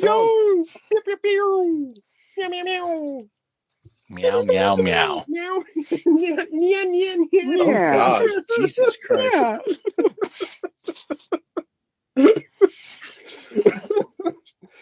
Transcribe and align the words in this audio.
Yo! 0.00 0.64
Pew, 0.90 1.00
pew, 1.04 1.16
pew. 1.22 1.94
Meow, 2.38 2.48
meow, 2.48 2.62
meow. 2.64 3.26
Meow 4.08 4.42
meow 4.42 4.76
meow. 4.76 5.24
Meow. 5.28 5.64
Nya, 6.06 6.46
nya, 6.52 6.84
nya, 6.84 7.16
nya. 7.16 7.42
Oh 7.60 7.70
Yeah. 7.70 7.94
gosh, 7.94 8.30
Jesus 8.58 8.96
Christ! 9.06 9.34
Yeah. 12.16 12.32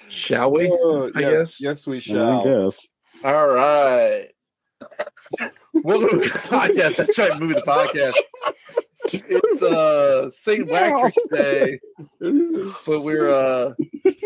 Shall 0.08 0.50
we? 0.52 0.68
Uh, 0.70 1.10
I 1.14 1.20
yes, 1.20 1.32
guess. 1.32 1.60
yes, 1.60 1.86
we 1.86 1.96
I 1.96 2.00
shall. 2.00 2.42
guess. 2.44 2.88
All 3.24 3.48
right. 3.48 4.28
Well, 5.84 6.00
yes, 6.74 6.96
that's 6.96 7.16
right. 7.16 7.38
Movie 7.38 7.54
the 7.54 7.60
podcast. 7.62 8.12
It's 9.04 9.62
uh 9.62 10.30
St. 10.30 10.68
Patrick's 10.68 11.22
Day, 11.32 11.80
but 12.20 13.02
we're 13.02 13.28
uh 13.28 13.74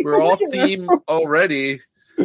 we're 0.02 0.22
off 0.22 0.40
theme 0.50 0.88
already 1.08 1.80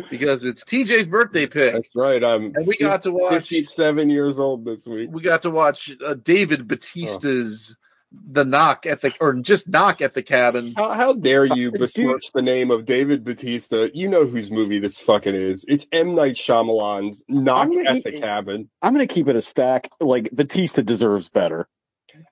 because 0.10 0.44
it's 0.46 0.64
TJ's 0.64 1.08
birthday 1.08 1.48
pick, 1.48 1.74
That's 1.74 1.96
right. 1.96 2.24
I'm 2.24 2.52
and 2.56 2.68
we 2.68 2.78
got 2.78 3.02
to 3.04 3.12
watch 3.12 3.32
57 3.50 4.10
years 4.10 4.40
old 4.40 4.66
this 4.66 4.86
week. 4.86 5.10
we 5.12 5.22
got 5.22 5.42
to 5.44 5.50
watch 5.50 5.92
uh, 6.06 6.14
David 6.16 6.68
Bautista's 6.68 7.76
The 8.12 8.46
Knock 8.46 8.86
at 8.86 9.02
the 9.02 9.14
or 9.20 9.34
just 9.36 9.68
Knock 9.68 10.02
at 10.02 10.14
the 10.14 10.22
Cabin. 10.24 10.74
How, 10.76 10.94
how 10.94 11.14
dare 11.14 11.46
you 11.46 11.72
besmirch 11.72 12.32
the 12.34 12.42
name 12.42 12.70
of 12.72 12.86
David 12.86 13.24
Bautista? 13.24 13.90
You 13.94 14.08
know 14.08 14.28
whose 14.28 14.52
movie 14.52 14.80
this 14.80 14.98
fucking 14.98 15.36
is. 15.36 15.66
It's 15.68 15.88
M. 15.92 16.14
Night 16.16 16.36
Shyamalan's 16.36 17.24
Knock 17.28 17.70
gonna 17.72 17.90
at 17.90 18.04
the 18.04 18.20
Cabin. 18.20 18.70
I'm 18.82 18.94
gonna 18.94 19.08
keep 19.08 19.28
it 19.28 19.36
a 19.36 19.42
stack. 19.42 19.90
Like 20.00 20.30
Bautista 20.32 20.84
deserves 20.84 21.30
better. 21.30 21.68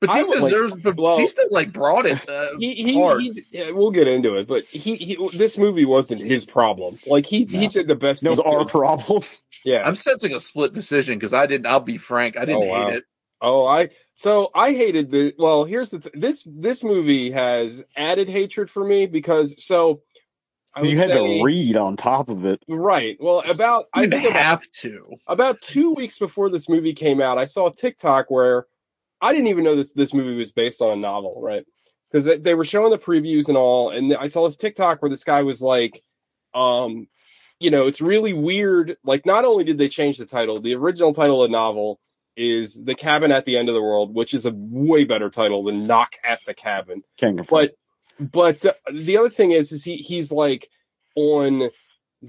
Bautista 0.02 0.12
I 0.12 0.22
would 0.22 0.42
like- 0.44 0.52
deserves, 0.52 0.82
but 0.82 0.96
well- 0.98 1.16
Bautista 1.18 1.48
like 1.52 1.72
brought 1.74 2.06
it. 2.06 2.28
Uh, 2.30 2.48
He, 2.60 2.74
he, 2.76 2.94
hard. 3.00 3.22
he 3.22 3.44
yeah, 3.52 3.72
we'll 3.72 3.92
get 3.92 4.08
into 4.08 4.36
it, 4.36 4.48
but 4.48 4.66
he, 4.66 4.96
he 4.96 5.18
this 5.38 5.58
movie 5.58 5.86
wasn't 5.86 6.22
his 6.22 6.46
problem. 6.46 7.00
Like 7.08 7.26
he 7.26 7.46
he 7.46 7.68
did 7.68 7.88
the 7.88 7.96
best. 7.96 8.24
It 8.24 8.30
was 8.30 8.40
he 8.40 8.46
our 8.46 8.60
could. 8.60 8.70
problem. 8.70 9.24
yeah. 9.66 9.84
I'm 9.88 9.96
sensing 9.96 10.34
a 10.34 10.40
split 10.40 10.74
decision 10.74 11.18
because 11.18 11.34
I 11.34 11.46
didn't. 11.46 11.68
I'll 11.68 11.80
be 11.80 11.98
frank, 11.98 12.38
I 12.38 12.46
didn't 12.46 12.64
Oh, 12.64 12.66
wow. 12.66 12.88
hate 12.90 12.98
it. 12.98 13.04
Oh, 13.42 13.66
I 13.66 13.90
so 14.16 14.50
I 14.56 14.72
hated 14.72 15.12
the. 15.12 15.34
Well, 15.38 15.64
here's 15.66 15.92
the 15.92 16.00
th- 16.00 16.16
this 16.16 16.44
this 16.50 16.84
movie 16.84 17.30
has 17.32 17.84
added 17.96 18.28
hatred 18.30 18.70
for 18.70 18.84
me 18.84 19.06
because 19.06 19.64
so 19.64 20.02
you 20.82 20.98
had 20.98 21.10
say- 21.10 21.38
to 21.40 21.44
read 21.44 21.76
on 21.78 21.96
top 21.98 22.30
of 22.30 22.46
it. 22.46 22.64
right. 22.68 23.16
Well, 23.20 23.44
about 23.50 23.86
I 23.94 24.04
You 24.04 24.10
think 24.10 24.26
about, 24.30 24.40
have 24.42 24.72
to. 24.82 25.18
about 25.28 25.62
two 25.62 25.92
weeks 25.92 26.18
before 26.18 26.50
this 26.50 26.68
movie 26.68 26.94
came 26.94 27.22
out, 27.22 27.38
I 27.38 27.46
saw 27.46 27.68
a 27.68 27.74
TikTok 27.76 28.30
where 28.30 28.66
I 29.22 29.34
didn't 29.34 29.48
even 29.48 29.64
know 29.64 29.76
that 29.76 29.96
this 29.96 30.14
movie 30.14 30.36
was 30.36 30.52
based 30.52 30.82
on 30.82 30.92
a 30.92 31.02
novel, 31.02 31.40
right? 31.42 31.66
Because 32.10 32.26
they, 32.26 32.38
they 32.38 32.56
were 32.56 32.66
showing 32.66 32.92
the 32.92 32.98
previews 32.98 33.48
and 33.48 33.58
all, 33.58 33.90
and 33.90 34.14
I 34.16 34.28
saw 34.28 34.46
this 34.46 34.58
TikTok 34.58 35.02
where 35.02 35.10
this 35.10 35.24
guy 35.24 35.44
was 35.44 35.62
like, 35.62 36.02
um, 36.54 37.08
you 37.60 37.72
know, 37.72 37.88
it's 37.88 38.02
really 38.02 38.34
weird. 38.34 38.98
Like, 39.04 39.26
not 39.26 39.46
only 39.46 39.64
did 39.64 39.78
they 39.78 39.90
change 39.90 40.18
the 40.18 40.26
title, 40.26 40.62
the 40.62 40.76
original 40.76 41.14
title 41.14 41.44
of 41.44 41.50
the 41.50 41.58
novel 41.58 42.00
is 42.36 42.76
The 42.82 42.96
Cabin 42.96 43.32
at 43.32 43.46
the 43.46 43.58
End 43.58 43.68
of 43.68 43.76
the 43.76 43.82
World, 43.82 44.14
which 44.14 44.34
is 44.34 44.46
a 44.46 44.54
way 44.54 45.04
better 45.04 45.30
title 45.30 45.64
than 45.64 45.88
Knock 45.88 46.16
at 46.24 46.40
the 46.46 46.54
Cabin 46.54 47.04
Can't 47.18 47.48
but 47.50 47.76
but 48.20 48.66
uh, 48.66 48.74
the 48.92 49.18
other 49.18 49.30
thing 49.30 49.52
is 49.52 49.72
is 49.72 49.84
he 49.84 49.98
he's 49.98 50.32
like 50.32 50.70
on 51.16 51.70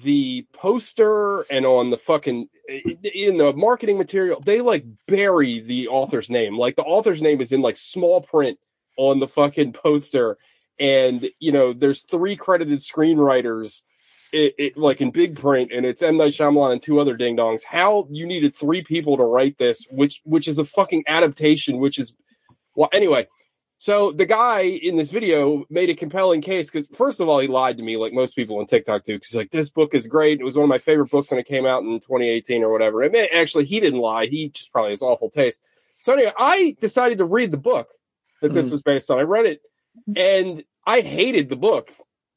the 0.02 0.46
poster 0.52 1.42
and 1.50 1.66
on 1.66 1.91
the 1.91 1.98
fucking 1.98 2.48
in 2.68 3.38
the 3.38 3.52
marketing 3.54 3.98
material 3.98 4.41
they 4.41 4.60
like 4.60 4.84
bury 5.06 5.60
the 5.60 5.88
author's 5.88 6.30
name. 6.30 6.56
Like 6.56 6.77
the 6.77 6.82
author's 6.82 7.22
name 7.22 7.41
is 7.41 7.52
in 7.52 7.62
like 7.62 7.77
small 7.77 8.20
print 8.20 8.58
on 8.96 9.20
the 9.20 9.28
fucking 9.28 9.72
poster. 9.72 10.38
And 10.78 11.28
you 11.41 11.52
know 11.52 11.72
there's 11.72 12.02
three 12.02 12.36
credited 12.36 12.78
screenwriters 12.78 13.82
it, 14.32 14.54
it 14.58 14.76
like 14.76 15.00
in 15.00 15.10
big 15.10 15.36
print 15.36 15.70
and 15.72 15.86
it's 15.86 16.02
M. 16.02 16.16
Night 16.16 16.32
Shyamalan 16.32 16.72
and 16.72 16.82
two 16.82 17.00
other 17.00 17.16
ding 17.16 17.36
dongs 17.36 17.64
how 17.64 18.06
you 18.10 18.26
needed 18.26 18.54
three 18.54 18.82
people 18.82 19.16
to 19.16 19.24
write 19.24 19.56
this 19.58 19.86
which 19.91 20.20
which 20.24 20.48
is 20.48 20.58
a 20.58 20.64
fucking 20.64 21.04
adaptation 21.06 21.78
which 21.78 21.98
is 21.98 22.15
well 22.75 22.91
anyway 22.92 23.26
so 23.78 24.11
the 24.12 24.27
guy 24.27 24.62
in 24.62 24.97
this 24.97 25.11
video 25.11 25.65
made 25.71 25.89
a 25.89 25.94
compelling 25.94 26.41
case 26.41 26.69
because 26.71 26.89
first 26.97 27.21
of 27.21 27.28
all 27.28 27.39
he 27.39 27.47
lied 27.47 27.77
to 27.77 27.83
me 27.83 27.97
like 27.97 28.12
most 28.12 28.34
people 28.34 28.59
on 28.59 28.66
TikTok 28.66 29.05
do 29.05 29.15
because 29.16 29.34
like 29.34 29.50
this 29.50 29.71
book 29.71 29.94
is 29.94 30.06
great. 30.06 30.41
It 30.41 30.44
was 30.44 30.56
one 30.56 30.65
of 30.65 30.69
my 30.69 30.78
favorite 30.78 31.11
books 31.11 31.31
when 31.31 31.39
it 31.39 31.47
came 31.47 31.65
out 31.65 31.84
in 31.84 32.00
2018 32.00 32.62
or 32.65 32.71
whatever. 32.72 33.05
I 33.05 33.09
mean, 33.09 33.28
actually 33.34 33.65
he 33.66 33.78
didn't 33.81 34.00
lie. 34.00 34.27
He 34.27 34.49
just 34.49 34.72
probably 34.72 34.91
has 34.91 35.00
awful 35.03 35.31
taste. 35.31 35.62
So 36.00 36.12
anyway, 36.12 36.33
I 36.39 36.77
decided 36.81 37.19
to 37.19 37.25
read 37.25 37.50
the 37.50 37.56
book 37.56 37.89
that 38.43 38.53
this 38.53 38.69
Mhm. 38.69 38.72
was 38.72 38.83
based 38.83 39.11
on. 39.11 39.19
I 39.19 39.22
read 39.22 39.47
it 39.47 39.61
and 40.16 40.65
I 40.87 41.00
hated 41.00 41.49
the 41.49 41.56
book. 41.56 41.91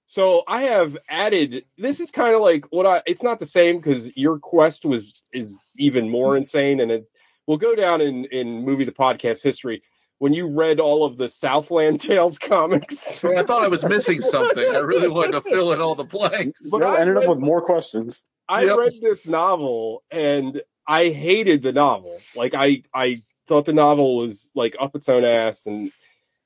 So 0.05 0.43
I 0.47 0.63
have 0.63 0.97
added 1.09 1.65
this 1.77 1.99
is 1.99 2.11
kind 2.11 2.35
of 2.35 2.41
like 2.41 2.65
what 2.71 2.85
I 2.85 3.01
it's 3.05 3.23
not 3.23 3.39
the 3.39 3.45
same 3.45 3.77
because 3.77 4.15
your 4.17 4.37
quest 4.39 4.85
was 4.85 5.23
is 5.33 5.59
even 5.77 6.09
more 6.09 6.35
insane 6.37 6.79
and 6.81 6.91
it 6.91 7.07
will 7.47 7.57
go 7.57 7.73
down 7.75 8.01
in 8.01 8.25
in 8.25 8.63
movie 8.63 8.83
the 8.83 8.91
podcast 8.91 9.41
history 9.41 9.81
when 10.21 10.33
you 10.33 10.45
read 10.55 10.79
all 10.79 11.03
of 11.03 11.17
the 11.17 11.27
Southland 11.27 11.99
Tales 12.09 12.37
comics. 12.37 13.23
I 13.25 13.41
thought 13.41 13.63
I 13.63 13.67
was 13.67 13.83
missing 13.83 14.21
something. 14.21 14.63
I 14.75 14.77
really 14.77 15.07
wanted 15.07 15.31
to 15.31 15.41
fill 15.41 15.73
in 15.73 15.81
all 15.81 15.95
the 15.95 16.03
blanks. 16.03 16.61
But 16.69 16.81
No, 16.81 16.89
I 16.89 16.99
ended 16.99 17.15
read- 17.15 17.23
up 17.23 17.29
with 17.31 17.39
more 17.39 17.59
questions. 17.59 18.23
I 18.47 18.65
Yep. 18.65 18.77
read 18.77 18.93
this 19.01 19.25
novel 19.25 20.03
and 20.11 20.61
I 20.85 21.09
hated 21.09 21.63
the 21.63 21.73
novel. 21.73 22.19
Like 22.35 22.53
I 22.53 22.83
I 22.93 23.23
thought 23.47 23.65
the 23.65 23.73
novel 23.73 24.15
was 24.17 24.51
like 24.53 24.75
up 24.79 24.95
its 24.95 25.09
own 25.09 25.23
ass 25.25 25.65
and 25.65 25.91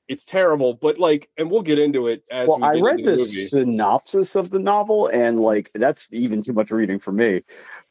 it's 0.08 0.24
terrible. 0.24 0.74
But 0.74 0.98
like, 0.98 1.28
and 1.36 1.50
we'll 1.50 1.62
get 1.62 1.78
into 1.78 2.06
it 2.06 2.24
as 2.30 2.48
Well, 2.48 2.58
we 2.58 2.64
I 2.64 2.72
read 2.74 3.00
into 3.00 3.12
the 3.12 3.18
synopsis 3.18 4.36
of 4.36 4.50
the 4.50 4.58
novel, 4.58 5.08
and 5.08 5.40
like 5.40 5.70
that's 5.74 6.08
even 6.12 6.42
too 6.42 6.52
much 6.52 6.70
reading 6.70 6.98
for 6.98 7.12
me. 7.12 7.42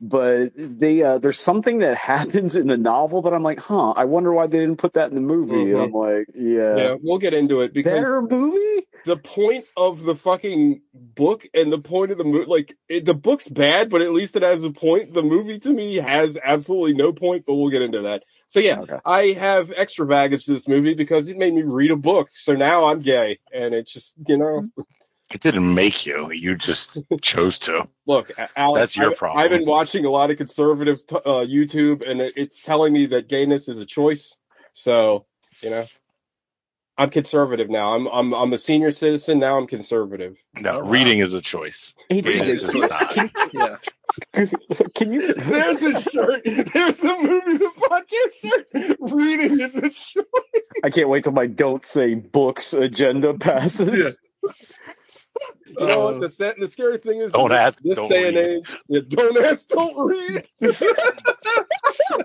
But 0.02 0.52
they 0.56 1.02
uh, 1.02 1.20
there's 1.20 1.40
something 1.40 1.80
that 1.80 1.98
happens 2.14 2.56
in 2.56 2.68
the 2.68 2.78
novel 2.78 3.22
that 3.24 3.34
I'm 3.34 3.44
like, 3.44 3.60
huh? 3.60 3.92
I 3.92 4.06
wonder 4.06 4.34
why 4.34 4.48
they 4.48 4.60
didn't 4.60 4.78
put 4.78 4.94
that 4.94 5.10
in 5.10 5.16
the 5.16 5.22
movie. 5.22 5.72
And 5.72 5.82
I'm 5.82 5.92
like, 5.92 6.28
yeah, 6.34 6.78
Yeah, 6.78 6.96
we'll 7.02 7.20
get 7.20 7.34
into 7.34 7.62
it 7.62 7.74
because 7.74 7.94
better 7.94 8.22
movie. 8.22 8.88
The 9.06 9.18
point 9.18 9.66
of 9.78 10.04
the 10.04 10.16
fucking 10.16 10.82
book 10.94 11.48
and 11.54 11.72
the 11.72 11.80
point 11.80 12.12
of 12.12 12.18
the 12.18 12.24
movie, 12.24 12.46
like 12.46 12.76
it, 12.90 13.06
the 13.06 13.14
book's 13.14 13.48
bad, 13.48 13.90
but 13.90 14.02
at 14.02 14.12
least 14.14 14.36
it 14.36 14.42
has 14.42 14.64
a 14.64 14.72
point. 14.72 15.14
The 15.14 15.24
movie 15.24 15.60
to 15.60 15.70
me 15.70 15.96
has 15.96 16.38
absolutely 16.44 16.94
no 16.94 17.14
point, 17.14 17.46
but 17.46 17.56
we'll 17.56 17.70
get 17.70 17.82
into 17.84 18.02
that. 18.02 18.24
So 18.48 18.60
yeah, 18.60 18.82
Okay. 18.82 18.98
I 19.06 19.28
have 19.34 19.72
extra 19.78 20.06
baggage 20.06 20.46
to 20.46 20.54
this 20.54 20.68
movie 20.68 20.94
because 20.94 21.30
it 21.30 21.38
made 21.38 21.54
me 21.54 21.64
read 21.64 21.92
a 21.92 21.96
book. 21.96 22.30
So 22.34 22.54
now 22.54 22.86
I'm 22.86 23.00
gay, 23.02 23.40
and 23.54 23.74
it's 23.74 23.92
just 23.92 24.16
you 24.28 24.38
know, 24.38 24.64
It 25.32 25.42
didn't 25.42 25.74
make 25.74 26.06
you. 26.06 26.32
You 26.32 26.56
just 26.56 27.00
chose 27.22 27.58
to. 27.60 27.88
look, 28.08 28.32
Alex, 28.56 28.82
That's 28.82 28.98
your 28.98 29.12
I've, 29.12 29.18
problem. 29.18 29.44
I've 29.44 29.50
been 29.52 29.66
watching 29.68 30.06
a 30.06 30.10
lot 30.10 30.30
of 30.32 30.38
conservative 30.38 31.06
t- 31.08 31.16
uh, 31.18 31.46
YouTube, 31.46 32.08
and 32.08 32.22
it's 32.22 32.62
telling 32.62 32.94
me 32.94 33.06
that 33.08 33.28
gayness 33.30 33.68
is 33.68 33.80
a 33.80 33.86
choice. 33.86 34.38
So 34.74 35.26
you 35.62 35.70
know. 35.70 35.86
I'm 36.98 37.10
conservative 37.10 37.70
now. 37.70 37.94
I'm 37.94 38.08
I'm 38.08 38.34
I'm 38.34 38.54
a 38.54 38.58
senior 38.58 38.92
citizen 38.92 39.40
now. 39.40 39.58
I'm 39.58 39.68
conservative. 39.68 40.42
No, 40.62 40.78
Oh, 40.78 40.80
wow. 40.84 40.90
reading 40.90 41.20
is 41.20 41.34
a 41.34 41.42
choice. 41.42 41.94
Hey, 42.10 42.22
Reading 42.22 42.44
is 42.46 42.64
is 42.64 42.72
choice. 42.72 42.90
not. 42.90 43.54
Yeah. 43.54 43.76
Can 44.96 45.12
you? 45.12 45.34
There's 45.34 45.84
a 45.84 46.00
shirt. 46.00 46.42
There's 46.46 47.04
a 47.04 47.22
movie 47.22 47.58
the 47.58 47.72
podcast 47.78 48.42
shirt. 48.42 48.98
Reading 49.02 49.60
is 49.60 49.76
a 49.76 49.90
choice. 49.90 50.24
I 50.86 50.90
can't 50.90 51.10
wait 51.10 51.24
till 51.26 51.34
my 51.34 51.48
don't 51.48 51.84
say 51.84 52.14
books 52.16 52.74
agenda 52.74 53.34
passes. 53.40 54.22
You 55.80 55.88
know 55.88 56.08
Uh, 56.08 56.12
what 56.12 56.22
the 56.22 56.30
set, 56.30 56.60
the 56.60 56.68
scary 56.68 56.98
thing 56.98 57.20
is? 57.22 57.32
Don't 57.32 57.52
ask, 57.52 57.82
This 57.82 57.98
don't 57.98 58.08
day 58.10 58.28
and 58.28 58.38
read. 58.38 58.46
age, 58.46 58.68
yeah, 58.88 59.02
don't 59.10 59.38
ask, 59.46 59.68
don't 59.70 59.98
read. 60.08 60.48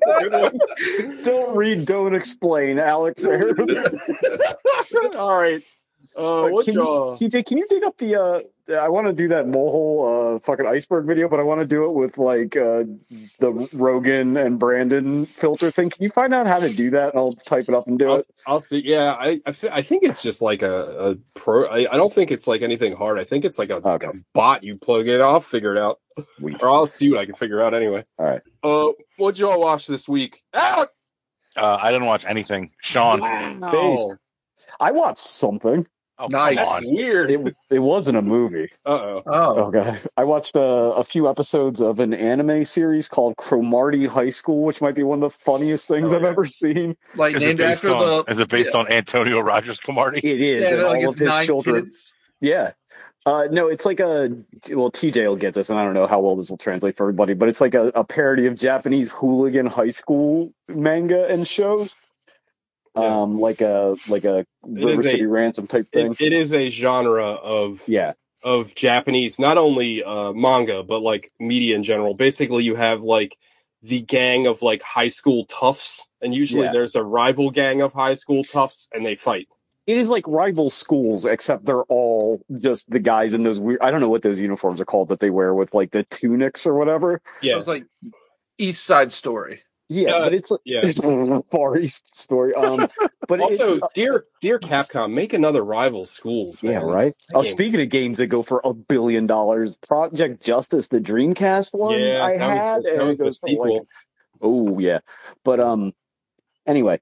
Don't 1.22 1.56
read, 1.56 1.84
don't 1.84 2.15
explain, 2.15 2.78
Alex. 2.78 3.25
All 3.25 3.33
right. 5.41 5.62
Uh, 6.16 6.49
what 6.49 6.65
can 6.65 6.75
you, 6.75 6.81
y'all? 6.81 7.15
TJ, 7.16 7.44
can 7.47 7.59
you 7.59 7.66
dig 7.69 7.84
up 7.84 7.97
the? 7.99 8.15
uh 8.21 8.41
I 8.70 8.88
want 8.88 9.06
to 9.06 9.12
do 9.12 9.28
that 9.28 9.47
molehole 9.47 10.36
uh, 10.36 10.38
fucking 10.38 10.66
iceberg 10.66 11.06
video, 11.06 11.28
but 11.28 11.40
I 11.40 11.43
want 11.43 11.61
to 11.61 11.67
do 11.67 11.84
it 11.84 11.93
with 11.93 12.19
like 12.19 12.56
uh 12.56 12.84
the 13.38 13.69
Rogan 13.72 14.37
and 14.37 14.58
Brandon 14.58 15.26
filter 15.26 15.70
thing. 15.70 15.90
Can 15.90 16.02
you 16.02 16.11
find 16.11 16.32
out 16.34 16.46
how 16.46 16.58
to 16.61 16.72
do 16.72 16.90
that? 16.90 17.11
And 17.11 17.19
I'll 17.19 17.32
type 17.34 17.69
it 17.69 17.75
up 17.75 17.87
and 17.87 17.99
do 17.99 18.11
I'll, 18.11 18.17
it. 18.17 18.26
I'll 18.46 18.61
see. 18.61 18.81
Yeah, 18.84 19.17
I 19.19 19.40
I, 19.46 19.52
thi- 19.52 19.70
I 19.70 19.82
think 19.82 20.02
it's 20.05 20.22
just 20.22 20.40
like 20.43 20.62
a, 20.62 21.11
a 21.11 21.17
pro. 21.38 21.67
I, 21.67 21.93
I 21.93 21.96
don't 21.96 22.12
think 22.12 22.31
it's 22.31 22.46
like 22.46 22.62
anything 22.62 22.94
hard. 22.96 23.19
I 23.19 23.25
think 23.25 23.44
it's 23.44 23.58
like 23.58 23.70
a, 23.70 23.76
Okay. 23.87 24.06
a 24.06 24.12
bot 24.34 24.62
you 24.62 24.76
plug 24.76 25.08
it 25.08 25.20
I'll 25.20 25.40
figure 25.40 25.73
it 25.75 25.78
out, 25.78 26.00
Sweet. 26.38 26.62
or 26.62 26.69
I'll 26.69 26.87
see 26.87 27.11
what 27.11 27.19
I 27.20 27.26
can 27.26 27.34
figure 27.34 27.61
out 27.61 27.75
anyway. 27.75 28.05
All 28.19 28.26
right. 28.26 28.43
Uh, 28.62 28.93
what'd 29.16 29.38
y'all 29.38 29.61
watch 29.61 29.87
this 29.87 30.08
week? 30.08 30.43
Alex. 30.52 30.93
Uh, 31.56 31.78
I 31.82 31.90
didn't 31.90 32.06
watch 32.06 32.25
anything. 32.26 32.70
Sean. 32.81 33.20
Based. 33.70 34.08
I 34.78 34.93
watched 34.93 35.26
something. 35.26 35.87
Oh, 36.20 36.26
Nice. 36.28 36.56
come 36.58 36.67
on. 36.69 36.82
Weird. 36.94 37.31
It 37.31 37.56
it 37.70 37.78
wasn't 37.78 38.19
a 38.19 38.22
movie. 38.22 38.69
Uh 38.84 38.90
oh. 38.90 39.22
Oh, 39.26 39.64
Okay. 39.69 39.99
I 40.17 40.25
watched 40.25 40.56
uh, 40.56 40.93
a 40.96 41.02
few 41.05 41.28
episodes 41.28 41.81
of 41.81 41.99
an 42.00 42.12
anime 42.14 42.64
series 42.64 43.08
called 43.08 43.37
Cromartie 43.37 44.06
High 44.06 44.28
School, 44.28 44.64
which 44.64 44.81
might 44.82 44.94
be 44.94 45.02
one 45.02 45.22
of 45.22 45.32
the 45.32 45.38
funniest 45.38 45.88
things 45.88 46.12
Oh, 46.12 46.17
I've 46.17 46.22
yeah. 46.22 46.28
ever 46.28 46.44
seen. 46.44 46.96
like 47.17 47.37
Is 47.37 47.43
it 47.43 47.46
named 47.46 47.58
based 47.58 47.84
after 47.84 47.94
on? 47.94 48.25
the 48.26 48.32
Is 48.32 48.38
it 48.38 48.49
based 48.49 48.75
on 48.75 48.87
Antonio 48.93 49.40
Rogers 49.40 49.78
Cromartie? 49.81 50.20
It 50.22 50.40
is, 50.40 50.62
yeah, 50.62 50.69
and 50.75 50.82
like 50.82 51.05
all 51.05 51.08
of 51.11 51.19
his 51.19 51.46
children. 51.46 51.84
kids. 51.84 52.12
Yeah. 52.40 52.73
Uh, 53.26 53.49
no, 53.50 53.69
it's 53.69 53.84
like 53.84 54.00
a 54.00 54.31
well, 54.70 54.90
TJ 54.90 55.26
will 55.26 55.37
get 55.37 55.52
this, 55.52 55.69
and 55.69 55.78
I 55.78 55.84
don't 55.84 55.93
know 55.93 56.06
how 56.06 56.20
well 56.20 56.37
this 56.37 56.49
will 56.49 56.56
translate 56.56 56.96
for 56.96 57.05
everybody, 57.05 57.34
but 57.34 57.49
it's 57.50 57.61
like 57.61 57.75
a, 57.75 57.88
a 57.94 58.02
parody 58.02 58.46
of 58.46 58.55
Japanese 58.56 59.12
hooligan 59.12 59.66
high 59.66 59.90
school 59.90 60.52
manga 60.69 61.26
and 61.28 61.46
shows. 61.46 61.96
Yeah. 62.96 63.20
Um, 63.22 63.38
like 63.40 63.60
a 63.60 63.96
like 64.08 64.25
a 64.25 64.44
River 64.64 65.00
is 65.00 65.06
a- 65.06 65.10
City 65.10 65.26
Ransom 65.26 65.66
type 65.66 65.88
thing. 65.92 66.12
It, 66.12 66.20
it 66.20 66.32
is 66.32 66.52
a 66.52 66.70
genre 66.70 67.25
of 67.26 67.82
yeah, 67.87 68.14
of 68.42 68.75
Japanese, 68.75 69.38
not 69.38 69.58
only 69.58 70.02
uh, 70.02 70.32
manga 70.32 70.82
but 70.82 71.00
like 71.02 71.31
media 71.38 71.76
in 71.76 71.82
general. 71.84 72.14
Basically, 72.14 72.64
you 72.64 72.75
have 72.75 73.02
like 73.02 73.37
the 73.82 74.00
gang 74.00 74.46
of 74.46 74.60
like 74.60 74.82
high 74.82 75.08
school 75.08 75.46
toughs, 75.46 76.08
and 76.20 76.34
usually 76.34 76.64
Yeah. 76.64 76.72
there's 76.72 76.96
a 76.96 77.02
rival 77.04 77.50
gang 77.50 77.81
of 77.81 77.92
high 77.92 78.14
school 78.14 78.42
toughs, 78.44 78.88
and 78.92 79.06
they 79.06 79.14
fight. 79.14 79.46
it 79.87 79.96
is 79.96 80.08
like 80.10 80.26
rival 80.28 80.69
schools, 80.69 81.25
except 81.25 81.64
they're 81.64 81.84
all 81.84 82.42
just 82.58 82.90
the 82.90 82.98
guys 82.98 83.32
in 83.34 83.44
those 83.44 83.58
weird. 83.60 83.81
I 83.81 83.90
don't 83.90 84.00
know 84.00 84.08
what 84.10 84.22
those 84.22 84.38
uniforms 84.40 84.81
are 84.81 84.84
called 84.84 85.08
that 85.10 85.20
they 85.20 85.31
wear 85.31 85.54
with 85.54 85.72
like 85.75 85.92
the 85.92 86.02
tunics 86.04 86.66
or 86.66 86.75
whatever. 86.75 87.22
Yeah, 87.40 87.56
it's 87.58 87.66
like 87.69 87.84
East 88.58 88.84
Side 88.84 89.12
Story. 89.12 89.62
Yeah, 89.92 90.12
Uh, 90.14 90.20
but 90.20 90.34
it's 90.34 90.52
yeah. 90.64 90.81
it's 90.84 91.02
a 91.02 91.42
Far 91.50 91.76
East 91.76 92.14
story. 92.14 92.54
Um, 92.54 92.87
but 93.28 93.40
also, 93.40 93.78
it's, 93.78 93.88
dear 93.92 94.25
dear 94.40 94.60
Capcom, 94.60 95.12
make 95.12 95.32
another 95.32 95.64
rival 95.64 96.06
schools. 96.06 96.62
yeah, 96.62 96.78
right. 96.78 97.12
Oh, 97.34 97.42
speaking 97.42 97.81
of 97.81 97.88
games 97.88 98.19
that 98.19 98.28
go 98.28 98.44
for 98.44 98.60
a 98.64 98.72
billion 98.72 99.26
dollars, 99.26 99.76
Project 99.78 100.44
Justice, 100.44 100.88
the 100.88 101.00
Dreamcast 101.00 101.75
one, 101.75 102.00
Yeah, 102.00 102.25
I 102.25 102.37
had, 102.37 102.84
the, 102.84 103.00
and 103.00 103.10
it 103.10 103.19
the 103.19 103.25
goes 103.25 103.38
for 103.38 103.48
sequel. 103.48 103.75
like, 103.75 103.82
oh 104.40 104.78
yeah, 104.78 105.00
but 105.44 105.58
um, 105.58 105.92
anyway, 106.66 107.00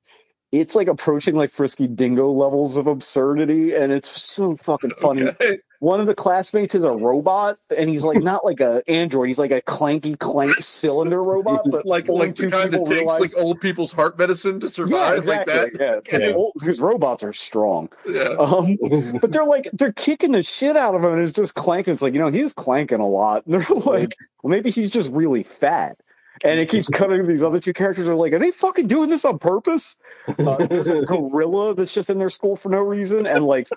it's 0.50 0.74
like 0.74 0.88
approaching 0.88 1.36
like 1.36 1.50
Frisky 1.50 1.88
Dingo 1.88 2.30
levels 2.30 2.78
of 2.78 2.86
absurdity, 2.86 3.74
and 3.74 3.92
it's 3.92 4.18
so 4.20 4.56
fucking 4.56 4.92
funny. 4.98 5.24
Okay. 5.28 5.58
One 5.80 6.00
of 6.00 6.06
the 6.06 6.14
classmates 6.14 6.74
is 6.74 6.82
a 6.82 6.90
robot, 6.90 7.56
and 7.76 7.88
he's 7.88 8.02
like 8.04 8.18
not 8.20 8.44
like 8.44 8.58
a 8.60 8.82
android. 8.88 9.28
He's 9.28 9.38
like 9.38 9.52
a 9.52 9.62
clanky 9.62 10.18
clank 10.18 10.56
cylinder 10.56 11.22
robot, 11.22 11.62
but 11.70 11.86
Like 11.86 12.08
like 12.08 12.34
two 12.34 12.46
the 12.46 12.50
kind 12.50 12.72
that 12.72 12.78
people 12.78 12.86
takes 12.86 12.98
realize. 13.00 13.20
like 13.20 13.44
old 13.44 13.60
people's 13.60 13.92
heart 13.92 14.18
medicine 14.18 14.58
to 14.60 14.68
survive. 14.68 15.12
yeah, 15.12 15.16
exactly. 15.16 15.54
Like 15.54 15.72
that. 15.74 15.80
Yeah, 15.80 16.00
because 16.02 16.22
Yeah. 16.24 16.32
old- 16.34 16.78
robots 16.80 17.22
are 17.22 17.32
strong. 17.32 17.90
Yeah. 18.06 18.34
Um, 18.38 18.76
but 19.20 19.30
they're 19.30 19.44
like 19.44 19.68
they're 19.72 19.92
kicking 19.92 20.32
the 20.32 20.42
shit 20.42 20.76
out 20.76 20.96
of 20.96 21.04
him, 21.04 21.12
and 21.12 21.22
it's 21.22 21.32
just 21.36 21.54
clanking. 21.54 21.94
It's 21.94 22.02
like 22.02 22.12
you 22.12 22.18
know 22.18 22.30
he's 22.32 22.52
clanking 22.52 22.98
a 23.00 23.06
lot. 23.08 23.46
And 23.46 23.54
they're 23.62 23.76
like, 23.76 24.16
well, 24.42 24.50
maybe 24.50 24.70
he's 24.70 24.90
just 24.90 25.12
really 25.12 25.44
fat. 25.44 25.96
And 26.44 26.60
it 26.60 26.68
keeps 26.68 26.88
cutting 26.88 27.26
these 27.26 27.42
other 27.42 27.60
two 27.60 27.72
characters. 27.72 28.08
Are 28.08 28.14
like, 28.14 28.32
are 28.32 28.38
they 28.38 28.50
fucking 28.50 28.86
doing 28.86 29.10
this 29.10 29.24
on 29.24 29.38
purpose? 29.38 29.96
Uh, 30.38 30.66
there's 30.66 30.88
a 30.88 31.02
gorilla 31.06 31.74
that's 31.74 31.94
just 31.94 32.10
in 32.10 32.18
their 32.18 32.30
school 32.30 32.56
for 32.56 32.68
no 32.68 32.80
reason, 32.80 33.26
and 33.26 33.44
like, 33.44 33.68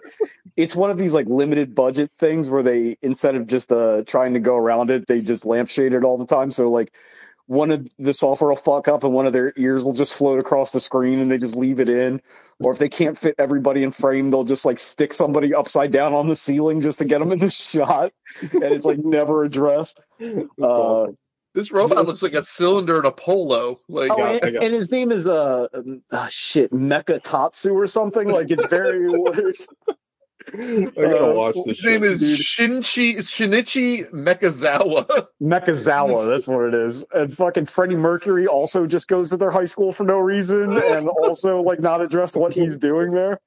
it's 0.58 0.76
one 0.76 0.92
of 0.92 0.98
these 0.98 1.14
like 1.14 1.28
limited 1.28 1.74
budget 1.74 2.12
things 2.18 2.50
where 2.50 2.64
they 2.64 2.98
instead 3.02 3.36
of 3.36 3.48
just 3.48 3.72
uh 3.72 4.04
trying 4.06 4.34
to 4.34 4.40
go 4.40 4.58
around 4.58 4.92
it, 4.92 5.08
they 5.08 5.22
just 5.22 5.46
lampshade 5.46 5.94
it 5.94 6.04
all 6.04 6.18
the 6.18 6.26
time. 6.26 6.52
So 6.52 6.70
like, 6.70 6.94
one 7.48 7.72
of 7.72 7.88
the 8.00 8.14
software 8.14 8.50
will 8.50 8.56
fuck 8.56 8.88
up, 8.88 9.04
and 9.04 9.14
one 9.14 9.26
of 9.26 9.34
their 9.34 9.54
ears 9.58 9.84
will 9.84 9.94
just 9.94 10.14
float 10.14 10.40
across 10.40 10.72
the 10.72 10.80
screen, 10.80 11.20
and 11.20 11.30
they 11.30 11.38
just 11.38 11.56
leave 11.56 11.80
it 11.80 11.90
in. 11.90 12.22
Or 12.60 12.72
if 12.72 12.78
they 12.78 12.90
can't 12.90 13.18
fit 13.18 13.36
everybody 13.40 13.84
in 13.84 13.92
frame, 13.92 14.30
they'll 14.30 14.44
just 14.44 14.66
like 14.66 14.78
stick 14.78 15.14
somebody 15.14 15.54
upside 15.54 15.92
down 15.92 16.14
on 16.14 16.28
the 16.28 16.36
ceiling 16.36 16.80
just 16.80 17.00
to 17.00 17.06
get 17.06 17.20
them 17.20 17.32
in 17.32 17.40
the 17.40 17.50
shot, 17.50 18.14
and 18.42 18.64
it's 18.64 18.86
like 18.86 19.00
never 19.00 19.44
addressed. 19.44 20.02
Uh, 20.22 20.46
awesome. 20.62 21.18
This 21.54 21.72
robot 21.72 22.06
looks 22.06 22.24
like 22.24 22.34
a 22.34 22.42
cylinder 22.42 22.98
and 22.98 23.06
a 23.06 23.12
polo. 23.12 23.80
Like 23.90 24.12
Oh, 24.12 24.18
got- 24.18 24.44
and, 24.44 24.56
and 24.58 24.74
his 24.74 24.90
name 24.92 25.12
is 25.12 25.28
uh, 25.28 25.68
uh 26.12 26.28
shit 26.28 26.72
Mecha 26.72 27.20
Tatsu 27.22 27.74
or 27.74 27.88
something. 27.88 28.30
Like 28.30 28.50
it's 28.52 28.66
very 28.68 29.08
like, 29.10 29.36
I 30.54 30.90
gotta 30.96 31.30
uh, 31.30 31.34
watch 31.34 31.56
this. 31.66 31.78
his 31.78 31.86
name 31.86 32.02
shit. 32.02 32.12
is 32.12 32.20
dude. 32.20 32.40
Shinichi 32.40 33.18
Shinichi 33.18 34.10
Mechazawa. 34.12 35.28
Mechazawa. 35.42 36.28
That's 36.30 36.48
what 36.48 36.66
it 36.66 36.74
is. 36.74 37.06
And 37.14 37.36
fucking 37.36 37.66
Freddie 37.66 37.96
Mercury 37.96 38.48
also 38.48 38.88
just 38.88 39.08
goes 39.08 39.30
to 39.30 39.38
their 39.38 39.52
high 39.52 39.66
school 39.66 39.92
for 39.94 40.04
no 40.04 40.18
reason, 40.20 40.78
and 40.78 41.08
also 41.10 41.62
like 41.62 41.80
not 41.80 42.02
addressed 42.02 42.36
what 42.36 42.54
he's 42.54 42.78
doing 42.78 43.12
there. 43.12 43.40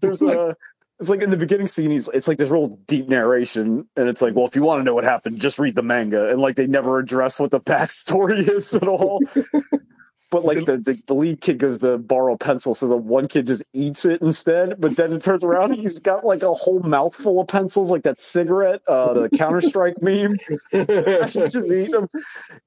There's 0.00 0.22
a. 0.22 0.56
It's 0.98 1.10
like 1.10 1.22
in 1.22 1.30
the 1.30 1.36
beginning 1.36 1.68
scene, 1.68 1.90
he's 1.90 2.08
it's 2.08 2.26
like 2.26 2.38
this 2.38 2.48
real 2.48 2.68
deep 2.68 3.08
narration, 3.08 3.86
and 3.96 4.08
it's 4.08 4.22
like, 4.22 4.34
well, 4.34 4.46
if 4.46 4.56
you 4.56 4.62
want 4.62 4.80
to 4.80 4.84
know 4.84 4.94
what 4.94 5.04
happened, 5.04 5.40
just 5.40 5.58
read 5.58 5.74
the 5.74 5.82
manga, 5.82 6.30
and 6.30 6.40
like 6.40 6.56
they 6.56 6.66
never 6.66 6.98
address 6.98 7.38
what 7.38 7.50
the 7.50 7.60
backstory 7.60 8.48
is 8.48 8.74
at 8.74 8.88
all. 8.88 9.20
But 10.36 10.44
like 10.44 10.66
the, 10.66 10.76
the, 10.76 11.00
the 11.06 11.14
lead 11.14 11.40
kid 11.40 11.56
goes 11.58 11.78
to 11.78 11.96
borrow 11.96 12.34
a 12.34 12.36
pencil, 12.36 12.74
so 12.74 12.86
the 12.86 12.96
one 12.96 13.26
kid 13.26 13.46
just 13.46 13.62
eats 13.72 14.04
it 14.04 14.20
instead. 14.20 14.78
But 14.78 14.96
then 14.96 15.14
it 15.14 15.22
turns 15.22 15.42
around, 15.44 15.74
he's 15.76 15.98
got 15.98 16.26
like 16.26 16.42
a 16.42 16.52
whole 16.52 16.80
mouthful 16.80 17.40
of 17.40 17.48
pencils, 17.48 17.90
like 17.90 18.02
that 18.02 18.20
cigarette, 18.20 18.82
uh, 18.86 19.14
the 19.14 19.30
Counter 19.30 19.62
Strike 19.62 20.02
meme. 20.02 20.34
He's 20.72 21.52
just 21.52 21.70
eating 21.70 21.92
them. 21.92 22.08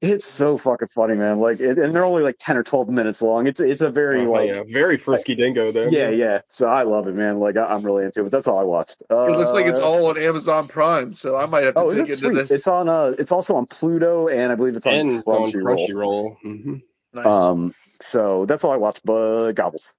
It's 0.02 0.26
so 0.26 0.58
fucking 0.58 0.88
funny, 0.88 1.14
man. 1.14 1.40
Like, 1.40 1.60
it, 1.60 1.78
and 1.78 1.94
they're 1.94 2.04
only 2.06 2.24
like 2.24 2.38
ten 2.40 2.58
or 2.58 2.64
twelve 2.64 2.90
minutes 2.90 3.22
long. 3.22 3.46
It's 3.46 3.60
it's 3.60 3.82
a 3.84 3.92
very 3.92 4.26
Oh, 4.26 4.32
like 4.32 4.50
yeah, 4.50 4.64
very 4.68 4.98
frisky 4.98 5.36
dingo 5.36 5.72
there. 5.72 5.90
yeah, 5.94 6.10
yeah. 6.10 6.40
So 6.50 6.68
I 6.68 6.82
love 6.84 7.08
it, 7.08 7.14
man. 7.14 7.38
Like 7.38 7.56
I, 7.56 7.66
I'm 7.66 7.84
really 7.84 8.04
into 8.06 8.22
it. 8.22 8.24
But 8.24 8.32
that's 8.32 8.48
all 8.48 8.58
I 8.58 8.64
watched. 8.64 9.04
Uh, 9.12 9.26
It 9.26 9.38
looks 9.38 9.54
like 9.54 9.68
it's 9.68 9.80
all 9.80 10.08
on 10.08 10.18
Amazon 10.18 10.68
Prime, 10.68 11.14
so 11.14 11.36
I 11.36 11.46
might 11.46 11.66
have 11.66 11.76
to 11.76 11.82
Oh, 11.82 11.90
is 11.90 12.00
dig 12.00 12.06
into 12.10 12.16
sweet? 12.16 12.34
this. 12.34 12.52
It's 12.52 12.68
on. 12.68 12.90
Uh, 12.90 13.14
it's 13.20 13.32
also 13.32 13.56
on 13.56 13.68
Pluto, 13.68 14.28
and 14.28 14.52
I 14.52 14.56
believe 14.56 14.76
it's 14.76 14.88
on 14.88 14.94
and 14.94 15.10
it's 15.12 15.28
on 15.28 15.52
Crunchyroll. 15.52 15.88
Crunchyroll. 15.88 16.36
hmm 16.42 16.76
Nice. 17.14 17.26
Um, 17.26 17.74
so 18.00 18.46
that's 18.46 18.64
all 18.64 18.72
I 18.72 18.78
watched. 18.78 19.02
But 19.06 19.54
gobbles. 19.54 19.94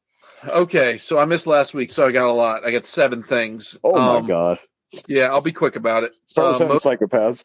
okay, 0.48 0.96
so 0.98 1.18
I 1.18 1.24
missed 1.24 1.46
last 1.46 1.74
week, 1.74 1.92
so 1.92 2.06
I 2.06 2.12
got 2.12 2.26
a 2.28 2.32
lot. 2.32 2.64
I 2.64 2.70
got 2.70 2.86
seven 2.86 3.22
things. 3.22 3.76
Oh 3.84 3.94
Um, 3.98 4.22
my 4.22 4.28
god! 4.28 4.58
Yeah, 5.08 5.26
I'll 5.26 5.40
be 5.40 5.52
quick 5.52 5.76
about 5.76 6.04
it. 6.04 6.12
Start 6.26 6.48
with 6.48 6.56
uh, 6.56 6.58
seven 6.58 6.74
mo- 6.74 6.78
psychopaths. 7.06 7.44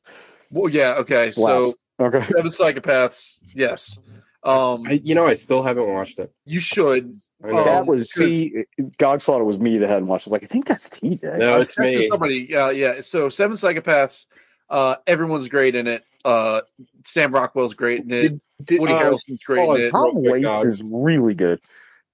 Well, 0.51 0.69
yeah, 0.71 0.93
okay. 0.95 1.25
Slaps. 1.25 1.71
So 1.71 2.05
Okay. 2.05 2.21
seven 2.21 2.51
psychopaths. 2.51 3.39
Yes. 3.53 3.97
Um, 4.43 4.83
I, 4.85 5.01
you 5.03 5.15
know, 5.15 5.25
I 5.25 5.33
still 5.33 5.63
haven't 5.63 5.87
watched 5.91 6.19
it. 6.19 6.31
you 6.45 6.59
should. 6.59 7.17
I 7.43 7.51
know. 7.51 7.63
that 7.63 7.81
Um, 7.81 7.87
was 7.87 8.11
see. 8.11 8.53
God 8.97 9.21
thought 9.23 9.41
it 9.41 9.45
was 9.45 9.57
me 9.57 9.79
that 9.79 9.87
hadn't 9.89 10.07
watched. 10.07 10.27
I 10.27 10.29
was 10.29 10.31
like, 10.33 10.43
I 10.43 10.47
think 10.47 10.65
that's 10.67 10.87
TJ. 10.89 11.39
No, 11.39 11.59
it's 11.59 11.75
me. 11.79 12.05
Somebody, 12.07 12.45
yeah, 12.49 12.69
yeah. 12.69 13.01
So 13.01 13.29
seven 13.29 13.57
psychopaths. 13.57 14.25
Uh, 14.69 14.95
everyone's 15.07 15.47
great 15.47 15.73
in 15.75 15.87
it. 15.87 16.03
Uh, 16.23 16.61
Sam 17.05 17.31
Rockwell's 17.33 17.73
great 17.73 18.01
in 18.03 18.11
it. 18.11 18.21
Did- 18.21 18.41
Did, 18.63 18.79
Woody 18.79 18.93
uh, 18.93 18.99
Harrelson's 18.99 19.43
great 19.45 19.59
oh, 19.67 19.75
in 19.75 19.81
it. 19.81 19.91
Tom- 19.91 20.13
Tom 20.13 20.23
Waits 20.23 20.63
is 20.63 20.83
really 20.85 21.33
good. 21.33 21.59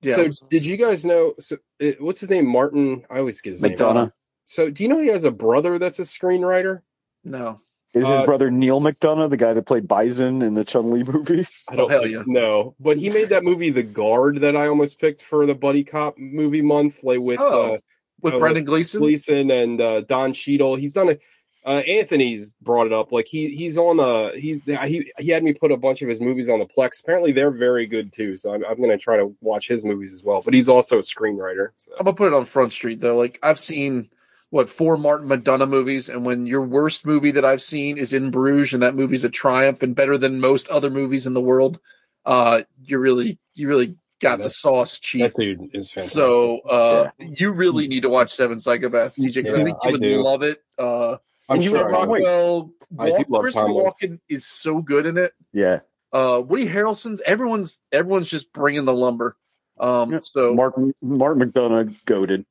Yeah. 0.01 0.15
So, 0.15 0.29
did 0.49 0.65
you 0.65 0.77
guys 0.77 1.05
know? 1.05 1.35
So, 1.39 1.57
uh, 1.81 1.91
what's 1.99 2.19
his 2.19 2.29
name? 2.29 2.47
Martin. 2.47 3.05
I 3.09 3.19
always 3.19 3.41
get 3.41 3.51
his 3.53 3.61
name. 3.61 3.73
McDonagh. 3.77 4.11
So, 4.45 4.69
do 4.71 4.81
you 4.83 4.89
know 4.89 4.99
he 4.99 5.07
has 5.09 5.23
a 5.23 5.31
brother 5.31 5.77
that's 5.77 5.99
a 5.99 6.03
screenwriter? 6.03 6.81
no. 7.23 7.61
Is 7.93 8.03
his 8.07 8.19
Uh, 8.19 8.25
brother 8.25 8.49
Neal 8.49 8.79
McDonough 8.79 9.29
the 9.29 9.35
guy 9.35 9.51
that 9.51 9.65
played 9.65 9.85
Bison 9.85 10.41
in 10.41 10.53
the 10.53 10.63
Chun 10.63 10.91
Li 10.91 11.03
movie? 11.07 11.45
I 11.67 11.75
don't 11.75 11.87
Oh, 11.91 11.93
hell 11.93 12.07
yeah. 12.07 12.23
know, 12.25 12.73
but 12.79 12.95
he 12.97 13.09
made 13.09 13.27
that 13.29 13.43
movie, 13.43 13.69
The 13.69 13.83
Guard, 13.83 14.37
that 14.37 14.55
I 14.55 14.67
almost 14.67 14.97
picked 14.97 15.21
for 15.21 15.45
the 15.45 15.55
buddy 15.55 15.83
cop 15.83 16.17
movie 16.17 16.61
month, 16.61 17.03
like 17.03 17.19
with 17.19 17.41
Oh, 17.41 17.73
uh, 17.73 17.77
With 18.21 18.35
uh, 18.35 18.39
Brendan 18.39 18.63
Gleeson. 18.63 19.01
Gleason 19.01 19.51
and 19.51 19.81
uh, 19.81 20.01
Don 20.01 20.31
Cheadle. 20.31 20.77
He's 20.77 20.93
done 20.93 21.09
it. 21.09 21.21
Uh, 21.63 21.81
Anthony's 21.87 22.55
brought 22.61 22.87
it 22.87 22.93
up. 22.93 23.11
Like 23.11 23.27
he 23.27 23.55
he's 23.55 23.77
on 23.77 23.99
uh 23.99 24.31
he's 24.31 24.63
he 24.65 25.11
he 25.19 25.29
had 25.29 25.43
me 25.43 25.53
put 25.53 25.71
a 25.71 25.77
bunch 25.77 26.01
of 26.01 26.09
his 26.09 26.19
movies 26.19 26.49
on 26.49 26.59
the 26.59 26.65
Plex. 26.65 27.01
Apparently 27.01 27.31
they're 27.31 27.51
very 27.51 27.85
good 27.85 28.11
too. 28.11 28.35
So 28.35 28.53
I'm 28.53 28.65
I'm 28.65 28.81
gonna 28.81 28.97
try 28.97 29.17
to 29.17 29.35
watch 29.41 29.67
his 29.67 29.83
movies 29.83 30.13
as 30.13 30.23
well. 30.23 30.41
But 30.41 30.55
he's 30.55 30.69
also 30.69 30.97
a 30.97 31.01
screenwriter. 31.01 31.69
So. 31.75 31.91
I'm 31.99 32.05
gonna 32.05 32.15
put 32.15 32.27
it 32.27 32.33
on 32.33 32.45
Front 32.45 32.73
Street 32.73 32.99
though. 32.99 33.15
Like 33.15 33.37
I've 33.43 33.59
seen 33.59 34.09
what 34.49 34.69
four 34.69 34.97
Martin 34.97 35.27
McDonagh 35.27 35.69
movies, 35.69 36.09
and 36.09 36.25
when 36.25 36.47
your 36.47 36.63
worst 36.63 37.05
movie 37.05 37.31
that 37.31 37.45
I've 37.45 37.61
seen 37.61 37.97
is 37.97 38.11
In 38.11 38.31
Bruges, 38.31 38.73
and 38.73 38.83
that 38.83 38.95
movie's 38.95 39.23
a 39.23 39.29
triumph 39.29 39.83
and 39.83 39.95
better 39.95 40.17
than 40.17 40.39
most 40.39 40.67
other 40.67 40.89
movies 40.89 41.27
in 41.27 41.33
the 41.33 41.41
world, 41.41 41.79
uh, 42.25 42.61
you 42.83 42.97
really 42.97 43.39
you 43.53 43.67
really 43.67 43.95
got 44.19 44.39
the 44.39 44.49
sauce 44.49 44.99
cheap. 44.99 45.21
That 45.21 45.35
dude 45.35 45.69
is 45.73 45.91
fantastic. 45.91 46.13
So 46.13 46.59
uh, 46.61 47.09
you 47.19 47.51
really 47.51 47.87
need 47.87 48.01
to 48.01 48.09
watch 48.09 48.33
Seven 48.33 48.57
Psychopaths, 48.57 49.19
TJ, 49.19 49.35
because 49.35 49.53
I 49.53 49.63
think 49.63 49.77
you 49.83 49.89
I 49.89 49.91
would 49.91 50.01
do. 50.01 50.23
love 50.23 50.43
it. 50.43 50.63
Uh, 50.77 51.17
I'm 51.51 51.55
and 51.55 51.63
you 51.63 51.71
sure 51.71 51.79
love 51.79 51.87
I 51.87 51.91
Tom 51.91 52.07
will. 52.07 52.13
Waits. 52.13 52.27
Rockwell, 52.27 52.73
I 52.99 53.05
do 53.17 53.25
love 53.29 53.41
Christopher 53.41 53.67
Tom 53.67 53.75
Waits. 53.75 53.97
Walken 54.01 54.19
is 54.29 54.45
so 54.45 54.81
good 54.81 55.05
in 55.05 55.17
it. 55.17 55.33
Yeah. 55.53 55.79
Uh, 56.13 56.41
Woody 56.45 56.67
Harrelson's 56.67 57.21
everyone's 57.25 57.81
everyone's 57.91 58.29
just 58.29 58.51
bringing 58.53 58.85
the 58.85 58.93
lumber. 58.93 59.37
Um, 59.79 60.11
Yeah. 60.13 60.19
so 60.21 60.53
Mark 60.53 60.75
Mark 61.01 61.37
McDonagh 61.37 61.93
goaded. 62.05 62.45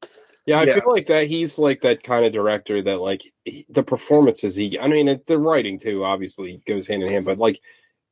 Yeah, 0.46 0.60
I 0.60 0.64
Yeah. 0.64 0.74
feel 0.80 0.92
like 0.92 1.06
that 1.06 1.26
he's 1.28 1.58
like 1.58 1.82
that 1.82 2.02
kind 2.02 2.24
of 2.24 2.32
director 2.32 2.82
that 2.82 3.00
like 3.00 3.22
he, 3.44 3.66
the 3.68 3.82
performances 3.82 4.56
he 4.56 4.78
I 4.78 4.88
mean 4.88 5.08
it, 5.08 5.26
the 5.26 5.38
writing 5.38 5.78
too 5.78 6.04
obviously 6.04 6.62
goes 6.66 6.86
hand 6.86 7.02
in 7.02 7.10
hand 7.10 7.24
but 7.24 7.38
like 7.38 7.60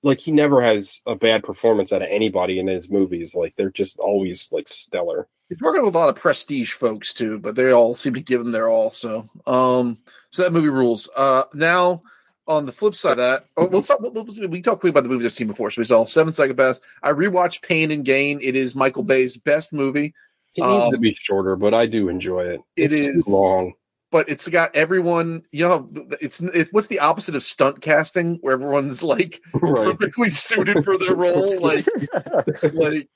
like 0.03 0.21
he 0.21 0.31
never 0.33 0.61
has 0.61 1.01
a 1.07 1.17
bad 1.17 1.43
performance 1.43 1.93
out 1.93 2.03
of 2.03 2.09
anybody 2.11 2.59
in 2.61 2.67
his 2.67 2.89
movies 2.91 3.35
like 3.35 3.55
they're 3.57 3.71
just 3.71 3.99
always 3.99 4.51
like 4.53 4.69
stellar. 4.69 5.29
He's 5.49 5.61
working 5.63 5.83
with 5.83 5.95
a 5.95 5.99
lot 5.99 6.11
of 6.11 6.17
prestige 6.17 6.73
folks 6.75 7.15
too, 7.15 7.39
but 7.39 7.55
they 7.55 7.73
all 7.73 7.95
seem 7.95 8.13
to 8.15 8.21
give 8.21 8.41
him 8.43 8.53
their 8.53 8.69
all. 8.69 8.91
So, 8.91 9.29
um, 9.47 9.97
so 10.31 10.43
that 10.43 10.53
movie 10.53 10.69
rules. 10.69 11.09
Uh, 11.17 11.45
now 11.55 12.01
on 12.47 12.65
the 12.67 12.73
flip 12.73 12.95
side 12.95 13.13
of 13.13 13.17
that, 13.19 13.45
oh, 13.57 13.65
let's 13.67 13.87
talk. 13.89 14.01
We 14.01 14.49
can 14.49 14.63
talk 14.63 14.81
quick 14.81 14.91
about 14.91 15.03
the 15.03 15.09
movies 15.09 15.27
I've 15.27 15.33
seen 15.33 15.47
before. 15.49 15.71
So 15.71 15.81
we 15.81 15.85
saw 15.85 16.05
Seven 16.05 16.33
Psychopaths. 16.33 16.81
I 17.03 17.13
rewatched 17.13 17.63
Pain 17.63 17.91
and 17.91 18.05
Gain. 18.05 18.41
It 18.43 18.57
is 18.57 18.75
Michael 18.75 19.05
Bay's 19.05 19.37
best 19.37 19.73
movie. 19.73 20.15
It 20.57 20.63
needs 20.67 20.85
Um, 20.87 20.91
to 20.93 20.99
be 20.99 21.15
shorter, 21.15 21.57
but 21.57 21.75
I 21.75 21.87
do 21.87 22.09
enjoy 22.09 22.41
it. 22.47 22.61
it 22.77 22.93
it's 22.93 22.97
is- 23.09 23.29
long. 23.29 23.75
but 24.11 24.29
it's 24.31 24.49
got 24.49 24.75
everyone. 24.75 25.43
You 25.53 25.69
know, 25.69 25.91
it's 26.21 26.41
it, 26.41 26.69
what's 26.73 26.87
the 26.87 27.01
opposite 27.01 27.37
of 27.37 27.45
stunt 27.45 27.81
casting, 27.83 28.37
where 28.41 28.55
everyone's 28.55 29.03
like 29.03 29.41
Right. 29.55 29.87
perfectly 29.99 30.31
suited 30.31 30.85
for 30.85 30.97
their 30.97 31.15
role, 31.15 31.45
like 31.61 31.87
like 32.73 33.09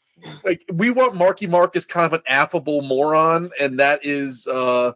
like 0.44 0.62
we 0.72 0.90
want 0.90 1.16
Marky 1.16 1.46
Mark 1.46 1.74
as 1.74 1.86
kind 1.86 2.04
of 2.06 2.12
an 2.12 2.22
affable 2.28 2.82
moron, 2.82 3.50
and 3.58 3.80
that 3.80 4.04
is 4.04 4.46
uh 4.46 4.92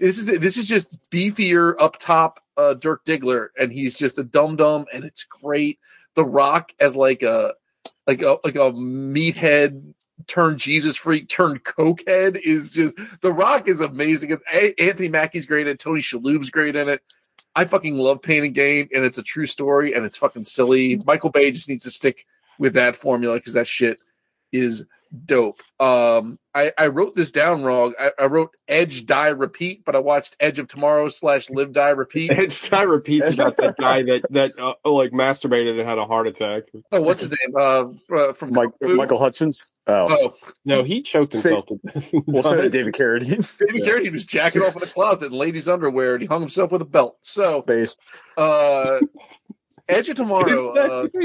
this 0.00 0.18
is 0.18 0.26
this 0.26 0.56
is 0.56 0.66
just 0.66 1.10
beefier 1.10 1.74
up 1.78 1.98
top 1.98 2.42
uh 2.56 2.74
Dirk 2.74 3.04
Diggler, 3.04 3.48
and 3.58 3.70
he's 3.70 3.94
just 3.94 4.18
a 4.18 4.24
dum 4.24 4.56
dum, 4.56 4.86
and 4.92 5.04
it's 5.04 5.24
great. 5.24 5.78
The 6.14 6.24
Rock 6.24 6.72
as 6.80 6.96
like 6.96 7.22
a 7.22 7.54
like 8.06 8.22
a 8.22 8.38
like 8.42 8.56
a 8.56 8.72
meathead 8.72 9.94
turned 10.26 10.58
Jesus 10.58 10.96
freak 10.96 11.28
turned 11.28 11.64
cokehead 11.64 12.40
is 12.42 12.70
just 12.70 12.98
The 13.20 13.32
Rock 13.32 13.68
is 13.68 13.80
amazing. 13.80 14.36
Anthony 14.78 15.08
Mackie's 15.08 15.46
great 15.46 15.68
and. 15.68 15.78
Tony 15.78 16.00
Shalhoub's 16.00 16.50
great 16.50 16.76
in 16.76 16.88
it. 16.88 17.02
I 17.54 17.64
fucking 17.64 17.96
love 17.96 18.22
Pain 18.22 18.44
and 18.44 18.54
Gain, 18.54 18.88
and 18.94 19.04
it's 19.04 19.18
a 19.18 19.22
true 19.22 19.46
story, 19.46 19.92
and 19.92 20.04
it's 20.06 20.16
fucking 20.16 20.44
silly. 20.44 20.98
Michael 21.04 21.30
Bay 21.30 21.50
just 21.50 21.68
needs 21.68 21.82
to 21.82 21.90
stick 21.90 22.26
with 22.58 22.74
that 22.74 22.96
formula 22.96 23.36
because 23.36 23.54
that 23.54 23.66
shit 23.66 23.98
is 24.52 24.84
dope. 25.26 25.60
Um, 25.78 26.38
I, 26.54 26.72
I 26.76 26.88
wrote 26.88 27.14
this 27.14 27.30
down 27.30 27.62
wrong. 27.62 27.94
I, 27.98 28.10
I 28.18 28.26
wrote 28.26 28.50
Edge 28.68 29.06
Die 29.06 29.28
Repeat, 29.28 29.84
but 29.84 29.94
I 29.94 30.00
watched 30.00 30.36
Edge 30.40 30.58
of 30.58 30.68
Tomorrow 30.68 31.08
slash 31.08 31.48
Live 31.50 31.72
Die 31.72 31.90
Repeat. 31.90 32.32
Edge 32.32 32.62
Tie 32.62 32.82
repeats 32.82 33.30
about 33.30 33.56
that 33.58 33.76
guy 33.78 34.02
that 34.02 34.22
that 34.30 34.52
uh, 34.58 34.74
like 34.90 35.12
masturbated 35.12 35.78
and 35.78 35.88
had 35.88 35.98
a 35.98 36.06
heart 36.06 36.26
attack. 36.26 36.64
Oh, 36.92 37.00
what's 37.00 37.20
his 37.20 37.30
name? 37.30 37.54
Uh, 37.56 37.84
uh, 38.14 38.32
from 38.32 38.52
Mike, 38.52 38.70
Michael 38.80 39.18
Hutchence. 39.18 39.66
Oh, 39.86 40.06
Oh, 40.10 40.34
No, 40.64 40.82
he 40.84 41.02
choked 41.02 41.32
himself. 41.32 41.66
to 41.66 41.76
death. 41.86 42.10
well, 42.26 42.42
so 42.42 42.60
did 42.62 42.70
David 42.72 42.94
Carradine. 42.94 43.58
David 43.58 43.82
Carradine 43.82 44.12
was 44.12 44.24
jacking 44.24 44.62
off 44.62 44.74
in 44.74 44.80
the 44.80 44.86
closet 44.86 45.26
in 45.26 45.32
ladies' 45.32 45.68
underwear, 45.68 46.14
and 46.14 46.22
he 46.22 46.26
hung 46.26 46.40
himself 46.40 46.70
with 46.70 46.82
a 46.82 46.84
belt. 46.86 47.16
So, 47.22 47.62
Based. 47.62 47.98
uh, 48.36 49.00
Edge 49.88 50.08
of 50.08 50.16
Tomorrow. 50.16 51.08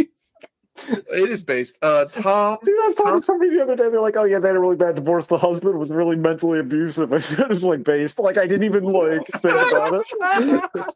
Is 0.78 0.88
that- 0.88 1.06
it 1.10 1.32
is 1.32 1.44
based. 1.44 1.78
Uh, 1.82 2.06
Tom. 2.06 2.58
Dude, 2.64 2.76
I 2.84 2.88
was 2.88 2.96
talking 2.96 3.20
to 3.20 3.22
somebody 3.26 3.52
the 3.52 3.62
other 3.64 3.76
day. 3.76 3.90
They're 3.90 4.02
like, 4.02 4.18
"Oh 4.18 4.26
yeah, 4.26 4.40
they 4.40 4.50
had 4.50 4.58
a 4.58 4.60
really 4.60 4.76
bad 4.76 4.96
divorce. 4.96 5.28
The 5.28 5.38
husband 5.38 5.80
was 5.80 5.90
really 5.92 6.16
mentally 6.18 6.60
abusive." 6.60 7.14
I 7.14 7.18
said 7.20 7.50
"It's 7.50 7.64
like 7.64 7.84
based. 7.84 8.20
Like 8.20 8.38
I 8.38 8.46
didn't 8.46 8.64
even 8.64 8.84
like 8.84 9.26
think 9.28 9.72
about 9.72 10.04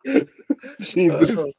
it." 0.05 0.29
Jesus. 0.81 1.53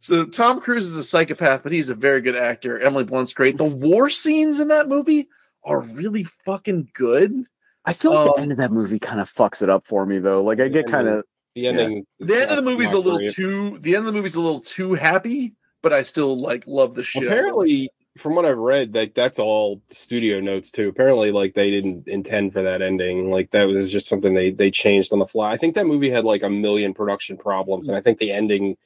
So 0.00 0.24
Tom 0.24 0.60
Cruise 0.60 0.86
is 0.88 0.96
a 0.96 1.02
psychopath, 1.02 1.62
but 1.62 1.72
he's 1.72 1.88
a 1.88 1.94
very 1.94 2.20
good 2.20 2.36
actor. 2.36 2.78
Emily 2.78 3.04
Blunt's 3.04 3.32
great. 3.32 3.56
The 3.58 3.64
war 3.64 4.08
scenes 4.08 4.60
in 4.60 4.68
that 4.68 4.88
movie 4.88 5.28
are 5.64 5.80
really 5.80 6.24
fucking 6.44 6.88
good. 6.94 7.44
I 7.84 7.92
feel 7.92 8.14
like 8.14 8.28
Um, 8.28 8.32
the 8.36 8.42
end 8.42 8.52
of 8.52 8.58
that 8.58 8.72
movie 8.72 8.98
kind 8.98 9.20
of 9.20 9.30
fucks 9.32 9.62
it 9.62 9.68
up 9.70 9.86
for 9.86 10.06
me 10.06 10.18
though. 10.18 10.42
Like 10.42 10.60
I 10.60 10.68
get 10.68 10.86
kind 10.86 11.08
of 11.08 11.24
The 11.58 11.66
ending. 11.66 12.06
is 12.20 12.28
The 12.28 12.42
end 12.42 12.50
of 12.50 12.56
the 12.56 12.62
movie's 12.62 12.92
a 12.92 12.98
little 12.98 13.32
too. 13.32 13.78
The 13.80 13.96
end 13.96 14.06
of 14.06 14.12
the 14.12 14.12
movie's 14.12 14.36
a 14.36 14.40
little 14.40 14.60
too 14.60 14.94
happy, 14.94 15.54
but 15.82 15.92
I 15.92 16.02
still 16.02 16.38
like 16.38 16.64
love 16.66 16.94
the 16.94 17.02
show. 17.02 17.20
Apparently, 17.20 17.90
from 18.16 18.36
what 18.36 18.44
I've 18.44 18.58
read, 18.58 18.94
like 18.94 19.14
that's 19.14 19.40
all 19.40 19.82
studio 19.88 20.38
notes 20.38 20.70
too. 20.70 20.88
Apparently, 20.88 21.32
like 21.32 21.54
they 21.54 21.70
didn't 21.70 22.06
intend 22.06 22.52
for 22.52 22.62
that 22.62 22.80
ending. 22.80 23.30
Like 23.30 23.50
that 23.50 23.64
was 23.64 23.90
just 23.90 24.06
something 24.06 24.34
they 24.34 24.50
they 24.50 24.70
changed 24.70 25.12
on 25.12 25.18
the 25.18 25.26
fly. 25.26 25.50
I 25.50 25.56
think 25.56 25.74
that 25.74 25.86
movie 25.86 26.10
had 26.10 26.24
like 26.24 26.44
a 26.44 26.50
million 26.50 26.94
production 26.94 27.36
problems, 27.36 27.88
and 27.88 27.96
I 27.96 28.00
think 28.00 28.18
the 28.18 28.30
ending 28.30 28.76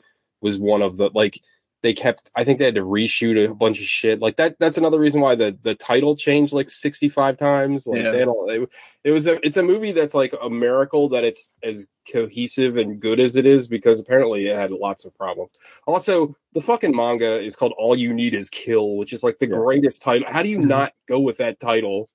was 0.41 0.59
one 0.59 0.81
of 0.81 0.97
the 0.97 1.11
like 1.13 1.41
they 1.83 1.93
kept. 1.93 2.31
I 2.37 2.45
think 2.45 2.59
they 2.59 2.65
had 2.67 2.77
to 2.77 2.83
reshoot 2.83 3.51
a 3.51 3.55
bunch 3.55 3.81
of 3.81 3.87
shit. 3.87 4.21
Like 4.21 4.37
that. 4.37 4.57
That's 4.59 4.79
another 4.79 4.99
reason 5.01 5.21
why 5.21 5.35
the 5.35 5.57
the 5.63 5.75
title 5.75 6.17
changed 6.17 6.53
like 6.53 6.71
sixty 6.71 7.09
five 7.09 7.37
times. 7.37 7.87
Like 7.87 8.03
Yeah. 8.03 8.11
they 8.13 8.25
don't. 8.25 8.51
It, 8.51 8.69
it 9.05 9.11
was 9.11 9.27
a. 9.27 9.45
It's 9.45 9.57
a 9.57 9.63
movie 9.63 9.93
that's 9.93 10.15
like 10.15 10.35
a 10.41 10.49
miracle 10.49 11.09
that 11.11 11.25
it's 11.25 11.53
as 11.63 11.87
cohesive 12.13 12.77
and 12.77 13.01
good 13.01 13.21
as 13.21 13.37
it 13.37 13.47
is 13.47 13.69
because 13.69 14.01
apparently 14.01 14.47
it 14.49 14.57
had 14.57 14.71
lots 14.71 15.05
of 15.05 15.15
problems. 15.17 15.51
Also, 15.87 16.37
the 16.55 16.61
fucking 16.61 16.95
manga 16.95 17.41
is 17.41 17.57
called 17.57 17.73
All 17.77 17.97
You 17.97 18.13
Need 18.15 18.35
Is 18.35 18.49
Kill, 18.49 18.97
which 18.97 19.13
is 19.13 19.23
like 19.23 19.39
the 19.39 19.49
Yeah. 19.49 19.57
greatest 19.57 20.03
title. 20.03 20.29
How 20.31 20.43
do 20.43 20.49
you 20.49 20.59
not 20.59 20.93
go 21.09 21.21
with 21.21 21.39
that 21.39 21.61
title? 21.61 22.09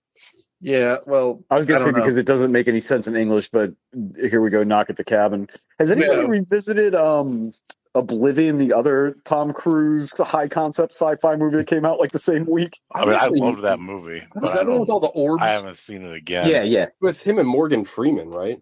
Yeah, 0.60 0.98
well, 1.06 1.44
I 1.52 1.56
was 1.56 1.68
gonna 1.68 1.80
I 1.80 1.84
say 1.84 1.92
know. 1.92 2.00
because 2.00 2.18
it 2.18 2.26
doesn't 2.26 2.52
make 2.52 2.68
any 2.68 2.80
sense 2.80 3.08
in 3.08 3.16
English, 3.16 3.50
but 3.52 3.74
here 4.20 4.42
we 4.42 4.50
go. 4.50 4.64
Knock 4.64 4.90
at 4.90 4.96
the 4.96 5.04
cabin. 5.04 5.48
Has 5.78 5.92
anybody 5.92 6.22
Yeah. 6.22 6.28
revisited 6.28 6.96
um 6.96 7.54
Oblivion, 7.98 8.58
the 8.58 8.74
other 8.74 9.16
Tom 9.26 9.52
Cruise 9.54 10.14
high 10.18 10.48
concept 10.48 10.94
sci-fi 10.94 11.36
movie 11.36 11.58
that 11.58 11.68
came 11.68 11.86
out 11.86 12.00
like 12.00 12.12
the 12.12 12.20
same 12.20 12.46
week? 12.46 12.80
I 12.94 13.06
mean, 13.06 13.16
I 13.16 13.28
loved 13.28 13.62
that 13.64 13.80
movie, 13.80 14.26
was 14.36 14.52
I, 14.52 14.58
that 14.58 14.68
one 14.68 14.80
with 14.80 14.90
all 14.90 15.00
the 15.00 15.08
orbs? 15.08 15.44
I 15.44 15.50
haven't 15.50 15.78
seen 15.78 16.04
it 16.04 16.14
again. 16.14 16.48
Yeah, 16.50 16.64
yeah, 16.64 16.88
with 17.02 17.22
him 17.24 17.40
and 17.40 17.48
Morgan 17.48 17.84
Freeman, 17.86 18.30
right? 18.30 18.60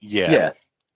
yeah. 0.00 0.30
yeah. 0.30 0.50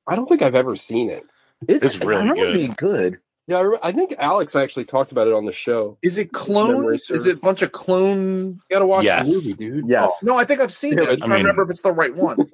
I 0.06 0.16
don't 0.16 0.26
think 0.28 0.42
I've 0.42 0.54
ever 0.54 0.76
seen 0.76 1.08
it. 1.10 1.24
It's, 1.68 1.84
It's 1.94 1.98
really 2.04 2.16
I 2.16 2.18
remember 2.20 2.44
good. 2.46 2.54
being 2.54 2.74
good. 2.76 3.20
Yeah, 3.46 3.56
I, 3.58 3.60
re- 3.62 3.78
I 3.82 3.92
think 3.92 4.14
Alex 4.18 4.54
actually 4.56 4.84
talked 4.84 5.12
about 5.12 5.26
it 5.26 5.32
on 5.32 5.44
the 5.44 5.52
show. 5.52 5.98
Is 6.02 6.18
it 6.18 6.32
clones? 6.32 6.72
Memory 6.78 6.96
Is 7.10 7.26
it 7.26 7.36
a 7.36 7.40
bunch 7.40 7.62
of 7.62 7.72
clone? 7.72 8.36
You 8.46 8.58
gotta 8.70 8.86
watch 8.86 9.04
Yes. 9.04 9.26
the 9.28 9.34
movie, 9.34 9.52
dude. 9.54 9.88
Yes, 9.88 10.10
oh. 10.22 10.26
No, 10.26 10.36
I 10.38 10.44
think 10.44 10.60
I've 10.60 10.72
seen 10.72 10.94
Yeah, 10.94 11.02
it. 11.02 11.02
I 11.02 11.06
but- 11.10 11.18
can't 11.20 11.32
I 11.32 11.34
mean- 11.36 11.42
remember 11.44 11.62
if 11.62 11.70
it's 11.70 11.82
the 11.82 11.92
right 11.92 12.14
one. 12.14 12.38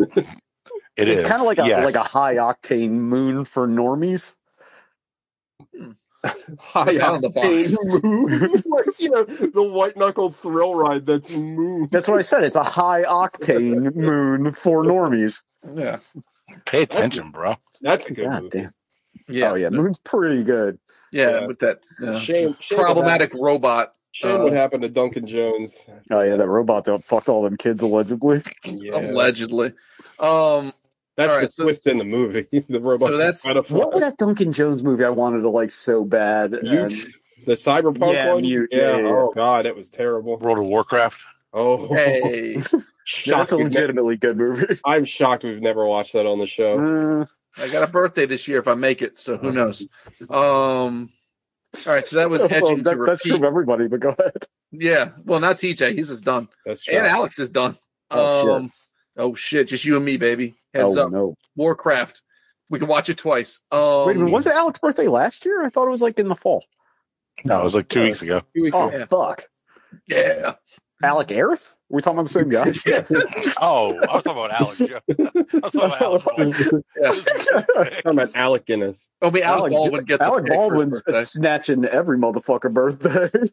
It 0.96 1.08
it's 1.08 1.20
is. 1.20 1.28
kind 1.28 1.42
of 1.42 1.46
like 1.46 1.58
a 1.58 1.66
Yes. 1.66 1.84
like 1.84 1.94
a 1.94 2.02
high 2.02 2.36
octane 2.36 2.92
moon 2.92 3.44
for 3.44 3.68
normies. 3.68 4.34
High 6.58 6.98
on 6.98 7.20
the 7.22 7.28
box. 7.28 7.46
octane 7.46 8.02
moon. 8.04 8.40
like 8.66 9.00
you 9.00 9.10
know, 9.10 9.24
the 9.24 9.62
white 9.62 9.96
knuckle 9.96 10.30
thrill 10.30 10.74
ride. 10.74 11.06
That's 11.06 11.30
moon. 11.30 11.88
That's 11.90 12.08
what 12.08 12.18
I 12.18 12.22
said. 12.22 12.44
It's 12.44 12.56
a 12.56 12.62
high 12.62 13.02
octane 13.04 13.94
moon 13.96 14.52
for 14.52 14.82
normies. 14.84 15.42
Yeah, 15.74 15.98
Pay 16.64 16.82
attention, 16.82 17.30
bro. 17.30 17.56
That's 17.82 18.06
a 18.06 18.12
good 18.14 18.26
God 18.28 18.42
movie. 18.44 18.58
damn. 18.58 18.74
yeah, 19.28 19.50
Oh 19.52 19.54
yeah, 19.54 19.68
moon's 19.70 19.98
pretty 19.98 20.44
good. 20.44 20.78
yeah. 21.12 21.40
Yeah. 21.40 21.46
With 21.46 21.58
that 21.60 21.80
uh, 22.06 22.18
Shame, 22.18 22.56
shame 22.60 22.78
what 22.78 22.84
problematic 22.84 23.30
happened- 23.30 23.42
robot. 23.44 23.92
Shame 24.12 24.40
uh, 24.40 24.44
what 24.44 24.52
happened 24.54 24.82
to 24.82 24.88
Duncan 24.88 25.26
Jones. 25.26 25.90
Oh 26.10 26.22
yeah, 26.22 26.36
that 26.36 26.48
robot 26.48 26.84
that 26.84 27.04
fucked 27.04 27.28
all 27.28 27.42
them 27.42 27.56
kids 27.58 27.82
allegedly. 27.82 28.42
Yeah. 28.64 29.10
Allegedly. 29.10 29.72
Um, 30.18 30.72
That's 31.16 31.32
All 31.32 31.40
right, 31.40 31.48
the 31.48 31.54
so- 31.54 31.62
twist 31.64 31.86
in 31.86 31.98
the 31.98 32.04
movie. 32.04 32.46
the 32.68 32.80
robot's 32.80 33.18
that's- 33.18 33.44
a. 33.46 33.62
What 33.74 33.92
was 33.92 34.02
that 34.02 34.18
Duncan 34.18 34.52
Jones 34.52 34.82
movie 34.82 35.04
I 35.04 35.10
wanted 35.10 35.40
to 35.40 35.48
like 35.48 35.70
so 35.70 36.04
bad? 36.04 36.50
Mute. 36.50 36.64
And- 36.64 36.92
The 37.46 37.52
cyberpunk 37.54 38.12
Yeah, 38.12 38.32
one? 38.34 38.42
Mute, 38.42 38.68
Yeah. 38.72 38.78
yeah, 38.78 38.96
yeah, 38.96 39.02
yeah. 39.02 39.08
Oh 39.08 39.32
god, 39.34 39.66
it 39.66 39.76
was 39.76 39.88
terrible. 39.88 40.36
World 40.38 40.58
of 40.58 40.64
Warcraft. 40.66 41.22
Oh, 41.52 41.88
hey, 41.94 42.56
that's 43.26 43.52
a 43.52 43.56
we've 43.56 43.66
legitimately 43.66 44.16
good 44.18 44.36
movie. 44.36 44.66
I'm 44.84 45.04
shocked 45.04 45.44
we've 45.44 45.62
never 45.62 45.86
watched 45.86 46.12
that 46.14 46.26
on 46.26 46.38
the 46.38 46.46
show. 46.46 47.22
Uh, 47.22 47.26
I 47.62 47.68
got 47.68 47.82
a 47.82 47.86
birthday 47.90 48.26
this 48.26 48.46
year 48.48 48.58
if 48.58 48.68
I 48.68 48.74
make 48.74 49.00
it, 49.00 49.18
so 49.18 49.38
who 49.38 49.52
knows? 49.52 49.80
Um, 50.28 51.10
all 51.86 51.92
right, 51.94 52.06
so 52.06 52.16
that 52.16 52.28
was 52.30 52.40
well, 52.40 52.48
that- 52.48 52.84
to 52.96 53.04
that's 53.06 53.22
true 53.22 53.36
of 53.36 53.44
everybody, 53.44 53.88
but 53.88 54.00
go 54.00 54.10
ahead. 54.18 54.44
Yeah, 54.72 55.10
well, 55.24 55.40
not 55.40 55.56
TJ. 55.56 55.94
He's 55.94 56.08
just 56.08 56.24
done, 56.24 56.48
That's 56.66 56.84
true. 56.84 56.96
and. 56.96 57.06
Alex 57.06 57.38
is 57.38 57.48
done. 57.50 57.78
Oh, 58.10 58.42
shit. 58.42 58.50
um, 58.50 58.72
oh 59.16 59.34
shit, 59.34 59.68
just 59.68 59.84
you 59.84 59.96
and 59.96 60.04
me, 60.04 60.16
baby. 60.16 60.56
Heads 60.76 60.96
oh 60.96 61.06
up, 61.06 61.12
no! 61.12 61.34
Warcraft. 61.56 62.22
We 62.68 62.78
can 62.78 62.88
watch 62.88 63.08
it 63.08 63.18
twice. 63.18 63.60
Um, 63.70 64.06
Wait 64.06 64.16
a 64.16 64.18
minute, 64.18 64.32
was 64.32 64.46
it 64.46 64.54
Alex's 64.54 64.80
birthday 64.80 65.06
last 65.06 65.44
year? 65.44 65.64
I 65.64 65.68
thought 65.68 65.86
it 65.86 65.90
was 65.90 66.02
like 66.02 66.18
in 66.18 66.28
the 66.28 66.34
fall. 66.34 66.64
No, 67.44 67.60
it 67.60 67.64
was 67.64 67.74
like 67.74 67.88
two 67.88 68.02
weeks 68.02 68.22
ago. 68.22 68.42
Two 68.54 68.62
weeks 68.62 68.76
Oh 68.76 68.88
ago. 68.88 68.98
Yeah. 68.98 69.04
fuck! 69.06 69.44
Yeah, 70.08 70.54
Alec 71.02 71.28
Aerith? 71.28 71.72
Are 71.88 71.94
we 71.94 72.02
talking 72.02 72.18
about 72.18 72.24
the 72.24 72.30
same 72.30 72.48
guy? 72.48 72.64
Oh, 73.60 73.94
I 74.08 74.16
was 74.16 74.24
talking 74.24 74.32
about 74.32 74.50
Alex. 74.50 74.78
Joe. 74.78 74.98
I 75.08 75.60
was 75.62 75.72
talking 75.72 75.80
about 75.82 76.02
Alex. 76.02 76.24
Baldwin. 76.24 76.52
Talking 76.52 78.04
about 78.06 78.30
Alec 78.34 78.66
Guinness. 78.66 79.08
I 79.22 79.30
mean, 79.30 79.44
Alec, 79.44 79.60
Alec- 79.60 79.72
Baldwin 79.72 80.04
gets 80.04 80.22
a 80.22 80.24
Alec 80.24 80.44
pick 80.46 80.54
Baldwin's 80.54 81.02
snatching 81.30 81.84
every 81.84 82.18
motherfucker 82.18 82.72
birthday. 82.72 83.48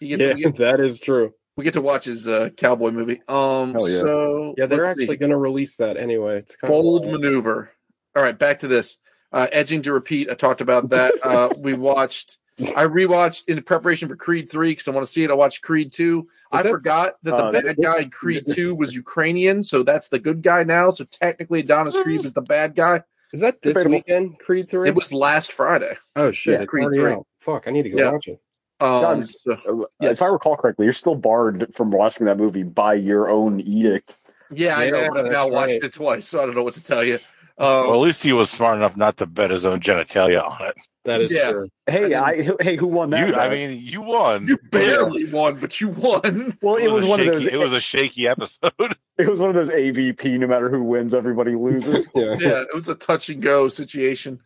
He 0.00 0.08
gets, 0.08 0.40
Yeah, 0.40 0.46
we, 0.50 0.52
that 0.58 0.80
is 0.80 0.98
true. 1.00 1.34
We 1.58 1.64
get 1.64 1.74
to 1.74 1.80
watch 1.82 2.04
his 2.04 2.26
uh, 2.28 2.48
cowboy 2.56 2.92
movie. 2.92 3.20
Um, 3.28 3.72
Hell 3.74 3.88
yeah. 3.88 3.98
so 3.98 4.54
Yeah, 4.56 4.66
they're 4.66 4.86
actually 4.86 5.16
going 5.16 5.30
to 5.30 5.36
release 5.36 5.76
that 5.76 5.96
anyway. 5.96 6.38
It's 6.38 6.54
kind 6.56 6.70
bold 6.72 7.04
of 7.04 7.12
maneuver. 7.12 7.70
All 8.16 8.22
right, 8.22 8.38
back 8.38 8.60
to 8.60 8.68
this. 8.68 8.96
Uh, 9.32 9.48
edging 9.52 9.82
to 9.82 9.92
repeat. 9.92 10.30
I 10.30 10.34
talked 10.34 10.60
about 10.62 10.88
that. 10.90 11.12
Uh, 11.22 11.50
we 11.62 11.76
watched. 11.76 12.38
I 12.60 12.86
rewatched 12.86 13.48
in 13.48 13.62
preparation 13.62 14.08
for 14.08 14.16
Creed 14.16 14.50
three 14.50 14.70
because 14.70 14.88
I 14.88 14.92
want 14.92 15.06
to 15.06 15.12
see 15.12 15.22
it. 15.24 15.30
I 15.30 15.34
watched 15.34 15.62
Creed 15.62 15.92
two. 15.92 16.28
I 16.50 16.62
that- 16.62 16.70
forgot 16.70 17.14
that 17.24 17.32
the 17.32 17.36
Uh, 17.36 17.52
bad 17.52 17.76
guy 17.82 17.98
in 18.02 18.10
Creed 18.10 18.44
two 18.48 18.74
was 18.74 18.94
Ukrainian, 18.94 19.62
so 19.62 19.82
that's 19.82 20.08
the 20.08 20.18
good 20.18 20.42
guy 20.42 20.62
now. 20.64 20.90
So 20.90 21.04
technically, 21.04 21.60
Adonis 21.60 21.94
Creed 21.96 22.24
is 22.24 22.32
the 22.32 22.42
bad 22.42 22.74
guy. 22.74 23.02
Is 23.32 23.40
that 23.40 23.60
this 23.62 23.74
Debatable. 23.74 23.96
weekend? 23.96 24.38
Creed 24.38 24.70
three. 24.70 24.88
It 24.88 24.94
was 24.94 25.12
last 25.12 25.52
Friday. 25.52 25.96
Oh 26.16 26.30
shit! 26.30 26.60
Yeah, 26.60 26.66
Creed 26.66 26.88
3. 26.94 27.12
out. 27.12 27.26
Fuck! 27.40 27.68
I 27.68 27.70
need 27.72 27.82
to 27.82 27.90
go 27.90 27.98
Yeah. 27.98 28.12
watch 28.12 28.26
it. 28.28 28.40
Um, 28.80 29.20
so- 29.20 29.88
Uh, 30.00 30.08
If 30.08 30.22
I 30.22 30.26
recall 30.26 30.56
correctly, 30.56 30.86
you're 30.86 30.92
still 30.92 31.14
barred 31.16 31.72
from 31.74 31.90
watching 31.90 32.26
that 32.26 32.38
movie 32.38 32.62
by 32.62 32.94
your 32.94 33.28
own 33.28 33.60
edict. 33.60 34.18
yeah, 34.50 34.76
I 34.76 34.90
know, 34.90 35.08
but 35.12 35.26
I've 35.26 35.32
now 35.32 35.48
watched 35.48 35.72
right. 35.74 35.84
it 35.84 35.92
twice, 35.92 36.28
so 36.28 36.40
I 36.42 36.46
don't 36.46 36.54
know 36.54 36.62
what 36.62 36.74
to 36.74 36.84
tell 36.84 37.04
you. 37.04 37.18
Um, 37.58 37.86
Well, 37.88 37.94
at 37.94 38.00
least 38.00 38.22
he 38.22 38.32
was 38.32 38.50
smart 38.50 38.76
enough 38.76 38.96
not 38.96 39.16
to 39.18 39.26
bet 39.26 39.50
his 39.50 39.66
own 39.66 39.80
genitalia 39.80 40.44
on 40.48 40.68
it. 40.68 40.76
That 41.04 41.22
is 41.22 41.32
Yeah. 41.32 41.52
true. 41.52 41.68
Hey, 41.86 42.14
I 42.14 42.50
hey, 42.60 42.76
who 42.76 42.86
won 42.86 43.10
that? 43.10 43.28
You, 43.28 43.34
I 43.34 43.48
mean, 43.48 43.78
you 43.80 44.02
won. 44.02 44.46
you 44.46 44.58
barely 44.70 45.24
won, 45.24 45.56
but 45.56 45.80
you 45.80 45.88
won. 45.88 46.56
well, 46.62 46.76
it 46.76 46.84
it 46.84 46.90
was 46.92 47.04
a 47.04 47.08
one 47.08 47.20
of 47.20 47.24
shaky, 47.26 47.34
those. 47.36 47.46
It 47.46 47.56
was 47.58 47.72
a 47.72 47.80
shaky 47.80 48.28
episode. 48.28 48.72
It 49.18 49.28
was 49.28 49.40
one 49.40 49.50
of 49.50 49.56
those 49.56 49.68
AVP. 49.70 50.38
No 50.38 50.46
matter 50.46 50.68
who 50.70 50.80
wins, 50.84 51.12
everybody 51.12 51.56
loses. 51.56 52.08
Yeah. 52.14 52.36
yeah, 52.38 52.60
it 52.60 52.72
was 52.72 52.88
a 52.88 52.94
touch 52.94 53.28
and 53.30 53.42
go 53.42 53.66
situation. 53.68 54.38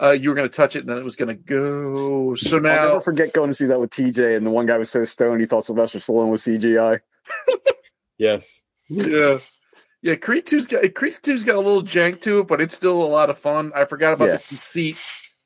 Uh, 0.00 0.10
you 0.10 0.28
were 0.28 0.36
going 0.36 0.48
to 0.48 0.54
touch 0.56 0.76
it, 0.76 0.80
and 0.80 0.88
then 0.88 0.98
it 0.98 1.04
was 1.04 1.16
going 1.16 1.28
to 1.28 1.34
go. 1.34 2.36
So 2.36 2.56
I'll 2.58 2.62
now, 2.62 2.84
never 2.84 3.00
forget 3.00 3.32
going 3.32 3.48
to 3.50 3.54
see 3.54 3.64
that 3.66 3.80
with 3.80 3.90
TJ, 3.90 4.36
and 4.36 4.46
the 4.46 4.50
one 4.50 4.66
guy 4.66 4.78
was 4.78 4.88
so 4.88 5.04
stoned 5.04 5.40
he 5.40 5.46
thought 5.48 5.64
Sylvester 5.66 5.98
Stallone 5.98 6.30
was 6.30 6.42
CGI. 6.44 7.00
Yes. 8.18 8.60
yeah, 8.88 9.38
yeah, 10.02 10.14
Creed 10.16 10.46
two's 10.46 10.66
got 10.66 10.94
Creed 10.94 11.16
two's 11.22 11.44
got 11.44 11.56
a 11.56 11.60
little 11.60 11.82
jank 11.82 12.20
to 12.22 12.40
it, 12.40 12.46
but 12.48 12.60
it's 12.60 12.74
still 12.74 13.02
a 13.02 13.04
lot 13.06 13.30
of 13.30 13.38
fun. 13.38 13.72
I 13.74 13.84
forgot 13.84 14.12
about 14.14 14.28
Yeah. 14.28 14.36
the 14.36 14.42
conceit 14.48 14.96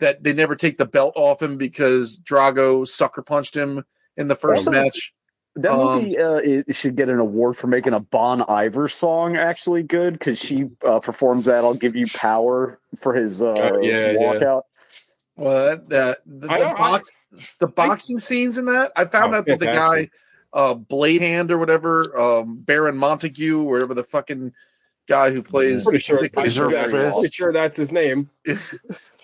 that 0.00 0.22
they 0.22 0.32
never 0.32 0.56
take 0.56 0.78
the 0.78 0.86
belt 0.86 1.12
off 1.16 1.40
him 1.42 1.56
because 1.56 2.20
Drago 2.20 2.86
sucker 2.86 3.22
punched 3.22 3.56
him 3.56 3.84
in 4.16 4.28
the 4.28 4.36
first 4.36 4.66
Also- 4.68 4.70
match. 4.70 5.12
That 5.56 5.70
Um, 5.70 6.02
movie 6.02 6.18
uh, 6.18 6.38
it 6.38 6.74
should 6.74 6.96
get 6.96 7.08
an 7.08 7.20
award 7.20 7.56
for 7.56 7.68
making 7.68 7.92
a 7.92 8.00
Bon 8.00 8.42
Iver 8.42 8.88
song 8.88 9.36
actually 9.36 9.84
good 9.84 10.14
because 10.14 10.36
she 10.36 10.66
uh, 10.84 10.98
performs 10.98 11.44
that. 11.44 11.62
I'll 11.64 11.74
give 11.74 11.94
you 11.94 12.08
power 12.12 12.80
for 12.96 13.14
his 13.14 13.40
uh, 13.40 13.52
Uh, 13.52 13.78
yeah, 13.80 14.10
yeah. 14.10 14.14
walkout. 14.18 14.62
Well, 15.36 15.66
that, 15.76 15.88
that 15.90 16.18
the, 16.26 16.48
the, 16.48 16.56
don't- 16.56 16.76
box, 16.76 17.16
the 17.60 17.68
boxing 17.68 18.18
scenes 18.18 18.58
in 18.58 18.64
that, 18.66 18.90
I 18.96 19.04
found 19.04 19.32
Oh, 19.32 19.38
out 19.38 19.46
that 19.46 19.60
the 19.60 19.66
guy, 19.66 19.74
fantastic. 19.74 20.10
Uh, 20.54 20.72
Blade 20.74 21.20
Hand 21.20 21.50
or 21.50 21.58
whatever, 21.58 22.18
um, 22.18 22.62
Baron 22.62 22.96
Montague, 22.96 23.60
or 23.60 23.72
whatever 23.74 23.92
the 23.92 24.04
fucking 24.04 24.52
guy 25.08 25.30
who 25.30 25.42
plays. 25.42 25.84
Pretty 25.84 25.98
sure, 25.98 26.26
pretty 26.30 26.48
sure, 26.50 26.70
there 26.70 27.08
a 27.08 27.12
pretty 27.12 27.28
sure 27.28 27.52
that's 27.52 27.76
his 27.76 27.92
name. 27.92 28.30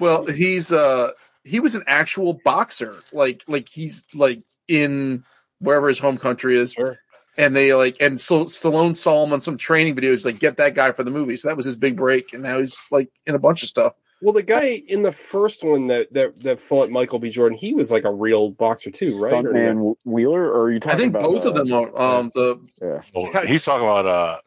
Well, 0.01 0.25
he's 0.27 0.73
uh, 0.73 1.11
he 1.45 1.61
was 1.61 1.75
an 1.75 1.85
actual 1.87 2.41
boxer, 2.45 3.03
like 3.13 3.45
like 3.47 3.69
he's 3.69 4.05
like 4.15 4.43
in 4.67 5.25
wherever 5.61 5.89
his 5.89 5.99
home 5.99 6.17
country 6.17 6.59
is, 6.59 6.73
Sure. 6.73 6.99
and 7.37 7.55
they 7.55 7.75
like 7.75 7.97
and 8.01 8.19
so 8.19 8.45
Stallone 8.45 8.97
saw 8.97 9.25
him 9.25 9.33
on 9.35 9.43
some 9.43 9.59
training 9.59 9.95
videos, 9.95 10.25
like 10.25 10.39
get 10.39 10.57
that 10.57 10.75
guy 10.75 10.91
for 10.93 11.05
the 11.05 11.11
movie. 11.11 11.37
So 11.37 11.49
that 11.49 11.57
was 11.57 11.67
his 11.67 11.77
big 11.77 11.97
break, 11.97 12.33
and 12.33 12.43
now 12.43 12.59
he's 12.59 12.81
like 12.91 13.11
in 13.27 13.35
a 13.35 13.39
bunch 13.39 13.63
of 13.63 13.69
stuff. 13.69 13.93
Well, 14.23 14.33
the 14.35 14.43
guy 14.43 14.83
in 14.87 15.03
the 15.03 15.13
first 15.13 15.65
one 15.65 15.87
that 15.87 16.13
that 16.13 16.39
that 16.41 16.61
fought 16.61 16.91
Michael 16.91 17.19
B. 17.19 17.31
Jordan, 17.31 17.57
he 17.57 17.73
was 17.75 17.91
like 17.91 18.05
a 18.05 18.13
real 18.13 18.51
boxer 18.51 18.91
too, 18.91 19.07
right? 19.23 19.33
Or- 19.33 19.43
Stuntman 19.53 19.95
Wheeler, 20.05 20.43
or 20.51 20.63
are 20.65 20.71
you 20.73 20.81
talking 20.81 20.97
I 20.97 20.99
think 21.03 21.15
about 21.15 21.23
both 21.23 21.45
of 21.47 21.57
uh, 21.57 21.65
them 21.65 21.73
are 21.73 22.01
um 22.19 22.31
the 22.35 22.61
Yeah. 22.83 23.01
Well, 23.15 23.47
he's 23.47 23.65
talking 23.65 23.87
about 23.87 24.07
uh 24.07 24.39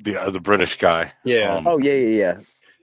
the 0.00 0.20
uh, 0.22 0.30
the 0.30 0.40
British 0.40 0.76
guy, 0.78 1.12
Yeah. 1.24 1.54
Um, 1.54 1.66
Oh 1.66 1.78
yeah, 1.78 1.92
yeah, 1.94 2.08
yeah. 2.08 2.36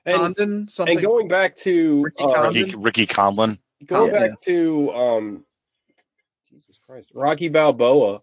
and 0.06 0.18
Condon 0.18 0.68
something. 0.70 0.98
and 0.98 1.06
going 1.06 1.28
back 1.28 1.56
to 1.58 2.04
Ricky 2.04 2.24
uh, 2.24 2.50
Ricky, 2.52 2.76
Ricky 2.76 3.06
Conlan. 3.08 3.58
going 3.86 4.14
Yeah. 4.14 4.20
back 4.28 4.40
to 4.42 4.92
um, 4.94 5.46
Jesus 6.50 6.80
Christ, 6.86 7.12
Rocky 7.14 7.50
Balboa. 7.50 8.22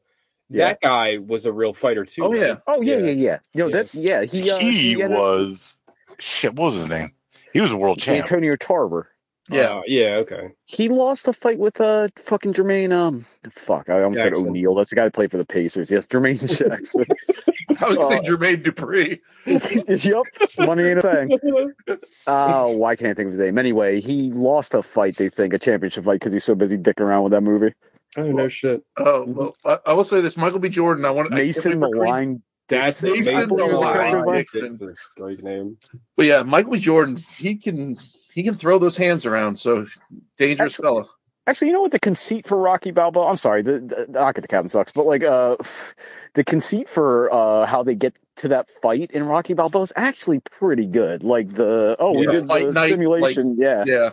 Yeah. 0.49 0.69
That 0.69 0.81
guy 0.81 1.19
was 1.19 1.47
a 1.47 1.53
real 1.53 1.73
fighter 1.73 2.05
too. 2.05 2.25
oh 2.25 2.33
right? 2.33 2.41
yeah, 2.41 2.57
Oh 2.67 2.81
yeah, 2.81 2.97
Yeah. 2.97 3.05
yeah, 3.05 3.13
yeah. 3.13 3.39
No, 3.55 3.67
Yeah. 3.69 3.77
that 3.83 3.95
yeah. 3.95 4.23
He 4.25 4.51
uh, 4.51 4.57
he 4.59 4.99
had 4.99 5.13
a- 5.13 5.15
was 5.15 5.77
shit. 6.19 6.55
What 6.55 6.73
was 6.73 6.75
his 6.81 6.89
name? 6.89 7.13
He 7.53 7.61
was 7.61 7.73
a 7.73 7.77
world 7.77 7.99
champ. 8.01 8.25
Antonio 8.25 8.57
Tarver. 8.57 9.09
yeah. 9.51 9.61
Uh, 9.63 9.83
yeah. 9.87 10.15
Okay. 10.17 10.49
He 10.67 10.89
lost 10.89 11.27
a 11.27 11.33
fight 11.33 11.59
with 11.59 11.81
uh 11.81 12.09
fucking 12.17 12.53
Jermaine. 12.53 12.93
Um, 12.93 13.25
fuck, 13.53 13.89
I 13.91 14.03
almost 14.03 14.23
Jackson. 14.23 14.45
said 14.45 14.49
O'Neal. 14.51 14.75
That's 14.75 14.91
the 14.91 14.97
guy 14.97 15.05
that 15.05 15.13
played 15.15 15.31
for 15.33 15.39
the 15.39 15.45
Pacers. 15.47 15.91
Yes, 15.91 16.07
Jermaine 16.07 16.39
Jackson. 16.59 17.05
I 17.81 17.89
was 17.89 17.97
gonna 17.99 18.09
say 18.11 18.19
Uh, 18.19 18.23
Jermaine 18.23 18.63
Dupri. 18.63 19.21
yep, 20.05 20.67
money 20.67 20.85
ain't 20.85 20.99
a 20.99 21.03
thing. 21.03 22.01
Oh, 22.27 22.69
why 22.77 22.95
can't 22.95 23.11
I 23.11 23.15
think 23.15 23.27
of 23.29 23.33
his 23.33 23.41
name? 23.41 23.59
Anyway, 23.59 24.01
he 24.01 24.31
lost 24.31 24.75
a 24.75 24.83
fight. 24.83 25.17
They 25.17 25.29
think 25.29 25.53
a 25.55 25.59
championship 25.59 26.05
fight 26.05 26.21
because 26.21 26.33
he's 26.33 26.45
so 26.45 26.55
busy 26.55 26.77
dicking 26.77 27.01
around 27.01 27.25
with 27.25 27.33
that 27.33 27.41
movie. 27.43 27.75
Oh 28.17 28.31
no 28.31 28.49
shit. 28.49 28.83
Oh 28.97 29.25
well, 29.27 29.57
I, 29.65 29.79
I 29.87 29.93
will 29.95 30.05
say 30.05 30.21
this: 30.21 30.37
Michael 30.37 30.59
B. 30.59 30.69
Jordan. 30.69 31.05
I 31.05 31.11
want 31.11 31.29
to 31.29 31.35
know. 31.35 31.41
Mason 31.43 31.79
the 31.81 31.89
Line. 31.89 32.43
That's 32.71 33.03
Mason 33.03 33.35
Mason 33.37 33.49
the 33.57 33.65
Line 33.67 34.21
Line 34.21 34.35
Dixon. 34.35 34.63
Dixon. 34.73 34.95
Great 35.17 35.43
name. 35.45 35.77
But 36.17 36.27
yeah, 36.27 36.43
Michael 36.43 36.77
Jordan. 36.77 37.19
He 37.37 37.57
can 37.57 37.99
he 38.33 38.43
can 38.43 38.57
throw 38.57 38.79
those 38.79 38.97
hands 38.97 39.27
around. 39.27 39.57
So 39.57 39.87
dangerous 40.39 40.73
Actually- 40.75 40.83
fella. 40.87 41.05
Actually, 41.47 41.69
you 41.69 41.73
know 41.73 41.81
what 41.81 41.91
the 41.91 41.99
conceit 41.99 42.47
for 42.47 42.57
Rocky 42.57 42.93
Balboa? 42.93 43.27
I'm 43.27 43.37
sorry, 43.37 43.63
the, 43.63 43.81
the 43.81 44.07
not 44.11 44.35
get 44.37 44.43
the 44.43 44.47
cabin 44.49 44.69
sucks, 44.69 44.93
but 44.93 45.05
like 45.05 45.25
uh, 45.25 45.57
the 46.35 46.45
conceit 46.45 46.89
for 46.89 47.33
uh 47.35 47.67
how 47.67 47.83
they 47.83 47.95
get 47.97 48.17
to 48.37 48.49
that 48.49 48.71
fight 48.83 49.11
in 49.11 49.25
Rocky 49.27 49.55
Balboa 49.55 49.83
is 49.83 49.93
actually 49.97 50.41
pretty 50.41 50.87
good. 50.87 51.25
Like 51.25 51.55
the 51.55 51.97
oh, 51.99 52.13
we 52.13 52.27
Yeah. 52.27 52.33
did 52.33 52.47
Fight 52.47 52.67
the 52.67 52.73
night, 52.73 52.89
simulation, 52.89 53.57
yeah. 53.59 53.85
Yeah. 53.87 54.11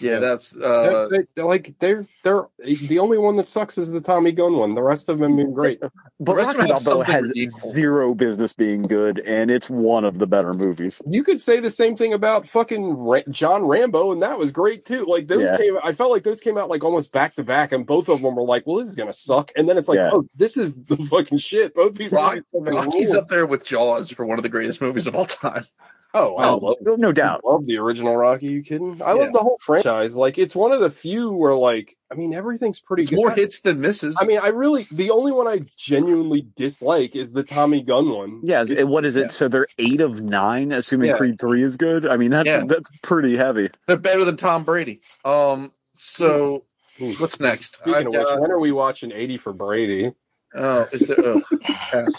Yeah, 0.00 0.18
that's 0.20 0.54
uh 0.56 1.08
They- 1.10 1.24
they- 1.34 1.42
like 1.42 1.74
they're 1.80 2.06
they're 2.22 2.46
the 2.64 2.98
only 2.98 3.18
one 3.18 3.36
that 3.36 3.48
sucks 3.48 3.78
is 3.78 3.90
the 3.92 4.00
Tommy 4.00 4.32
Gunn 4.32 4.56
one. 4.56 4.74
The 4.74 4.82
rest 4.82 5.08
of 5.08 5.18
them 5.18 5.30
have 5.30 5.46
been 5.46 5.54
great. 5.54 5.80
But 6.20 6.34
rest 6.34 6.56
Rocky 6.56 6.72
them 6.72 6.82
Balboa 6.84 7.04
has 7.04 7.28
redeemable. 7.28 7.70
zero 7.70 8.12
business 8.14 8.52
being 8.52 8.82
good, 8.82 9.20
and 9.20 9.52
it's 9.52 9.70
one 9.70 10.04
of 10.04 10.18
the 10.18 10.26
better 10.26 10.52
movies. 10.52 11.00
You 11.08 11.22
could 11.22 11.40
say 11.40 11.60
the 11.60 11.70
same 11.70 11.94
thing 11.96 12.12
about 12.12 12.48
fucking 12.48 12.96
Ra- 12.96 13.20
John 13.30 13.62
Rambo, 13.64 14.10
and 14.10 14.20
that 14.22 14.36
was 14.36 14.50
great 14.50 14.84
too. 14.84 15.04
Like 15.04 15.28
those 15.28 15.42
Yeah. 15.44 15.56
came, 15.56 15.78
I 15.84 15.92
felt 15.92 16.10
like 16.10 16.24
those 16.24 16.40
came 16.40 16.58
out 16.58 16.68
like 16.70 16.82
almost 16.82 17.12
back 17.12 17.36
to 17.36 17.44
back, 17.44 17.70
and 17.70 17.86
both 17.86 18.08
of 18.08 18.20
them 18.20 18.34
were 18.34 18.42
like, 18.42 18.66
"Well, 18.66 18.78
this 18.78 18.88
is 18.88 18.96
gonna 18.96 19.12
suck," 19.12 19.52
and 19.54 19.68
then 19.68 19.78
it's 19.78 19.88
like, 19.88 19.98
Yeah. 19.98 20.10
"Oh, 20.12 20.24
this 20.34 20.56
is 20.56 20.82
the 20.86 20.96
fucking 20.96 21.38
shit." 21.38 21.72
Both 21.76 21.94
these 21.94 22.10
Rock, 22.10 22.38
movies 22.52 22.74
Rocky's 22.74 23.10
rule. 23.10 23.18
up 23.18 23.28
there 23.28 23.46
with 23.46 23.64
Jaws 23.64 24.10
for 24.10 24.26
one 24.26 24.40
of 24.40 24.42
the 24.42 24.48
greatest 24.48 24.80
movies 24.80 25.06
of 25.06 25.14
all 25.14 25.24
time. 25.26 25.66
Oh, 26.14 26.36
I 26.36 26.48
Oh, 26.48 26.56
love, 26.56 26.76
no, 26.80 26.94
no 26.96 27.12
doubt. 27.12 27.44
love 27.44 27.66
the 27.66 27.76
original 27.78 28.16
Rocky. 28.16 28.46
You 28.46 28.62
kidding? 28.62 29.00
I 29.02 29.08
Yeah. 29.08 29.24
love 29.24 29.32
the 29.34 29.40
whole 29.40 29.58
franchise. 29.60 30.16
Like 30.16 30.38
it's 30.38 30.56
one 30.56 30.72
of 30.72 30.80
the 30.80 30.90
few 30.90 31.30
where 31.30 31.52
like 31.54 31.96
I 32.10 32.14
mean 32.14 32.32
everything's 32.32 32.80
pretty 32.80 33.02
It's 33.02 33.10
good. 33.10 33.16
more 33.16 33.30
hits 33.30 33.60
than 33.60 33.80
misses. 33.80 34.16
I 34.18 34.24
mean, 34.24 34.38
I 34.38 34.48
really 34.48 34.86
the 34.90 35.10
only 35.10 35.32
one 35.32 35.46
I 35.46 35.60
genuinely 35.76 36.46
dislike 36.56 37.14
is 37.14 37.32
the 37.34 37.42
Tommy 37.42 37.82
Gunn 37.82 38.08
one. 38.10 38.40
Yeah, 38.42 38.62
is- 38.62 38.84
what 38.86 39.04
is 39.04 39.16
it? 39.16 39.20
Yeah. 39.24 39.28
So 39.28 39.48
they're 39.48 39.66
eight 39.78 40.00
of 40.00 40.22
nine, 40.22 40.72
assuming 40.72 41.10
Yeah. 41.10 41.18
Creed 41.18 41.38
three 41.38 41.62
is 41.62 41.76
good. 41.76 42.06
I 42.06 42.16
mean, 42.16 42.30
that's 42.30 42.46
Yeah. 42.46 42.64
that's 42.66 42.88
pretty 43.02 43.36
heavy. 43.36 43.68
They're 43.86 43.98
better 43.98 44.24
than 44.24 44.36
Tom 44.38 44.64
Brady. 44.64 45.00
Um. 45.26 45.72
So 45.92 46.64
Oof. 47.02 47.20
what's 47.20 47.38
next? 47.38 47.76
Speaking 47.76 47.94
I 47.94 47.98
of 48.00 48.06
which, 48.06 48.14
got- 48.22 48.40
when 48.40 48.50
are 48.50 48.60
we 48.60 48.72
watching 48.72 49.12
80 49.12 49.36
for 49.36 49.52
Brady? 49.52 50.12
oh, 50.54 50.86
is 50.90 51.06
there? 51.06 51.18
Oh, 51.22 51.42
pass. 51.60 52.12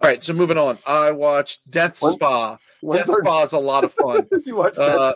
All 0.00 0.08
right. 0.08 0.22
So 0.22 0.32
moving 0.32 0.58
on. 0.58 0.78
I 0.86 1.10
watched 1.10 1.70
Death 1.70 2.00
When- 2.00 2.12
Spa. 2.14 2.58
When's 2.80 3.06
Death 3.06 3.16
our- 3.16 3.20
Spa 3.22 3.42
is 3.44 3.52
a 3.52 3.58
lot 3.58 3.84
of 3.84 3.92
fun. 3.92 4.26
you 4.46 4.56
watched 4.56 4.78
Uh, 4.78 5.12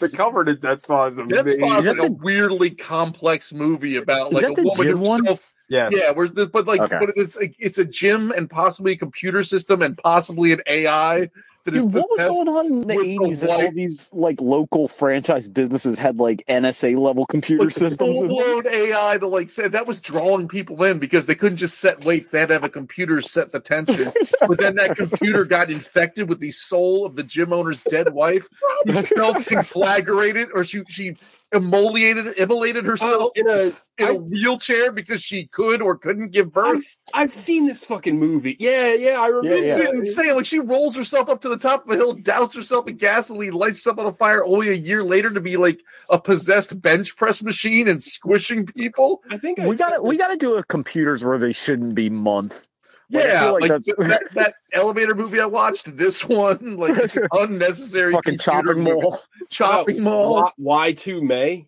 the 0.00 0.08
cover 0.08 0.44
to 0.44 0.54
Death 0.54 0.82
Spa 0.82 1.06
is 1.06 1.16
Death. 1.16 1.28
Spa 1.28 1.48
is 1.48 1.54
Is 1.56 1.60
like 1.60 1.84
that 1.98 1.98
a 2.08 2.12
weirdly 2.12 2.70
complex 2.70 3.52
movie 3.52 3.96
about 3.96 4.28
Is 4.28 4.34
like 4.34 4.42
that 4.44 4.52
a 4.52 4.62
the 4.62 4.68
woman 4.68 4.86
gym 4.86 5.00
one? 5.00 5.20
herself. 5.24 5.52
yeah. 5.68 5.88
Yeah, 5.92 6.10
where 6.12 6.28
the, 6.28 6.46
but 6.46 6.66
like, 6.66 6.80
Okay. 6.82 6.98
but 7.00 7.10
it's 7.16 7.36
it's 7.58 7.78
a 7.78 7.84
gym 7.84 8.30
and 8.32 8.48
possibly 8.48 8.92
a 8.92 8.96
computer 8.96 9.42
system 9.44 9.82
and 9.82 9.96
possibly 9.98 10.52
an 10.52 10.60
AI 10.66 11.20
that 11.20 11.24
is 11.24 11.30
Dude, 11.72 11.92
what 11.94 12.10
was 12.10 12.24
going 12.24 12.48
on 12.48 12.66
in 12.66 12.80
the 12.88 13.00
eighties 13.00 13.40
that 13.42 13.50
all 13.50 13.70
these 13.72 14.10
like 14.12 14.40
local 14.40 14.88
franchise 14.88 15.48
businesses 15.48 15.98
had 15.98 16.18
like 16.18 16.44
NSA 16.48 16.98
level 16.98 17.26
computer 17.26 17.70
systems? 17.70 18.20
full 18.20 18.20
And, 18.20 18.28
blown 18.28 18.66
AI 18.68 19.18
to 19.18 19.28
like 19.28 19.50
say 19.50 19.68
that 19.68 19.86
was 19.86 20.00
drawing 20.00 20.48
people 20.48 20.82
in 20.84 20.98
because 20.98 21.26
they 21.26 21.34
couldn't 21.34 21.58
just 21.58 21.78
set 21.78 22.04
weights; 22.04 22.30
they 22.32 22.40
had 22.40 22.48
to 22.48 22.54
have 22.54 22.64
a 22.64 22.68
computer 22.68 23.22
set 23.22 23.52
the 23.52 23.60
tension. 23.60 24.12
but 24.46 24.58
then 24.58 24.76
that 24.76 24.96
computer 24.96 25.44
got 25.46 25.70
infected 25.70 26.28
with 26.28 26.40
the 26.40 26.50
soul 26.50 27.06
of 27.06 27.16
the 27.16 27.22
gym 27.22 27.52
owner's 27.52 27.82
dead 27.84 28.12
wife, 28.12 28.48
who 28.84 28.96
self-conflagrated, 28.98 30.48
or 30.54 30.64
she 30.64 30.82
she 30.88 31.16
immolated 31.54 32.36
immolated 32.36 32.84
herself 32.84 33.14
Oh, 33.14 33.32
in 33.36 33.48
a, 33.48 33.72
in 33.98 34.06
a 34.08 34.12
I- 34.14 34.16
wheelchair 34.16 34.90
because 34.92 35.22
she 35.22 35.46
could 35.46 35.80
or 35.80 35.96
couldn't 35.96 36.32
give 36.32 36.48
I've, 36.48 36.52
birth. 36.52 36.98
I've 37.14 37.32
seen 37.32 37.66
this 37.66 37.84
fucking 37.84 38.18
movie. 38.18 38.56
Yeah, 38.58 38.92
yeah, 38.94 39.20
I 39.20 39.28
remember. 39.28 39.56
Yeah, 39.56 39.64
It's 39.64 39.78
yeah. 39.78 39.90
insane. 39.90 40.36
Like 40.36 40.46
she 40.46 40.58
rolls 40.58 40.96
herself 40.96 41.28
up 41.28 41.40
to 41.42 41.48
the 41.48 41.56
top 41.58 41.84
of 41.86 41.92
a 41.92 41.96
hill, 41.96 42.16
douses 42.16 42.56
herself 42.56 42.88
in 42.88 42.96
gasoline, 42.96 43.52
lights 43.52 43.78
herself 43.78 43.98
on 43.98 44.06
a 44.06 44.12
fire, 44.12 44.44
only 44.44 44.68
a 44.68 44.74
year 44.74 45.04
later 45.04 45.30
to 45.30 45.40
be 45.40 45.56
like 45.56 45.80
a 46.10 46.18
possessed 46.18 46.80
bench 46.82 47.16
press 47.16 47.42
machine 47.42 47.88
and 47.88 48.02
squishing 48.02 48.66
people. 48.66 49.22
I 49.30 49.38
think 49.38 49.58
I 49.60 49.68
we 49.68 49.76
got 49.76 49.90
to 49.96 50.02
we 50.02 50.16
got 50.16 50.28
to 50.28 50.36
do 50.36 50.56
a 50.56 50.64
computers 50.64 51.24
where 51.24 51.38
they 51.38 51.52
shouldn't 51.52 51.94
be 51.94 52.10
month. 52.10 52.66
Like, 53.10 53.24
I 53.24 53.28
yeah, 53.28 53.40
feel 53.42 53.52
like 53.52 53.60
like, 53.62 53.70
that's- 53.84 54.08
that, 54.08 54.34
that 54.34 54.54
elevator 54.72 55.14
movie 55.14 55.40
I 55.40 55.46
watched, 55.46 55.96
this 55.96 56.24
one, 56.28 56.76
like 56.76 56.96
unnecessary. 57.32 58.12
Fucking 58.12 58.38
chopping 58.38 58.78
movie. 58.78 59.00
mall. 59.00 59.18
chopping 59.50 60.02
mall. 60.02 60.52
Why 60.56 60.86
Y 60.88 60.92
two 60.92 61.22
May. 61.22 61.66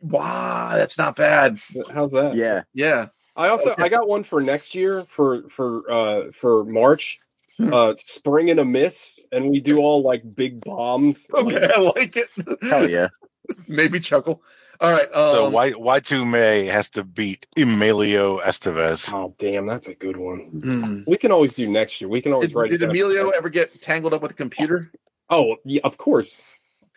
Wow, 0.00 0.72
that's 0.74 0.98
not 0.98 1.14
bad. 1.16 1.60
How's 1.92 2.12
that? 2.12 2.34
Yeah, 2.34 2.62
Yeah, 2.74 3.08
I 3.36 3.48
also 3.48 3.70
Okay. 3.72 3.82
I 3.84 3.88
got 3.88 4.08
one 4.08 4.24
for 4.24 4.40
next 4.40 4.74
year 4.74 5.02
for 5.02 5.48
for 5.48 5.90
uh 5.90 6.32
for 6.32 6.64
March. 6.64 7.20
Hmm. 7.58 7.72
Uh, 7.72 7.94
spring 7.96 8.48
and 8.50 8.58
a 8.58 8.64
miss, 8.64 9.20
and 9.30 9.50
we 9.50 9.60
do 9.60 9.78
all 9.78 10.02
like 10.02 10.22
big 10.34 10.64
bombs. 10.64 11.30
okay, 11.34 11.68
I 11.76 11.80
like 11.80 12.16
it. 12.16 12.28
hell 12.62 12.88
yeah. 12.88 13.08
Maybe 13.68 14.00
chuckle. 14.00 14.42
All 14.82 14.90
right. 14.92 15.06
Um, 15.14 15.34
so 15.34 15.50
Y 15.50 15.72
Y 15.76 16.00
two 16.00 16.24
May 16.26 16.66
has 16.66 16.88
to 16.90 17.04
beat 17.04 17.46
Emilio 17.56 18.38
Estevez. 18.40 19.12
Oh 19.14 19.34
damn, 19.38 19.64
that's 19.64 19.88
a 19.88 19.94
good 19.94 20.16
one. 20.16 20.40
hmm. 20.40 21.00
We 21.06 21.16
can 21.16 21.30
always 21.32 21.54
do 21.54 21.66
next 21.70 22.00
year. 22.00 22.10
We 22.10 22.20
can 22.20 22.32
always 22.32 22.50
Did, 22.50 22.56
write. 22.56 22.70
did 22.70 22.82
it 22.82 22.86
down. 22.86 22.90
Emilio 22.90 23.30
ever 23.30 23.48
get 23.48 23.80
tangled 23.80 24.12
up 24.12 24.22
with 24.22 24.32
a 24.32 24.34
computer? 24.34 24.90
Oh, 25.30 25.56
yeah, 25.64 25.80
of 25.84 25.96
course. 25.96 26.42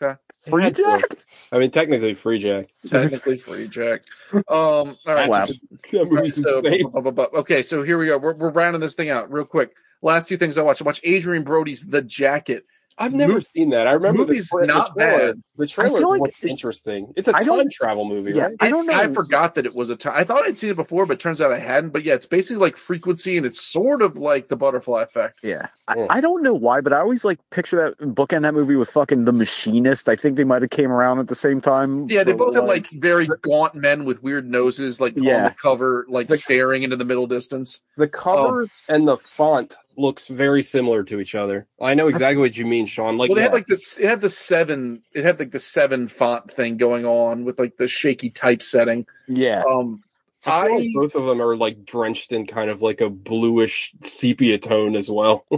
Okay. 0.01 0.19
Freejack. 0.47 1.23
I 1.53 1.59
mean, 1.59 1.71
technically, 1.71 2.15
Freejack. 2.15 2.67
Technically 2.85 3.37
free, 3.37 3.67
Jack. 3.67 4.01
Um, 4.33 4.43
all 4.49 4.95
right. 5.07 5.25
Slap. 5.25 5.47
That 5.47 5.59
All 5.93 6.03
right, 6.05 6.11
movie's 6.11 6.35
so, 6.43 6.57
insane. 6.59 6.83
bu- 6.91 7.01
bu- 7.01 7.01
bu- 7.01 7.11
bu- 7.11 7.37
okay, 7.37 7.63
so 7.63 7.81
here 7.83 7.97
we 7.97 8.07
go. 8.07 8.17
We're, 8.17 8.33
we're 8.35 8.49
rounding 8.51 8.81
this 8.81 8.93
thing 8.95 9.09
out 9.09 9.31
real 9.31 9.45
quick. 9.45 9.71
Last 10.01 10.27
two 10.27 10.37
things 10.37 10.57
I 10.57 10.63
watched. 10.63 10.81
I 10.81 10.85
watched 10.85 11.05
Adrien 11.05 11.43
Brody's 11.43 11.85
The 11.85 12.01
Jacket. 12.01 12.65
I've 12.97 13.13
never 13.13 13.35
Mov- 13.41 13.51
seen 13.51 13.71
that. 13.71 13.87
I 13.87 13.91
remember 13.91 14.23
the, 14.23 14.27
movie's 14.29 14.47
tra- 14.49 14.65
not 14.65 14.95
the 14.95 15.01
trailer. 15.01 15.33
bad. 15.33 15.43
The 15.57 15.67
trailer 15.67 15.99
feel 15.99 16.09
like 16.19 16.33
it- 16.41 16.47
interesting. 16.49 17.11
It's 17.17 17.27
a 17.27 17.35
I 17.35 17.43
don't- 17.43 17.57
time 17.57 17.69
travel 17.69 18.05
movie, 18.05 18.31
Yeah, 18.33 18.43
right? 18.45 18.55
I 18.61 18.69
don't 18.69 18.85
know. 18.85 18.93
I 18.93 19.13
forgot 19.13 19.55
that 19.55 19.65
it 19.65 19.75
was 19.75 19.89
a 19.89 19.95
time. 19.97 20.13
I 20.15 20.23
thought 20.23 20.45
I'd 20.45 20.57
seen 20.57 20.69
it 20.69 20.75
before, 20.77 21.05
but 21.05 21.19
turns 21.19 21.41
out 21.41 21.51
I 21.51 21.59
hadn't. 21.59 21.89
But 21.89 22.03
yeah, 22.05 22.13
it's 22.13 22.25
basically 22.25 22.57
like 22.61 22.77
frequency, 22.77 23.35
and 23.37 23.45
it's 23.45 23.61
sort 23.61 24.01
of 24.01 24.17
like 24.17 24.47
the 24.47 24.55
butterfly 24.55 25.01
effect. 25.03 25.39
Yeah, 25.43 25.67
I, 25.89 25.97
Yeah. 25.97 26.07
I 26.09 26.21
don't 26.21 26.41
know 26.41 26.53
why, 26.53 26.79
but 26.79 26.93
I 26.93 26.99
always 26.99 27.25
like 27.25 27.39
picture 27.49 27.75
that 27.77 27.97
bookend 28.15 28.43
that 28.43 28.53
movie 28.53 28.75
with 28.77 28.89
fucking 28.91 29.25
the 29.25 29.33
machinist. 29.33 30.07
I 30.07 30.15
think 30.15 30.37
they 30.37 30.43
might 30.45 30.61
have 30.61 30.71
came 30.71 30.91
around 30.91 31.19
at 31.19 31.27
the 31.27 31.35
same 31.35 31.59
time. 31.59 32.07
Yeah, 32.09 32.23
they 32.23 32.31
but, 32.31 32.45
both 32.47 32.55
have 32.55 32.65
like 32.65 32.87
very 32.91 33.27
gaunt 33.41 33.75
men 33.75 34.05
with 34.05 34.23
weird 34.23 34.49
noses, 34.49 35.01
like 35.01 35.17
on 35.17 35.23
Yeah. 35.23 35.49
the 35.49 35.55
cover, 35.55 36.05
like 36.07 36.27
The- 36.27 36.37
staring 36.37 36.83
into 36.83 36.95
the 36.95 37.05
middle 37.05 37.27
distance. 37.27 37.81
The 37.97 38.07
covers 38.07 38.69
oh, 38.89 38.93
and 38.93 39.05
the 39.07 39.17
font 39.17 39.75
looks 39.97 40.27
very 40.27 40.63
similar 40.63 41.03
to 41.03 41.19
each 41.19 41.35
other. 41.35 41.67
I 41.81 41.93
know 41.93 42.07
exactly 42.07 42.41
what 42.41 42.57
you 42.57 42.65
mean, 42.65 42.85
Sean. 42.85 43.17
Like, 43.17 43.29
well, 43.29 43.35
they 43.35 43.43
had 43.43 43.53
like 43.53 43.67
this. 43.67 43.97
It 43.97 44.09
had 44.09 44.21
the 44.21 44.29
seven. 44.29 45.03
It 45.13 45.25
had 45.25 45.39
like 45.39 45.51
the 45.51 45.59
seven 45.59 46.07
font 46.07 46.51
thing 46.51 46.77
going 46.77 47.05
on 47.05 47.45
with 47.45 47.59
like 47.59 47.77
the 47.77 47.87
shaky 47.87 48.29
typesetting. 48.29 49.05
yeah. 49.27 49.63
Um, 49.63 50.03
I 50.45 50.67
I 50.67 50.67
like 50.67 50.89
both 50.93 51.15
of 51.15 51.25
them 51.25 51.41
are 51.41 51.55
like 51.55 51.85
drenched 51.85 52.31
in 52.31 52.45
kind 52.45 52.69
of 52.69 52.81
like 52.81 53.01
a 53.01 53.09
bluish 53.09 53.93
sepia 54.01 54.57
tone 54.57 54.95
as 54.95 55.09
well. 55.09 55.45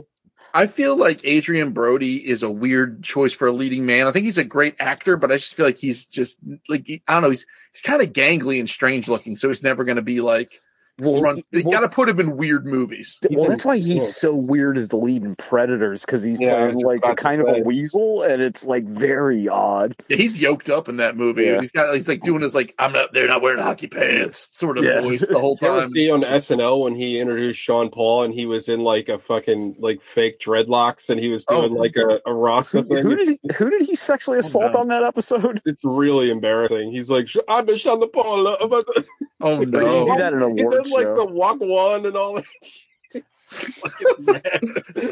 I 0.54 0.68
feel 0.68 0.96
like 0.96 1.26
Adrien 1.26 1.72
Brody 1.72 2.28
is 2.28 2.42
a 2.42 2.50
weird 2.50 3.04
choice 3.04 3.34
for 3.34 3.48
a 3.48 3.52
leading 3.52 3.86
man. 3.86 4.08
I 4.08 4.12
think 4.12 4.24
he's 4.26 4.38
a 4.38 4.44
great 4.44 4.76
actor, 4.80 5.18
but 5.18 5.32
I 5.32 5.38
just 5.38 5.54
feel 5.54 5.66
like 5.66 5.78
he's 5.78 6.06
just 6.06 6.40
like 6.68 6.88
I 7.08 7.14
don't 7.14 7.24
know. 7.24 7.30
He's 7.30 7.46
he's 7.74 7.82
kind 7.82 8.02
of 8.02 8.14
gangly 8.14 8.60
and 8.60 8.70
strange 8.70 9.08
looking, 9.08 9.36
so 9.36 9.50
he's 9.50 9.64
never 9.64 9.84
going 9.84 9.98
to 9.98 10.02
be 10.02 10.22
like. 10.22 10.62
Well, 11.00 11.22
Run, 11.22 11.42
you 11.52 11.64
well, 11.64 11.72
got 11.74 11.80
to 11.82 11.90
put 11.90 12.10
him 12.10 12.20
in 12.20 12.38
weird 12.38 12.66
movies. 12.66 13.20
well, 13.30 13.46
in- 13.46 13.52
that's 13.52 13.66
why 13.66 13.78
he's 13.78 13.88
yeah. 13.88 14.00
so 14.00 14.34
weird 14.36 14.78
as 14.78 14.90
the 14.90 14.98
lead 14.98 15.24
in 15.24 15.36
Predators 15.36 16.06
because 16.06 16.24
he's 16.24 16.40
Yeah, 16.40 16.58
playing 16.72 16.80
like 16.80 16.98
about 17.00 17.12
a 17.14 17.16
to 17.16 17.22
kind 17.22 17.42
of 17.42 17.48
a 17.50 17.60
weasel, 17.62 18.24
and 18.24 18.42
it's 18.42 18.66
like 18.66 18.84
very 18.86 19.48
odd. 19.48 19.96
Yeah, 20.10 20.18
he's 20.18 20.40
yoked 20.42 20.70
up 20.70 20.90
in 20.90 20.98
that 20.98 21.16
movie. 21.16 21.44
Yeah. 21.46 21.60
He's 21.60 21.72
got 21.72 21.94
he's 21.94 22.08
like 22.08 22.22
doing 22.24 22.42
his 22.42 22.56
like 22.56 22.74
I'm 22.80 22.92
not 22.94 23.14
they're 23.14 23.28
not 23.28 23.42
wearing 23.42 23.62
hockey 23.62 23.88
pants 23.88 24.56
sort 24.58 24.78
of 24.80 24.86
Yeah. 24.86 25.02
voice 25.02 25.28
the 25.28 25.38
whole 25.40 25.56
Did 25.56 25.66
you 25.68 25.72
ever 25.72 25.82
time. 25.82 25.92
see 25.92 26.10
on 26.12 26.22
SNL 26.22 26.84
when 26.84 26.96
he 26.96 27.20
introduced 27.20 27.60
Sean 27.60 27.90
Paul 27.92 28.24
and 28.24 28.34
he 28.34 28.46
was 28.46 28.68
in 28.68 28.80
like 28.82 29.08
a 29.10 29.20
fucking 29.20 29.76
like 29.80 30.02
fake 30.02 30.40
dreadlocks 30.40 31.10
and 31.12 31.20
he 31.20 31.30
was 31.30 31.46
oh. 31.50 31.62
doing 31.62 31.74
Oh. 31.78 31.80
like 31.82 31.96
a, 31.98 32.22
a 32.26 32.34
Rasta 32.34 32.82
Who 32.82 32.96
thing? 32.96 33.10
did 33.18 33.28
he, 33.44 33.54
who 33.54 33.70
did 33.70 33.84
he 33.84 33.96
sexually 33.96 34.38
oh, 34.38 34.40
assault 34.40 34.74
no. 34.74 34.80
on 34.80 34.88
that 34.88 35.04
episode? 35.04 35.62
It's 35.66 35.84
really 35.86 36.32
embarrassing. 36.32 36.92
He's 36.92 37.10
like, 37.10 37.28
I'm 37.48 37.68
a 37.70 37.78
Sean 37.78 38.08
Paul. 38.12 38.48
About 38.48 38.86
the-" 38.88 39.06
Oh 39.40 39.60
He 39.60 39.66
no! 39.68 40.06
did 40.08 40.18
that 40.20 40.34
in 40.34 40.42
a 40.42 40.50
He 40.56 40.64
like 40.92 41.06
show. 41.06 41.16
the 41.16 41.26
walk 41.26 41.60
one 41.60 42.06
and 42.06 42.16
all 42.16 42.36
that. 42.36 42.46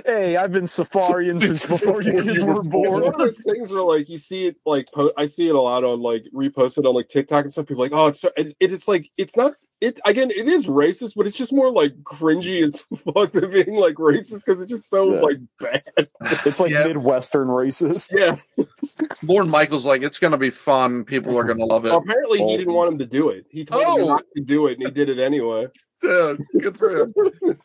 Hey, 0.06 0.36
I've 0.36 0.52
been 0.52 0.66
safarian 0.66 1.42
since 1.46 1.66
before 1.66 2.02
you 2.02 2.22
kids 2.22 2.44
were 2.44 2.60
It's 2.60 2.70
one 2.70 3.04
of 3.04 3.18
those 3.18 3.40
things 3.40 3.72
where 3.72 3.82
like 3.82 4.10
you 4.10 4.18
see 4.18 4.48
it 4.48 4.58
like 4.66 4.92
po- 4.92 5.14
I 5.18 5.26
see 5.26 5.48
it 5.48 5.56
a 5.56 5.62
lot 5.62 5.84
on 5.84 6.02
like 6.02 6.26
reposted 6.34 6.86
on 6.86 6.96
like 6.96 7.08
TikTok 7.08 7.46
and 7.46 7.52
stuff. 7.52 7.68
People 7.68 7.84
are 7.84 7.86
like, 7.88 7.98
oh, 7.98 8.08
it's 8.08 8.20
so, 8.20 8.30
it, 8.36 8.54
it's 8.60 8.88
like 8.90 9.10
it's 9.18 9.38
not 9.38 9.54
it 9.86 10.00
again. 10.06 10.32
It 10.32 10.48
is 10.48 10.68
racist, 10.68 11.14
but 11.16 11.28
it's 11.28 11.38
just 11.38 11.54
more 11.54 11.72
like 11.72 11.96
cringy 12.04 12.64
as 12.64 12.82
fuck 13.14 13.32
than 13.32 13.52
being 13.52 13.76
like 13.80 13.96
racist 13.96 14.46
because 14.46 14.62
it's 14.62 14.72
just 14.72 14.90
so 14.90 15.14
Yeah. 15.14 15.22
like 15.22 15.38
bad. 15.60 16.10
It's 16.46 16.60
like 16.60 16.72
Yeah. 16.72 16.86
Midwestern 16.88 17.48
racist. 17.48 18.12
Yeah. 18.12 18.38
Lorne 19.24 19.50
Michaels 19.50 19.86
like 19.86 20.02
it's 20.02 20.20
gonna 20.20 20.38
be 20.38 20.50
fun. 20.50 21.06
People 21.06 21.38
are 21.40 21.44
gonna 21.44 21.66
love 21.66 21.86
it. 21.86 21.94
Apparently, 21.94 22.40
he 22.44 22.58
didn't 22.58 22.74
want 22.74 22.92
him 22.94 23.00
to 23.00 23.06
do 23.06 23.30
it. 23.30 23.46
He 23.50 23.64
told 23.66 23.82
him 23.84 23.90
Oh. 24.04 24.08
not 24.08 24.24
to 24.36 24.44
do 24.44 24.68
it, 24.68 24.74
and 24.78 24.84
he 24.88 24.92
did 24.92 25.10
it 25.10 25.20
anyway. 25.20 25.68
Yeah, 26.04 26.34
good 26.60 26.78
for 26.78 26.96
him. 26.96 27.14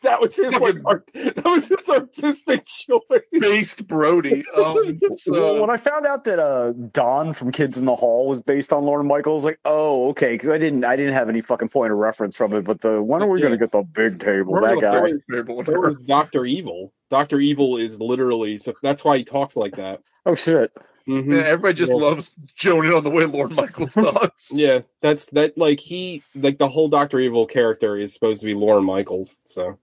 that 0.01 0.19
was 0.19 0.35
his 0.35 0.51
like 0.53 0.77
art, 0.85 1.07
that 1.13 1.43
was 1.45 1.67
his 1.67 1.87
artistic 1.87 2.65
choice. 2.65 2.99
Based 3.33 3.85
Brody. 3.85 4.43
Um, 4.55 4.73
Well, 4.73 5.17
so 5.17 5.61
when 5.61 5.69
I 5.69 5.77
found 5.77 6.07
out 6.07 6.23
that 6.23 6.39
uh, 6.39 6.71
Don 6.91 7.33
from 7.33 7.51
Kids 7.51 7.77
in 7.77 7.85
the 7.85 7.95
Hall 7.95 8.27
was 8.27 8.41
based 8.41 8.73
on 8.73 8.83
Lorne 8.85 9.05
Michaels, 9.05 9.45
like, 9.45 9.59
oh, 9.65 10.09
okay, 10.09 10.31
because 10.31 10.49
I 10.49 10.57
didn't, 10.57 10.85
I 10.85 10.95
didn't 10.95 11.13
have 11.13 11.29
any 11.29 11.41
fucking 11.41 11.69
point 11.69 11.91
of 11.91 11.99
reference 11.99 12.10
from 12.13 12.53
it. 12.53 12.63
But 12.63 12.81
the 12.81 13.01
when 13.01 13.21
are 13.21 13.27
we 13.29 13.39
Yeah. 13.39 13.47
going 13.47 13.59
to 13.59 13.63
get 13.65 13.71
the 13.71 13.81
big 13.83 14.19
table? 14.19 14.53
Remember 14.53 14.81
That 14.81 15.01
guy. 15.01 15.09
first- 15.11 15.27
Table. 15.31 15.63
There 15.63 15.79
was 15.79 16.01
Doctor 16.03 16.45
Evil. 16.45 16.93
Doctor 17.09 17.39
Evil 17.39 17.77
is 17.77 17.99
literally 17.99 18.57
so 18.57 18.73
that's 18.81 19.03
why 19.03 19.17
he 19.17 19.23
talks 19.23 19.55
like 19.55 19.75
that. 19.77 20.01
Oh 20.25 20.35
shit! 20.35 20.71
Mhm. 21.07 21.33
Yeah, 21.35 21.43
everybody 21.47 21.73
just 21.73 21.91
Yeah. 21.91 21.97
loves 21.99 22.33
joning 22.55 22.93
on 22.93 23.03
the 23.03 23.09
way 23.09 23.25
Lorne 23.25 23.55
Michaels 23.55 23.93
talks. 23.95 24.49
Yeah, 24.53 24.81
that's 25.01 25.25
that. 25.31 25.57
Like 25.57 25.79
he, 25.79 26.23
like 26.35 26.57
the 26.59 26.69
whole 26.69 26.87
Doctor 26.89 27.19
Evil 27.19 27.45
character 27.47 27.97
is 27.97 28.13
supposed 28.13 28.39
to 28.41 28.45
be 28.45 28.53
Lorne 28.53 28.85
Michaels. 28.85 29.39
So 29.43 29.77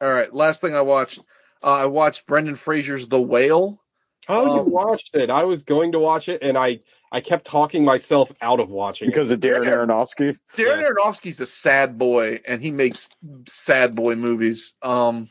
All 0.00 0.12
right, 0.12 0.32
last 0.32 0.60
thing 0.60 0.74
I 0.76 0.82
watched. 0.82 1.18
Uh, 1.64 1.72
I 1.72 1.86
watched 1.86 2.26
Brendan 2.26 2.54
Fraser's 2.54 3.08
The 3.08 3.20
Whale. 3.20 3.80
oh, 4.28 4.50
Um, 4.60 4.66
you 4.66 4.72
watched 4.72 5.14
it? 5.16 5.30
I 5.30 5.44
was 5.44 5.64
going 5.64 5.92
to 5.92 5.98
watch 5.98 6.28
it, 6.28 6.42
and 6.42 6.56
I 6.56 6.80
I 7.12 7.20
kept 7.20 7.44
talking 7.46 7.84
myself 7.84 8.32
out 8.42 8.58
of 8.60 8.68
watching 8.68 9.08
Because 9.08 9.30
of 9.30 9.40
Darren 9.40 9.66
Aronofsky. 9.66 10.36
Darren 10.56 10.80
Yeah. 10.82 10.88
Aronofsky's 10.90 11.40
a 11.40 11.46
sad 11.46 11.98
boy, 11.98 12.40
and 12.46 12.60
he 12.60 12.70
makes 12.70 13.08
sad 13.48 13.94
boy 13.94 14.14
movies. 14.16 14.74
Um, 14.82 15.30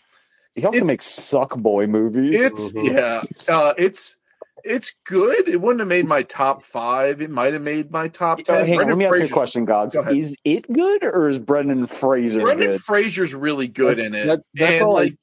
He 0.57 0.65
also 0.65 0.79
It- 0.79 0.85
makes 0.85 1.03
suck 1.05 1.57
boy 1.57 1.85
movies. 1.85 2.45
it's 2.45 2.71
Mhm. 2.71 2.93
yeah, 2.93 3.21
uh, 3.53 3.73
it's 3.77 4.15
it's 4.63 4.95
good. 5.05 5.47
It 5.49 5.61
wouldn't 5.61 5.81
have 5.81 5.88
made 5.89 6.07
my 6.07 6.23
top 6.23 6.63
five. 6.63 7.21
It 7.21 7.29
might 7.29 7.51
have 7.53 7.61
made 7.61 7.91
my 7.91 8.07
top 8.07 8.39
Uh, 8.39 8.43
ten. 8.43 8.55
hang 8.55 8.63
on, 8.63 8.69
let 8.69 8.75
Brendan 8.77 8.97
me 8.97 9.05
ask 9.05 9.19
you 9.19 9.25
a 9.25 9.29
question, 9.29 9.65
Gogs. 9.65 9.93
Go. 9.95 10.01
Is 10.09 10.35
it 10.45 10.71
good 10.71 11.03
or 11.03 11.29
is 11.29 11.38
Brendan 11.39 11.85
Fraser 11.88 12.41
Brendan 12.41 12.71
good? 12.71 12.81
Fraser's 12.83 13.35
really 13.35 13.67
good 13.67 13.97
That's- 13.97 14.05
in 14.07 14.15
it. 14.15 14.25
that- 14.27 14.41
that's 14.55 14.71
and 14.79 14.81
all 14.81 14.95
I- 14.97 15.01
like 15.03 15.15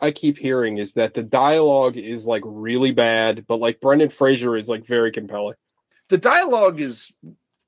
I 0.00 0.10
keep 0.12 0.38
hearing 0.38 0.78
is 0.78 0.92
that 0.92 1.14
the 1.14 1.22
dialogue 1.24 1.96
is 1.96 2.26
like 2.26 2.42
really 2.46 2.92
bad, 2.92 3.44
but 3.48 3.58
like 3.60 3.80
Brendan 3.80 4.08
Fraser 4.10 4.54
is 4.56 4.68
like 4.68 4.86
very 4.86 5.10
compelling. 5.10 5.56
The 6.08 6.18
dialogue 6.18 6.80
is 6.80 7.12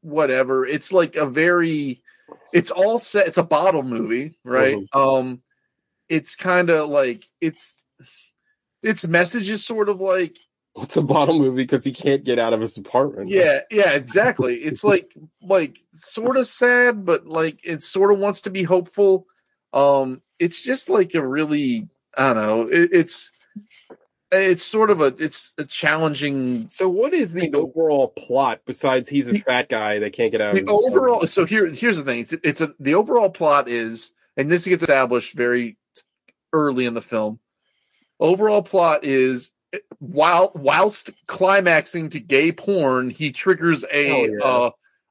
whatever. 0.02 0.66
It's 0.66 0.92
like 0.92 1.16
a 1.16 1.26
very 1.26 2.02
it's 2.52 2.70
all 2.70 2.98
set 2.98 3.26
it's 3.26 3.38
a 3.38 3.42
bottle 3.42 3.82
movie, 3.82 4.38
right? 4.44 4.76
Mm-hmm. 4.76 4.98
Um 4.98 5.42
it's 6.08 6.34
kind 6.34 6.70
of 6.70 6.88
like 6.88 7.24
it's 7.40 7.82
its 8.82 9.06
message 9.06 9.50
is 9.50 9.64
sort 9.64 9.88
of 9.88 10.00
like 10.00 10.38
it's 10.76 10.96
a 10.96 11.02
bottle 11.02 11.38
movie 11.38 11.62
because 11.64 11.82
he 11.82 11.92
can't 11.92 12.22
get 12.22 12.38
out 12.38 12.52
of 12.52 12.60
his 12.60 12.78
apartment? 12.78 13.28
yeah, 13.28 13.60
yeah, 13.70 13.92
exactly. 13.92 14.56
It's 14.56 14.84
like 14.92 15.12
like 15.42 15.78
sort 15.90 16.36
of 16.36 16.46
sad 16.46 17.04
but 17.04 17.26
like 17.26 17.58
it 17.64 17.82
sort 17.82 18.12
of 18.12 18.18
wants 18.18 18.42
to 18.42 18.50
be 18.50 18.62
hopeful. 18.62 19.26
Um 19.72 20.22
it's 20.38 20.62
just 20.62 20.88
like 20.88 21.14
a 21.14 21.26
really 21.26 21.88
I 22.16 22.32
don't 22.32 22.36
know. 22.36 22.62
It, 22.62 22.90
it's 22.92 23.30
it's 24.30 24.64
sort 24.64 24.90
of 24.90 25.00
a 25.00 25.14
it's 25.18 25.54
a 25.58 25.64
challenging 25.64 26.68
So 26.68 26.88
what 26.88 27.14
is 27.14 27.32
the 27.32 27.52
overall 27.54 28.08
plot 28.08 28.60
besides 28.66 29.08
he's 29.08 29.28
a 29.28 29.32
The- 29.32 29.40
fat 29.40 29.68
guy 29.68 29.98
that 30.00 30.12
can't 30.12 30.32
get 30.32 30.40
out 30.40 30.56
of 30.56 30.66
the 30.66 30.70
overall 30.70 31.26
so 31.26 31.44
here 31.44 31.66
here's 31.66 31.96
the 31.96 32.04
thing 32.04 32.20
it's, 32.20 32.34
it's 32.42 32.60
a 32.60 32.74
the 32.78 32.94
overall 32.94 33.30
plot 33.30 33.68
is 33.68 34.12
and 34.36 34.50
this 34.50 34.64
gets 34.64 34.82
established 34.82 35.34
very 35.34 35.76
early 36.52 36.86
in 36.86 36.94
the 36.94 37.02
film 37.02 37.38
overall 38.20 38.62
plot 38.62 39.04
is 39.04 39.50
while 39.98 40.52
whilst 40.54 41.10
climaxing 41.26 42.08
to 42.10 42.20
gay 42.20 42.52
porn 42.52 43.10
he 43.10 43.32
triggers 43.32 43.84
a 43.92 44.26
yeah. 44.26 44.38
uh, 44.42 44.70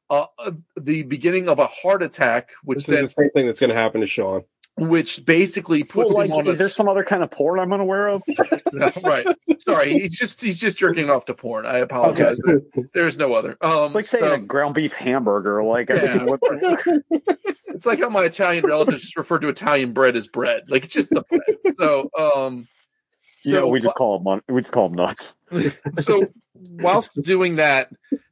uh, 0.09 0.51
the 0.79 1.03
beginning 1.03 1.49
of 1.49 1.59
a 1.59 1.67
heart 1.67 2.01
attack 2.01 2.51
which 2.63 2.85
This 2.85 2.89
is 2.89 3.15
the 3.15 3.21
same 3.23 3.29
thing 3.31 3.45
that's 3.45 3.59
going 3.59 3.69
to 3.71 3.75
happen 3.75 4.01
to 4.01 4.07
Sean. 4.07 4.43
Which 4.77 5.25
basically 5.25 5.83
puts 5.83 6.13
Well, 6.13 6.23
him 6.23 6.31
on 6.33 6.47
is 6.47 6.55
a 6.55 6.57
there 6.59 6.69
some 6.69 6.87
other 6.87 7.03
kind 7.03 7.23
of 7.23 7.31
porn 7.31 7.59
I'm 7.59 7.73
unaware 7.73 8.07
of? 8.09 8.21
right 9.03 9.27
sorry 9.59 9.93
he's 9.99 10.17
just 10.17 10.39
he's 10.41 10.59
just 10.59 10.77
jerking 10.77 11.09
off 11.09 11.25
to 11.25 11.33
porn 11.33 11.65
i 11.65 11.79
apologize 11.79 12.39
there's 12.93 13.17
no 13.17 13.33
other 13.33 13.57
um 13.61 13.85
It's 13.87 13.95
like 13.95 14.05
saying 14.05 14.23
so- 14.23 14.33
a 14.33 14.37
ground 14.37 14.75
beef 14.75 14.93
hamburger. 14.93 15.63
Like, 15.63 15.89
I 15.91 15.95
Yeah. 15.95 16.25
It's 17.67 17.85
like 17.85 17.99
how 17.99 18.09
my 18.09 18.23
Italian 18.23 18.65
relatives 18.65 19.01
just 19.01 19.17
refer 19.17 19.37
to 19.39 19.49
Italian 19.49 19.93
bread 19.93 20.15
as 20.15 20.27
bread. 20.27 20.63
Like 20.67 20.85
it's 20.85 20.93
just 20.93 21.09
the 21.11 21.23
bread. 21.29 21.75
So, 21.79 22.09
um, 22.17 22.67
so, 23.41 23.67
we 23.67 23.79
just 23.79 23.93
call 23.95 24.19
them 24.19 24.41
we 24.49 24.61
just 24.61 24.73
call 24.73 24.89
them 24.89 24.97
nuts. 24.97 25.37
so 25.99 26.25
whilst 26.55 27.21
doing 27.21 27.57
that, 27.57 27.89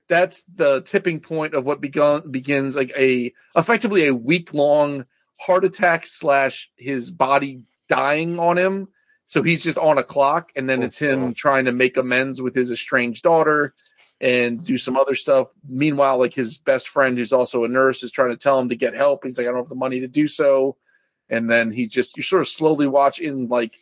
that's 0.08 0.44
the 0.56 0.82
tipping 0.82 1.20
point 1.20 1.54
of 1.54 1.64
what 1.64 1.80
begun 1.80 2.32
begins 2.32 2.76
like 2.76 2.92
a 2.98 3.34
effectively 3.56 4.08
a 4.08 4.16
week 4.16 4.54
long 4.54 5.06
heart 5.38 5.66
attack 5.66 6.08
slash 6.08 6.70
his 6.76 7.12
body 7.12 7.62
dying 7.90 8.40
on 8.40 8.58
him. 8.58 8.88
So 9.28 9.42
he's 9.42 9.64
just 9.64 9.78
on 9.78 9.98
a 9.98 10.04
clock, 10.04 10.52
and 10.56 10.70
then 10.70 10.84
oh, 10.84 10.86
it's 10.86 11.00
him 11.00 11.34
trying 11.34 11.66
to 11.66 11.72
make 11.72 11.98
amends 11.98 12.42
with 12.42 12.54
his 12.54 12.72
estranged 12.72 13.24
daughter 13.24 13.74
and 14.22 14.64
do 14.64 14.78
some 14.78 14.96
other 14.96 15.16
stuff. 15.16 15.48
Meanwhile, 15.68 16.20
like 16.20 16.34
his 16.34 16.60
best 16.60 16.88
friend, 16.90 17.18
who's 17.18 17.34
also 17.34 17.64
a 17.64 17.68
nurse, 17.68 18.04
is 18.04 18.12
trying 18.12 18.30
to 18.30 18.38
tell 18.38 18.60
him 18.60 18.70
to 18.70 18.76
get 18.76 18.94
help. 18.94 19.24
He's 19.24 19.38
like, 19.38 19.48
I 19.48 19.50
don't 19.50 19.60
have 19.60 19.70
the 19.70 19.76
money 19.76 20.00
to 20.02 20.08
do 20.08 20.28
so. 20.28 20.78
And 21.28 21.50
then 21.50 21.72
he 21.72 21.88
just 21.88 22.16
you 22.18 22.24
sort 22.24 22.44
of 22.44 22.48
slowly 22.48 22.86
watch 22.86 23.20
in 23.20 23.48
like 23.48 23.80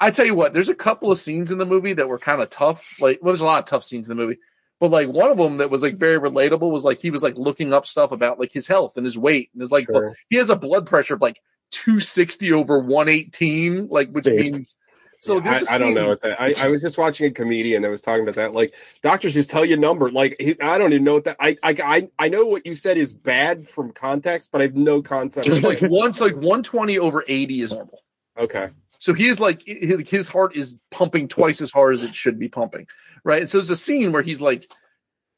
I 0.00 0.10
tell 0.10 0.26
you 0.26 0.34
what, 0.34 0.52
there's 0.52 0.68
a 0.68 0.74
couple 0.74 1.10
of 1.10 1.18
scenes 1.18 1.50
in 1.50 1.58
the 1.58 1.66
movie 1.66 1.92
that 1.92 2.08
were 2.08 2.18
kind 2.18 2.40
of 2.40 2.50
tough. 2.50 3.00
Like, 3.00 3.20
well, 3.20 3.32
there's 3.32 3.40
a 3.40 3.46
lot 3.46 3.60
of 3.60 3.66
tough 3.66 3.84
scenes 3.84 4.08
in 4.08 4.16
the 4.16 4.22
movie, 4.22 4.38
but 4.82 4.90
like 4.90 5.06
one 5.06 5.30
of 5.30 5.38
them 5.38 5.58
that 5.58 5.70
was 5.70 5.80
like 5.80 5.96
very 5.96 6.18
relatable 6.18 6.72
was 6.72 6.82
like 6.82 6.98
he 7.00 7.12
was 7.12 7.22
like 7.22 7.36
looking 7.36 7.72
up 7.72 7.86
stuff 7.86 8.10
about 8.10 8.40
like 8.40 8.50
his 8.52 8.66
health 8.66 8.96
and 8.96 9.06
his 9.06 9.16
weight 9.16 9.48
and 9.54 9.60
his 9.60 9.70
like 9.70 9.86
Sure. 9.86 10.16
he 10.28 10.34
has 10.36 10.50
a 10.50 10.56
blood 10.56 10.88
pressure 10.88 11.14
of 11.14 11.20
like 11.20 11.40
260 11.70 12.52
over 12.52 12.80
118, 12.80 13.86
like 13.88 14.10
which 14.10 14.24
Based. 14.24 14.52
means 14.52 14.76
so. 15.20 15.40
Yeah, 15.40 15.62
I, 15.70 15.76
I 15.76 15.78
don't 15.78 15.94
know 15.94 16.08
what 16.08 16.20
that. 16.22 16.40
I, 16.40 16.52
I 16.60 16.66
was 16.68 16.80
just 16.80 16.98
watching 16.98 17.28
a 17.28 17.30
comedian 17.30 17.80
that 17.82 17.90
was 17.90 18.00
talking 18.00 18.24
about 18.24 18.34
that. 18.34 18.54
Like 18.54 18.74
doctors 19.02 19.34
just 19.34 19.50
tell 19.50 19.64
you 19.64 19.74
a 19.76 19.78
number. 19.78 20.10
Like 20.10 20.36
I 20.60 20.78
don't 20.78 20.92
even 20.92 21.04
know 21.04 21.14
what 21.14 21.24
that. 21.24 21.36
I, 21.38 21.56
I 21.62 21.76
I 21.84 22.08
I 22.18 22.28
know 22.28 22.44
what 22.44 22.66
you 22.66 22.74
said 22.74 22.98
is 22.98 23.14
bad 23.14 23.68
from 23.68 23.92
context, 23.92 24.50
but 24.50 24.60
I 24.60 24.64
have 24.64 24.74
no 24.74 25.00
concept. 25.00 25.46
Just 25.46 25.62
like 25.62 25.78
once 25.82 26.20
like 26.20 26.34
120 26.34 26.98
over 26.98 27.24
80 27.28 27.60
is 27.60 27.70
normal. 27.72 28.00
okay, 28.36 28.70
So 29.02 29.14
he 29.14 29.26
is 29.26 29.40
like 29.40 29.62
his, 29.66 30.28
heart 30.28 30.54
is 30.54 30.76
pumping 30.92 31.26
twice 31.26 31.60
as 31.60 31.72
hard 31.72 31.92
as 31.94 32.04
it 32.04 32.14
should 32.14 32.38
be 32.38 32.48
pumping, 32.48 32.86
right? 33.24 33.40
And 33.40 33.50
so 33.50 33.58
there's 33.58 33.68
a 33.68 33.74
scene 33.74 34.12
where 34.12 34.22
he's 34.22 34.40
like, 34.40 34.70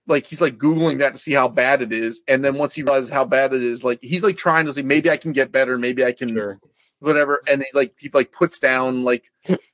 like 0.06 0.26
he's 0.26 0.42
like 0.42 0.58
googling 0.58 0.98
that 0.98 1.14
to 1.14 1.18
see 1.18 1.32
how 1.32 1.48
bad 1.48 1.80
it 1.80 1.90
is, 1.90 2.20
and 2.28 2.44
then 2.44 2.56
once 2.56 2.74
he 2.74 2.82
realizes 2.82 3.10
how 3.10 3.24
bad 3.24 3.54
it 3.54 3.62
is, 3.62 3.82
like 3.82 4.00
he's 4.02 4.22
like 4.22 4.36
trying 4.36 4.66
to 4.66 4.72
say 4.74 4.82
maybe 4.82 5.08
I 5.08 5.16
can 5.16 5.32
get 5.32 5.50
better, 5.50 5.78
maybe 5.78 6.04
I 6.04 6.12
can 6.12 6.28
sure. 6.28 6.58
whatever, 6.98 7.40
and 7.48 7.62
he 7.62 7.68
like 7.72 7.94
he 7.98 8.10
like 8.12 8.32
puts 8.32 8.58
down 8.58 9.02
like 9.02 9.24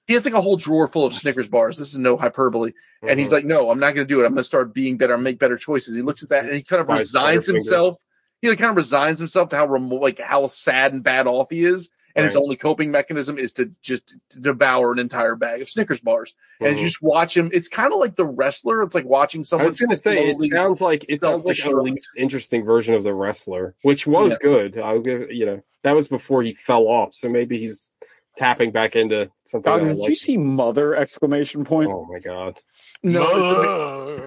he 0.07 0.15
has 0.15 0.25
like 0.25 0.35
a 0.35 0.41
whole 0.41 0.57
drawer 0.57 0.87
full 0.87 1.05
of 1.05 1.13
Snickers 1.13 1.49
bars. 1.49 1.77
This 1.77 1.93
is 1.93 1.99
no 1.99 2.17
hyperbole, 2.17 2.71
and 3.03 3.19
he's 3.19 3.31
Mhm. 3.31 3.33
like, 3.33 3.45
no, 3.45 3.71
I'm 3.73 3.81
not 3.81 3.97
going 3.97 4.07
to 4.07 4.15
do 4.15 4.21
it. 4.21 4.25
I'm 4.25 4.35
going 4.35 4.43
to 4.43 4.45
start 4.45 4.73
being 4.73 4.99
better. 4.99 5.15
and 5.15 5.25
make 5.25 5.41
better 5.41 5.57
choices. 5.57 5.97
He 5.97 6.03
looks 6.03 6.23
at 6.23 6.29
that 6.29 6.45
and 6.45 6.55
he 6.55 6.63
kind 6.63 6.81
of 6.81 6.89
resigns 6.89 7.47
himself. 7.47 7.97
He 8.41 8.49
like 8.51 8.59
kind 8.61 8.71
of 8.71 8.77
resigns 8.77 9.19
himself 9.19 9.49
to 9.49 9.57
how 9.57 9.67
remote, 9.67 10.01
like 10.01 10.21
how 10.21 10.47
sad 10.47 10.93
and 10.93 11.03
bad 11.03 11.27
off 11.27 11.49
he 11.51 11.65
is. 11.65 11.91
And 12.17 12.25
his 12.25 12.35
only 12.37 12.57
coping 12.57 12.91
mechanism 12.91 13.39
is 13.39 13.53
to 13.55 13.71
just 13.83 14.17
to 14.31 14.41
devour 14.41 14.93
an 14.93 14.99
entire 14.99 15.37
bag 15.37 15.63
of 15.63 15.71
Snickers 15.71 16.01
bars. 16.01 16.35
And 16.61 16.75
Mhm. 16.77 16.81
you 16.81 16.87
just 16.87 17.01
watch 17.03 17.37
him. 17.37 17.51
It's 17.53 17.69
kind 17.69 17.93
of 17.93 17.99
like 18.01 18.17
the 18.17 18.27
wrestler. 18.27 18.83
It's 18.83 18.95
like 18.95 19.05
watching 19.05 19.45
someone. 19.45 19.69
I 19.69 19.71
someone. 19.71 19.91
was 19.95 20.03
going 20.05 20.25
to 20.27 20.37
say 20.39 20.47
it 20.47 20.53
sounds 20.53 20.81
like 20.81 21.05
it 21.09 21.21
sounds 21.21 21.45
like 21.45 21.65
a 21.65 21.71
least 21.77 22.09
interesting 22.17 22.65
version 22.65 22.95
of 22.95 23.05
the 23.05 23.15
wrestler, 23.15 23.75
which 23.83 24.07
was 24.07 24.33
Yeah. 24.33 24.37
good. 24.41 24.79
I'll 24.79 25.01
give 25.01 25.31
you 25.33 25.47
know 25.47 25.63
that 25.85 25.95
was 25.95 26.09
before 26.09 26.43
he 26.43 26.53
fell 26.55 26.89
off, 26.89 27.15
so 27.15 27.29
maybe 27.29 27.59
he's 27.59 27.91
tapping 28.37 28.71
back 28.71 28.97
into 28.97 29.31
something. 29.45 29.73
God, 29.73 29.83
did 29.83 29.97
like. 29.97 30.09
you 30.09 30.15
see 30.15 30.37
Mother 30.37 30.95
exclamation 30.95 31.65
point? 31.65 31.91
Oh 31.91 32.07
my 32.11 32.19
god! 32.19 32.59
no, 33.03 34.17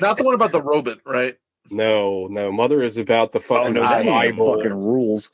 not 0.00 0.16
the 0.16 0.22
one 0.24 0.34
about 0.34 0.52
the 0.52 0.62
robot, 0.62 0.98
right? 1.04 1.36
no, 1.70 2.26
no. 2.26 2.52
Mother 2.52 2.82
is 2.82 2.98
about 2.98 3.32
the 3.32 3.38
Oh 3.38 3.42
fucking 3.42 3.72
no, 3.74 3.80
that 3.80 4.04
Bible. 4.04 4.54
fucking 4.54 4.74
rules. 4.74 5.30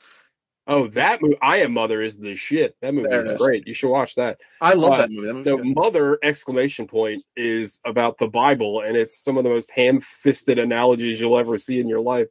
Oh, 0.71 0.87
that 0.87 1.21
movie! 1.21 1.37
I 1.41 1.57
am 1.57 1.73
Mother 1.73 2.01
is 2.01 2.17
the 2.17 2.35
shit. 2.35 2.75
That 2.81 2.93
movie 2.93 3.09
There 3.09 3.19
it 3.21 3.25
is 3.25 3.31
is. 3.33 3.37
great. 3.37 3.67
You 3.67 3.73
should 3.73 3.89
watch 3.89 4.15
that. 4.15 4.39
I 4.61 4.73
love 4.73 4.93
Uh, 4.93 4.97
that 4.97 5.11
movie. 5.11 5.27
That 5.27 5.43
The 5.43 5.57
good. 5.57 5.75
Mother 5.75 6.17
exclamation 6.23 6.87
point 6.87 7.23
is 7.35 7.79
about 7.85 8.17
the 8.17 8.27
Bible, 8.29 8.81
and 8.81 8.95
it's 8.95 9.21
some 9.21 9.37
of 9.37 9.43
the 9.43 9.49
most 9.49 9.71
ham-fisted 9.71 10.57
analogies 10.57 11.19
you'll 11.19 11.37
ever 11.37 11.57
see 11.57 11.79
in 11.79 11.87
your 11.89 11.99
life. 11.99 12.27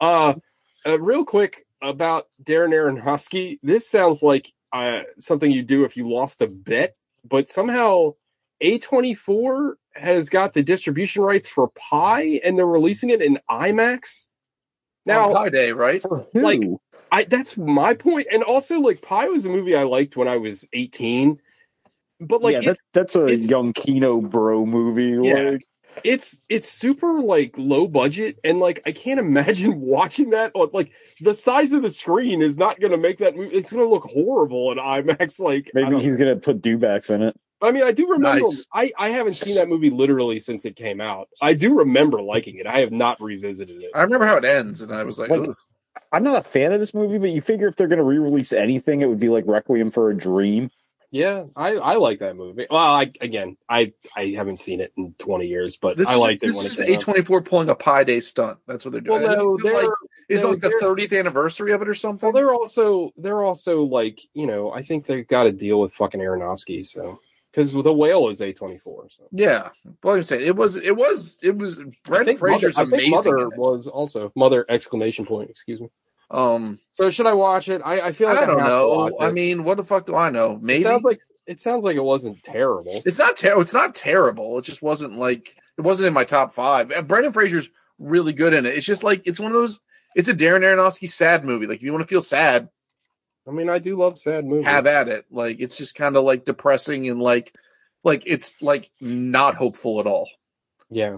Uh, 0.00 0.34
uh 0.86 0.98
real 0.98 1.24
quick 1.24 1.66
about 1.82 2.28
Darren 2.42 2.70
Aronofsky. 2.72 3.58
This 3.62 3.86
sounds 3.88 4.22
like 4.22 4.52
uh, 4.72 5.02
something 5.18 5.50
you 5.50 5.62
do 5.62 5.84
if 5.84 5.96
you 5.96 6.10
lost 6.10 6.40
a 6.42 6.46
bet, 6.48 6.96
but 7.28 7.48
somehow 7.48 8.14
A24 8.62 9.74
has 9.94 10.28
got 10.28 10.54
the 10.54 10.62
distribution 10.62 11.22
rights 11.22 11.46
for 11.46 11.68
Pi, 11.68 12.40
and 12.42 12.56
they're 12.58 12.66
releasing 12.66 13.10
it 13.10 13.20
in 13.22 13.38
IMAX. 13.50 14.26
Now, 15.06 15.28
On 15.28 15.34
Pi 15.34 15.48
Day, 15.50 15.72
right? 15.72 16.00
For 16.00 16.26
who? 16.32 16.40
Like, 16.40 16.62
I 17.14 17.24
that's 17.24 17.56
my 17.56 17.94
point. 17.94 18.26
And 18.32 18.42
also 18.42 18.80
like 18.80 19.00
Pi 19.00 19.28
was 19.28 19.46
a 19.46 19.48
movie 19.48 19.76
I 19.76 19.84
liked 19.84 20.16
when 20.16 20.26
I 20.26 20.36
was 20.36 20.66
18. 20.72 21.40
But 22.20 22.42
like 22.42 22.54
yeah, 22.54 22.60
that's 22.64 22.82
that's 22.92 23.14
a 23.16 23.26
it's- 23.26 23.48
young 23.48 23.72
Kino 23.72 24.20
bro 24.20 24.66
movie. 24.66 25.26
Yeah. 25.28 25.50
Like, 25.50 25.66
it's 26.02 26.40
it's 26.48 26.68
super 26.68 27.20
like 27.20 27.54
low 27.56 27.86
budget 27.86 28.40
and 28.42 28.58
like 28.58 28.82
I 28.84 28.90
can't 28.90 29.20
imagine 29.28 29.80
watching 29.80 30.30
that 30.30 30.50
on 30.56 30.70
like 30.72 30.90
the 31.20 31.34
size 31.34 31.70
of 31.70 31.82
the 31.82 31.90
screen 31.90 32.42
is 32.42 32.58
not 32.58 32.80
going 32.80 32.90
to 32.90 32.98
make 32.98 33.18
that 33.18 33.36
movie 33.36 33.54
it's 33.54 33.72
going 33.72 33.86
to 33.86 33.88
look 33.88 34.02
horrible 34.02 34.72
in 34.72 34.78
IMAX 34.78 35.38
like 35.50 35.70
maybe 35.72 36.00
he's 36.00 36.16
gonna 36.16 36.34
put 36.34 36.60
Dewbacks 36.60 37.14
in 37.14 37.22
it. 37.22 37.36
I 37.62 37.70
mean 37.70 37.84
I 37.84 37.92
do 37.92 38.10
remember 38.10 38.46
Nice. 38.48 38.66
I 38.74 38.90
I 38.98 39.10
haven't 39.10 39.34
seen 39.34 39.54
that 39.54 39.68
movie 39.68 39.90
literally 39.90 40.40
since 40.40 40.64
it 40.64 40.74
came 40.74 41.00
out. 41.00 41.28
I 41.40 41.54
do 41.54 41.78
remember 41.78 42.20
liking 42.20 42.56
it. 42.56 42.66
I 42.66 42.80
have 42.80 42.90
not 42.90 43.22
revisited 43.22 43.80
it. 43.80 43.92
I 43.94 44.02
remember 44.02 44.26
how 44.26 44.36
it 44.36 44.44
ends, 44.44 44.80
and 44.80 44.92
I 44.92 45.04
was 45.04 45.20
like, 45.20 45.30
Like, 45.30 45.48
"Ugh." 45.48 45.56
I'm 46.12 46.24
not 46.24 46.36
a 46.36 46.42
fan 46.42 46.72
of 46.72 46.80
this 46.80 46.94
movie, 46.94 47.18
but 47.18 47.30
you 47.30 47.40
figure 47.40 47.68
if 47.68 47.76
they're 47.76 47.88
gonna 47.88 48.04
re-release 48.04 48.52
anything, 48.52 49.00
it 49.00 49.08
would 49.08 49.20
be 49.20 49.28
like 49.28 49.44
Requiem 49.46 49.90
for 49.90 50.10
a 50.10 50.16
Dream. 50.16 50.70
Yeah, 51.10 51.44
I, 51.54 51.76
I 51.76 51.94
like 51.94 52.18
that 52.18 52.34
movie. 52.34 52.66
Well, 52.68 52.80
I 52.80 53.12
again, 53.20 53.56
I 53.68 53.92
I 54.16 54.34
haven't 54.36 54.58
seen 54.58 54.80
it 54.80 54.92
in 54.96 55.14
20 55.18 55.46
years, 55.46 55.76
but 55.76 55.96
this 55.96 56.08
I 56.08 56.14
is 56.14 56.18
liked 56.18 56.42
this 56.42 56.54
it 56.54 56.58
when 56.58 56.66
is 56.66 56.80
it 56.80 56.86
came 56.86 56.96
out. 56.96 57.26
A24 57.26 57.44
pulling 57.44 57.68
a 57.68 57.74
Pi 57.76 58.02
Day 58.02 58.18
stunt. 58.18 58.58
That's 58.66 58.84
what 58.84 58.90
they're 58.90 59.00
doing. 59.00 59.22
And 59.22 59.36
no, 59.36 59.56
is 59.56 59.64
it 59.64 59.74
like, 59.74 59.82
they're 59.82 59.94
is 60.28 60.42
it 60.42 60.46
like 60.46 60.60
the 60.60 60.78
30th 60.82 61.16
anniversary 61.16 61.72
of 61.72 61.82
it 61.82 61.88
or 61.88 61.94
something? 61.94 62.26
well, 62.26 62.32
they're 62.32 62.52
also 62.52 63.12
they're 63.16 63.44
also 63.44 63.82
like 63.84 64.20
you 64.32 64.46
know 64.46 64.72
I 64.72 64.82
think 64.82 65.06
they've 65.06 65.26
got 65.26 65.44
to 65.44 65.52
deal 65.52 65.80
with 65.80 65.92
fucking 65.94 66.20
Aronofsky, 66.20 66.84
so 66.84 67.20
because 67.54 67.72
the 67.72 67.92
whale 67.92 68.28
is 68.30 68.40
A24. 68.40 68.82
So 68.82 69.28
yeah, 69.30 69.68
well, 70.02 70.16
I'm 70.16 70.24
saying 70.24 70.46
it 70.46 70.56
was, 70.56 70.76
it 70.76 70.96
was, 70.96 71.38
it 71.42 71.56
was. 71.56 71.78
I 71.80 71.84
Brent 72.04 72.38
Fraser's 72.38 72.76
Mother, 72.76 72.88
I 72.94 72.96
think 72.96 73.08
amazing. 73.14 73.34
Mother 73.34 73.48
was 73.50 73.86
also 73.86 74.32
Mother 74.34 74.66
exclamation 74.68 75.24
point. 75.24 75.50
Excuse 75.50 75.80
me. 75.80 75.88
Um, 76.30 76.80
So 76.90 77.10
should 77.10 77.26
I 77.26 77.34
watch 77.34 77.68
it? 77.68 77.80
I, 77.84 78.00
I 78.08 78.12
feel 78.12 78.28
like 78.28 78.38
I 78.38 78.46
don't 78.46 78.58
have 78.58 78.68
know. 78.68 79.16
I 79.20 79.30
mean, 79.30 79.62
what 79.62 79.76
the 79.76 79.84
fuck 79.84 80.06
do 80.06 80.16
I 80.16 80.30
know? 80.30 80.58
Maybe 80.60 80.80
it 80.80 80.82
sounds 80.82 81.04
like 81.04 81.20
it 81.46 81.60
sounds 81.60 81.84
like 81.84 81.96
it 81.96 82.02
wasn't 82.04 82.42
terrible. 82.42 83.02
it's 83.04 83.18
not 83.18 83.36
terrible. 83.36 83.62
It's 83.62 83.74
not 83.74 83.94
terrible. 83.94 84.58
It 84.58 84.64
just 84.64 84.82
wasn't 84.82 85.16
like 85.16 85.56
it 85.78 85.82
wasn't 85.82 86.08
in 86.08 86.14
my 86.14 86.24
top 86.24 86.54
five. 86.54 86.90
And 86.90 87.06
Brendan 87.06 87.32
Fraser's 87.32 87.68
really 87.98 88.32
good 88.32 88.54
in 88.54 88.66
it. 88.66 88.76
It's 88.76 88.86
just 88.86 89.04
like 89.04 89.22
it's 89.26 89.38
one 89.38 89.52
of 89.52 89.56
those. 89.56 89.80
It's 90.16 90.28
a 90.28 90.34
Darren 90.34 90.60
Aronofsky 90.60 91.08
sad 91.10 91.44
movie. 91.44 91.66
Like 91.66 91.76
if 91.78 91.82
you 91.82 91.92
want 91.92 92.02
to 92.02 92.08
feel 92.08 92.22
sad, 92.22 92.68
I 93.46 93.50
mean, 93.50 93.68
I 93.68 93.78
do 93.78 93.96
love 93.96 94.18
sad 94.18 94.44
movies. 94.44 94.66
have 94.66 94.86
at 94.86 95.08
it. 95.08 95.26
Like 95.30 95.58
it's 95.60 95.76
just 95.76 95.94
kind 95.94 96.16
of 96.16 96.24
like 96.24 96.44
depressing 96.44 97.08
and 97.08 97.20
like 97.20 97.54
like 98.02 98.22
it's 98.26 98.54
like 98.62 98.90
not 99.00 99.54
hopeful 99.56 100.00
at 100.00 100.06
all. 100.06 100.28
yeah. 100.90 101.16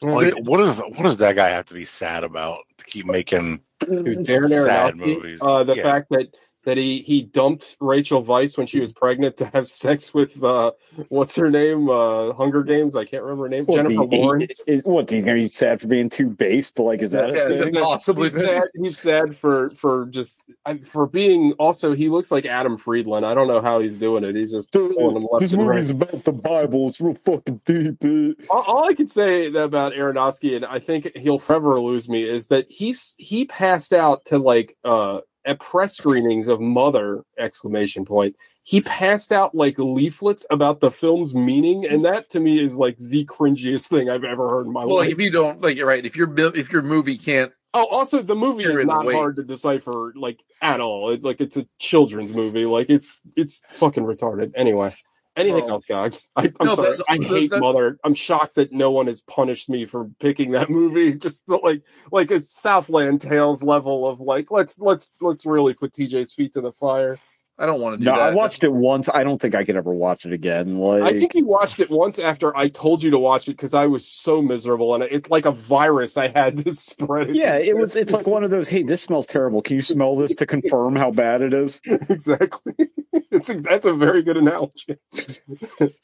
Like, 0.00 0.32
what 0.38 0.60
is 0.60 0.78
what 0.78 1.02
does 1.02 1.18
that 1.18 1.36
guy 1.36 1.50
have 1.50 1.66
to 1.66 1.74
be 1.74 1.84
sad 1.84 2.24
about 2.24 2.60
to 2.78 2.84
keep 2.86 3.04
making? 3.04 3.60
Dude, 3.80 4.26
Sad 4.26 4.50
Aronofsky, 4.50 4.96
movies. 4.96 5.38
Uh, 5.42 5.64
the 5.64 5.76
Yeah. 5.76 5.82
fact 5.82 6.06
that 6.10 6.28
that 6.66 6.76
he 6.76 6.98
he 6.98 7.22
dumped 7.22 7.76
Rachel 7.80 8.22
Weisz 8.22 8.58
when 8.58 8.66
she 8.66 8.78
was 8.80 8.92
pregnant 8.92 9.38
to 9.38 9.46
have 9.46 9.66
sex 9.68 10.12
with 10.12 10.42
uh 10.44 10.72
what's 11.08 11.34
her 11.36 11.50
name 11.50 11.88
uh 11.88 12.34
Hunger 12.34 12.62
Games 12.62 12.94
I 12.94 13.04
can't 13.06 13.22
remember 13.22 13.44
her 13.44 13.48
name 13.48 13.64
What, 13.64 13.76
Jennifer 13.76 14.06
he- 14.10 14.16
he- 14.18 14.22
Lawrence. 14.22 14.62
is- 14.66 14.82
what 14.84 15.10
he's 15.10 15.24
gonna 15.24 15.38
be 15.38 15.48
sad 15.48 15.80
for 15.80 15.88
being 15.88 16.10
too 16.10 16.26
based? 16.28 16.78
Like, 16.78 17.00
is 17.00 17.12
that? 17.12 17.34
Yeah, 17.34 17.42
a 17.44 17.50
is 17.50 17.60
it 17.60 17.72
possibly 17.74 18.24
he's 18.24 18.34
sad, 18.34 18.62
he's 18.74 18.98
sad 18.98 19.34
for 19.36 19.70
for 19.70 20.06
just 20.06 20.36
for 20.84 21.06
being 21.06 21.52
also 21.52 21.94
he 21.94 22.08
looks 22.10 22.30
like 22.30 22.44
Adam 22.44 22.76
Friedland. 22.76 23.24
I 23.24 23.32
don't 23.32 23.48
know 23.48 23.62
how 23.62 23.80
he's 23.80 23.96
doing 23.96 24.24
it. 24.24 24.34
He's 24.36 24.52
just 24.52 24.72
Dude, 24.72 24.94
pulling 24.96 25.14
them 25.14 25.28
left 25.30 25.40
this 25.40 25.52
and 25.52 25.62
right. 25.66 25.76
movie's 25.76 25.90
about 25.90 26.24
the 26.24 26.32
Bible. 26.32 26.88
It's 26.88 27.00
real 27.00 27.14
fucking 27.14 27.60
deep. 27.64 28.04
eh? 28.04 28.32
all, 28.50 28.62
all 28.62 28.84
I 28.84 28.92
can 28.94 29.08
say 29.08 29.46
about 29.46 29.92
Aronofsky, 29.92 30.56
and 30.56 30.64
I 30.66 30.80
think 30.80 31.16
he'll 31.16 31.38
forever 31.38 31.80
lose 31.80 32.08
me, 32.08 32.24
is 32.24 32.48
that 32.48 32.66
he's 32.68 33.14
he 33.18 33.44
passed 33.44 33.92
out 33.92 34.24
to 34.26 34.38
like 34.38 34.76
uh 34.84 35.20
at 35.46 35.60
press 35.60 35.96
screenings 35.96 36.48
of 36.48 36.60
Mother 36.60 37.22
exclamation 37.38 38.04
point. 38.04 38.36
He 38.64 38.80
passed 38.80 39.30
out 39.30 39.54
like 39.54 39.78
leaflets 39.78 40.44
about 40.50 40.80
the 40.80 40.90
film's 40.90 41.34
meaning, 41.34 41.86
and 41.86 42.04
that 42.04 42.28
to 42.30 42.40
me 42.40 42.60
is 42.60 42.76
like 42.76 42.96
the 42.98 43.24
cringiest 43.26 43.86
thing 43.86 44.10
I've 44.10 44.24
ever 44.24 44.48
heard 44.48 44.66
in 44.66 44.72
my 44.72 44.84
Well, 44.84 44.96
like 44.96 45.06
life. 45.06 45.12
if 45.12 45.20
you 45.20 45.30
don't 45.30 45.60
like, 45.60 45.76
you're 45.76 45.86
right. 45.86 46.04
If 46.04 46.16
your 46.16 46.28
if 46.56 46.72
your 46.72 46.82
movie 46.82 47.16
can't, 47.16 47.52
oh, 47.74 47.86
also 47.86 48.20
the 48.22 48.34
movie 48.34 48.64
is 48.64 48.84
not 48.84 49.10
hard 49.10 49.36
to 49.36 49.44
decipher 49.44 50.12
like 50.16 50.42
at 50.60 50.80
all. 50.80 51.10
It, 51.10 51.22
like 51.22 51.40
it's 51.40 51.56
a 51.56 51.66
children's 51.78 52.32
movie. 52.32 52.66
Like 52.66 52.90
it's 52.90 53.20
it's 53.36 53.62
fucking 53.70 54.04
retarded. 54.04 54.50
Anyway. 54.56 54.92
Anything 55.36 55.64
Well, 55.64 55.74
else, 55.74 55.84
guys? 55.84 56.30
I, 56.36 56.52
I'm 56.60 56.66
no, 56.66 56.74
sorry. 56.74 56.96
I 57.08 57.16
hate 57.22 57.50
that- 57.50 57.60
Mother. 57.60 57.98
I'm 58.04 58.14
shocked 58.14 58.54
that 58.54 58.72
no 58.72 58.90
one 58.90 59.06
has 59.06 59.20
punished 59.20 59.68
me 59.68 59.84
for 59.84 60.08
picking 60.18 60.50
that 60.52 60.70
movie. 60.70 61.14
Just 61.14 61.42
like 61.46 61.82
like 62.10 62.30
a 62.30 62.40
Southland 62.40 63.20
Tales 63.20 63.62
level 63.62 64.06
of 64.08 64.20
like 64.20 64.50
let's 64.50 64.78
let's 64.80 65.12
let's 65.20 65.44
really 65.44 65.74
put 65.74 65.92
TJ's 65.92 66.32
feet 66.32 66.54
to 66.54 66.60
the 66.60 66.72
fire. 66.72 67.18
I 67.58 67.64
don't 67.64 67.80
want 67.80 67.94
to 67.94 67.98
do 67.98 68.04
that. 68.04 68.10
No, 68.12 68.18
that. 68.18 68.32
I 68.32 68.34
watched 68.34 68.64
it 68.64 68.72
once. 68.72 69.08
I 69.08 69.24
don't 69.24 69.40
think 69.40 69.54
I 69.54 69.64
could 69.64 69.76
ever 69.76 69.92
watch 69.94 70.26
it 70.26 70.32
again. 70.34 70.76
Like, 70.76 71.02
I 71.02 71.12
think 71.18 71.34
you 71.34 71.46
watched 71.46 71.80
it 71.80 71.88
once 71.88 72.18
after 72.18 72.54
I 72.54 72.68
told 72.68 73.02
you 73.02 73.10
to 73.12 73.18
watch 73.18 73.48
it 73.48 73.52
because 73.52 73.72
I 73.72 73.86
was 73.86 74.06
so 74.06 74.42
miserable 74.42 74.94
and 74.94 75.02
it's 75.04 75.30
like 75.30 75.46
a 75.46 75.52
virus 75.52 76.18
I 76.18 76.28
had 76.28 76.58
to 76.64 76.74
spread. 76.74 77.30
It 77.30 77.36
yeah, 77.36 77.56
to. 77.56 77.64
it 77.66 77.76
was. 77.76 77.96
It's 77.96 78.12
like 78.12 78.26
one 78.26 78.44
of 78.44 78.50
those. 78.50 78.68
Hey, 78.68 78.82
this 78.82 79.00
smells 79.02 79.26
terrible. 79.26 79.62
Can 79.62 79.76
you 79.76 79.82
smell 79.82 80.16
this 80.16 80.34
to 80.34 80.44
confirm 80.44 80.96
how 80.96 81.10
bad 81.10 81.40
it 81.40 81.54
is? 81.54 81.80
exactly. 81.86 82.74
It's 83.32 83.50
a, 83.50 83.60
that's 83.60 83.84
a 83.86 83.92
very 83.92 84.22
good 84.22 84.36
analogy. 84.38 84.96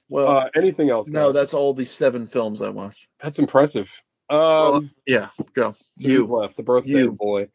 Well, 0.09 0.29
Uh, 0.29 0.51
anything 0.55 0.91
else? 0.91 1.09
no, 1.09 1.27
guys? 1.29 1.35
that's 1.35 1.55
all 1.55 1.73
the 1.73 1.85
seven 1.85 2.27
films 2.27 2.61
I 2.61 2.69
watched. 2.69 3.07
that's 3.21 3.38
impressive. 3.38 4.03
Um, 4.29 4.38
Well, 4.38 4.85
yeah, 5.07 5.29
go 5.55 5.75
you 5.97 6.11
you. 6.12 6.27
left 6.27 6.57
the 6.57 6.62
birthday 6.62 6.91
You. 6.91 7.12
boy. 7.12 7.49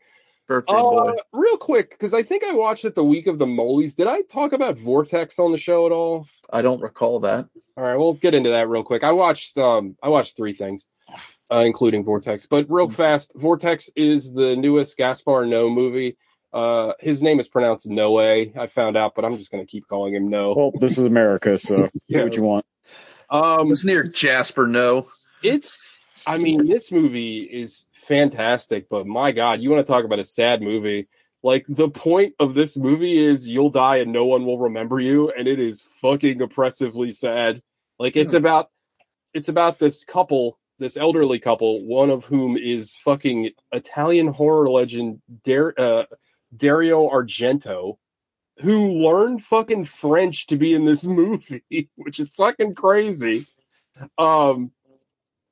Birthday 0.48 0.74
Uh, 0.74 0.82
boy. 0.82 1.14
real 1.34 1.58
quick, 1.58 1.92
because 1.92 2.14
I 2.14 2.24
think 2.24 2.44
I 2.44 2.54
watched 2.54 2.86
it 2.86 2.96
the 2.96 3.04
week 3.04 3.28
of 3.28 3.38
the 3.40 3.46
Molies. 3.48 3.96
Did 3.96 4.08
I 4.08 4.22
talk 4.22 4.54
about 4.54 4.78
Vortex 4.78 5.40
on 5.40 5.52
the 5.52 5.58
show 5.58 5.86
at 5.86 5.92
all? 5.92 6.28
I 6.52 6.62
don't 6.62 6.82
recall 6.82 7.20
that. 7.22 7.48
All 7.76 7.84
right, 7.84 7.96
we'll 7.96 8.14
get 8.14 8.34
into 8.34 8.50
that 8.52 8.70
real 8.70 8.84
quick. 8.84 9.04
I 9.04 9.12
watched 9.12 9.58
um 9.58 9.96
I 10.02 10.10
watched 10.10 10.36
three 10.38 10.54
things, 10.54 10.86
uh, 11.52 11.64
including 11.66 12.04
Vortex. 12.04 12.48
But 12.48 12.66
real 12.70 12.90
fast, 12.90 13.34
Vortex 13.36 13.90
is 13.96 14.34
the 14.34 14.56
newest 14.56 14.98
Gaspar 14.98 15.46
No 15.46 15.70
movie. 15.70 16.18
Uh, 16.54 16.94
his 17.02 17.22
name 17.22 17.40
is 17.40 17.50
pronounced 17.50 17.86
Noe. 17.88 18.18
I 18.20 18.68
found 18.68 18.96
out, 18.98 19.14
but 19.16 19.26
I'm 19.26 19.38
just 19.38 19.52
gonna 19.52 19.66
keep 19.66 19.88
calling 19.88 20.16
him 20.16 20.30
No. 20.30 20.54
Well, 20.56 20.72
this 20.80 20.98
is 20.98 21.06
America, 21.06 21.58
so 21.60 21.90
Yeah. 22.08 22.20
do 22.20 22.24
what 22.24 22.36
you 22.36 22.44
want. 22.44 22.66
Um, 23.30 23.72
it's 23.72 23.84
near 23.84 24.04
Jasper. 24.06 24.66
No. 24.68 25.08
it's 25.44 25.92
I 26.26 26.38
mean, 26.38 26.68
this 26.68 26.92
movie 26.92 27.40
is 27.40 27.86
fantastic, 27.92 28.90
but 28.90 29.06
my 29.06 29.32
God, 29.32 29.62
you 29.62 29.70
want 29.70 29.86
to 29.86 29.92
talk 29.92 30.06
about 30.06 30.20
a 30.20 30.24
sad 30.24 30.62
movie? 30.62 31.08
Like 31.44 31.66
the 31.70 31.90
point 31.90 32.34
of 32.40 32.56
this 32.56 32.76
movie 32.76 33.18
is 33.18 33.48
you'll 33.48 33.70
die 33.70 33.98
and 33.98 34.12
no 34.12 34.26
one 34.26 34.46
will 34.46 34.60
remember 34.60 35.00
you, 35.00 35.30
and 35.32 35.48
it 35.48 35.60
is 35.60 35.82
fucking 35.82 36.42
oppressively 36.42 37.12
sad. 37.12 37.62
Like 38.00 38.16
it's 38.16 38.34
about 38.34 38.70
it's 39.34 39.50
about 39.50 39.80
this 39.80 40.04
couple, 40.04 40.58
this 40.80 40.98
elderly 40.98 41.40
couple, 41.40 41.86
one 41.86 42.10
of 42.10 42.26
whom 42.26 42.58
is 42.58 42.96
fucking 42.96 43.52
Italian 43.72 44.28
horror 44.28 44.70
legend 44.70 45.22
Dar- 45.44 45.76
uh, 45.78 46.06
Dario 46.56 47.10
Argento, 47.10 47.98
who 48.60 48.92
learned 48.92 49.44
fucking 49.44 49.86
French 49.86 50.48
to 50.48 50.58
be 50.58 50.74
in 50.74 50.86
this 50.86 51.06
movie, 51.06 51.90
which 51.96 52.20
is 52.20 52.30
fucking 52.30 52.76
crazy. 52.76 53.46
Um, 54.18 54.72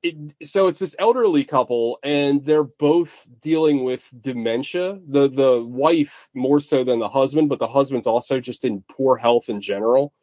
it, 0.05 0.47
so 0.47 0.67
it's 0.67 0.79
this 0.79 0.95
elderly 0.99 1.43
couple, 1.43 1.99
and 2.03 2.43
they're 2.45 2.63
both 2.63 3.27
dealing 3.41 3.83
with 3.83 4.09
dementia. 4.21 4.99
the 5.07 5.27
The 5.27 5.63
wife 5.63 6.29
more 6.33 6.59
so 6.59 6.83
than 6.83 6.99
the 6.99 7.09
husband, 7.09 7.49
but 7.49 7.59
the 7.59 7.67
husband's 7.67 8.07
also 8.07 8.39
just 8.39 8.65
in 8.65 8.83
poor 8.89 9.17
health 9.17 9.49
in 9.49 9.61
general. 9.61 10.13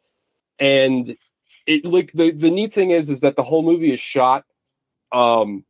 And 0.59 1.17
it 1.65 1.83
like 1.85 2.11
the 2.13 2.31
the 2.31 2.51
neat 2.51 2.73
thing 2.73 2.91
is 2.91 3.09
is 3.09 3.21
that 3.21 3.35
the 3.35 3.43
whole 3.43 3.63
movie 3.63 3.91
is 3.91 3.99
shot. 3.99 4.45
Um, 5.11 5.65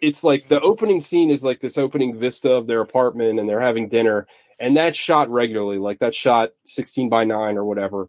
it's 0.00 0.24
like 0.24 0.48
the 0.48 0.60
opening 0.60 1.00
scene 1.00 1.30
is 1.30 1.44
like 1.44 1.60
this 1.60 1.78
opening 1.78 2.18
vista 2.18 2.50
of 2.52 2.66
their 2.66 2.80
apartment, 2.80 3.38
and 3.38 3.48
they're 3.48 3.60
having 3.60 3.88
dinner, 3.88 4.26
and 4.58 4.76
that's 4.76 4.98
shot 4.98 5.30
regularly, 5.30 5.78
like 5.78 6.00
that's 6.00 6.16
shot 6.16 6.50
sixteen 6.66 7.08
by 7.08 7.24
nine 7.24 7.56
or 7.56 7.64
whatever 7.64 8.08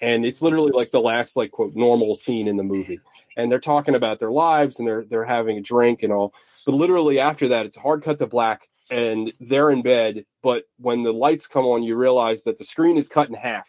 and 0.00 0.24
it's 0.24 0.42
literally 0.42 0.72
like 0.72 0.90
the 0.90 1.00
last 1.00 1.36
like 1.36 1.50
quote 1.50 1.74
normal 1.74 2.14
scene 2.14 2.48
in 2.48 2.56
the 2.56 2.62
movie 2.62 3.00
and 3.36 3.50
they're 3.50 3.60
talking 3.60 3.94
about 3.94 4.18
their 4.18 4.30
lives 4.30 4.78
and 4.78 4.86
they're 4.88 5.04
they're 5.04 5.24
having 5.24 5.58
a 5.58 5.62
drink 5.62 6.02
and 6.02 6.12
all 6.12 6.32
but 6.66 6.74
literally 6.74 7.18
after 7.18 7.48
that 7.48 7.66
it's 7.66 7.76
a 7.76 7.80
hard 7.80 8.02
cut 8.02 8.18
to 8.18 8.26
black 8.26 8.68
and 8.90 9.32
they're 9.40 9.70
in 9.70 9.82
bed 9.82 10.24
but 10.42 10.64
when 10.78 11.02
the 11.02 11.12
lights 11.12 11.46
come 11.46 11.64
on 11.64 11.82
you 11.82 11.96
realize 11.96 12.44
that 12.44 12.58
the 12.58 12.64
screen 12.64 12.96
is 12.96 13.08
cut 13.08 13.28
in 13.28 13.34
half 13.34 13.68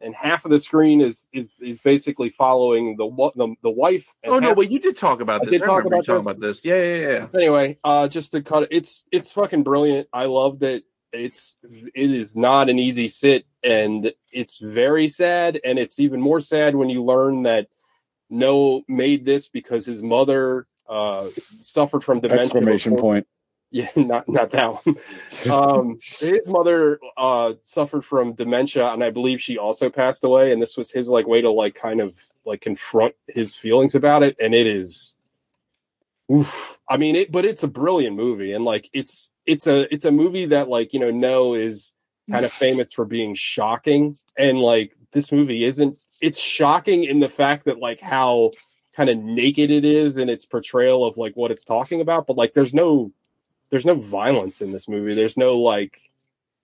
and 0.00 0.14
half 0.14 0.44
of 0.44 0.50
the 0.50 0.60
screen 0.60 1.00
is 1.00 1.28
is 1.32 1.54
is 1.60 1.78
basically 1.80 2.28
following 2.28 2.96
the 2.96 3.06
the, 3.36 3.54
the 3.62 3.70
wife 3.70 4.06
Oh 4.26 4.38
no, 4.38 4.52
wait, 4.52 4.70
you 4.70 4.78
did 4.78 4.96
talk 4.96 5.20
about 5.20 5.40
I 5.42 5.44
this. 5.46 5.52
did 5.52 5.62
I 5.62 5.66
talk 5.66 5.84
about 5.86 6.04
talking 6.04 6.16
this. 6.16 6.26
about 6.26 6.40
this. 6.40 6.64
Yeah, 6.64 6.82
yeah, 6.82 7.08
yeah. 7.08 7.26
anyway 7.34 7.78
uh 7.84 8.06
just 8.08 8.32
to 8.32 8.42
cut 8.42 8.64
it 8.64 8.68
it's 8.72 9.04
it's 9.10 9.32
fucking 9.32 9.62
brilliant 9.62 10.08
i 10.12 10.26
loved 10.26 10.62
it 10.62 10.84
it's 11.12 11.56
it 11.94 12.10
is 12.10 12.36
not 12.36 12.68
an 12.68 12.78
easy 12.78 13.08
sit 13.08 13.46
and 13.62 14.12
it's 14.32 14.58
very 14.58 15.08
sad 15.08 15.60
and 15.64 15.78
it's 15.78 15.98
even 15.98 16.20
more 16.20 16.40
sad 16.40 16.74
when 16.74 16.88
you 16.90 17.02
learn 17.02 17.44
that 17.44 17.68
Noé 18.30 18.82
made 18.88 19.24
this 19.24 19.48
because 19.48 19.86
his 19.86 20.02
mother 20.02 20.66
uh 20.88 21.28
suffered 21.60 22.02
from 22.04 22.20
dementia 22.20 22.44
Exclamation 22.44 22.94
before- 22.94 23.12
point. 23.12 23.26
yeah 23.72 23.88
not 23.96 24.28
not 24.28 24.50
that 24.50 24.74
one 24.84 24.96
um 25.50 25.98
his 26.20 26.48
mother 26.48 27.00
uh 27.16 27.52
suffered 27.62 28.04
from 28.04 28.32
dementia 28.32 28.92
and 28.92 29.02
i 29.02 29.10
believe 29.10 29.40
she 29.40 29.58
also 29.58 29.90
passed 29.90 30.22
away 30.22 30.52
and 30.52 30.62
this 30.62 30.76
was 30.76 30.88
his 30.92 31.08
like 31.08 31.26
way 31.26 31.40
to 31.40 31.50
like 31.50 31.74
kind 31.74 32.00
of 32.00 32.14
like 32.44 32.60
confront 32.60 33.12
his 33.26 33.56
feelings 33.56 33.96
about 33.96 34.22
it 34.22 34.36
and 34.38 34.54
it 34.54 34.68
is 34.68 35.16
oof. 36.32 36.78
i 36.88 36.96
mean 36.96 37.16
it 37.16 37.32
but 37.32 37.44
it's 37.44 37.64
a 37.64 37.68
brilliant 37.68 38.14
movie 38.14 38.52
and 38.52 38.64
like 38.64 38.88
it's 38.92 39.30
it's 39.46 39.66
a 39.66 39.92
it's 39.92 40.04
a 40.04 40.10
movie 40.10 40.46
that 40.46 40.68
like 40.68 40.92
you 40.92 41.00
know 41.00 41.12
Noé 41.12 41.64
is 41.64 41.94
kind 42.30 42.44
of 42.44 42.52
famous 42.64 42.92
for 42.92 43.04
being 43.04 43.34
shocking 43.34 44.16
and 44.36 44.58
like 44.58 44.96
this 45.12 45.32
movie 45.32 45.64
isn't 45.64 45.98
it's 46.20 46.38
shocking 46.38 47.04
in 47.04 47.20
the 47.20 47.28
fact 47.28 47.64
that 47.64 47.78
like 47.78 48.00
how 48.00 48.50
kind 48.94 49.10
of 49.10 49.18
naked 49.18 49.70
it 49.70 49.84
is 49.84 50.16
in 50.16 50.28
its 50.28 50.46
portrayal 50.46 51.04
of 51.04 51.16
like 51.16 51.34
what 51.34 51.50
it's 51.50 51.64
talking 51.64 52.00
about 52.00 52.26
but 52.26 52.36
like 52.36 52.54
there's 52.54 52.74
no 52.74 53.12
there's 53.70 53.86
no 53.86 53.94
violence 53.94 54.60
in 54.60 54.72
this 54.72 54.88
movie 54.88 55.14
there's 55.14 55.36
no 55.36 55.58
like 55.58 56.10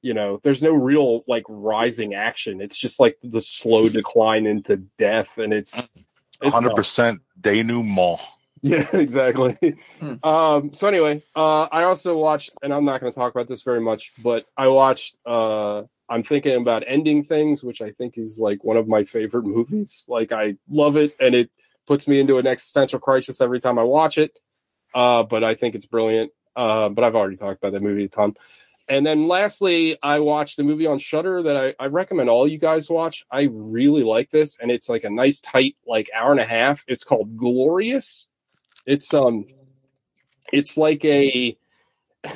you 0.00 0.14
know 0.14 0.40
there's 0.42 0.62
no 0.62 0.72
real 0.72 1.22
like 1.26 1.44
rising 1.48 2.14
action 2.14 2.60
it's 2.60 2.76
just 2.76 2.98
like 2.98 3.16
the 3.22 3.40
slow 3.40 3.88
decline 3.88 4.46
into 4.46 4.76
death 4.98 5.38
and 5.38 5.52
it's 5.52 5.92
mm. 5.92 6.04
it's 6.42 6.54
Hundred 6.54 6.70
tough. 6.70 6.76
percent 6.76 7.20
denouement. 7.40 8.20
Yeah, 8.62 8.87
exactly. 8.92 9.77
Hmm. 9.98 10.14
Um, 10.22 10.75
so 10.75 10.87
anyway, 10.87 11.22
uh, 11.35 11.64
I 11.64 11.83
also 11.85 12.16
watched, 12.16 12.53
and 12.62 12.72
I'm 12.72 12.85
not 12.85 13.01
going 13.01 13.12
to 13.12 13.18
talk 13.18 13.35
about 13.35 13.48
this 13.48 13.62
very 13.62 13.81
much, 13.81 14.12
but 14.22 14.46
I 14.57 14.68
watched. 14.68 15.16
Uh, 15.27 15.83
I'm 16.09 16.22
thinking 16.22 16.61
about 16.61 16.85
ending 16.87 17.25
things, 17.25 17.62
which 17.62 17.81
I 17.81 17.90
think 17.90 18.18
is 18.18 18.38
like 18.38 18.62
one 18.64 18.77
of 18.77 18.87
my 18.87 19.05
favorite 19.05 19.46
movies. 19.46 20.05
Like 20.09 20.31
I 20.31 20.57
love 20.70 20.96
it, 20.96 21.14
and 21.18 21.35
it 21.35 21.51
puts 21.87 22.07
me 22.07 22.20
into 22.20 22.38
an 22.38 22.46
existential 22.46 23.01
crisis 23.01 23.40
every 23.40 23.61
time 23.61 23.79
I 23.79 23.83
watch 23.83 24.18
it. 24.18 24.38
Uh, 24.94 25.22
but 25.25 25.42
I 25.42 25.55
think 25.55 25.75
it's 25.75 25.87
brilliant. 25.87 26.33
Uh, 26.55 26.90
but 26.90 27.03
I've 27.03 27.16
already 27.16 27.37
talked 27.37 27.59
about 27.59 27.72
that 27.72 27.83
movie 27.83 28.05
a 28.05 28.09
ton. 28.09 28.35
And 28.88 29.07
then 29.07 29.27
lastly, 29.27 29.96
I 30.03 30.18
watched 30.18 30.59
a 30.59 30.64
movie 30.64 30.87
on 30.87 30.98
Shudder 30.98 31.42
that 31.44 31.57
I, 31.57 31.75
I 31.81 31.87
recommend 31.87 32.29
all 32.29 32.46
you 32.46 32.59
guys 32.59 32.90
watch. 32.90 33.25
I 33.31 33.48
really 33.51 34.03
like 34.03 34.31
this, 34.31 34.59
and 34.61 34.70
it's 34.70 34.88
like 34.88 35.05
a 35.05 35.11
nice 35.11 35.40
tight 35.40 35.77
like 35.87 36.11
hour 36.14 36.31
and 36.31 36.40
a 36.40 36.44
half. 36.44 36.85
It's 36.87 37.05
called 37.05 37.37
Glorious. 37.37 38.27
It's 38.86 39.12
um, 39.14 39.46
it's 40.52 40.76
like 40.76 41.04
a 41.04 41.56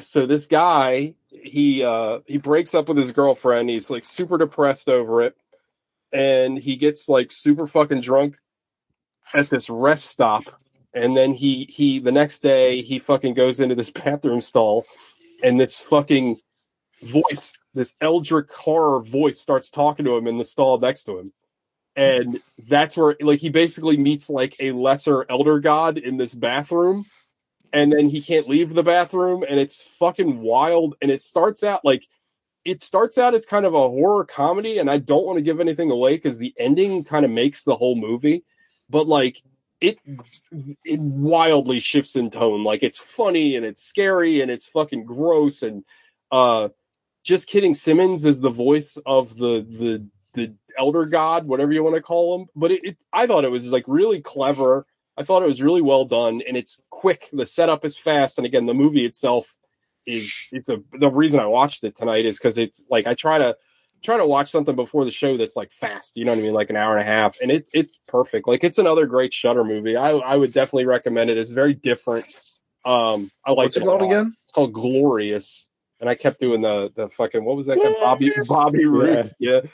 so 0.00 0.26
this 0.26 0.46
guy 0.46 1.14
he 1.30 1.84
uh 1.84 2.20
he 2.26 2.38
breaks 2.38 2.74
up 2.74 2.88
with 2.88 2.96
his 2.96 3.12
girlfriend. 3.12 3.70
He's 3.70 3.90
like 3.90 4.04
super 4.04 4.38
depressed 4.38 4.88
over 4.88 5.22
it, 5.22 5.36
and 6.12 6.58
he 6.58 6.76
gets 6.76 7.08
like 7.08 7.32
super 7.32 7.66
fucking 7.66 8.00
drunk 8.00 8.38
at 9.34 9.50
this 9.50 9.68
rest 9.68 10.06
stop. 10.06 10.44
And 10.94 11.16
then 11.16 11.34
he 11.34 11.66
he 11.68 11.98
the 11.98 12.12
next 12.12 12.40
day 12.40 12.82
he 12.82 12.98
fucking 12.98 13.34
goes 13.34 13.60
into 13.60 13.74
this 13.74 13.90
bathroom 14.04 14.40
stall, 14.40 14.86
and 15.42 15.60
this 15.60 15.76
fucking 15.78 16.38
voice, 17.02 17.56
this 17.74 17.94
Eldritch 18.00 18.50
horror 18.50 19.00
voice, 19.00 19.38
starts 19.38 19.68
talking 19.68 20.04
to 20.04 20.16
him 20.16 20.26
in 20.26 20.38
the 20.38 20.44
stall 20.44 20.78
next 20.78 21.04
to 21.04 21.18
him 21.18 21.32
and 21.96 22.40
that's 22.68 22.96
where 22.96 23.16
like 23.20 23.40
he 23.40 23.48
basically 23.48 23.96
meets 23.96 24.28
like 24.30 24.54
a 24.60 24.72
lesser 24.72 25.24
elder 25.28 25.58
god 25.58 25.98
in 25.98 26.16
this 26.16 26.34
bathroom 26.34 27.06
and 27.72 27.92
then 27.92 28.08
he 28.08 28.22
can't 28.22 28.48
leave 28.48 28.74
the 28.74 28.82
bathroom 28.82 29.44
and 29.48 29.58
it's 29.60 29.80
fucking 29.80 30.40
wild. 30.40 30.94
And 31.02 31.10
it 31.10 31.20
starts 31.20 31.62
out 31.62 31.84
like 31.84 32.06
it 32.64 32.82
starts 32.82 33.18
out 33.18 33.34
as 33.34 33.46
kind 33.46 33.66
of 33.66 33.74
a 33.74 33.88
horror 33.88 34.24
comedy 34.24 34.78
and 34.78 34.90
i 34.90 34.98
don't 34.98 35.24
want 35.24 35.36
to 35.36 35.42
give 35.42 35.60
anything 35.60 35.90
away 35.90 36.16
because 36.16 36.38
the 36.38 36.52
ending 36.58 37.04
kind 37.04 37.24
of 37.24 37.30
makes 37.30 37.64
the 37.64 37.76
whole 37.76 37.96
movie. 37.96 38.44
But 38.88 39.06
like 39.06 39.42
it 39.80 39.98
it 40.84 41.00
wildly 41.00 41.80
shifts 41.80 42.16
in 42.16 42.30
tone. 42.30 42.64
Like 42.64 42.82
it's 42.82 42.98
funny 42.98 43.56
and 43.56 43.66
it's 43.66 43.82
scary 43.82 44.40
and 44.40 44.50
it's 44.50 44.64
fucking 44.64 45.04
gross 45.04 45.62
and 45.62 45.84
uh 46.30 46.68
just 47.24 47.48
kidding. 47.48 47.74
Simmons 47.74 48.24
is 48.24 48.40
the 48.40 48.50
voice 48.50 48.96
of 49.04 49.36
the 49.36 49.66
the 49.68 50.06
the 50.36 50.54
elder 50.78 51.04
god, 51.04 51.46
whatever 51.46 51.72
you 51.72 51.82
want 51.82 51.96
to 51.96 52.02
call 52.02 52.38
him. 52.38 52.48
But 52.54 52.72
it, 52.72 52.84
it, 52.84 52.96
I 53.12 53.26
thought 53.26 53.44
it 53.44 53.50
was 53.50 53.66
like 53.66 53.84
really 53.86 54.20
clever. 54.20 54.86
I 55.16 55.24
thought 55.24 55.42
it 55.42 55.46
was 55.48 55.62
really 55.62 55.82
well 55.82 56.04
done, 56.04 56.42
and 56.46 56.56
it's 56.56 56.82
quick. 56.90 57.26
The 57.32 57.46
setup 57.46 57.84
is 57.84 57.96
fast, 57.96 58.38
and 58.38 58.46
again, 58.46 58.66
the 58.66 58.74
movie 58.74 59.04
itself 59.04 59.54
is 60.06 60.32
it's 60.52 60.68
a 60.68 60.80
the 60.92 61.10
reason 61.10 61.40
I 61.40 61.46
watched 61.46 61.82
it 61.82 61.96
tonight 61.96 62.26
is 62.26 62.38
because 62.38 62.58
it's 62.58 62.84
like 62.90 63.06
I 63.06 63.14
try 63.14 63.38
to 63.38 63.56
try 64.04 64.16
to 64.16 64.26
watch 64.26 64.50
something 64.50 64.76
before 64.76 65.04
the 65.04 65.10
show 65.10 65.36
that's 65.36 65.56
like 65.56 65.72
fast. 65.72 66.16
You 66.16 66.24
know 66.24 66.32
what 66.32 66.38
I 66.38 66.42
mean, 66.42 66.54
like 66.54 66.70
an 66.70 66.76
hour 66.76 66.96
and 66.96 67.06
a 67.06 67.10
half, 67.10 67.36
and 67.40 67.50
it 67.50 67.68
it's 67.72 68.00
perfect. 68.06 68.46
Like 68.46 68.62
it's 68.62 68.78
another 68.78 69.06
great 69.06 69.32
Shudder 69.32 69.64
movie. 69.64 69.96
I 69.96 70.10
I 70.10 70.36
would 70.36 70.52
definitely 70.52 70.86
recommend 70.86 71.30
it. 71.30 71.38
It's 71.38 71.50
very 71.50 71.74
different. 71.74 72.26
Um, 72.84 73.30
I 73.44 73.50
like 73.50 73.66
What's 73.66 73.76
it 73.78 73.82
called 73.82 74.02
again? 74.02 74.36
It's 74.44 74.52
called 74.52 74.72
Glorious, 74.72 75.68
and 76.00 76.08
I 76.08 76.14
kept 76.14 76.38
doing 76.38 76.60
the 76.60 76.92
the 76.94 77.08
fucking 77.08 77.44
what 77.44 77.56
was 77.56 77.66
that 77.66 77.78
guy 77.78 77.92
Bobby 78.00 78.32
Bobby 78.48 78.84
Roode. 78.86 79.34
Yeah. 79.38 79.60
yeah 79.62 79.70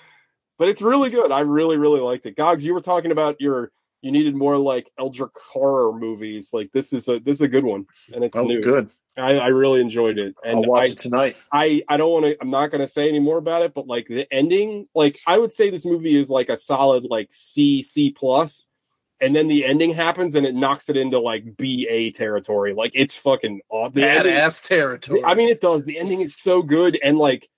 but 0.63 0.69
it's 0.69 0.81
really 0.81 1.11
good. 1.11 1.33
I 1.33 1.41
really, 1.41 1.77
really 1.77 1.99
liked 1.99 2.25
it. 2.25 2.37
Gogs, 2.37 2.65
you 2.65 2.73
were 2.73 2.81
talking 2.81 3.11
about 3.11 3.41
your 3.41 3.73
you 4.01 4.13
needed 4.13 4.37
more 4.37 4.57
like 4.57 4.89
Eldritch 4.97 5.33
horror 5.53 5.93
movies. 5.93 6.51
Like 6.53 6.71
this 6.71 6.93
is 6.93 7.09
a 7.09 7.19
this 7.19 7.39
is 7.39 7.41
a 7.41 7.49
good 7.49 7.65
one, 7.65 7.87
and 8.15 8.23
it's 8.23 8.39
Oh, 8.39 8.45
new. 8.45 8.61
good. 8.63 8.89
I, 9.17 9.39
I 9.39 9.49
really 9.49 9.81
enjoyed 9.81 10.19
it, 10.19 10.37
I'll 10.45 10.59
and 10.59 10.67
watch 10.69 10.81
I, 10.81 10.85
it 10.93 10.99
tonight. 10.99 11.37
I 11.51 11.83
I 11.89 11.97
don't 11.97 12.13
want 12.13 12.27
to. 12.27 12.37
I'm 12.41 12.51
not 12.51 12.71
going 12.71 12.81
to 12.81 12.87
say 12.87 13.09
any 13.09 13.19
more 13.19 13.39
about 13.39 13.63
it, 13.63 13.75
but 13.75 13.89
like 13.89 14.07
the 14.07 14.33
ending, 14.33 14.87
like 14.95 15.19
I 15.27 15.37
would 15.37 15.51
say 15.51 15.69
this 15.69 15.85
movie 15.85 16.15
is 16.15 16.31
like 16.31 16.49
a 16.49 16.57
solid 16.57 17.03
like 17.11 17.31
C 17.33 17.83
C 17.83 18.11
plus, 18.11 18.69
and 19.21 19.35
then 19.35 19.49
the 19.49 19.65
ending 19.65 19.91
happens 19.91 20.37
and 20.37 20.47
it 20.47 20.55
knocks 20.55 20.89
it 20.89 20.97
into 20.97 21.19
like 21.19 21.57
BA 21.57 22.13
territory. 22.13 22.73
Like 22.73 22.93
it's 22.95 23.17
fucking 23.17 23.63
off. 23.69 23.95
The 23.95 24.05
ending- 24.09 24.51
territory. 24.63 25.23
I 25.25 25.35
mean, 25.35 25.49
it 25.49 25.61
does. 25.61 25.85
The 25.85 25.99
ending 25.99 26.21
is 26.21 26.37
so 26.37 26.63
good, 26.63 26.99
and 27.03 27.19
like, 27.19 27.49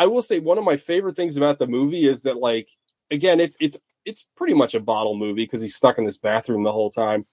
I 0.00 0.06
will 0.06 0.22
say, 0.22 0.38
one 0.38 0.56
of 0.56 0.64
my 0.64 0.78
favorite 0.78 1.14
things 1.14 1.36
about 1.36 1.58
the 1.58 1.66
movie 1.66 2.06
is 2.06 2.22
that, 2.22 2.38
like, 2.38 2.70
again, 3.10 3.38
it's 3.38 3.54
it's 3.60 3.76
it's 4.06 4.24
pretty 4.34 4.54
much 4.54 4.74
a 4.74 4.80
bottle 4.80 5.14
movie 5.14 5.44
because 5.44 5.60
he's 5.60 5.76
stuck 5.76 5.98
in 5.98 6.06
this 6.06 6.16
bathroom 6.16 6.62
the 6.62 6.72
whole 6.72 6.90
time. 6.90 7.26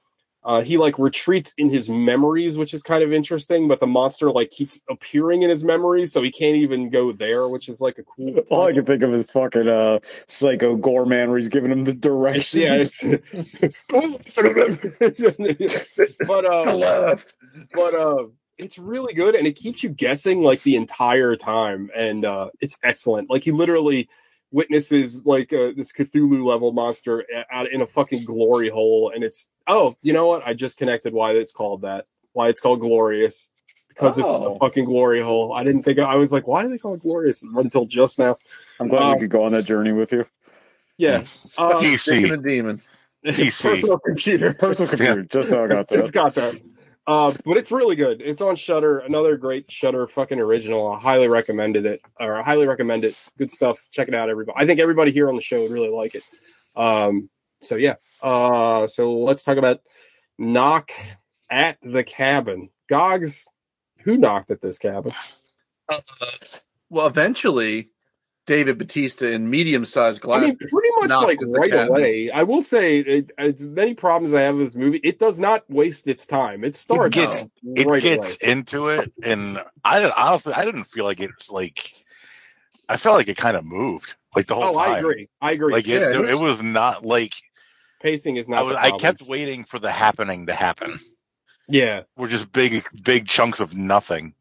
Uh, 0.43 0.61
he 0.61 0.77
like 0.77 0.99
retreats 0.99 1.53
in 1.57 1.69
his 1.69 1.89
memories, 1.89 2.57
which 2.57 2.73
is 2.73 2.83
kind 2.83 3.03
of 3.03 3.13
interesting, 3.13 3.69
but 3.69 3.79
the 3.79 3.87
monster 3.87 4.31
like 4.31 4.51
keeps 4.51 4.81
appearing 4.89 5.43
in 5.43 5.49
his 5.49 5.63
memories, 5.63 6.11
so 6.11 6.21
he 6.21 6.29
can't 6.29 6.57
even 6.57 6.89
go 6.89 7.13
there, 7.13 7.47
which 7.47 7.69
is 7.69 7.79
like 7.79 7.99
a 7.99 8.03
cool. 8.03 8.37
All 8.49 8.67
I 8.67 8.73
can 8.73 8.85
think 8.85 9.01
of 9.01 9.13
is 9.13 9.29
fucking 9.29 9.69
uh, 9.69 9.99
Psycho 10.27 10.75
Goreman, 10.75 11.29
where 11.29 11.37
he's 11.37 11.47
giving 11.47 11.71
him 11.71 11.85
the 11.85 11.93
directions. 11.93 13.01
Yeah, 13.01 13.17
but 16.27 16.45
uh, 16.45 17.15
but 17.73 17.93
uh 17.93 18.25
it's 18.57 18.77
really 18.77 19.13
good 19.13 19.35
and 19.35 19.45
it 19.45 19.55
keeps 19.55 19.83
you 19.83 19.89
guessing 19.89 20.41
like 20.41 20.63
the 20.63 20.75
entire 20.75 21.35
time 21.35 21.89
and 21.95 22.25
uh 22.25 22.49
it's 22.59 22.77
excellent 22.83 23.29
like 23.29 23.43
he 23.43 23.51
literally 23.51 24.09
witnesses 24.51 25.25
like 25.25 25.51
uh, 25.53 25.71
this 25.75 25.91
cthulhu 25.91 26.43
level 26.43 26.71
monster 26.71 27.23
out 27.51 27.69
in 27.71 27.81
a 27.81 27.87
fucking 27.87 28.23
glory 28.25 28.69
hole 28.69 29.11
and 29.13 29.23
it's 29.23 29.51
oh 29.67 29.95
you 30.01 30.13
know 30.13 30.25
what 30.27 30.41
i 30.45 30.53
just 30.53 30.77
connected 30.77 31.13
why 31.13 31.31
it's 31.33 31.51
called 31.51 31.81
that 31.81 32.05
why 32.33 32.47
it's 32.49 32.59
called 32.61 32.79
glorious 32.79 33.49
because 33.89 34.17
it's 34.17 34.25
Oh. 34.27 34.53
a 34.55 34.59
fucking 34.59 34.85
glory 34.85 35.21
hole 35.21 35.53
i 35.53 35.63
didn't 35.63 35.83
think 35.83 35.99
i 35.99 36.15
was 36.15 36.31
like 36.31 36.47
why 36.47 36.63
do 36.63 36.69
they 36.69 36.77
call 36.77 36.93
it 36.93 37.01
glorious 37.01 37.43
until 37.43 37.85
just 37.85 38.17
now 38.17 38.37
I'm 38.79 38.87
glad 38.87 39.03
Um, 39.03 39.13
we 39.13 39.19
could 39.21 39.29
go 39.31 39.43
on 39.43 39.51
that 39.51 39.65
journey 39.65 39.91
with 39.91 40.11
you. 40.13 40.25
yeah 40.97 41.23
uh, 41.57 41.81
Chicken 41.81 41.91
PC. 41.91 42.29
the 42.29 42.37
demon. 42.37 42.81
PC. 43.25 43.61
personal 43.81 43.99
computer 43.99 44.53
Personal 44.53 44.89
computer, 44.89 45.23
just 45.23 45.51
now 45.51 45.65
I 45.65 45.67
got 45.67 45.89
just 45.99 46.13
got 46.13 46.33
that. 46.35 46.59
Uh, 47.07 47.33
but 47.45 47.55
it's 47.55 47.71
really 47.71 47.95
good. 47.95 48.21
It's 48.21 48.41
on 48.41 48.57
Shudder. 48.57 48.99
Another 48.99 49.37
great 49.37 49.71
Shudder 49.71 50.07
fucking 50.07 50.41
original. 50.41 50.91
I 50.91 50.99
highly 50.99 51.29
recommended 51.29 51.85
it, 51.85 52.01
or 52.19 52.37
I 52.37 52.43
highly 52.43 52.67
recommend 52.67 53.05
it. 53.05 53.15
Good 53.37 53.49
stuff. 53.49 53.79
Check 53.91 54.09
it 54.09 54.13
out, 54.13 54.29
everybody. 54.29 54.57
I 54.61 54.65
think 54.65 54.81
everybody 54.81 55.11
here 55.13 55.29
on 55.29 55.35
the 55.35 55.41
show 55.41 55.61
would 55.61 55.71
really 55.71 55.89
like 55.89 56.15
it. 56.15 56.23
Um, 56.75 57.29
so 57.61 57.75
yeah. 57.75 57.95
Uh, 58.21 58.87
so 58.87 59.19
let's 59.19 59.43
talk 59.43 59.57
about 59.57 59.79
knock 60.37 60.91
at 61.49 61.77
the 61.81 62.03
cabin. 62.03 62.69
Gogs, 62.89 63.47
who 63.99 64.17
knocked 64.17 64.51
at 64.51 64.61
this 64.61 64.77
cabin? 64.77 65.13
Uh, 65.87 65.99
well, 66.89 67.07
eventually, 67.07 67.89
David 68.47 68.77
Bautista 68.79 69.29
in 69.29 69.49
medium-sized 69.49 70.21
I 70.25 70.39
mean, 70.39 70.57
pretty 70.57 70.89
much 71.01 71.09
like 71.09 71.39
right 71.45 71.69
cabin. 71.69 71.89
away. 71.89 72.31
I 72.31 72.43
will 72.43 72.61
say, 72.63 72.99
it, 72.99 73.31
as 73.37 73.61
many 73.61 73.93
problems 73.93 74.33
I 74.33 74.41
have 74.41 74.55
with 74.55 74.67
this 74.67 74.75
movie, 74.77 74.99
it 75.03 75.19
does 75.19 75.37
not 75.37 75.69
waste 75.69 76.07
its 76.07 76.25
time. 76.25 76.63
It 76.63 76.73
starts 76.75 77.13
gets- 77.13 77.43
It 77.75 78.01
gets 78.01 78.37
away. 78.41 78.51
into 78.51 78.87
it, 78.87 79.11
and 79.21 79.61
I 79.83 79.99
didn't- 79.99 80.13
honestly, 80.17 80.53
I 80.53 80.63
didn't 80.65 80.85
feel 80.85 81.03
like 81.05 81.19
it's 81.19 81.51
like. 81.51 81.93
I 82.89 82.95
felt 82.95 83.17
like 83.17 83.27
it 83.27 83.35
kind 83.35 83.57
of 83.57 83.65
moved, 83.65 84.15
like 84.33 84.47
the 84.47 84.55
whole 84.55 84.63
Oh, 84.69 84.73
time. 84.73 84.95
I 84.95 84.99
agree. 84.99 85.29
I 85.41 85.51
agree. 85.51 85.73
Like 85.73 85.87
it, 85.89 86.01
Yeah, 86.01 86.09
it 86.11 86.29
it, 86.29 86.35
was- 86.39 86.59
was 86.59 86.61
not 86.63 87.05
like 87.05 87.33
Pacing 88.01 88.37
is 88.37 88.47
not. 88.47 88.59
I 88.59 88.61
was. 88.63 88.75
the 88.75 88.79
I 88.81 88.91
kept 88.97 89.23
waiting 89.23 89.65
for 89.65 89.77
the 89.77 89.91
happening 89.91 90.45
to 90.47 90.53
happen. 90.53 90.99
Yeah. 91.67 92.03
Were 92.15 92.29
just 92.29 92.53
big, 92.53 92.85
big 93.03 93.27
chunks 93.27 93.59
of 93.59 93.75
nothing. 93.75 94.33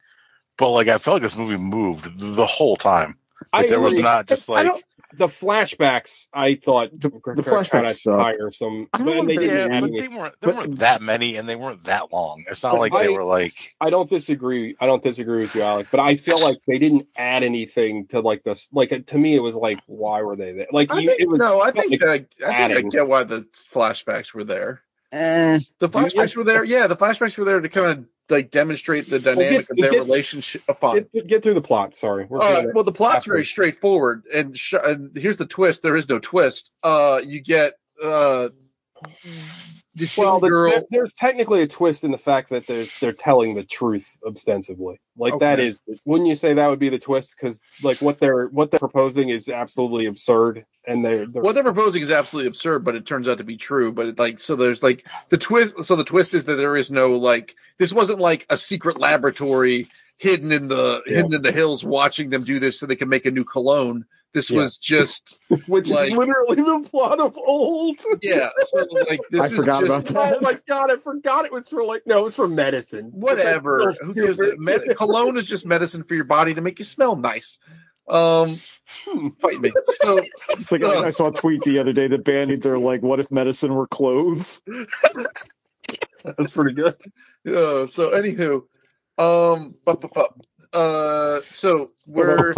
But 0.58 0.70
like 0.70 0.86
I 0.86 0.98
felt 0.98 1.16
like 1.16 1.22
this 1.22 1.36
movie 1.36 1.56
moved 1.56 2.20
the 2.20 2.46
whole 2.46 2.76
time. 2.76 3.16
Like 3.52 3.66
I 3.66 3.68
there 3.68 3.80
was 3.80 3.98
not 3.98 4.26
just 4.26 4.48
I 4.50 4.52
like 4.54 4.66
don't- 4.66 4.84
the 5.18 5.28
flashbacks. 5.28 6.28
I 6.34 6.56
thought 6.56 6.90
The- 6.92 7.08
were 7.24 7.34
the 7.36 7.42
flashbacks 7.42 7.98
sucked. 7.98 8.36
tiresome, 8.38 8.88
I 8.92 8.98
don't 8.98 9.06
but 9.06 9.16
and 9.16 9.28
they 9.30 9.36
wanna- 9.36 9.40
didn't 9.46 9.56
yeah, 9.70 9.76
add 9.76 9.80
but 9.82 9.90
any- 9.90 10.00
they 10.00 10.08
weren't 10.08 10.34
there 10.40 10.52
but- 10.52 10.56
weren't 10.56 10.78
that 10.80 11.00
many, 11.02 11.36
and 11.36 11.48
they 11.48 11.56
weren't 11.56 11.84
that 11.84 12.12
long. 12.12 12.44
It's 12.50 12.62
not 12.62 12.72
But 12.72 12.80
like 12.80 12.92
they 13.06 13.08
were 13.12 13.24
like 13.24 13.54
I 13.80 13.90
don't 13.90 14.10
disagree. 14.10 14.74
I 14.80 14.86
don't 14.86 15.02
disagree 15.02 15.38
with 15.40 15.54
you, 15.54 15.62
Alec. 15.62 15.88
But 15.90 16.00
I 16.00 16.16
feel 16.16 16.40
like 16.40 16.58
they 16.66 16.78
didn't 16.78 17.06
add 17.16 17.42
anything 17.44 18.06
to 18.08 18.20
like 18.20 18.42
this. 18.42 18.68
Like 18.72 19.06
to 19.06 19.18
me, 19.18 19.34
it 19.36 19.40
was 19.40 19.54
like, 19.54 19.78
why 19.86 20.22
were 20.22 20.36
they 20.36 20.52
there? 20.52 20.66
Like 20.72 20.90
I 20.92 20.98
you, 20.98 21.08
think, 21.08 21.20
it 21.20 21.28
was. 21.28 21.38
no, 21.38 21.60
I 21.60 21.70
think 21.70 21.90
like 21.90 22.00
that, 22.38 22.46
I 22.46 22.68
think 22.74 22.86
I 22.86 22.88
get 22.88 23.06
why 23.08 23.24
the 23.24 23.46
flashbacks 23.72 24.34
were 24.34 24.44
there. 24.44 24.82
Eh, 25.12 25.60
The 25.78 25.88
flashbacks 25.88 26.34
were 26.36 26.44
there. 26.44 26.64
Yeah, 26.64 26.88
the 26.88 26.96
flashbacks 26.96 27.38
were 27.38 27.44
there 27.44 27.60
to 27.60 27.68
kind 27.68 27.86
of 28.00 28.04
like 28.28 28.50
demonstrate 28.50 29.08
the 29.08 29.18
dynamic 29.18 29.70
of 29.70 29.76
their 29.76 29.90
get- 29.92 30.00
relationship. 30.00 30.62
Oh, 30.68 30.74
fine. 30.74 31.06
Get, 31.14 31.26
get 31.26 31.42
through 31.42 31.54
the 31.54 31.60
plot. 31.62 31.94
Sorry. 31.94 32.24
We're 32.24 32.40
Uh, 32.42 32.64
well, 32.74 32.84
the 32.84 32.92
plot's 32.92 33.16
after. 33.18 33.32
very 33.32 33.44
straightforward, 33.44 34.24
and, 34.32 34.56
sh- 34.58 34.74
and 34.82 35.16
here's 35.16 35.36
the 35.36 35.46
twist: 35.46 35.82
there 35.82 35.96
is 35.96 36.08
no 36.08 36.18
twist. 36.18 36.70
Uh, 36.82 37.20
you 37.24 37.40
get 37.40 37.74
uh, 38.02 38.48
this 39.96 40.16
well, 40.16 40.38
the- 40.38 40.48
girl. 40.48 40.70
there- 40.70 40.84
there's 40.90 41.14
technically 41.14 41.62
a 41.62 41.66
twist 41.66 42.04
in 42.04 42.10
the 42.12 42.18
fact 42.18 42.50
that 42.50 42.66
they're 42.66 42.86
they're 43.00 43.12
telling 43.12 43.54
the 43.54 43.64
truth 43.64 44.06
ostensibly. 44.26 45.00
Like 45.16 45.38
that 45.40 45.58
Okay. 45.58 45.68
is, 45.68 45.80
wouldn't 46.04 46.28
you 46.28 46.36
say 46.36 46.52
that 46.54 46.68
would 46.68 46.78
be 46.78 46.90
the 46.90 46.98
twist? 46.98 47.34
Because 47.40 47.62
like 47.82 48.00
what 48.02 48.20
they're 48.20 48.46
what 48.48 48.70
they're 48.70 48.78
proposing 48.78 49.30
is 49.30 49.48
absolutely 49.48 50.06
absurd, 50.06 50.64
and 50.86 51.04
they're, 51.04 51.26
they're 51.26 51.42
what 51.42 51.54
they're 51.54 51.64
proposing 51.64 52.02
is 52.02 52.10
absolutely 52.10 52.48
absurd, 52.48 52.84
but 52.84 52.94
it 52.94 53.06
turns 53.06 53.26
out 53.26 53.38
to 53.38 53.44
be 53.44 53.56
true. 53.56 53.90
But 53.90 54.06
it, 54.08 54.18
like, 54.18 54.38
so 54.38 54.54
there's 54.54 54.82
like 54.82 55.06
the 55.30 55.38
twist. 55.38 55.82
So 55.84 55.96
the 55.96 56.04
twist 56.04 56.34
is 56.34 56.44
that 56.44 56.56
there 56.56 56.76
is 56.76 56.90
no 56.90 57.16
like 57.16 57.56
this 57.78 57.92
wasn't 57.92 58.18
like 58.20 58.44
a 58.50 58.58
secret 58.58 59.00
laboratory 59.00 59.88
hidden 60.18 60.52
in 60.52 60.68
the 60.68 61.02
Yeah. 61.06 61.16
hidden 61.16 61.34
in 61.34 61.42
the 61.42 61.52
hills, 61.52 61.84
watching 61.84 62.30
them 62.30 62.44
do 62.44 62.58
this 62.58 62.78
so 62.78 62.86
they 62.86 62.96
can 62.96 63.08
make 63.08 63.26
a 63.26 63.30
new 63.30 63.44
cologne. 63.44 64.04
This 64.36 64.50
Yeah. 64.50 64.58
was 64.60 64.76
just 64.76 65.38
which 65.66 65.88
like- 65.88 66.10
is 66.12 66.16
literally 66.18 66.56
the 66.56 66.86
plot 66.90 67.20
of 67.20 67.34
old. 67.38 67.96
yeah. 68.20 68.50
So 68.66 68.84
like 69.08 69.20
this 69.30 69.40
I 69.40 69.46
is 69.46 69.56
forgot 69.56 69.82
just, 69.82 70.10
about 70.10 70.30
that. 70.30 70.36
Oh 70.36 70.40
my 70.42 70.60
god, 70.68 70.90
I 70.90 70.96
forgot 70.98 71.46
it 71.46 71.52
was 71.52 71.70
for 71.70 71.82
like 71.82 72.02
no, 72.06 72.18
it 72.18 72.24
was 72.24 72.36
for 72.36 72.46
medicine. 72.46 73.06
whatever. 73.14 73.94
So 73.94 74.04
Who 74.04 74.12
gives 74.14 74.38
it? 74.38 74.58
Med- 74.60 74.82
cologne 74.96 75.38
is 75.38 75.46
just 75.48 75.64
medicine 75.64 76.04
for 76.04 76.14
your 76.14 76.24
body 76.24 76.52
to 76.52 76.60
make 76.60 76.78
you 76.78 76.84
smell 76.84 77.16
nice. 77.16 77.58
Um, 78.08 78.60
Hmm. 79.04 79.28
fight 79.40 79.58
me. 79.60 79.72
So 80.02 80.18
it's 80.50 80.70
like 80.70 80.82
I, 80.82 81.06
I 81.06 81.10
saw 81.10 81.28
a 81.28 81.32
tweet 81.32 81.62
the 81.62 81.78
other 81.78 81.92
day 81.94 82.06
that 82.08 82.22
band-aids 82.24 82.66
are 82.66 82.78
like, 82.78 83.02
"What 83.02 83.18
if 83.20 83.32
medicine 83.32 83.74
were 83.74 83.86
clothes?" 83.86 84.60
That's 86.24 86.50
pretty 86.50 86.74
good. 86.74 86.94
yeah. 87.44 87.86
So 87.86 88.10
anywho, 88.10 88.62
um, 89.18 89.74
bup, 89.84 90.02
bup, 90.02 90.12
bup. 90.14 90.40
uh, 90.72 91.40
so 91.42 91.90
we're 92.06 92.54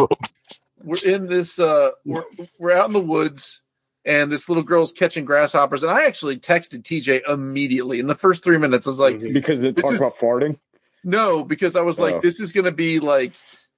we're 0.84 0.96
in 1.06 1.26
this 1.26 1.58
uh 1.58 1.90
we're 2.04 2.22
we're 2.58 2.72
out 2.72 2.86
in 2.86 2.92
the 2.92 3.00
woods 3.00 3.60
and 4.04 4.30
this 4.30 4.48
little 4.48 4.62
girl's 4.62 4.92
catching 4.92 5.24
grasshoppers 5.24 5.82
and 5.82 5.92
I 5.92 6.06
actually 6.06 6.38
texted 6.38 6.82
TJ 6.82 7.28
immediately 7.28 8.00
in 8.00 8.06
the 8.06 8.14
first 8.14 8.42
three 8.44 8.58
minutes. 8.58 8.86
I 8.86 8.90
was 8.90 9.00
like, 9.00 9.16
Mhm. 9.16 9.32
Because 9.32 9.62
it 9.64 9.76
talks 9.76 9.94
is- 9.94 10.00
about 10.00 10.16
farting. 10.16 10.58
No, 11.04 11.44
because 11.44 11.76
I 11.76 11.82
was 11.82 11.98
like, 11.98 12.16
Oh. 12.16 12.20
this 12.20 12.40
is 12.40 12.52
going 12.52 12.64
to 12.64 12.72
be 12.72 12.98
like 13.00 13.32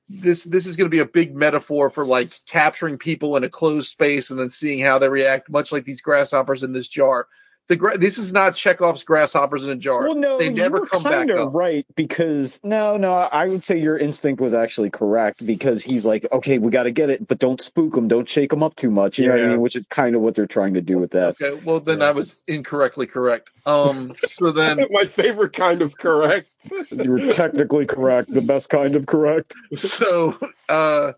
this. 0.09 0.42
This 0.44 0.66
is 0.66 0.76
going 0.76 0.86
to 0.86 0.94
be 0.94 1.01
a 1.01 1.07
big 1.07 1.34
metaphor 1.36 1.90
for 1.90 2.05
like 2.07 2.38
capturing 2.48 2.96
people 2.98 3.36
in 3.36 3.44
a 3.44 3.48
closed 3.48 3.88
space 3.90 4.30
and 4.30 4.38
then 4.40 4.51
seeing 4.51 4.80
how 4.80 4.98
they 4.98 5.09
react, 5.09 5.51
much 5.51 5.70
like 5.70 5.84
these 5.84 6.01
grasshoppers 6.01 6.62
in 6.62 6.72
this 6.72 6.88
jar. 6.88 7.28
The 7.70 7.76
gra- 7.76 7.96
this 7.96 8.18
is 8.18 8.32
not 8.32 8.56
Chekhov's 8.56 9.04
grasshoppers 9.04 9.62
in 9.62 9.70
a 9.70 9.76
jar. 9.76 10.00
Well, 10.00 10.16
no, 10.16 10.38
they 10.40 10.48
never 10.48 10.78
you 10.78 10.80
were 10.82 10.86
come 10.88 11.04
back 11.04 11.28
kinda 11.28 11.44
up. 11.44 11.54
right 11.54 11.86
because 11.94 12.60
no, 12.64 12.96
no, 12.96 13.12
I 13.14 13.46
would 13.46 13.62
say 13.62 13.78
your 13.78 13.96
instinct 13.96 14.40
was 14.40 14.52
actually 14.52 14.90
correct 14.90 15.46
because 15.46 15.80
he's 15.84 16.04
like, 16.04 16.26
okay, 16.32 16.58
we 16.58 16.72
got 16.72 16.82
to 16.82 16.90
get 16.90 17.10
it, 17.10 17.28
but 17.28 17.38
don't 17.38 17.60
spook 17.60 17.92
them, 17.94 18.08
don't 18.08 18.28
shake 18.28 18.50
them 18.50 18.64
up 18.64 18.74
too 18.74 18.90
much. 18.90 19.20
You 19.20 19.28
know 19.28 19.36
what 19.36 19.44
I 19.44 19.46
mean? 19.50 19.60
Which 19.60 19.76
is 19.76 19.86
kind 19.86 20.16
of 20.16 20.20
what 20.20 20.34
they're 20.34 20.48
trying 20.48 20.74
to 20.74 20.80
do 20.80 20.98
with 20.98 21.12
that. 21.12 21.40
Okay, 21.40 21.62
well 21.64 21.78
then 21.78 22.00
Yeah. 22.00 22.08
I 22.08 22.10
was 22.10 22.42
incorrectly 22.48 23.06
correct. 23.06 23.50
Um, 23.66 24.14
so 24.16 24.50
then 24.50 24.84
My 24.90 25.04
favorite 25.04 25.52
kind 25.52 25.80
of 25.80 25.96
correct. 25.96 26.50
You 26.90 27.12
were 27.12 27.20
technically 27.30 27.86
correct, 27.86 28.34
the 28.34 28.40
best 28.42 28.68
kind 28.70 28.96
of 28.96 29.06
correct. 29.06 29.54
so 29.76 30.36
uh 30.68 31.12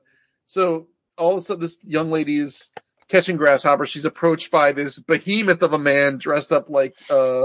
so 0.44 0.88
all 1.16 1.32
of 1.32 1.38
a 1.38 1.42
sudden 1.42 1.62
this 1.62 1.78
young 1.82 2.10
lady 2.10 2.36
is 2.38 2.68
catching 3.12 3.36
grasshoppers 3.36 3.90
she's 3.90 4.04
approached 4.04 4.50
by 4.50 4.72
this 4.72 4.98
behemoth 4.98 5.62
of 5.62 5.72
a 5.72 5.78
man 5.78 6.18
dressed 6.18 6.50
up 6.50 6.68
like 6.68 6.94
uh 7.10 7.44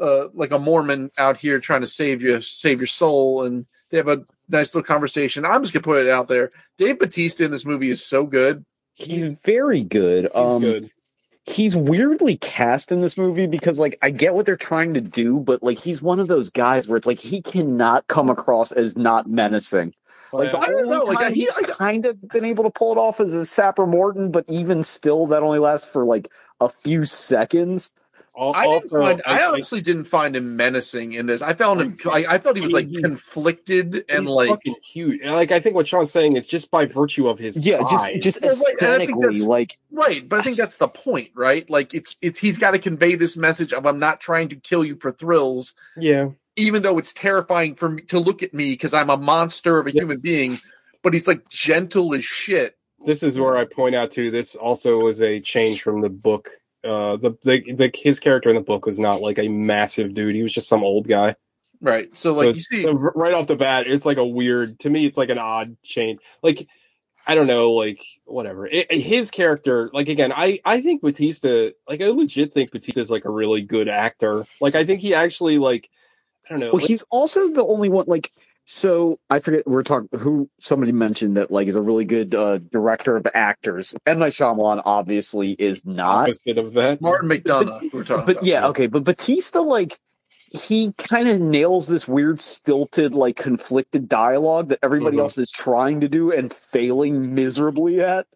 uh 0.00 0.28
like 0.34 0.52
a 0.52 0.58
mormon 0.58 1.10
out 1.18 1.36
here 1.36 1.58
trying 1.58 1.80
to 1.80 1.86
save 1.86 2.22
you 2.22 2.40
save 2.40 2.78
your 2.78 2.86
soul 2.86 3.44
and 3.44 3.66
they 3.90 3.96
have 3.96 4.08
a 4.08 4.24
nice 4.48 4.74
little 4.74 4.86
conversation 4.86 5.44
i'm 5.44 5.62
just 5.62 5.72
gonna 5.72 5.82
put 5.82 6.04
it 6.04 6.10
out 6.10 6.28
there 6.28 6.52
dave 6.76 6.98
bautista 6.98 7.44
in 7.44 7.50
this 7.50 7.64
movie 7.64 7.90
is 7.90 8.04
so 8.04 8.24
good 8.24 8.64
He's 8.96 9.34
very 9.44 9.82
good. 9.82 10.24
He's 10.24 10.32
um, 10.34 10.62
good. 10.62 10.90
he's 11.44 11.76
weirdly 11.76 12.36
cast 12.38 12.90
in 12.90 13.02
this 13.02 13.18
movie 13.18 13.46
because 13.46 13.78
like 13.78 13.98
I 14.00 14.10
get 14.10 14.32
what 14.32 14.46
they're 14.46 14.56
trying 14.56 14.94
to 14.94 15.02
do, 15.02 15.40
but 15.40 15.62
like 15.62 15.78
he's 15.78 16.00
one 16.00 16.18
of 16.18 16.28
those 16.28 16.48
guys 16.48 16.88
where 16.88 16.96
it's 16.96 17.06
like 17.06 17.18
he 17.18 17.42
cannot 17.42 18.06
come 18.06 18.30
across 18.30 18.72
as 18.72 18.96
not 18.96 19.28
menacing. 19.28 19.94
Like 20.36 20.52
the 20.52 20.58
I 20.58 20.66
don't 20.66 20.88
know, 20.88 21.02
like, 21.02 21.18
time 21.18 21.34
he- 21.34 21.40
he's 21.42 21.54
like- 21.56 21.66
kind 21.68 22.06
of 22.06 22.28
been 22.28 22.44
able 22.44 22.64
to 22.64 22.70
pull 22.70 22.92
it 22.92 22.98
off 22.98 23.20
as 23.20 23.34
a 23.34 23.44
Sapper 23.46 23.86
Morton, 23.86 24.30
but 24.30 24.44
even 24.48 24.82
still, 24.82 25.26
that 25.28 25.42
only 25.42 25.58
lasts 25.58 25.86
for 25.86 26.04
like 26.04 26.28
a 26.60 26.68
few 26.68 27.04
seconds. 27.04 27.90
Al- 28.38 28.54
I 28.54 28.66
didn't 28.66 28.92
also, 28.92 29.00
find. 29.00 29.22
I, 29.24 29.32
I- 29.38 29.38
I- 29.44 29.46
honestly 29.48 29.80
didn't 29.80 30.04
find 30.04 30.36
him 30.36 30.56
menacing 30.56 31.14
in 31.14 31.24
this. 31.24 31.40
I 31.40 31.54
found 31.54 31.80
him. 31.80 31.98
I, 32.04 32.26
I 32.28 32.36
thought 32.38 32.54
he 32.54 32.60
was 32.60 32.70
like 32.72 32.86
He's- 32.86 33.00
conflicted 33.00 34.04
and 34.10 34.28
like. 34.28 34.60
cute. 34.82 35.22
And 35.22 35.34
like 35.34 35.52
I 35.52 35.60
think 35.60 35.74
what 35.74 35.88
Sean's 35.88 36.12
saying 36.12 36.36
is 36.36 36.46
just 36.46 36.70
by 36.70 36.84
virtue 36.84 37.28
of 37.28 37.38
his 37.38 37.66
Yeah, 37.66 37.78
just 37.88 38.04
size. 38.04 38.22
just 38.22 38.42
Well, 38.42 38.50
right, 38.50 38.74
and 38.82 38.88
I 38.92 38.96
think 38.98 39.10
aesthetically, 39.10 39.22
that's- 39.38 39.48
like 39.48 39.78
Right, 39.90 40.28
but 40.28 40.38
I 40.38 40.42
think 40.42 40.58
that's 40.58 40.76
the 40.76 40.88
point, 40.88 41.30
right? 41.34 41.68
Like 41.70 41.94
it's 41.94 42.18
it's 42.20 42.38
he's 42.38 42.58
got 42.58 42.72
to 42.72 42.78
convey 42.78 43.14
this 43.14 43.38
message 43.38 43.72
of 43.72 43.86
I'm 43.86 43.98
not 43.98 44.20
trying 44.20 44.50
to 44.50 44.56
kill 44.56 44.84
you 44.84 44.96
for 44.96 45.10
thrills, 45.10 45.72
yeah. 45.96 46.28
Even 46.56 46.82
though 46.82 46.98
it's 46.98 47.12
terrifying 47.12 47.74
for 47.74 47.90
me 47.90 48.02
to 48.04 48.18
look 48.18 48.42
at 48.42 48.54
me 48.54 48.70
because 48.70 48.94
I'm 48.94 49.10
a 49.10 49.16
monster 49.16 49.78
of 49.78 49.86
a 49.86 49.92
Yes. 49.92 50.02
human 50.02 50.20
being. 50.22 50.58
But 51.02 51.12
he's 51.12 51.28
like 51.28 51.48
gentle 51.48 52.14
as 52.14 52.24
shit. 52.24 52.76
This 53.04 53.22
is 53.22 53.38
where 53.38 53.56
I 53.56 53.64
point 53.64 53.94
out 53.94 54.10
too. 54.10 54.30
This 54.30 54.56
also 54.56 54.98
was 54.98 55.20
a 55.20 55.40
change 55.40 55.82
from 55.82 56.00
the 56.00 56.10
book. 56.10 56.50
Uh, 56.82 57.16
the, 57.16 57.36
the 57.42 57.72
the 57.72 57.90
his 57.94 58.18
character 58.18 58.48
in 58.48 58.56
the 58.56 58.62
book 58.62 58.86
was 58.86 58.98
not 58.98 59.20
like 59.20 59.38
a 59.38 59.48
massive 59.48 60.14
dude. 60.14 60.34
He 60.34 60.42
was 60.42 60.52
just 60.52 60.68
some 60.68 60.82
old 60.82 61.06
guy. 61.06 61.36
Right. 61.80 62.08
So 62.16 62.32
like 62.32 62.46
so, 62.46 62.54
you 62.54 62.60
see, 62.60 62.82
so 62.82 62.94
right 62.94 63.34
off 63.34 63.46
the 63.46 63.56
bat, 63.56 63.86
it's 63.86 64.06
like 64.06 64.16
a 64.16 64.26
weird. 64.26 64.78
To 64.80 64.90
me, 64.90 65.04
it's 65.04 65.18
like 65.18 65.30
an 65.30 65.38
odd 65.38 65.76
change. 65.82 66.20
Like 66.42 66.66
I 67.26 67.34
don't 67.34 67.48
know, 67.48 67.72
like 67.72 68.02
whatever. 68.24 68.66
It, 68.66 68.90
his 68.90 69.30
character, 69.30 69.90
like 69.92 70.08
again, 70.08 70.32
I 70.32 70.60
I 70.64 70.80
think 70.80 71.02
Bautista, 71.02 71.74
like 71.88 72.00
I 72.00 72.08
legit 72.08 72.54
think 72.54 72.70
Bautista 72.70 73.00
is 73.00 73.10
like 73.10 73.24
a 73.24 73.30
really 73.30 73.62
good 73.62 73.88
actor. 73.88 74.46
Like 74.60 74.74
I 74.74 74.84
think 74.84 75.00
he 75.00 75.14
actually 75.14 75.58
like 75.58 75.90
I 76.46 76.50
don't 76.52 76.60
know. 76.60 76.66
Well, 76.66 76.80
like- 76.80 76.86
he's 76.88 77.02
also 77.10 77.48
the 77.52 77.64
only 77.64 77.88
one. 77.88 78.04
Like, 78.06 78.30
so 78.64 79.18
I 79.30 79.38
forget 79.40 79.66
we're 79.66 79.82
talking 79.84 80.08
who 80.18 80.48
somebody 80.58 80.92
mentioned 80.92 81.36
that 81.36 81.50
like 81.50 81.68
is 81.68 81.76
a 81.76 81.82
really 81.82 82.04
good 82.04 82.34
uh, 82.34 82.58
director 82.58 83.16
of 83.16 83.26
actors. 83.34 83.94
M 84.06 84.18
Night 84.18 84.32
Shyamalan 84.32 84.82
obviously 84.84 85.52
is 85.52 85.84
not, 85.84 86.28
opposite 86.28 86.58
of 86.58 86.72
that. 86.74 87.00
Martin 87.00 87.28
McDonagh. 87.28 87.92
We're 87.92 88.04
talking 88.04 88.26
but 88.26 88.32
about. 88.36 88.44
yeah, 88.44 88.66
okay. 88.68 88.86
But 88.88 89.04
Bautista, 89.04 89.60
like, 89.60 89.98
he 90.50 90.92
kind 90.98 91.28
of 91.28 91.40
nails 91.40 91.86
this 91.88 92.08
weird, 92.08 92.40
stilted, 92.40 93.14
like, 93.14 93.36
conflicted 93.36 94.08
dialogue 94.08 94.68
that 94.70 94.78
everybody 94.82 95.16
Mhm. 95.16 95.20
else 95.20 95.38
is 95.38 95.50
trying 95.50 96.00
to 96.00 96.08
do 96.08 96.32
and 96.32 96.52
failing 96.52 97.34
miserably 97.34 98.00
at. 98.00 98.26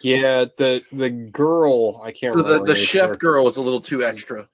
Yeah, 0.00 0.44
the 0.56 0.82
the 0.92 1.10
girl 1.10 2.00
I 2.04 2.12
can't 2.12 2.32
So 2.34 2.40
remember. 2.42 2.58
the, 2.58 2.64
the 2.72 2.74
name. 2.74 2.84
chef 2.86 3.18
girl 3.18 3.48
is 3.48 3.56
a 3.56 3.62
little 3.62 3.80
too 3.80 4.04
extra. 4.04 4.48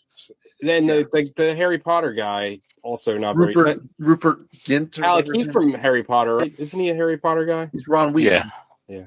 Then 0.65 0.87
the, 0.87 1.09
the 1.13 1.33
the 1.37 1.55
Harry 1.55 1.79
Potter 1.79 2.13
guy 2.13 2.61
also 2.83 3.17
not 3.17 3.37
very. 3.37 3.55
Rupert 3.55 3.83
Rupert 3.99 4.51
Ginter. 4.53 5.03
Alec, 5.03 5.27
he's 5.33 5.51
from 5.51 5.73
Harry 5.75 6.05
Potter, 6.05 6.37
right? 6.37 6.55
Isn't 6.59 6.79
he 6.79 6.91
a 6.91 6.95
Harry 6.95 7.19
Potter 7.19 7.45
guy? 7.45 7.71
He's 7.73 7.89
Ron 7.89 8.15
Weasley. 8.15 8.51
Yeah. 8.89 9.07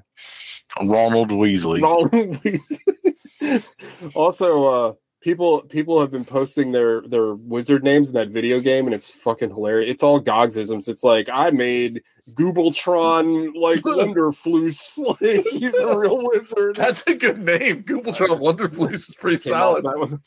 Ronald 0.81 1.29
Weasley. 1.29 1.81
Ronald 1.81 2.11
Weasley. 2.11 3.63
also, 4.15 4.65
uh, 4.65 4.93
people 5.21 5.61
people 5.61 5.99
have 5.99 6.11
been 6.11 6.25
posting 6.25 6.71
their 6.71 7.01
their 7.01 7.35
wizard 7.35 7.83
names 7.83 8.09
in 8.09 8.15
that 8.15 8.29
video 8.29 8.59
game, 8.59 8.85
and 8.85 8.93
it's 8.93 9.09
fucking 9.09 9.49
hilarious. 9.49 9.91
It's 9.91 10.03
all 10.03 10.21
Gogsisms. 10.21 10.87
It's 10.87 11.03
like 11.03 11.29
I 11.31 11.51
made 11.51 12.01
Goobletron 12.31 13.55
like 13.55 13.81
Wonderfloos. 13.83 14.97
Like 15.21 15.45
he's 15.45 15.73
a 15.73 15.97
real 15.97 16.27
wizard. 16.31 16.75
That's 16.75 17.03
a 17.07 17.15
good 17.15 17.39
name. 17.39 17.83
Googletron 17.83 18.39
Wonderfloos 18.39 18.93
is 19.09 19.15
pretty 19.15 19.37
solid. 19.37 19.85
that 19.85 19.97
one. 19.97 20.21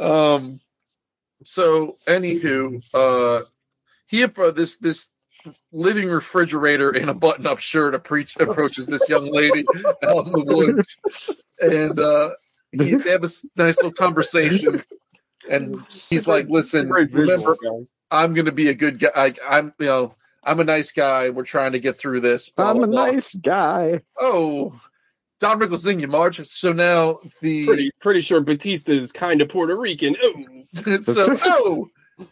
Um. 0.00 0.60
So, 1.44 1.96
anywho, 2.06 2.82
uh, 2.94 3.44
he 4.06 4.22
appro- 4.22 4.54
this 4.54 4.78
this 4.78 5.08
living 5.72 6.08
refrigerator 6.08 6.94
in 6.94 7.08
a 7.08 7.14
button-up 7.14 7.58
shirt 7.58 7.94
approach, 7.94 8.36
approaches 8.38 8.86
this 8.86 9.08
young 9.08 9.30
lady 9.30 9.64
out 10.04 10.26
in 10.26 10.32
the 10.32 10.44
woods, 10.46 11.44
and 11.60 11.98
uh, 11.98 12.30
he, 12.70 12.94
they 12.94 13.10
have 13.10 13.24
a 13.24 13.28
nice 13.56 13.76
little 13.76 13.92
conversation. 13.92 14.82
And 15.50 15.76
he's 15.88 16.28
like, 16.28 16.48
"Listen, 16.48 16.88
remember. 16.90 17.56
I'm 18.10 18.34
going 18.34 18.46
to 18.46 18.52
be 18.52 18.68
a 18.68 18.74
good 18.74 19.00
guy. 19.00 19.10
I, 19.16 19.34
I'm, 19.48 19.72
you 19.80 19.86
know, 19.86 20.14
I'm 20.44 20.60
a 20.60 20.64
nice 20.64 20.92
guy. 20.92 21.30
We're 21.30 21.44
trying 21.44 21.72
to 21.72 21.80
get 21.80 21.98
through 21.98 22.20
this. 22.20 22.50
blah, 22.50 22.70
I'm 22.70 22.82
a 22.82 22.86
blah." 22.86 23.06
nice 23.06 23.34
guy. 23.34 24.02
Oh, 24.20 24.78
Don 25.42 25.58
Rickles 25.58 25.90
in 25.90 25.98
you, 25.98 26.06
Marge. 26.06 26.46
So 26.46 26.72
now 26.72 27.18
the 27.40 27.66
Pretty 27.66 27.90
pretty 28.00 28.20
sure 28.20 28.40
Bautista 28.40 28.92
is 28.92 29.10
kind 29.10 29.40
of 29.40 29.48
Puerto 29.48 29.74
Rican. 29.74 30.16
Oh, 30.22 31.00
so 31.00 31.26
oh, 31.44 31.88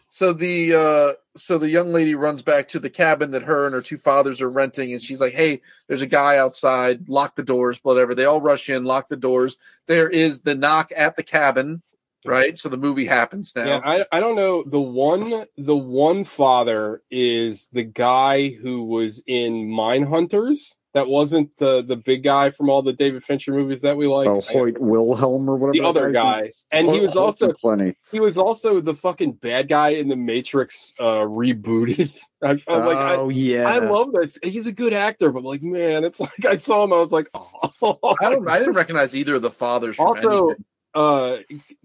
so 0.07 0.31
the 0.31 0.73
uh, 0.73 1.13
so 1.35 1.57
the 1.57 1.69
young 1.69 1.91
lady 1.91 2.15
runs 2.15 2.41
back 2.41 2.69
to 2.69 2.79
the 2.79 2.89
cabin 2.89 3.31
that 3.31 3.43
her 3.43 3.65
and 3.65 3.75
her 3.75 3.81
two 3.81 3.97
fathers 3.97 4.39
are 4.39 4.49
renting, 4.49 4.93
and 4.93 5.03
she's 5.03 5.19
like, 5.19 5.33
"Hey, 5.33 5.61
there's 5.87 6.01
a 6.01 6.07
guy 6.07 6.37
outside. 6.37 7.09
Lock 7.09 7.35
the 7.35 7.43
doors, 7.43 7.81
whatever." 7.83 8.15
They 8.15 8.23
all 8.23 8.39
rush 8.39 8.69
in, 8.69 8.85
lock 8.85 9.09
the 9.09 9.17
doors. 9.17 9.57
There 9.87 10.09
is 10.09 10.39
the 10.39 10.55
knock 10.55 10.93
at 10.95 11.17
the 11.17 11.23
cabin, 11.23 11.81
right? 12.23 12.57
So 12.57 12.69
the 12.69 12.77
movie 12.77 13.07
happens 13.07 13.53
now. 13.57 13.65
Yeah, 13.65 13.81
I 13.83 14.05
I 14.13 14.21
don't 14.21 14.37
know. 14.37 14.63
The 14.63 14.79
one 14.79 15.47
the 15.57 15.75
one 15.75 16.23
father 16.23 17.01
is 17.11 17.67
the 17.73 17.83
guy 17.83 18.51
who 18.51 18.85
was 18.85 19.21
in 19.27 19.67
Mindhunters. 19.67 20.75
That 20.93 21.07
wasn't 21.07 21.55
the 21.57 21.81
the 21.81 21.95
big 21.95 22.23
guy 22.23 22.49
from 22.49 22.69
all 22.69 22.81
the 22.81 22.91
David 22.91 23.23
Fincher 23.23 23.53
movies 23.53 23.81
that 23.81 23.95
we 23.95 24.07
like. 24.07 24.27
oh, 24.27 24.41
Hoyt 24.41 24.77
Wilhelm 24.77 25.49
or 25.49 25.55
whatever. 25.55 25.81
the 25.81 25.87
other 25.87 26.11
guy's 26.11 26.13
guy, 26.13 26.35
name 26.35 26.45
is. 26.47 26.67
and 26.71 26.89
he 26.89 26.99
was 26.99 27.15
also 27.15 27.53
plenty. 27.53 27.95
he 28.11 28.19
was 28.19 28.37
also 28.37 28.81
the 28.81 28.93
fucking 28.93 29.33
bad 29.33 29.69
guy 29.69 29.89
in 29.89 30.09
the 30.09 30.17
Matrix 30.17 30.93
uh 30.99 31.19
rebooted. 31.19 32.19
I, 32.43 32.59
I'm 32.67 32.85
like, 32.85 32.97
I, 32.97 33.15
oh 33.15 33.29
yeah, 33.29 33.69
I 33.69 33.77
love 33.77 34.11
that. 34.13 34.37
He's 34.43 34.67
a 34.67 34.71
good 34.73 34.93
actor, 34.93 35.31
but 35.31 35.43
like, 35.43 35.61
man, 35.61 36.03
it's 36.03 36.19
like 36.19 36.45
I 36.45 36.57
saw 36.57 36.83
him, 36.83 36.91
I 36.91 36.97
was 36.97 37.13
like, 37.13 37.29
oh. 37.33 38.15
I 38.21 38.29
don't. 38.29 38.49
I 38.49 38.59
didn't 38.59 38.75
recognize 38.75 39.15
either 39.15 39.35
of 39.35 39.41
the 39.41 39.51
fathers. 39.51 39.95
From 39.95 40.07
Also, 40.07 40.47
anything. 40.49 40.65
uh 40.93 41.37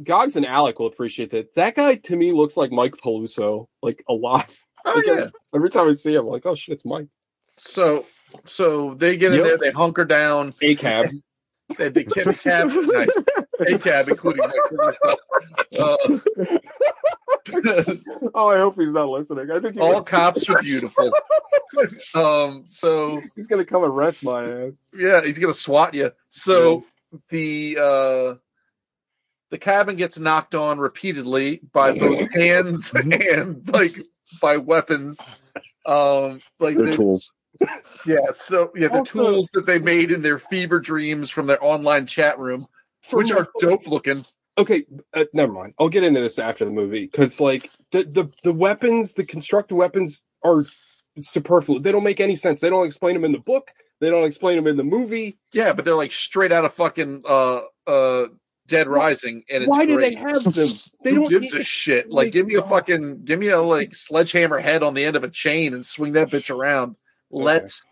Gogs 0.02 0.34
and 0.34 0.46
Alec 0.46 0.80
will 0.80 0.86
appreciate 0.86 1.30
that. 1.30 1.54
That 1.54 1.76
guy 1.76 1.94
to 1.94 2.16
me 2.16 2.32
looks 2.32 2.56
like 2.56 2.72
Mike 2.72 2.96
Peluso, 2.96 3.68
like 3.82 4.02
a 4.08 4.14
lot. 4.14 4.58
oh 4.84 4.94
Like, 4.94 5.06
yeah. 5.06 5.26
Every 5.54 5.70
time 5.70 5.88
I 5.88 5.92
see 5.92 6.14
him, 6.14 6.22
I'm 6.22 6.26
like, 6.26 6.44
oh 6.44 6.56
shit, 6.56 6.72
it's 6.72 6.84
Mike. 6.84 7.06
So 7.58 8.04
so 8.44 8.94
they 8.94 9.16
get 9.16 9.32
in 9.34 9.38
Yep. 9.40 9.46
there, 9.46 9.58
they 9.58 9.70
hunker 9.70 10.04
down, 10.04 10.54
A 10.60 10.74
cab. 10.76 11.06
they, 11.78 11.88
they 11.88 12.04
get 12.04 12.24
the 12.24 12.40
cab, 12.42 12.68
nice. 12.68 13.74
a 13.74 13.78
cab, 13.78 14.08
including 14.08 14.44
uh, 15.80 15.96
oh, 18.34 18.48
I 18.48 18.58
hope 18.58 18.76
he's 18.78 18.92
not 18.92 19.08
listening. 19.08 19.50
I 19.50 19.60
think 19.60 19.74
he 19.74 19.80
all 19.80 20.02
cops 20.02 20.48
are 20.48 20.62
beautiful. 20.62 21.12
um, 22.14 22.64
so 22.68 23.20
he's 23.34 23.46
gonna 23.46 23.64
come 23.64 23.82
arrest 23.84 24.22
my 24.22 24.44
ass. 24.44 24.72
yeah, 24.96 25.22
he's 25.22 25.38
gonna 25.38 25.54
swat 25.54 25.94
you. 25.94 26.12
So 26.28 26.84
the 27.30 27.78
uh, 27.80 28.34
the 29.50 29.58
cabin 29.58 29.96
gets 29.96 30.18
knocked 30.18 30.54
on 30.54 30.78
repeatedly 30.78 31.60
by 31.72 31.98
both 31.98 32.30
hands 32.32 32.92
and 32.94 33.68
like 33.72 33.92
by 34.40 34.56
weapons. 34.56 35.20
Um, 35.84 36.40
like 36.58 36.76
Their 36.76 36.86
the- 36.86 36.96
tools. 36.96 37.32
Yeah, 38.06 38.16
so 38.34 38.70
yeah, 38.76 38.88
the 38.88 38.98
Also- 38.98 39.12
tools 39.12 39.50
that 39.54 39.66
they 39.66 39.78
made 39.78 40.10
in 40.10 40.22
their 40.22 40.38
fever 40.38 40.78
dreams 40.80 41.30
from 41.30 41.46
their 41.46 41.62
online 41.62 42.06
chat 42.06 42.38
room, 42.38 42.66
which 43.12 43.30
are 43.32 43.48
dope 43.60 43.86
looking. 43.86 44.22
okay 44.58 44.84
uh, 45.14 45.24
never 45.34 45.52
mind 45.52 45.74
i'll 45.78 45.88
get 45.90 46.02
into 46.02 46.18
this 46.20 46.38
after 46.38 46.64
the 46.64 46.70
movie 46.70 47.04
because 47.04 47.40
like 47.40 47.68
the, 47.92 48.04
the 48.04 48.24
the 48.42 48.52
weapons 48.52 49.12
the 49.12 49.24
constructed 49.24 49.74
weapons 49.76 50.24
are 50.42 50.64
superfluous 51.20 51.82
they 51.82 51.92
don't 51.92 52.02
make 52.04 52.20
any 52.20 52.34
sense 52.36 52.60
they 52.60 52.70
don't 52.70 52.86
explain 52.86 53.14
them 53.14 53.24
in 53.24 53.32
the 53.32 53.38
book 53.38 53.70
they 54.00 54.08
don't 54.10 54.24
explain 54.24 54.56
them 54.56 54.66
in 54.66 54.76
the 54.76 54.84
movie 54.84 55.38
Yeah, 55.52 55.72
but 55.74 55.84
they're 55.84 55.94
like 55.94 56.12
straight 56.12 56.52
out 56.52 56.64
of 56.64 56.72
fucking 56.74 57.22
uh 57.26 57.60
uh 57.86 58.26
Dead 58.68 58.88
Rising, 58.88 59.44
and 59.48 59.62
it's 59.62 59.70
why 59.70 59.86
do 59.86 59.94
great. 59.94 60.14
they 60.16 60.20
have 60.20 60.42
them 60.42 60.68
they 61.04 61.10
Who 61.10 61.20
don't 61.20 61.28
gives 61.28 61.54
a 61.54 61.62
shit? 61.62 62.10
Like, 62.10 62.32
give 62.32 62.48
me 62.48 62.56
a 62.56 62.62
fucking, 62.62 63.22
give 63.24 63.38
me 63.38 63.46
a 63.50 63.60
like 63.62 63.94
sledgehammer 63.94 64.58
head 64.58 64.82
on 64.82 64.92
the 64.94 65.04
end 65.04 65.14
of 65.14 65.22
a 65.22 65.28
chain 65.30 65.72
and 65.72 65.86
swing 65.86 66.14
that 66.14 66.30
bitch 66.30 66.52
around. 66.52 66.96
Let's 67.30 67.84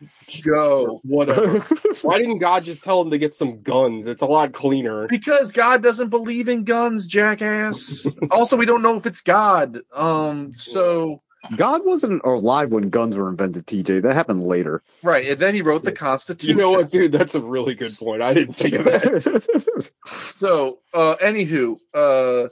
go. 0.43 1.01
whatever 1.05 1.59
why 2.03 2.19
didn't 2.19 2.39
god 2.39 2.65
just 2.65 2.85
tell 2.85 3.01
him 3.03 3.11
to 3.11 3.19
get 3.19 3.35
some 3.35 3.61
guns 3.63 4.07
it's 4.07 4.23
a 4.23 4.27
lot 4.27 4.53
cleaner 4.53 5.07
Because 5.09 5.51
God 5.53 5.83
doesn't 5.83 6.09
believe 6.11 6.49
in 6.49 6.65
guns, 6.65 7.07
jackass. 7.07 8.07
also, 8.31 8.57
we 8.57 8.65
don't 8.67 8.83
know 8.83 8.97
if 8.97 9.07
it's 9.07 9.21
God. 9.21 9.81
Um, 9.93 10.55
so 10.55 11.21
God 11.57 11.83
wasn't 11.85 12.23
alive 12.25 12.71
when 12.71 12.89
guns 12.91 13.17
were 13.17 13.29
invented. 13.29 13.67
TJ, 13.67 14.03
that 14.03 14.15
happened 14.15 14.43
later. 14.43 14.83
right, 15.03 15.29
and 15.29 15.39
then 15.41 15.53
he 15.55 15.61
wrote 15.63 15.85
the 15.85 15.93
Constitution. 15.93 16.57
you 16.57 16.63
know 16.63 16.71
what 16.71 16.91
dude 16.91 17.13
that's 17.13 17.35
a 17.35 17.41
really 17.41 17.75
good 17.75 17.95
point 17.99 18.23
i 18.23 18.33
didn't 18.33 18.55
think 18.55 18.75
of 18.75 18.85
that 18.85 19.93
So, 20.07 20.79
uh, 20.95 21.17
anywho, 21.17 21.77
uh, 21.93 22.49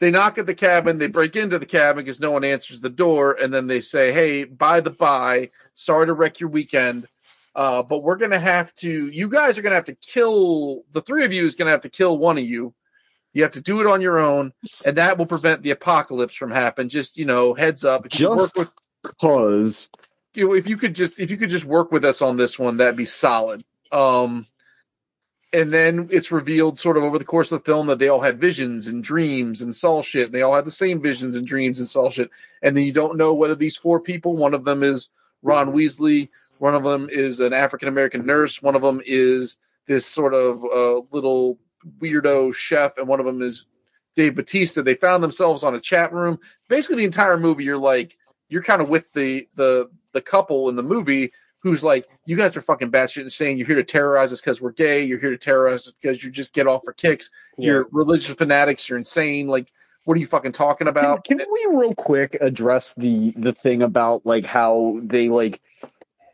they 0.00 0.10
knock 0.10 0.38
at 0.38 0.46
the 0.46 0.54
cabin. 0.54 0.98
They 0.98 1.08
break 1.08 1.34
into 1.36 1.58
the 1.58 1.66
cabin 1.66 2.04
because 2.04 2.20
no 2.20 2.30
one 2.30 2.44
answers 2.44 2.80
the 2.80 2.90
door, 2.90 3.32
and 3.40 3.52
then 3.52 3.66
they 3.66 3.80
say, 3.80 4.12
"Hey, 4.12 4.44
by 4.44 4.80
the 4.80 4.90
by, 4.90 5.50
sorry 5.78 6.06
to 6.06 6.12
wreck 6.12 6.40
your 6.40 6.50
weekend, 6.50 7.06
uh, 7.54 7.82
but 7.82 8.02
we're 8.02 8.16
gonna 8.16 8.38
have 8.38 8.74
to. 8.76 9.08
You 9.08 9.28
guys 9.28 9.58
are 9.58 9.62
gonna 9.62 9.74
have 9.74 9.86
to 9.86 9.94
kill 9.94 10.82
the 10.92 11.00
three 11.00 11.24
of 11.24 11.32
you. 11.32 11.44
Is 11.44 11.54
gonna 11.54 11.70
have 11.70 11.82
to 11.82 11.90
kill 11.90 12.18
one 12.18 12.38
of 12.38 12.44
you. 12.44 12.74
You 13.32 13.42
have 13.42 13.52
to 13.52 13.60
do 13.60 13.80
it 13.80 13.86
on 13.86 14.00
your 14.00 14.18
own, 14.18 14.52
and 14.84 14.96
that 14.96 15.18
will 15.18 15.26
prevent 15.26 15.62
the 15.62 15.70
apocalypse 15.70 16.34
from 16.34 16.50
happening. 16.50 16.88
Just 16.88 17.16
you 17.16 17.24
know, 17.24 17.54
heads 17.54 17.84
up. 17.84 18.06
If 18.06 18.20
you 18.20 18.28
Just- 18.28 18.56
work 18.56 18.66
with 18.66 18.72
Cause 19.20 19.90
you 20.34 20.48
know, 20.48 20.54
if 20.54 20.68
you 20.68 20.76
could 20.76 20.94
just 20.94 21.18
if 21.18 21.30
you 21.30 21.36
could 21.36 21.50
just 21.50 21.64
work 21.64 21.92
with 21.92 22.04
us 22.04 22.20
on 22.22 22.36
this 22.36 22.58
one, 22.58 22.76
that'd 22.76 22.96
be 22.96 23.04
solid. 23.04 23.64
Um, 23.90 24.46
and 25.52 25.72
then 25.72 26.08
it's 26.10 26.30
revealed 26.30 26.78
sort 26.78 26.96
of 26.96 27.04
over 27.04 27.18
the 27.18 27.24
course 27.24 27.50
of 27.50 27.60
the 27.60 27.64
film 27.64 27.86
that 27.86 27.98
they 27.98 28.08
all 28.08 28.20
had 28.20 28.40
visions 28.40 28.86
and 28.86 29.02
dreams 29.02 29.62
and 29.62 29.74
saw 29.74 30.02
shit. 30.02 30.26
And 30.26 30.34
they 30.34 30.42
all 30.42 30.54
had 30.54 30.66
the 30.66 30.70
same 30.70 31.00
visions 31.00 31.36
and 31.36 31.46
dreams 31.46 31.78
and 31.78 31.88
saw 31.88 32.10
shit. 32.10 32.30
And 32.60 32.76
then 32.76 32.84
you 32.84 32.92
don't 32.92 33.16
know 33.16 33.32
whether 33.32 33.54
these 33.54 33.76
four 33.76 33.98
people, 33.98 34.36
one 34.36 34.52
of 34.52 34.64
them 34.64 34.82
is 34.82 35.08
Ron 35.42 35.72
Weasley, 35.72 36.28
one 36.58 36.74
of 36.74 36.84
them 36.84 37.08
is 37.10 37.40
an 37.40 37.52
African 37.52 37.88
American 37.88 38.26
nurse, 38.26 38.62
one 38.62 38.74
of 38.74 38.82
them 38.82 39.00
is 39.06 39.58
this 39.86 40.06
sort 40.06 40.34
of 40.34 40.62
uh, 40.64 41.00
little 41.10 41.58
weirdo 42.00 42.54
chef, 42.54 42.98
and 42.98 43.08
one 43.08 43.20
of 43.20 43.26
them 43.26 43.40
is 43.40 43.64
Dave 44.16 44.34
Bautista. 44.34 44.82
They 44.82 44.94
found 44.94 45.22
themselves 45.22 45.62
on 45.62 45.74
a 45.74 45.80
chat 45.80 46.12
room. 46.12 46.38
Basically, 46.68 46.96
the 46.96 47.04
entire 47.04 47.38
movie, 47.38 47.64
you're 47.64 47.78
like, 47.78 48.16
you're 48.48 48.62
kind 48.62 48.82
of 48.82 48.88
with 48.88 49.12
the 49.12 49.48
the 49.54 49.90
the 50.12 50.20
couple 50.20 50.68
in 50.68 50.76
the 50.76 50.82
movie 50.82 51.32
who's 51.60 51.82
like, 51.82 52.08
you 52.24 52.36
guys 52.36 52.56
are 52.56 52.62
fucking 52.62 52.90
batshit 52.90 53.22
insane. 53.22 53.58
You're 53.58 53.66
here 53.66 53.76
to 53.76 53.84
terrorize 53.84 54.32
us 54.32 54.40
because 54.40 54.60
we're 54.60 54.72
gay. 54.72 55.02
You're 55.02 55.18
here 55.18 55.30
to 55.30 55.38
terrorize 55.38 55.88
us 55.88 55.92
because 56.00 56.22
you 56.22 56.30
just 56.30 56.54
get 56.54 56.66
off 56.66 56.84
for 56.84 56.92
kicks. 56.92 57.30
You're 57.56 57.88
religious 57.90 58.34
fanatics. 58.34 58.88
You're 58.88 58.98
insane. 58.98 59.48
Like, 59.48 59.72
what 60.08 60.16
are 60.16 60.20
you 60.20 60.26
fucking 60.26 60.52
talking 60.52 60.88
about? 60.88 61.24
Can, 61.24 61.36
can 61.36 61.46
we 61.52 61.76
real 61.76 61.94
quick 61.94 62.38
address 62.40 62.94
the 62.94 63.32
the 63.36 63.52
thing 63.52 63.82
about 63.82 64.24
like 64.24 64.46
how 64.46 64.98
they 65.02 65.28
like 65.28 65.60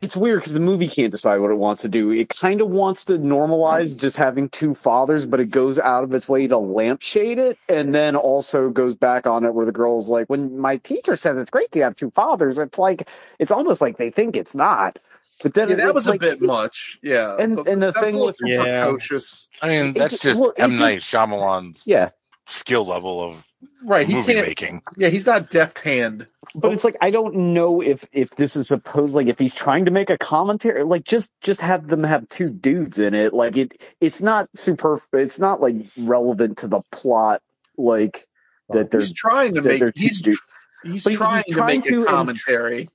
it's 0.01 0.15
weird 0.15 0.39
because 0.39 0.53
the 0.53 0.61
movie 0.61 0.87
can't 0.87 1.11
decide 1.11 1.39
what 1.39 1.51
it 1.51 1.55
wants 1.57 1.81
to 1.81 1.89
do. 1.89 2.09
It 2.09 2.29
kind 2.29 2.61
of 2.61 2.69
wants 2.69 3.03
to 3.05 3.13
normalize 3.17 3.99
just 3.99 4.15
having 4.15 4.47
two 4.49 4.73
fathers, 4.73 5.25
but 5.25 5.41
it 5.41 5.49
goes 5.49 5.77
out 5.77 6.05
of 6.05 6.13
its 6.13 6.29
way 6.29 6.47
to 6.47 6.57
lampshade 6.57 7.37
it, 7.37 7.57
and 7.67 7.93
then 7.93 8.15
also 8.15 8.69
goes 8.69 8.95
back 8.95 9.27
on 9.27 9.43
it 9.43 9.53
where 9.53 9.65
the 9.65 9.73
girl's 9.73 10.07
like, 10.07 10.27
"When 10.29 10.57
my 10.57 10.77
teacher 10.77 11.17
says 11.17 11.37
it's 11.37 11.51
great 11.51 11.71
to 11.73 11.81
have 11.81 11.97
two 11.97 12.11
fathers, 12.11 12.57
it's 12.57 12.79
like 12.79 13.09
it's 13.39 13.51
almost 13.51 13.81
like 13.81 13.97
they 13.97 14.09
think 14.09 14.37
it's 14.37 14.55
not." 14.55 14.99
But 15.43 15.53
then 15.53 15.67
Yeah, 15.67 15.75
that 15.75 15.93
was 15.93 16.07
like, 16.07 16.21
a 16.21 16.29
bit 16.31 16.41
much. 16.41 16.97
Yeah, 17.03 17.35
And- 17.37 17.57
and 17.67 17.81
the 17.81 17.87
that's 17.87 17.99
thing 17.99 18.13
little 18.15 18.27
with- 18.27 18.37
Yeah. 18.45 18.85
precocious. 18.85 19.49
I 19.61 19.67
mean, 19.67 19.87
It's- 19.89 20.11
that's 20.11 20.21
just 20.23 20.39
well, 20.39 20.51
it 20.51 20.61
M 20.61 20.69
just- 20.69 20.81
Night 20.81 20.99
Shyamalan's 20.99 21.83
Yeah, 21.85 22.11
skill 22.47 22.85
level 22.85 23.21
of 23.23 23.45
Right, 23.83 24.07
he 24.07 24.15
movie 24.15 24.33
can't. 24.33 24.47
making. 24.47 24.81
Yeah, 24.97 25.09
he's 25.09 25.25
not 25.25 25.49
deft 25.49 25.79
hand. 25.79 26.27
but 26.55 26.71
it's 26.71 26.83
like 26.83 26.95
I 27.01 27.09
don't 27.09 27.53
know 27.53 27.81
if 27.81 28.05
if 28.11 28.29
this 28.31 28.55
is 28.55 28.67
supposed 28.67 29.15
like 29.15 29.27
if 29.27 29.39
he's 29.39 29.55
trying 29.55 29.85
to 29.85 29.91
make 29.91 30.09
a 30.09 30.17
commentary, 30.17 30.83
like 30.83 31.03
just 31.03 31.31
just 31.41 31.61
have 31.61 31.87
them 31.87 32.03
have 32.03 32.27
two 32.29 32.49
dudes 32.49 32.99
in 32.99 33.13
it. 33.13 33.33
Like 33.33 33.57
it, 33.57 33.73
it's 34.01 34.21
not 34.21 34.49
super. 34.55 34.99
It's 35.13 35.39
not 35.39 35.61
like 35.61 35.75
relevant 35.97 36.59
to 36.59 36.67
the 36.67 36.81
plot. 36.91 37.41
Like 37.77 38.27
that 38.69 38.91
they're 38.91 39.01
He's 39.01 39.13
trying 39.13 39.55
to 39.55 39.61
make. 39.61 39.79
they're 39.79 39.91
two 39.91 40.03
He's, 40.05 40.19
he's 40.83 41.03
But 41.03 41.09
he's 41.11 41.17
trying 41.17 41.43
to 41.49 41.65
make 41.65 41.83
to, 41.83 41.95
a 41.95 41.99
and- 42.01 42.07
commentary. 42.07 42.89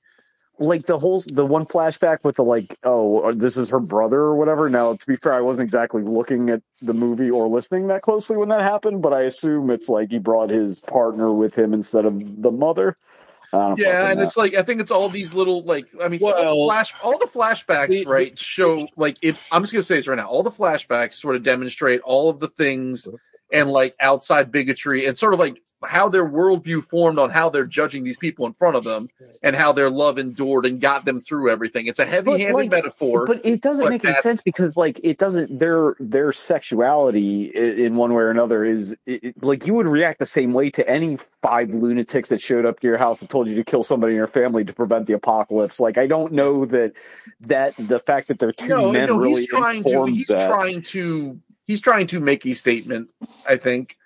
Like 0.61 0.85
the 0.85 0.97
whole 0.97 1.21
the 1.31 1.45
one 1.45 1.65
flashback 1.65 2.19
with 2.23 2.35
the 2.35 2.43
like 2.43 2.77
oh 2.83 3.31
this 3.33 3.57
is 3.57 3.69
her 3.69 3.79
brother 3.79 4.19
or 4.19 4.35
whatever. 4.35 4.69
Now 4.69 4.93
to 4.93 5.07
be 5.07 5.15
fair 5.15 5.33
i 5.33 5.41
wasn't 5.41 5.65
exactly 5.65 6.03
looking 6.03 6.49
at 6.49 6.61
the 6.81 6.93
movie 6.93 7.29
or 7.29 7.47
listening 7.47 7.87
that 7.87 8.01
closely 8.03 8.37
when 8.37 8.49
that 8.49 8.61
happened 8.61 9.01
but 9.01 9.13
i 9.13 9.21
assume 9.21 9.69
it's 9.69 9.89
like 9.89 10.11
he 10.11 10.19
brought 10.19 10.49
his 10.49 10.81
partner 10.81 11.33
with 11.33 11.55
him 11.55 11.73
instead 11.73 12.05
of 12.05 12.41
the 12.41 12.51
mother. 12.51 12.97
Yeah, 13.53 14.09
and 14.09 14.17
know. 14.17 14.23
it's 14.23 14.37
like 14.37 14.55
I 14.55 14.61
think 14.61 14.79
it's 14.79 14.91
all 14.91 15.09
these 15.09 15.33
little 15.33 15.63
like 15.63 15.87
I 16.01 16.07
mean 16.07 16.19
so 16.19 16.27
Well, 16.27 16.67
flash 16.67 16.93
all 17.03 17.17
the 17.17 17.25
flashbacks 17.25 17.89
the- 17.89 18.05
right 18.05 18.37
show 18.39 18.87
like 18.95 19.17
if 19.21 19.45
I'm 19.51 19.63
just 19.63 19.73
gonna 19.73 19.83
say 19.83 19.95
this 19.95 20.07
right 20.07 20.15
now 20.15 20.27
all 20.27 20.43
the 20.43 20.51
flashbacks 20.51 21.15
sort 21.15 21.35
of 21.35 21.43
demonstrate 21.43 21.99
all 22.01 22.29
of 22.29 22.39
the 22.39 22.47
things 22.47 23.07
uh-huh. 23.07 23.17
and 23.51 23.69
like 23.69 23.95
outside 23.99 24.51
bigotry 24.51 25.05
and 25.05 25.17
sort 25.17 25.33
of 25.33 25.39
like 25.39 25.61
how 25.83 26.09
their 26.09 26.25
worldview 26.25 26.83
formed 26.83 27.17
on 27.17 27.29
how 27.29 27.49
they're 27.49 27.65
judging 27.65 28.03
these 28.03 28.17
people 28.17 28.45
in 28.45 28.53
front 28.53 28.75
of 28.75 28.83
them 28.83 29.09
and 29.41 29.55
how 29.55 29.71
their 29.71 29.89
love 29.89 30.17
endured 30.17 30.65
and 30.65 30.79
got 30.79 31.05
them 31.05 31.21
through 31.21 31.49
everything. 31.49 31.87
It's 31.87 31.99
a 31.99 32.05
heavy-handed 32.05 32.53
like, 32.53 32.71
metaphor. 32.71 33.25
but 33.25 33.43
it 33.45 33.61
doesn't 33.61 33.85
but 33.85 33.89
make 33.89 34.05
any 34.05 34.15
sense 34.15 34.41
because 34.43 34.77
like 34.77 34.99
it 35.03 35.17
doesn't 35.17 35.59
their 35.59 35.95
their 35.99 36.31
sexuality 36.31 37.45
in 37.45 37.95
one 37.95 38.13
way 38.13 38.23
or 38.23 38.29
another 38.29 38.63
is 38.63 38.95
it, 39.05 39.41
like 39.43 39.65
you 39.65 39.73
would 39.73 39.87
react 39.87 40.19
the 40.19 40.25
same 40.25 40.53
way 40.53 40.69
to 40.69 40.87
any 40.89 41.17
five 41.41 41.69
lunatics 41.71 42.29
that 42.29 42.39
showed 42.39 42.65
up 42.65 42.79
to 42.79 42.87
your 42.87 42.97
house 42.97 43.21
and 43.21 43.29
told 43.29 43.47
you 43.47 43.55
to 43.55 43.63
kill 43.63 43.83
somebody 43.83 44.13
in 44.13 44.17
your 44.17 44.27
family 44.27 44.63
to 44.63 44.73
prevent 44.73 45.07
the 45.07 45.13
apocalypse 45.13 45.79
like 45.79 45.97
i 45.97 46.05
don't 46.05 46.31
know 46.31 46.65
that 46.65 46.93
that 47.39 47.73
the 47.77 47.99
fact 47.99 48.27
that 48.27 48.39
they're 48.39 48.51
two 48.51 48.67
no, 48.67 48.91
men 48.91 49.09
no, 49.09 49.17
really 49.17 49.41
he's 49.41 49.49
trying 49.49 49.83
to 49.83 50.05
he's 50.05 50.27
that 50.27 50.47
trying 50.47 50.81
to 50.81 51.39
he's 51.71 51.81
trying 51.81 52.07
to 52.07 52.19
make 52.19 52.45
a 52.45 52.53
statement, 52.53 53.09
I 53.47 53.55
think. 53.57 53.97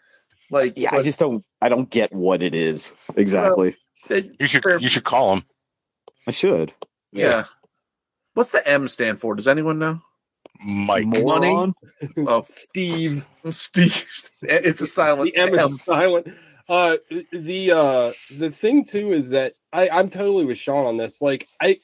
Like 0.51 0.73
yeah 0.75 0.93
i 0.93 1.01
just 1.01 1.17
don't 1.19 1.43
i 1.61 1.69
don't 1.69 1.89
get 1.89 2.13
what 2.13 2.43
it 2.43 2.53
is 2.53 2.93
exactly 3.15 3.75
it- 4.09 4.31
You 4.39 4.47
should 4.47 4.63
Fair- 4.63 4.79
you 4.79 4.89
should 4.89 5.03
call 5.03 5.33
him. 5.33 5.43
i 6.27 6.31
should 6.31 6.73
yeah. 7.11 7.45
What's 8.33 8.51
the 8.51 8.67
M 8.67 8.89
stand 8.89 9.21
for? 9.21 9.33
Does 9.35 9.47
anyone 9.47 9.79
know? 9.79 10.01
Mike. 10.65 11.05
Moron? 11.05 11.73
Oh, 12.17 12.41
Steve. 12.41 13.25
Steve. 13.49 14.03
It's 14.41 14.81
a 14.81 14.87
silent 14.87 15.33
the 15.33 15.37
M 15.39 15.57
M. 15.57 15.59
is 15.65 15.79
silent. 15.83 16.27
Uh, 16.67 16.97
the 17.31 17.71
uh, 17.71 18.11
the 18.37 18.51
thing 18.51 18.83
too 18.83 19.13
is 19.13 19.29
that 19.29 19.53
I 19.71 19.87
I'm 19.87 20.09
totally 20.09 20.43
with 20.43 20.57
Sean 20.57 20.85
on 20.85 20.97
this. 20.97 21.21
Like 21.21 21.47
I, 21.61 21.79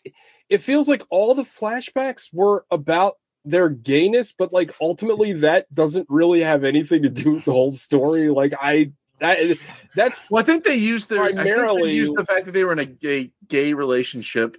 it 0.50 0.58
feels 0.58 0.90
like 0.90 1.04
all 1.10 1.34
the 1.36 1.44
flashbacks 1.44 2.28
were 2.34 2.66
about 2.70 3.16
their 3.44 3.70
gayness, 3.70 4.32
but 4.32 4.54
like 4.54 4.76
ultimately 4.80 5.34
that 5.34 5.74
doesn't 5.74 6.08
really 6.10 6.42
have 6.42 6.64
anything 6.64 7.04
to 7.04 7.10
do 7.10 7.32
with 7.36 7.46
the 7.46 7.52
whole 7.52 7.72
story. 7.72 8.30
Like 8.30 8.54
I 8.62 8.92
that 9.20 9.58
that's 9.96 10.22
Well, 10.30 10.42
I 10.42 10.46
think 10.46 10.64
they 10.64 10.76
used 10.76 11.10
their 11.10 11.32
primarily 11.32 11.94
used 11.94 12.16
the 12.16 12.26
fact 12.26 12.46
that 12.46 12.52
they 12.54 12.64
were 12.64 12.74
in 12.74 12.80
a 12.80 12.86
gay 12.86 13.32
gay 13.48 13.74
relationship 13.74 14.58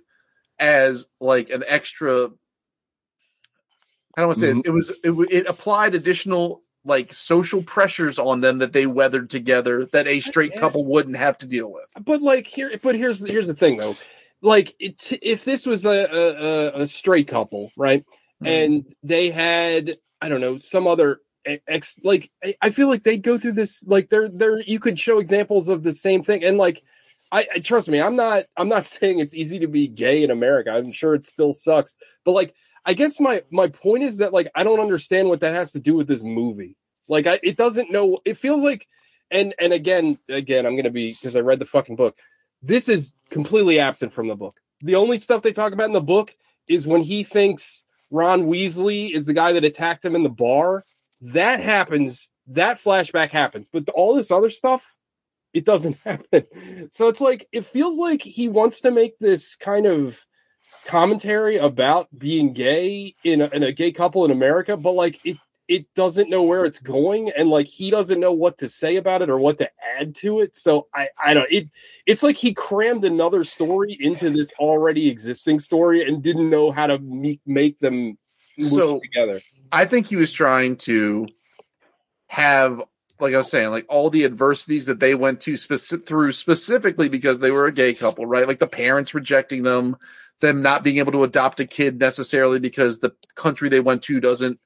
as 0.58 1.06
like 1.20 1.50
an 1.50 1.64
extra. 1.66 2.30
I 4.16 4.20
don't 4.20 4.28
want 4.28 4.38
to 4.38 4.40
say 4.40 4.46
this. 4.48 4.58
Mm-hmm. 4.58 4.68
it 4.68 4.72
was 4.72 4.90
it, 5.04 5.42
it 5.42 5.46
applied 5.46 5.94
additional 5.94 6.62
like 6.84 7.12
social 7.12 7.62
pressures 7.62 8.18
on 8.18 8.40
them 8.40 8.58
that 8.58 8.72
they 8.72 8.86
weathered 8.86 9.30
together 9.30 9.86
that 9.92 10.06
a 10.08 10.20
straight 10.20 10.52
couple 10.54 10.84
wouldn't 10.84 11.16
have 11.16 11.38
to 11.38 11.46
deal 11.46 11.72
with. 11.72 11.86
but 12.04 12.20
like 12.20 12.46
here 12.46 12.72
but 12.82 12.96
here's 12.96 13.24
here's 13.30 13.46
the 13.46 13.54
thing 13.54 13.76
though 13.76 13.94
like 14.40 14.74
it, 14.80 15.12
if 15.22 15.44
this 15.44 15.64
was 15.64 15.86
a 15.86 16.06
a- 16.74 16.82
a 16.82 16.86
straight 16.86 17.28
couple 17.28 17.70
right 17.76 18.04
and 18.44 18.84
they 19.02 19.30
had 19.30 19.96
i 20.20 20.28
don't 20.28 20.40
know 20.40 20.58
some 20.58 20.86
other 20.86 21.20
ex 21.44 21.98
like 22.02 22.30
I- 22.60 22.70
feel 22.70 22.88
like 22.88 23.02
they'd 23.02 23.22
go 23.22 23.38
through 23.38 23.52
this 23.52 23.84
like 23.86 24.08
they're 24.10 24.28
they're 24.28 24.60
you 24.60 24.78
could 24.78 24.98
show 24.98 25.18
examples 25.18 25.68
of 25.68 25.82
the 25.82 25.92
same 25.92 26.22
thing. 26.22 26.44
And 26.44 26.58
like 26.58 26.82
I, 27.30 27.46
I 27.54 27.58
trust 27.58 27.88
me 27.88 28.00
i'm 28.00 28.16
not 28.16 28.44
i'm 28.56 28.68
not 28.68 28.84
saying 28.94 29.18
it's 29.18 29.34
easy 29.34 29.58
to 29.60 29.66
be 29.66 29.88
gay 29.88 30.22
in 30.22 30.30
america. 30.30 30.70
I'm 30.72 30.92
sure 30.92 31.14
it 31.14 31.26
still 31.26 31.52
sucks. 31.52 31.96
But 32.24 32.32
like 32.32 32.54
i 32.84 32.94
guess 32.94 33.20
my 33.20 33.42
my 33.50 33.68
point 33.68 34.04
is 34.04 34.18
that 34.18 34.32
like 34.32 34.48
i 34.54 34.62
don't 34.64 34.80
understand 34.80 35.28
what 35.28 35.40
that 35.40 35.54
has 35.54 35.72
to 35.72 35.80
do 35.80 35.94
with 35.94 36.08
this 36.08 36.22
movie. 36.22 36.76
Like 37.08 37.26
I, 37.26 37.40
it 37.42 37.56
doesn't 37.56 37.90
know 37.90 38.20
it 38.24 38.38
feels 38.38 38.62
like 38.62 38.86
and 39.30 39.54
and 39.58 39.72
again 39.72 40.18
again 40.28 40.66
i'm 40.66 40.76
gonna 40.76 40.90
be 40.90 41.12
because 41.12 41.36
i 41.36 41.40
read 41.40 41.58
the 41.58 41.66
fucking 41.66 41.96
book. 41.96 42.16
This 42.62 42.88
is 42.88 43.14
completely 43.30 43.80
absent 43.80 44.12
from 44.12 44.28
the 44.28 44.36
book. 44.36 44.60
The 44.82 44.94
only 44.94 45.18
stuff 45.18 45.42
they 45.42 45.52
talk 45.52 45.72
about 45.72 45.86
in 45.86 45.92
the 45.92 46.00
book 46.00 46.36
is 46.68 46.86
when 46.86 47.02
he 47.02 47.24
thinks 47.24 47.84
ron 48.12 48.44
weasley 48.44 49.10
is 49.10 49.26
the 49.26 49.34
guy 49.34 49.52
that 49.52 49.64
attacked 49.64 50.04
him 50.04 50.14
in 50.14 50.22
the 50.22 50.30
bar. 50.30 50.84
That 51.20 51.58
happens 51.60 52.30
that 52.48 52.76
flashback 52.78 53.30
happens 53.30 53.68
but 53.72 53.88
all 53.90 54.14
this 54.14 54.30
other 54.30 54.50
stuff 54.50 54.94
it 55.52 55.64
doesn't 55.64 55.98
happen. 56.04 56.46
So 56.92 57.08
it's 57.08 57.20
like 57.20 57.48
it 57.52 57.66
feels 57.66 57.98
like 57.98 58.22
he 58.22 58.48
wants 58.48 58.80
to 58.82 58.90
make 58.90 59.18
this 59.18 59.54
kind 59.56 59.86
of 59.86 60.24
commentary 60.84 61.56
about 61.58 62.08
being 62.16 62.52
gay 62.52 63.14
in 63.22 63.40
a, 63.40 63.48
in 63.48 63.62
a 63.62 63.70
gay 63.70 63.92
couple 63.92 64.24
in 64.24 64.32
america 64.32 64.76
but 64.76 64.90
like 64.92 65.20
it 65.24 65.36
it 65.72 65.86
doesn't 65.94 66.28
know 66.28 66.42
where 66.42 66.64
it's 66.64 66.78
going 66.78 67.30
and 67.30 67.48
like 67.48 67.66
he 67.66 67.90
doesn't 67.90 68.20
know 68.20 68.32
what 68.32 68.58
to 68.58 68.68
say 68.68 68.96
about 68.96 69.22
it 69.22 69.30
or 69.30 69.38
what 69.38 69.56
to 69.58 69.70
add 69.98 70.14
to 70.14 70.40
it 70.40 70.54
so 70.54 70.86
i 70.94 71.08
i 71.24 71.32
don't 71.32 71.50
it 71.50 71.68
it's 72.06 72.22
like 72.22 72.36
he 72.36 72.52
crammed 72.52 73.04
another 73.04 73.42
story 73.42 73.96
into 74.00 74.28
this 74.28 74.52
already 74.58 75.08
existing 75.08 75.58
story 75.58 76.06
and 76.06 76.22
didn't 76.22 76.50
know 76.50 76.70
how 76.70 76.86
to 76.86 76.98
make, 76.98 77.40
make 77.46 77.78
them 77.78 78.18
So- 78.58 79.00
together 79.00 79.40
I 79.74 79.86
think 79.86 80.06
he 80.06 80.16
was 80.16 80.30
trying 80.30 80.76
to 80.88 81.26
have, 82.26 82.82
like 83.18 83.32
I 83.32 83.38
was 83.38 83.48
saying, 83.50 83.70
like 83.70 83.86
all 83.88 84.10
the 84.10 84.24
adversities 84.24 84.84
that 84.84 85.00
they 85.00 85.14
went 85.14 85.40
to 85.42 85.54
speci- 85.54 86.04
through 86.04 86.32
specifically 86.32 87.08
because 87.08 87.40
they 87.40 87.50
were 87.50 87.64
a 87.64 87.72
gay 87.72 87.94
couple, 87.94 88.26
right? 88.26 88.46
Like 88.46 88.58
the 88.58 88.66
parents 88.66 89.14
rejecting 89.14 89.62
them, 89.62 89.96
them 90.40 90.60
not 90.60 90.84
being 90.84 90.98
able 90.98 91.12
to 91.12 91.24
adopt 91.24 91.60
a 91.60 91.64
kid 91.64 91.98
necessarily 91.98 92.58
because 92.58 92.98
the 92.98 93.14
country 93.34 93.70
they 93.70 93.80
went 93.80 94.02
to 94.02 94.20
doesn't, 94.20 94.60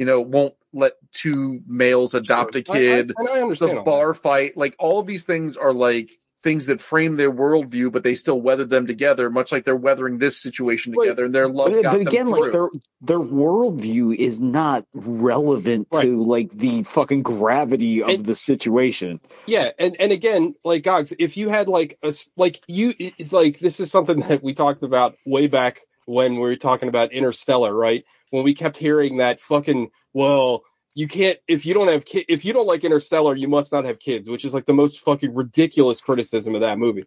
you 0.00 0.06
know, 0.06 0.18
won't 0.22 0.54
let 0.72 0.94
two 1.12 1.60
males 1.66 2.14
adopt 2.14 2.56
a 2.56 2.62
kid. 2.62 3.12
and 3.18 3.28
I, 3.28 3.42
understand 3.42 3.72
the 3.72 3.78
all 3.80 3.84
that. 3.84 3.90
bar 3.90 4.14
fight, 4.14 4.56
like 4.56 4.74
all 4.78 4.98
of 4.98 5.06
these 5.06 5.24
things 5.24 5.58
are 5.58 5.74
like 5.74 6.08
things 6.42 6.64
that 6.66 6.80
frame 6.80 7.16
their 7.16 7.30
worldview, 7.30 7.92
but 7.92 8.02
they 8.02 8.14
still 8.14 8.40
weather 8.40 8.64
them 8.64 8.86
together, 8.86 9.28
much 9.28 9.52
like 9.52 9.66
they're 9.66 9.76
weathering 9.76 10.16
this 10.16 10.40
situation 10.40 10.94
Wait, 10.96 11.04
together, 11.08 11.26
and 11.26 11.34
their 11.34 11.50
love. 11.50 11.70
But, 11.72 11.82
got 11.82 11.92
but 11.92 11.98
them 11.98 12.06
again, 12.06 12.30
like 12.30 12.50
their 12.50 12.68
their 13.02 13.20
worldview 13.20 14.14
is 14.16 14.40
not 14.40 14.86
relevant 14.94 15.88
Right. 15.92 16.04
to 16.06 16.22
like 16.22 16.50
the 16.50 16.82
fucking 16.84 17.22
gravity 17.24 18.02
of 18.02 18.08
And- 18.08 18.24
the 18.24 18.34
situation. 18.34 19.20
Yeah, 19.46 19.72
and 19.78 19.96
and 20.00 20.12
again, 20.12 20.54
like 20.64 20.82
Gogs, 20.82 21.12
if 21.18 21.36
you 21.36 21.50
had 21.50 21.68
like 21.68 21.98
a 22.02 22.06
s- 22.08 22.30
like 22.38 22.60
you 22.66 22.94
it's 22.98 23.32
like 23.32 23.58
this 23.58 23.78
is 23.80 23.90
something 23.90 24.20
that 24.28 24.42
we 24.42 24.54
talked 24.54 24.82
about 24.82 25.16
way 25.26 25.46
back 25.46 25.80
when 26.06 26.34
we 26.34 26.40
were 26.40 26.56
talking 26.56 26.88
about 26.88 27.12
Interstellar, 27.12 27.74
right? 27.74 28.04
When 28.30 28.44
we 28.44 28.54
kept 28.54 28.76
hearing 28.76 29.18
that 29.18 29.40
fucking 29.40 29.90
well, 30.12 30.62
you 30.94 31.06
can't 31.08 31.38
if 31.48 31.64
you 31.66 31.74
don't 31.74 31.88
have 31.88 32.04
ki- 32.04 32.24
if 32.28 32.44
you 32.44 32.52
don't 32.52 32.66
like 32.66 32.84
Interstellar, 32.84 33.36
you 33.36 33.48
must 33.48 33.72
not 33.72 33.84
have 33.84 33.98
kids, 33.98 34.28
which 34.28 34.44
is 34.44 34.54
like 34.54 34.66
the 34.66 34.72
most 34.74 35.00
fucking 35.00 35.34
ridiculous 35.34 36.00
criticism 36.00 36.54
of 36.54 36.60
that 36.62 36.78
movie. 36.78 37.04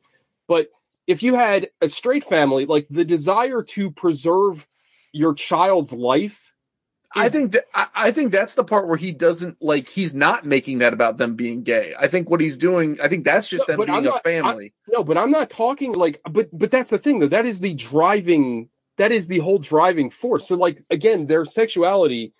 But 0.47 0.69
if 1.07 1.21
you 1.23 1.35
had 1.35 1.69
a 1.81 1.89
straight 1.89 2.23
family, 2.23 2.65
like 2.65 2.87
the 2.89 3.05
desire 3.05 3.61
to 3.63 3.91
preserve 3.91 4.67
your 5.11 5.33
child's 5.33 5.91
life, 5.93 6.53
I 7.15 7.29
think 7.29 7.51
that 7.51 7.65
I, 7.73 7.87
I 7.93 8.11
think 8.11 8.31
that's 8.31 8.55
the 8.55 8.63
part 8.63 8.87
where 8.87 8.97
he 8.97 9.11
doesn't 9.11 9.61
like 9.61 9.87
he's 9.87 10.13
not 10.13 10.45
making 10.45 10.79
that 10.79 10.93
about 10.93 11.17
them 11.17 11.35
being 11.35 11.63
gay. 11.63 11.93
I 11.99 12.07
think 12.07 12.29
what 12.29 12.41
he's 12.41 12.57
doing, 12.57 12.99
I 13.01 13.07
think 13.07 13.23
that's 13.25 13.47
just 13.47 13.67
No, 13.67 13.75
them 13.75 13.85
being 13.85 13.97
I'm 13.97 14.03
a 14.05 14.09
not- 14.09 14.23
family. 14.23 14.73
No, 14.87 15.03
but 15.03 15.17
I'm 15.17 15.29
not 15.31 15.49
talking 15.49 15.93
like 15.93 16.19
but 16.29 16.49
but 16.57 16.71
that's 16.71 16.89
the 16.89 16.97
thing 16.97 17.19
though. 17.19 17.27
That 17.27 17.45
is 17.45 17.59
the 17.59 17.73
driving 17.75 18.69
that 18.97 19.11
is 19.11 19.27
the 19.27 19.39
whole 19.39 19.59
driving 19.59 20.09
force. 20.09 20.47
So 20.47 20.55
like 20.55 20.83
again, 20.89 21.27
their 21.27 21.45
sexuality 21.45 22.33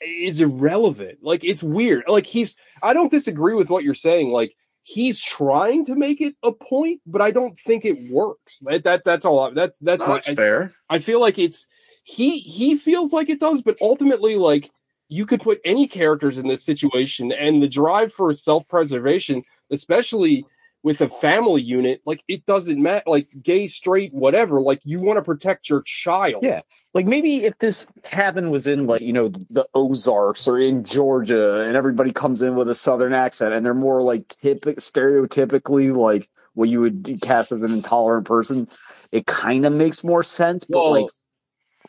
is 0.00 0.40
irrelevant. 0.40 1.18
Like 1.22 1.44
it's 1.44 1.62
weird. 1.62 2.04
Like 2.06 2.26
he's 2.26 2.56
I 2.82 2.92
don't 2.92 3.10
disagree 3.10 3.54
with 3.54 3.70
what 3.70 3.84
you're 3.84 3.94
saying. 3.94 4.30
Like 4.30 4.54
he's 4.82 5.20
trying 5.20 5.84
to 5.86 5.94
make 5.94 6.20
it 6.20 6.34
a 6.42 6.52
point, 6.52 7.00
but 7.06 7.20
I 7.20 7.30
don't 7.30 7.58
think 7.58 7.84
it 7.84 8.10
works. 8.10 8.58
That, 8.60 8.84
that 8.84 9.04
that's 9.04 9.24
all. 9.24 9.40
I, 9.40 9.50
that's 9.50 9.78
that's 9.78 10.00
No, 10.00 10.14
that's 10.14 10.28
I, 10.28 10.34
fair. 10.34 10.72
I 10.88 10.98
feel 10.98 11.20
like 11.20 11.38
it's 11.38 11.66
he 12.04 12.38
he 12.38 12.76
feels 12.76 13.12
like 13.12 13.28
it 13.28 13.40
does, 13.40 13.62
but 13.62 13.76
ultimately 13.80 14.36
like 14.36 14.70
you 15.08 15.26
could 15.26 15.40
put 15.40 15.60
any 15.64 15.86
characters 15.86 16.38
in 16.38 16.46
this 16.46 16.64
situation 16.64 17.32
and 17.32 17.62
the 17.62 17.68
drive 17.68 18.12
for 18.12 18.32
self-preservation, 18.32 19.42
especially 19.70 20.44
with 20.82 21.00
a 21.00 21.08
family 21.08 21.62
unit, 21.62 22.00
like 22.06 22.22
it 22.28 22.46
doesn't 22.46 22.80
matter 22.80 23.04
like 23.06 23.28
gay, 23.42 23.66
straight, 23.66 24.12
whatever, 24.14 24.60
like 24.60 24.80
you 24.84 25.00
want 25.00 25.16
to 25.16 25.22
protect 25.22 25.68
your 25.68 25.82
child. 25.82 26.42
Yeah. 26.42 26.60
Like 26.94 27.06
maybe 27.06 27.44
if 27.44 27.58
this 27.58 27.86
cabin 28.02 28.50
was 28.50 28.66
in 28.66 28.86
like, 28.86 29.00
you 29.00 29.12
know, 29.12 29.28
the 29.28 29.68
Ozarks 29.74 30.48
or 30.48 30.58
in 30.58 30.84
Georgia 30.84 31.62
and 31.62 31.76
everybody 31.76 32.12
comes 32.12 32.42
in 32.42 32.54
with 32.54 32.68
a 32.68 32.74
southern 32.74 33.12
accent 33.12 33.52
and 33.52 33.64
they're 33.64 33.74
more 33.74 34.02
like 34.02 34.28
typic 34.28 34.78
stereotypically 34.78 35.94
like 35.94 36.28
what 36.54 36.68
you 36.68 36.80
would 36.80 37.18
cast 37.22 37.52
as 37.52 37.62
an 37.62 37.72
intolerant 37.72 38.26
person, 38.26 38.68
it 39.12 39.26
kind 39.26 39.64
of 39.64 39.72
makes 39.72 40.02
more 40.02 40.22
sense. 40.22 40.64
But 40.64 40.78
Well, 40.78 41.02
like 41.02 41.10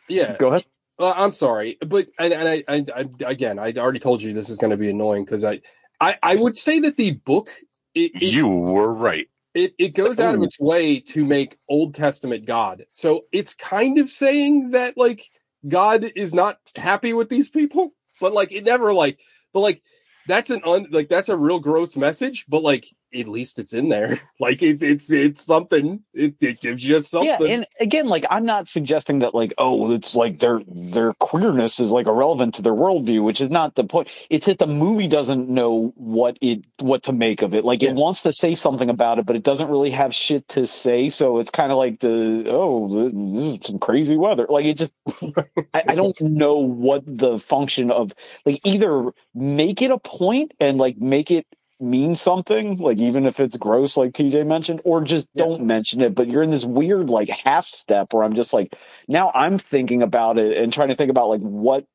yeah. 0.08 0.36
go 0.36 0.48
ahead. 0.48 0.64
Uh, 0.98 1.14
I'm 1.16 1.32
sorry, 1.32 1.78
but 1.80 2.08
and, 2.18 2.32
and 2.34 2.46
I, 2.46 2.64
I, 2.68 2.84
I 2.94 3.30
again, 3.30 3.58
I 3.58 3.72
already 3.72 4.00
told 4.00 4.20
you 4.20 4.34
this 4.34 4.50
is 4.50 4.58
going 4.58 4.70
to 4.70 4.76
be 4.76 4.90
annoying 4.90 5.24
because 5.24 5.44
I, 5.44 5.60
I, 5.98 6.18
I 6.22 6.36
would 6.36 6.58
say 6.58 6.78
that 6.80 6.98
the 6.98 7.12
book 7.12 7.48
it, 7.94 8.12
it, 8.14 8.32
You 8.32 8.46
were 8.48 8.92
right. 8.92 9.28
it, 9.54 9.74
it 9.78 9.94
goes 9.94 10.20
out 10.20 10.34
of 10.34 10.40
oh. 10.40 10.44
its 10.44 10.58
way 10.60 11.00
to 11.00 11.24
make 11.24 11.58
Old 11.68 11.94
Testament 11.94 12.46
God. 12.46 12.84
So 12.90 13.24
it's 13.32 13.54
kind 13.54 13.98
of 13.98 14.10
saying 14.10 14.70
that 14.70 14.96
like 14.96 15.30
God 15.68 16.04
is 16.16 16.32
not 16.32 16.58
happy 16.76 17.12
with 17.12 17.28
these 17.28 17.48
people, 17.48 17.92
but 18.20 18.32
like 18.32 18.52
it 18.52 18.64
never 18.64 18.92
like, 18.92 19.20
but 19.52 19.60
like 19.60 19.82
that's 20.26 20.50
an 20.50 20.62
un 20.64 20.86
like 20.90 21.08
that's 21.08 21.28
a 21.28 21.36
real 21.36 21.58
gross 21.58 21.96
message, 21.96 22.44
but 22.48 22.62
like 22.62 22.86
at 23.14 23.28
least 23.28 23.58
it's 23.58 23.72
in 23.72 23.88
there. 23.88 24.20
Like 24.40 24.62
it, 24.62 24.82
it's 24.82 25.10
it's 25.10 25.44
something. 25.44 26.02
It, 26.14 26.36
it 26.40 26.60
gives 26.62 26.86
you 26.86 26.98
something. 27.00 27.28
Yeah, 27.28 27.54
and 27.56 27.66
again, 27.78 28.06
like 28.06 28.24
I'm 28.30 28.44
not 28.46 28.68
suggesting 28.68 29.18
that 29.18 29.34
like 29.34 29.52
oh, 29.58 29.90
it's 29.92 30.16
like 30.16 30.38
their 30.38 30.62
their 30.66 31.12
queerness 31.14 31.78
is 31.78 31.90
like 31.90 32.06
irrelevant 32.06 32.54
to 32.54 32.62
their 32.62 32.72
worldview, 32.72 33.22
which 33.22 33.42
is 33.42 33.50
not 33.50 33.74
the 33.74 33.84
point. 33.84 34.10
It's 34.30 34.46
that 34.46 34.58
the 34.58 34.66
movie 34.66 35.08
doesn't 35.08 35.50
know 35.50 35.92
what 35.96 36.38
it 36.40 36.64
what 36.78 37.02
to 37.02 37.12
make 37.12 37.42
of 37.42 37.54
it. 37.54 37.66
Like 37.66 37.82
Yeah. 37.82 37.90
it 37.90 37.96
wants 37.96 38.22
to 38.22 38.32
say 38.32 38.54
something 38.54 38.88
about 38.88 39.18
it, 39.18 39.26
but 39.26 39.36
it 39.36 39.42
doesn't 39.42 39.68
really 39.68 39.90
have 39.90 40.14
shit 40.14 40.48
to 40.48 40.66
say. 40.66 41.10
So 41.10 41.38
it's 41.38 41.50
kind 41.50 41.70
of 41.70 41.76
like 41.76 42.00
the 42.00 42.46
oh, 42.48 42.88
this 42.88 43.12
is 43.60 43.66
some 43.66 43.78
crazy 43.78 44.16
weather. 44.16 44.46
Like 44.48 44.64
it 44.64 44.78
just 44.78 44.94
I, 45.74 45.82
I 45.88 45.94
don't 45.94 46.18
know 46.22 46.58
what 46.58 47.02
the 47.06 47.38
function 47.38 47.90
of 47.90 48.12
like 48.46 48.60
either 48.64 49.10
make 49.34 49.82
it 49.82 49.90
a 49.90 49.98
point 49.98 50.54
and 50.60 50.78
like 50.78 50.96
make 50.96 51.30
it 51.30 51.46
mean 51.80 52.14
something 52.16 52.76
like 52.76 52.98
even 52.98 53.24
if 53.26 53.40
it's 53.40 53.56
gross 53.56 53.96
like 53.96 54.12
tj 54.12 54.46
mentioned 54.46 54.80
or 54.84 55.00
just 55.02 55.26
Yeah. 55.34 55.44
don't 55.46 55.62
mention 55.62 56.00
it 56.02 56.14
but 56.14 56.28
you're 56.28 56.42
in 56.42 56.50
this 56.50 56.64
weird 56.64 57.08
like 57.08 57.28
half 57.30 57.66
step 57.66 58.12
where 58.12 58.22
i'm 58.22 58.34
just 58.34 58.52
like 58.52 58.76
now 59.08 59.32
i'm 59.34 59.56
thinking 59.58 60.02
about 60.02 60.36
it 60.38 60.56
and 60.56 60.72
trying 60.72 60.88
to 60.88 60.94
think 60.94 61.10
about 61.10 61.28
like 61.28 61.40
what 61.40 61.86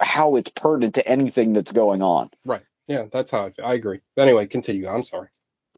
how 0.00 0.34
it's 0.36 0.50
pertinent 0.50 0.94
to 0.96 1.06
anything 1.08 1.52
that's 1.52 1.72
going 1.72 2.02
on 2.02 2.30
Right. 2.44 2.62
yeah, 2.88 3.04
that's 3.12 3.30
how 3.30 3.46
I, 3.46 3.50
feel. 3.50 3.64
I 3.64 3.74
agree. 3.74 4.00
Anyway, 4.18 4.46
continue. 4.46 4.86
I'm 4.88 5.02
sorry. 5.02 5.28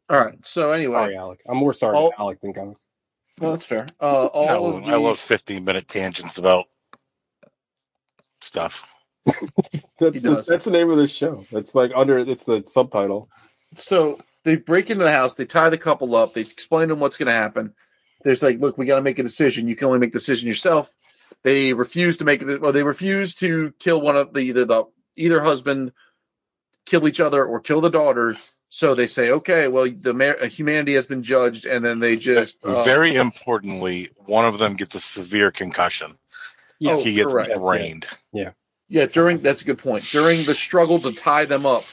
All 0.09 0.19
right. 0.19 0.37
So 0.45 0.71
anyway, 0.71 0.95
Sorry, 0.95 1.15
Alec. 1.15 1.39
I'm 1.47 1.57
more 1.57 1.71
sorry 1.73 1.95
All- 1.95 2.11
to 2.11 2.19
Alec 2.19 2.41
than 2.41 2.57
Alex. 2.57 2.81
well, 3.39 3.51
that's 3.51 3.65
fair. 3.65 3.87
Uh, 4.01 4.25
all 4.25 4.49
I, 4.49 4.53
of 4.55 4.61
love- 4.63 4.83
these, 4.83 4.93
I 4.93 4.97
love 4.97 5.17
15 5.19 5.63
minute 5.63 5.87
tangents 5.87 6.37
about 6.37 6.65
stuff. 8.41 8.83
That's 9.99 10.21
the, 10.23 10.43
that's 10.47 10.65
the 10.65 10.71
name 10.71 10.89
of 10.89 10.97
the 10.97 11.07
show. 11.07 11.45
That's 11.51 11.75
like 11.75 11.91
under 11.95 12.17
it's 12.17 12.43
the 12.45 12.63
subtitle. 12.65 13.29
So 13.75 14.19
they 14.43 14.55
break 14.55 14.89
into 14.89 15.03
the 15.03 15.11
house, 15.11 15.35
they 15.35 15.45
tie 15.45 15.69
the 15.69 15.77
couple 15.77 16.15
up, 16.15 16.33
they 16.33 16.41
explain 16.41 16.87
to 16.89 16.93
them 16.93 16.99
what's 16.99 17.17
going 17.17 17.27
to 17.27 17.33
happen. 17.33 17.73
There's 18.23 18.43
like, 18.43 18.59
look, 18.59 18.77
we 18.77 18.85
got 18.85 18.95
to 18.97 19.01
make 19.01 19.19
a 19.19 19.23
decision. 19.23 19.67
You 19.67 19.75
can 19.75 19.87
only 19.87 19.99
make 19.99 20.11
the 20.11 20.19
decision 20.19 20.47
yourself. 20.47 20.93
They 21.43 21.73
refuse 21.73 22.17
to 22.17 22.23
make 22.25 22.41
it. 22.41 22.61
Well, 22.61 22.71
they 22.71 22.83
refuse 22.83 23.33
to 23.35 23.73
kill 23.79 23.99
one 24.01 24.15
of 24.15 24.33
the 24.33 24.41
either 24.41 24.65
the 24.65 24.83
either 25.15 25.41
husband, 25.41 25.91
kill 26.85 27.07
each 27.07 27.19
other, 27.19 27.43
or 27.43 27.59
kill 27.59 27.81
the 27.81 27.89
daughter. 27.89 28.37
So 28.69 28.93
they 28.95 29.07
say, 29.07 29.31
okay, 29.31 29.67
well, 29.67 29.87
the 29.89 30.13
ma- 30.13 30.45
humanity 30.45 30.93
has 30.93 31.05
been 31.07 31.23
judged, 31.23 31.65
and 31.65 31.83
then 31.83 31.99
they 31.99 32.15
just 32.15 32.63
uh, 32.63 32.83
Very 32.83 33.15
importantly, 33.15 34.11
one 34.17 34.45
of 34.45 34.59
them 34.59 34.75
gets 34.75 34.95
a 34.95 34.99
severe 34.99 35.51
concussion. 35.51 36.17
Yeah, 36.79 36.93
Oh, 36.93 37.03
he 37.03 37.13
gets 37.13 37.31
correct. 37.31 37.55
brained. 37.59 38.05
Yeah, 38.87 39.05
during 39.07 39.39
that's 39.39 39.61
a 39.61 39.65
good 39.65 39.77
point. 39.79 40.03
During 40.05 40.45
the 40.45 40.55
struggle 40.55 40.99
to 40.99 41.11
tie 41.11 41.45
them 41.45 41.65
up, 41.65 41.85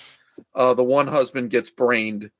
uh, 0.54 0.74
the 0.74 0.84
one 0.84 1.06
husband 1.06 1.50
gets 1.50 1.70
brained. 1.70 2.30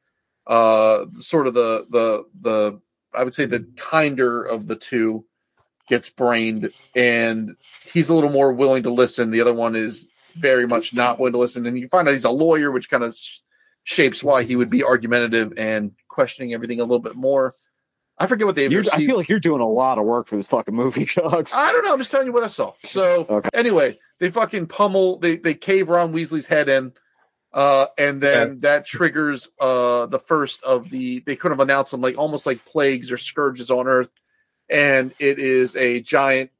Uh, 0.46 1.05
sort 1.18 1.46
of 1.46 1.55
the 1.55 1.84
the 1.90 2.24
the 2.40 2.80
I 3.14 3.24
would 3.24 3.34
say 3.34 3.44
the 3.46 3.66
kinder 3.76 4.42
of 4.44 4.66
the 4.66 4.76
two 4.76 5.24
gets 5.88 6.09
brained, 6.11 6.72
and 6.94 7.57
he's 7.92 8.09
a 8.09 8.14
little 8.14 8.30
more 8.30 8.53
willing 8.53 8.82
to 8.84 8.90
listen. 8.90 9.30
The 9.30 9.40
other 9.40 9.55
one 9.55 9.76
is 9.76 10.07
very 10.36 10.66
much 10.66 10.94
not 10.94 11.18
willing 11.18 11.32
to 11.32 11.38
listen, 11.38 11.66
and 11.66 11.78
you 11.78 11.88
find 11.88 12.09
out 12.09 12.12
he's 12.12 12.24
a 12.24 12.30
lawyer, 12.30 12.70
which 12.70 12.90
kind 12.90 13.03
of 13.05 13.16
shapes 13.84 14.22
why 14.22 14.42
he 14.42 14.57
would 14.57 14.70
be 14.70 14.84
argumentative 14.84 15.53
and 15.57 15.92
questioning 16.09 16.53
everything 16.55 16.80
a 16.80 16.84
little 16.84 16.99
bit 16.99 17.14
more. 17.14 17.55
I 18.18 18.26
forget 18.26 18.46
what 18.46 18.57
they 18.57 18.66
I 18.66 18.82
feel 18.99 19.16
like 19.16 19.28
you're 19.28 19.38
doing 19.38 19.61
a 19.61 19.68
lot 19.68 19.99
of 19.99 20.05
work 20.05 20.26
for 20.26 20.36
this 20.36 20.46
fucking 20.49 20.74
movie, 20.74 21.05
Chucks. 21.07 21.55
I 21.55 21.72
don't 21.72 21.84
know. 21.84 21.92
I'm 21.92 21.99
just 21.99 22.11
telling 22.11 22.26
you 22.26 22.32
what 22.32 22.42
I 22.44 22.49
saw. 22.49 22.72
So 22.80 23.26
Okay. 23.28 23.49
anyway, 23.55 23.96
they 24.18 24.30
fucking 24.30 24.66
pummel. 24.66 25.18
They 25.18 25.36
they 25.36 25.55
cave 25.55 25.88
Ron 25.88 26.12
Weasley's 26.12 26.46
head 26.46 26.68
in, 26.68 26.92
uh, 27.53 27.86
and 27.96 28.22
then 28.22 28.61
that 28.61 28.84
triggers 28.84 29.49
uh 29.59 30.07
the 30.07 30.18
first 30.18 30.62
of 30.62 30.90
the. 30.90 31.20
They 31.20 31.36
could 31.36 31.51
have 31.51 31.61
announced 31.61 31.90
them 31.92 32.01
like 32.01 32.18
almost 32.18 32.46
like 32.46 32.64
plagues 32.64 33.11
or 33.11 33.16
scourges 33.16 33.70
on 33.70 33.86
Earth, 33.88 34.11
and 34.68 35.12
it 35.18 35.38
is 35.38 35.74
a 35.76 36.01
giant 36.01 36.51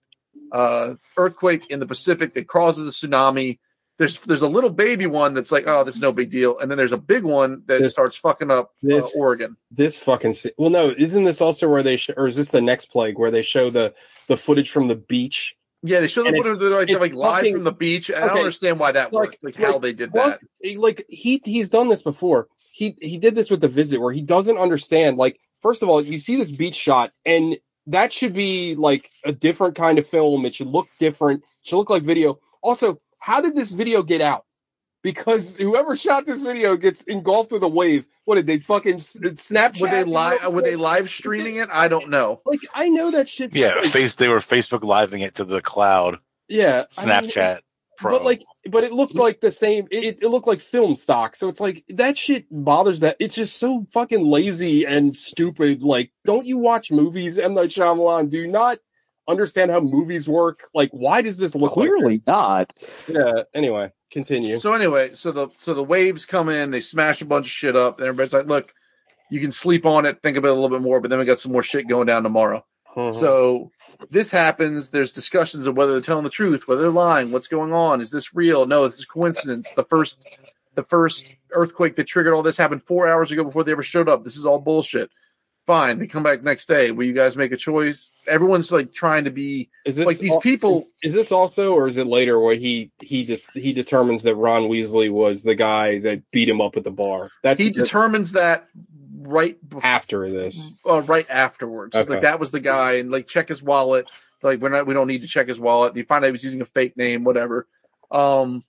uh 0.53 0.95
earthquake 1.17 1.69
in 1.71 1.79
the 1.81 1.87
Pacific 1.87 2.33
that 2.35 2.47
causes 2.49 3.03
a 3.03 3.07
tsunami. 3.07 3.59
There's 3.99 4.19
there's 4.21 4.43
a 4.43 4.49
little 4.49 4.71
baby 4.71 5.07
one 5.07 5.35
that's 5.35 5.53
like 5.53 5.65
oh 5.67 5.85
this 5.85 5.97
is 5.97 6.01
no 6.01 6.13
big 6.13 6.31
deal, 6.31 6.59
and 6.59 6.71
then 6.71 6.79
there's 6.79 6.93
a 6.93 6.97
big 6.97 7.25
one 7.25 7.65
that 7.67 7.81
This- 7.83 7.93
starts 7.93 8.17
fucking 8.17 8.51
up 8.51 8.73
uh, 8.91 9.03
Oregon. 9.17 9.57
This 9.71 10.01
fucking 10.01 10.35
well, 10.57 10.71
no, 10.71 10.89
isn't 10.97 11.25
this 11.25 11.41
also 11.43 11.69
where 11.69 11.83
they 11.83 11.97
sh- 11.99 12.11
or 12.17 12.29
is 12.29 12.37
this 12.37 12.51
the 12.51 12.61
next 12.63 12.87
plague 12.87 13.19
where 13.19 13.31
they 13.31 13.43
show 13.43 13.69
the 13.71 13.93
the 14.29 14.37
footage 14.39 14.71
from 14.71 14.89
the 14.89 14.95
beach? 14.97 15.57
Yeah, 15.83 16.01
they 16.01 16.09
show 16.09 16.25
them 16.25 16.35
And 16.35 16.45
what 16.45 16.59
they're 16.59 16.71
like, 16.71 16.91
like 16.91 17.15
live 17.15 17.37
fucking- 17.37 17.55
from 17.55 17.65
the 17.65 17.73
beach, 17.73 18.11
I 18.11 18.27
don't 18.27 18.39
understand 18.39 18.81
why 18.81 18.93
that 18.93 19.13
like- 19.13 19.27
worked, 19.27 19.39
like 19.43 19.57
how 19.57 19.79
they 19.79 19.93
did 19.93 20.13
that. 20.13 20.41
like 20.77 21.05
he 21.09 21.41
he's 21.45 21.71
done 21.71 21.89
this 21.89 22.03
before. 22.03 22.49
He 22.73 22.97
he 23.01 23.19
did 23.19 23.35
this 23.35 23.51
with 23.51 23.61
the 23.61 23.69
visit 23.69 24.01
where 24.01 24.13
he 24.13 24.23
doesn't 24.23 24.59
understand. 24.59 25.17
Like 25.19 25.39
first 25.63 25.83
of 25.83 25.89
all, 25.89 26.03
you 26.03 26.19
see 26.19 26.37
this 26.37 26.51
beach 26.53 26.75
shot, 26.75 27.13
and 27.25 27.57
that 27.87 28.13
should 28.13 28.33
be 28.35 28.75
like 28.75 29.09
a 29.25 29.33
different 29.33 29.77
kind 29.77 29.99
of 29.99 30.07
film. 30.07 30.45
It 30.47 30.55
should 30.57 30.67
look 30.69 30.89
different. 30.99 31.43
It 31.63 31.69
should 31.69 31.77
look 31.77 31.91
like 31.91 32.03
video. 32.03 32.39
Also, 32.63 33.01
how 33.19 33.41
did 33.41 33.55
this 33.55 33.71
video 33.73 34.03
get 34.03 34.21
out? 34.21 34.45
Because 35.03 35.57
whoever 35.57 35.95
shot 35.95 36.27
this 36.27 36.43
video 36.43 36.77
gets 36.77 37.03
engulfed 37.03 37.53
with 37.53 37.63
a 37.63 37.69
wave. 37.69 38.07
What 38.25 38.35
did 38.35 38.47
they 38.47 38.59
fucking 38.59 38.95
s- 38.95 39.17
Snapchat? 39.17 39.81
Were 39.81 39.89
they 39.89 40.05
live? 40.05 40.53
Were 40.53 40.63
they 40.63 40.77
live 40.77 41.09
streaming 41.09 41.57
it? 41.57 41.69
I 41.73 41.89
don't 41.89 42.11
know. 42.11 42.41
Like 42.45 42.61
I 42.75 42.89
know 42.89 43.11
that 43.13 43.29
shit. 43.29 43.55
Yeah, 43.55 43.81
fake. 43.81 43.93
face. 43.93 44.15
They 44.17 44.29
were 44.29 44.41
Facebook 44.41 44.83
living 44.83 45.21
it 45.21 45.37
to 45.37 45.45
the 45.45 45.61
cloud. 45.63 46.19
yeah, 46.49 46.85
I 46.99 47.05
mean, 47.21 47.31
Snapchat 47.31 47.61
Pro. 47.97 48.13
But 48.19 48.25
like, 48.25 48.45
but 48.71 48.85
it 48.85 48.93
looked 48.93 49.15
like 49.15 49.41
the 49.41 49.51
same. 49.51 49.87
It, 49.91 50.23
it 50.23 50.29
looked 50.29 50.47
like 50.47 50.61
film 50.61 50.95
stock. 50.97 51.35
So 51.37 51.49
it's 51.49 51.61
like 51.61 51.85
that 51.89 52.19
shit 52.19 52.47
bothers 52.51 53.01
that. 53.01 53.17
It's 53.19 53.35
just 53.35 53.57
so 53.57 53.87
fucking 53.93 54.25
lazy 54.27 54.85
and 54.85 55.17
stupid. 55.17 55.83
Like, 55.83 56.13
don't 56.25 56.47
you 56.47 56.59
watch 56.59 56.91
movies? 56.93 57.39
M 57.39 57.55
Night 57.55 57.71
Shyamalan. 57.71 58.31
Do 58.31 58.47
not 58.47 58.79
understand 59.29 59.71
how 59.71 59.81
movies 59.81 60.29
work. 60.29 60.63
Like, 60.75 60.91
why 60.91 61.23
does 61.23 61.37
this 61.39 61.55
look 61.55 61.73
Clearly 61.73 62.23
not. 62.27 62.73
Yeah. 63.07 63.43
Anyway, 63.55 63.93
continue. 64.11 64.59
So 64.59 64.73
anyway, 64.73 65.11
so 65.15 65.31
the 65.31 65.49
so 65.57 65.75
the 65.75 65.85
waves 65.85 66.25
come 66.25 66.49
in, 66.49 66.71
they 66.71 66.81
smash 66.81 67.21
a 67.21 67.27
bunch 67.27 67.47
of 67.47 67.53
shit 67.53 67.77
up, 67.77 67.99
and 67.99 68.09
everybody's 68.09 68.33
like, 68.33 68.47
"Look, 68.47 68.73
you 69.31 69.41
can 69.41 69.53
sleep 69.53 69.87
on 69.87 70.07
it, 70.07 70.23
think 70.23 70.37
about 70.37 70.49
it 70.49 70.53
a 70.53 70.55
little 70.55 70.77
bit 70.77 70.83
more, 70.83 71.01
but 71.01 71.11
then 71.11 71.19
we 71.19 71.25
got 71.25 71.39
some 71.41 71.53
more 71.53 71.63
shit 71.63 71.87
going 71.87 72.07
down 72.07 72.23
tomorrow." 72.23 72.65
Mhm. 72.97 73.15
So 73.15 73.71
this 74.11 74.31
happens. 74.31 74.91
There's 74.91 75.13
discussions 75.13 75.67
of 75.67 75.77
whether 75.77 75.93
they're 75.93 76.01
telling 76.01 76.25
the 76.25 76.31
truth, 76.31 76.67
whether 76.67 76.83
they're 76.83 76.91
lying, 76.91 77.31
what's 77.31 77.49
going 77.49 77.73
on, 77.73 78.01
is 78.01 78.11
this 78.11 78.35
real? 78.35 78.67
No, 78.67 78.85
this 78.85 78.99
is 78.99 79.05
coincidence. 79.05 79.73
The 79.73 79.85
first, 79.85 80.25
the 80.75 80.83
first 80.83 81.27
earthquake 81.53 81.97
that 81.97 82.05
triggered 82.05 82.33
all 82.33 82.43
this 82.43 82.57
happened 82.57 82.83
four 82.85 83.09
hours 83.09 83.33
ago 83.33 83.45
before 83.45 83.65
they 83.65 83.73
ever 83.73 83.83
showed 83.83 84.09
up. 84.09 84.25
This 84.25 84.37
is 84.37 84.47
all 84.47 84.59
bullshit. 84.59 85.11
Fine, 85.69 85.99
they 85.99 86.07
come 86.07 86.23
back 86.23 86.43
next 86.43 86.67
day. 86.67 86.93
Will 86.93 87.05
you 87.05 87.13
guys 87.13 87.37
make 87.37 87.53
a 87.53 87.57
choice? 87.59 88.13
Everyone's 88.27 88.73
like 88.73 88.95
trying 88.95 89.25
to 89.25 89.31
be 89.31 89.69
Is 89.85 89.97
this 89.97 90.07
like 90.07 90.17
these 90.17 90.33
al- 90.33 90.41
people. 90.41 90.87
Is 91.03 91.13
this 91.13 91.31
also, 91.31 91.75
or 91.75 91.87
is 91.89 91.99
it 91.99 92.07
later 92.07 92.41
where 92.41 92.55
he 92.55 92.91
he 93.03 93.23
de- 93.25 93.43
he 93.53 93.75
determines 93.75 94.23
that 94.23 94.35
Ron 94.35 94.63
Weasley 94.63 95.11
was 95.11 95.43
the 95.43 95.55
guy 95.55 95.99
that 95.99 96.23
beat 96.31 96.49
him 96.49 96.63
up 96.63 96.79
at 96.79 96.85
the 96.85 96.91
bar? 96.91 97.31
That's 97.43 97.61
He 97.61 97.69
determines 97.69 98.33
that 98.33 98.67
right 99.21 99.59
before, 99.69 99.85
after 99.85 100.31
this. 100.31 100.73
uh, 100.89 101.03
right 101.03 101.27
afterwards. 101.29 101.95
Okay. 101.95 102.15
like 102.15 102.23
that 102.23 102.41
was 102.41 102.51
the 102.51 102.61
guy, 102.61 102.95
and 102.95 103.11
like 103.11 103.27
check 103.27 103.51
his 103.51 103.63
wallet. 103.63 104.09
Like 104.43 104.61
we're 104.61 104.71
not, 104.71 104.87
we 104.87 104.95
don't 104.95 105.07
need 105.07 105.21
to 105.21 105.29
check 105.29 105.49
his 105.49 105.61
wallet. 105.61 105.95
You 105.97 106.05
find 106.05 106.25
out 106.25 106.29
he 106.29 106.33
was 106.33 106.45
using 106.45 106.63
a 106.63 106.65
fake 106.65 106.97
name, 106.97 107.25
whatever. 107.25 107.67
Um, 108.11 108.65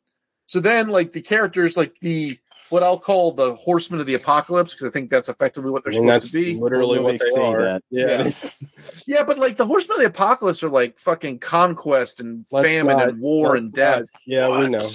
so 0.48 0.60
then 0.60 0.90
like 0.90 1.14
the 1.14 1.22
characters, 1.22 1.78
like 1.78 1.96
the 2.02 2.40
what 2.70 2.84
I'll 2.84 3.00
call 3.00 3.32
the 3.32 3.56
Horsemen 3.56 4.00
of 4.00 4.06
the 4.08 4.14
Apocalypse, 4.16 4.74
because 4.74 4.88
I 4.88 4.92
think 4.92 5.10
that's 5.10 5.30
effectively 5.30 5.72
what 5.72 5.84
they're 5.84 5.94
I 5.94 5.98
mean, 5.98 6.08
supposed 6.08 6.24
that's 6.26 6.32
to 6.34 6.54
be. 6.56 6.56
literally 6.60 7.00
what 7.00 7.12
they 7.14 7.18
they 7.18 7.32
say 7.32 7.42
are. 7.44 7.62
that. 7.64 7.84
Yeah, 7.90 8.24
Yeah. 8.24 8.32
Yeah, 9.08 9.24
but 9.24 9.40
like 9.40 9.58
the 9.58 9.66
Horsemen 9.66 9.96
of 9.98 10.02
the 10.02 10.08
Apocalypse 10.10 10.62
are 10.64 10.70
like 10.70 11.00
fucking 11.00 11.40
conquest 11.40 12.20
and 12.20 12.46
let's 12.52 12.68
famine 12.70 12.98
not- 12.98 13.10
and 13.10 13.20
war 13.22 13.56
and 13.56 13.72
death. 13.74 14.00
not- 14.02 14.08
yeah, 14.28 14.48
we 14.60 14.70
know. 14.70 14.88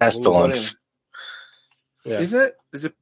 Pestilence. 0.00 0.74
Yeah. 2.04 2.20
Is 2.20 2.34
it? 2.34 2.56
Is 2.72 2.84
it? 2.84 2.94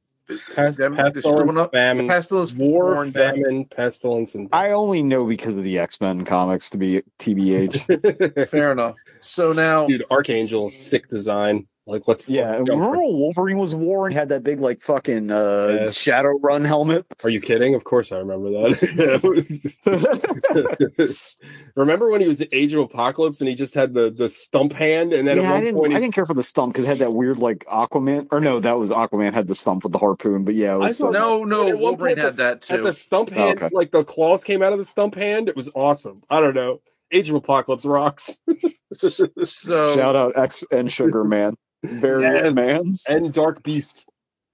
Pest- 0.55 0.77
them 0.77 0.95
pestilence, 0.95 1.57
up? 1.57 1.73
famine, 1.73 2.07
Pestilence, 2.07 2.53
war, 2.53 3.03
and 3.03 3.13
death. 3.13 3.35
famine, 3.35 3.65
pestilence, 3.65 4.35
and 4.35 4.47
I 4.53 4.71
only 4.71 5.03
know 5.03 5.25
because 5.25 5.53
of 5.55 5.63
the 5.65 5.77
X 5.77 5.99
Men 5.99 6.23
comics 6.23 6.69
to 6.69 6.77
be 6.77 7.03
TBH. 7.19 8.47
Fair 8.49 8.71
enough. 8.71 8.95
So 9.19 9.51
now, 9.51 9.85
Dude, 9.85 10.05
Archangel, 10.09 10.69
sick 10.69 11.09
design. 11.09 11.67
Like, 11.85 12.07
let's 12.07 12.29
yeah, 12.29 12.53
go 12.53 12.59
remember 12.59 12.85
for- 12.95 13.01
when 13.03 13.19
Wolverine 13.19 13.57
was 13.57 13.75
war 13.75 14.05
and 14.05 14.15
had 14.15 14.29
that 14.29 14.41
big 14.41 14.61
like 14.61 14.79
fucking 14.81 15.29
uh, 15.29 15.79
Yeah. 15.83 15.89
Shadow 15.91 16.39
Run 16.39 16.63
helmet? 16.63 17.05
Are 17.25 17.29
you 17.29 17.41
kidding? 17.41 17.75
Of 17.75 17.83
course 17.83 18.13
I 18.13 18.19
remember 18.19 18.51
that. 18.51 19.73
remember 21.75 22.09
when 22.09 22.21
he 22.21 22.27
was 22.27 22.37
the 22.37 22.47
Age 22.55 22.73
of 22.73 22.79
Apocalypse 22.81 23.41
and 23.41 23.49
he 23.49 23.55
just 23.55 23.73
had 23.73 23.93
the 23.93 24.09
the 24.09 24.29
stump 24.29 24.71
hand 24.73 25.11
and 25.13 25.27
then 25.27 25.37
yeah, 25.37 25.43
at 25.49 25.53
I 25.55 25.59
didn't. 25.59 25.75
point 25.75 25.93
I 25.93 25.99
didn't 25.99 26.13
care 26.15 26.25
for 26.25 26.33
the 26.33 26.43
stump 26.43 26.73
because 26.73 26.85
it 26.85 26.87
had 26.87 26.99
that 26.99 27.11
weird 27.11 27.39
like 27.39 27.65
Aquaman. 27.65 28.27
Or 28.31 28.39
no, 28.39 28.59
that 28.61 28.77
was 28.79 28.89
Aquaman 28.89 29.33
had 29.33 29.47
the 29.47 29.55
stump 29.55 29.83
with 29.83 29.91
the 29.91 29.99
harpoon. 29.99 30.45
But 30.45 30.55
yeah, 30.55 30.71
it 30.75 30.75
I 30.75 30.77
was. 30.77 30.99
thought- 30.99 31.15
uh, 31.15 31.19
no, 31.19 31.43
no, 31.43 31.75
Wolverine 31.75 32.15
point 32.15 32.25
had 32.25 32.37
that 32.37 32.69
at 32.69 32.77
too. 32.77 32.83
the 32.83 32.93
stump 32.93 33.29
Oh, 33.33 33.35
hand, 33.35 33.61
okay. 33.61 33.69
like 33.75 33.91
the 33.91 34.03
claws 34.05 34.43
came 34.45 34.61
out 34.61 34.71
of 34.71 34.79
the 34.79 34.85
stump 34.85 35.15
hand. 35.15 35.49
It 35.49 35.55
was 35.57 35.69
awesome. 35.75 36.21
I 36.29 36.39
don't 36.39 36.55
know. 36.55 36.79
Age 37.11 37.29
of 37.29 37.35
Apocalypse 37.35 37.85
rocks. 37.85 38.39
So 38.95 39.95
shout 39.95 40.15
out 40.15 40.37
X 40.37 40.63
and 40.71 40.91
Sugar 40.91 41.23
Man, 41.23 41.55
various 41.83 42.45
Yes. 42.45 42.53
mans. 42.53 43.05
and 43.09 43.33
Dark 43.33 43.63
Beast. 43.63 44.05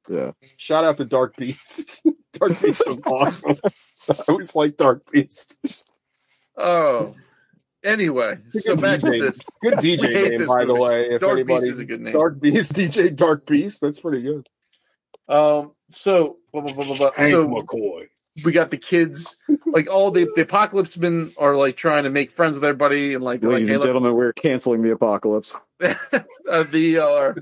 yeah, 0.10 0.32
Shout 0.58 0.84
out 0.84 0.98
to 0.98 1.06
Dark 1.06 1.36
Beast. 1.38 2.02
Dark 2.34 2.60
Beast 2.62 2.82
was 2.86 3.00
awesome. 3.06 3.58
I 4.10 4.14
always 4.28 4.56
like 4.56 4.78
Dark 4.78 5.10
Beast. 5.12 5.92
Oh, 6.58 7.16
anyway, 7.84 8.36
so 8.54 8.76
Good 8.76 8.82
back 8.82 9.00
to 9.02 9.06
DJ. 9.08 9.20
this. 9.22 9.40
Good 9.62 9.74
DJ 9.80 10.14
name, 10.14 10.38
this 10.40 10.48
by 10.48 10.66
the 10.66 10.74
way. 10.76 11.10
If 11.12 11.22
Dark 11.22 11.34
anybody, 11.34 11.62
Beast 11.68 11.74
is 11.74 11.80
a 11.80 11.86
good 11.86 12.02
name. 12.02 12.14
Dark 12.14 12.40
Beast, 12.40 12.74
DJ 12.74 13.16
Dark 13.16 13.46
Beast. 13.46 13.82
That's 13.82 14.00
pretty 14.00 14.22
good. 14.22 14.48
Um, 15.28 15.74
so 15.90 16.38
blah, 16.52 16.62
blah, 16.62 16.74
blah, 16.74 16.86
blah, 16.86 16.98
blah. 16.98 17.12
Hank 17.16 17.32
so 17.32 17.48
McCoy. 17.48 18.08
we 18.44 18.52
got 18.52 18.72
the 18.72 18.78
kids, 18.78 19.36
like 19.68 19.90
all 19.90 20.10
the 20.12 20.28
the 20.36 20.42
apocalypse 20.42 20.98
men 20.98 21.32
are 21.38 21.56
like 21.56 21.78
trying 21.78 22.04
to 22.04 22.10
make 22.10 22.32
friends 22.32 22.56
with 22.56 22.66
everybody 22.66 23.14
and 23.14 23.24
like, 23.24 23.40
they're 23.42 23.50
like 23.50 23.56
ladies 23.58 23.70
hey, 23.70 23.74
and 23.76 23.82
look, 23.82 23.90
gentlemen, 23.90 24.16
we're 24.16 24.34
canceling 24.34 24.82
the 24.82 24.92
apocalypse. 24.92 25.56
Uh, 25.82 26.64
the 26.64 27.00
uh, 27.00 27.34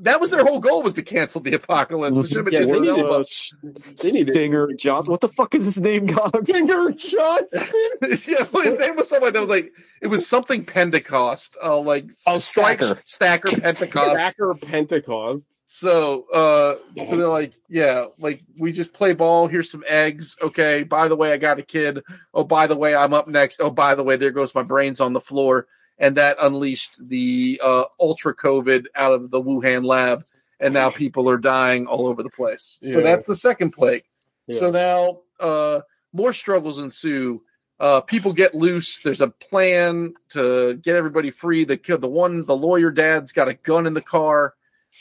that 0.00 0.20
was 0.20 0.30
their 0.30 0.44
whole 0.44 0.60
goal 0.60 0.82
was 0.82 0.94
to 0.94 1.02
cancel 1.02 1.40
the 1.40 1.54
apocalypse. 1.54 2.30
It 2.30 2.44
been 2.44 2.52
Yeah, 2.52 2.60
they 2.60 2.64
Idris 2.72 2.96
need 2.96 3.04
Elba. 3.04 3.14
Uh, 3.14 3.80
They 4.02 4.10
need 4.12 4.28
Stinger 4.32 4.68
Johnson. 4.74 5.10
What 5.10 5.20
the 5.20 5.28
fuck 5.28 5.54
is 5.54 5.64
his 5.64 5.80
name, 5.80 6.06
Gogs? 6.06 6.50
Finger 6.50 6.90
Johnson. 6.90 7.88
yeah, 8.28 8.46
well, 8.52 8.62
his 8.62 8.78
name 8.78 8.96
was 8.96 9.08
something 9.08 9.32
that 9.32 9.40
was 9.40 9.50
like 9.50 9.72
it 10.00 10.06
was 10.08 10.26
something 10.26 10.64
Pentecost, 10.64 11.56
uh, 11.62 11.78
like 11.78 12.06
Oh, 12.26 12.38
strike 12.38 12.82
Stacker. 12.82 13.00
stacker 13.04 13.60
Pentecost. 13.60 14.14
Cracker 14.14 14.54
Pentecost. 14.54 15.60
So, 15.64 16.26
uh, 16.32 16.76
so 17.06 17.16
they're 17.16 17.28
like, 17.28 17.54
yeah, 17.68 18.06
like 18.18 18.42
we 18.58 18.72
just 18.72 18.92
play 18.92 19.14
ball. 19.14 19.48
Here's 19.48 19.70
some 19.70 19.84
eggs. 19.88 20.36
Okay. 20.42 20.82
By 20.84 21.08
the 21.08 21.16
way, 21.16 21.32
I 21.32 21.38
got 21.38 21.58
a 21.58 21.62
kid. 21.62 22.02
Oh, 22.34 22.44
by 22.44 22.66
the 22.66 22.76
way, 22.76 22.94
I'm 22.94 23.14
up 23.14 23.26
next. 23.26 23.60
Oh, 23.60 23.70
by 23.70 23.94
the 23.94 24.04
way, 24.04 24.16
there 24.16 24.30
goes 24.32 24.54
my 24.54 24.62
brains 24.62 25.00
on 25.00 25.12
the 25.12 25.20
floor. 25.20 25.66
And 26.02 26.16
that 26.16 26.36
unleashed 26.38 27.08
the 27.08 27.58
uh, 27.64 27.84
ultra 27.98 28.34
COVID 28.34 28.86
out 28.94 29.12
of 29.12 29.30
the 29.30 29.40
Wuhan 29.40 29.84
lab. 29.84 30.24
And 30.60 30.74
now 30.74 30.90
people 30.90 31.30
are 31.30 31.38
dying 31.38 31.86
all 31.86 32.06
over 32.06 32.22
the 32.22 32.30
place. 32.30 32.78
So 32.82 33.00
that's 33.00 33.24
the 33.26 33.34
second 33.34 33.70
plague. 33.70 34.04
Yeah. 34.46 34.58
So 34.58 34.70
now 34.70 35.20
uh, 35.40 35.80
more 36.12 36.32
struggles 36.32 36.78
ensue. 36.78 37.42
Uh, 37.78 38.00
people 38.00 38.32
get 38.32 38.54
loose. 38.54 39.00
There's 39.00 39.20
a 39.20 39.28
plan 39.28 40.14
to 40.30 40.74
get 40.74 40.96
everybody 40.96 41.30
free. 41.30 41.64
The 41.64 41.76
the 41.76 42.08
one 42.08 42.44
the 42.46 42.56
lawyer 42.56 42.90
dad's 42.90 43.32
got 43.32 43.48
a 43.48 43.54
gun 43.54 43.86
in 43.86 43.94
the 43.94 44.00
car. 44.00 44.54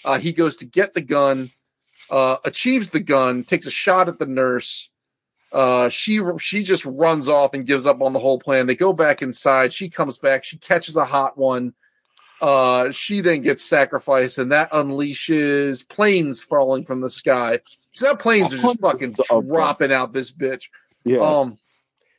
Uh, 0.06 0.20
he 0.20 0.34
goes 0.34 0.56
to 0.58 0.66
get 0.66 0.94
the 0.94 1.02
gun, 1.02 1.52
uh, 2.10 2.38
achieves 2.46 2.92
the 2.92 3.00
gun, 3.00 3.44
takes 3.44 3.66
a 3.66 3.72
shot 3.72 4.08
at 4.08 4.20
the 4.20 4.26
nurse. 4.26 4.90
Uh, 5.52 5.90
she 5.90 6.22
she 6.40 6.64
just 6.64 6.86
runs 6.86 7.28
off 7.28 7.54
and 7.54 7.66
gives 7.66 7.86
up 7.86 8.02
on 8.02 8.14
the 8.14 8.20
whole 8.20 8.40
plan. 8.40 8.68
They 8.68 8.76
go 8.76 8.94
back 8.94 9.22
inside. 9.22 9.74
She 9.74 9.90
comes 9.90 10.18
back. 10.18 10.44
She 10.46 10.58
catches 10.58 10.96
a 10.96 11.06
hot 11.06 11.38
one. 11.38 11.74
Uh, 12.42 12.92
she 12.92 13.22
then 13.22 13.42
gets 13.42 13.64
sacrificed, 13.64 14.38
and 14.38 14.52
that 14.52 14.72
unleashes 14.72 15.88
planes 15.88 16.42
falling 16.42 16.86
from 16.86 17.02
the 17.02 17.10
sky. 17.10 17.60
So 17.94 18.06
that 18.08 18.20
planes 18.20 18.54
are 18.54 18.58
just 18.58 18.80
fucking 18.80 19.00
Hundreds 19.00 19.20
of 19.20 19.28
them. 19.28 19.48
dropping 19.50 19.92
out 19.92 20.14
this 20.14 20.32
bitch. 20.32 20.64
Yeah, 21.04 21.20
Um, 21.20 21.58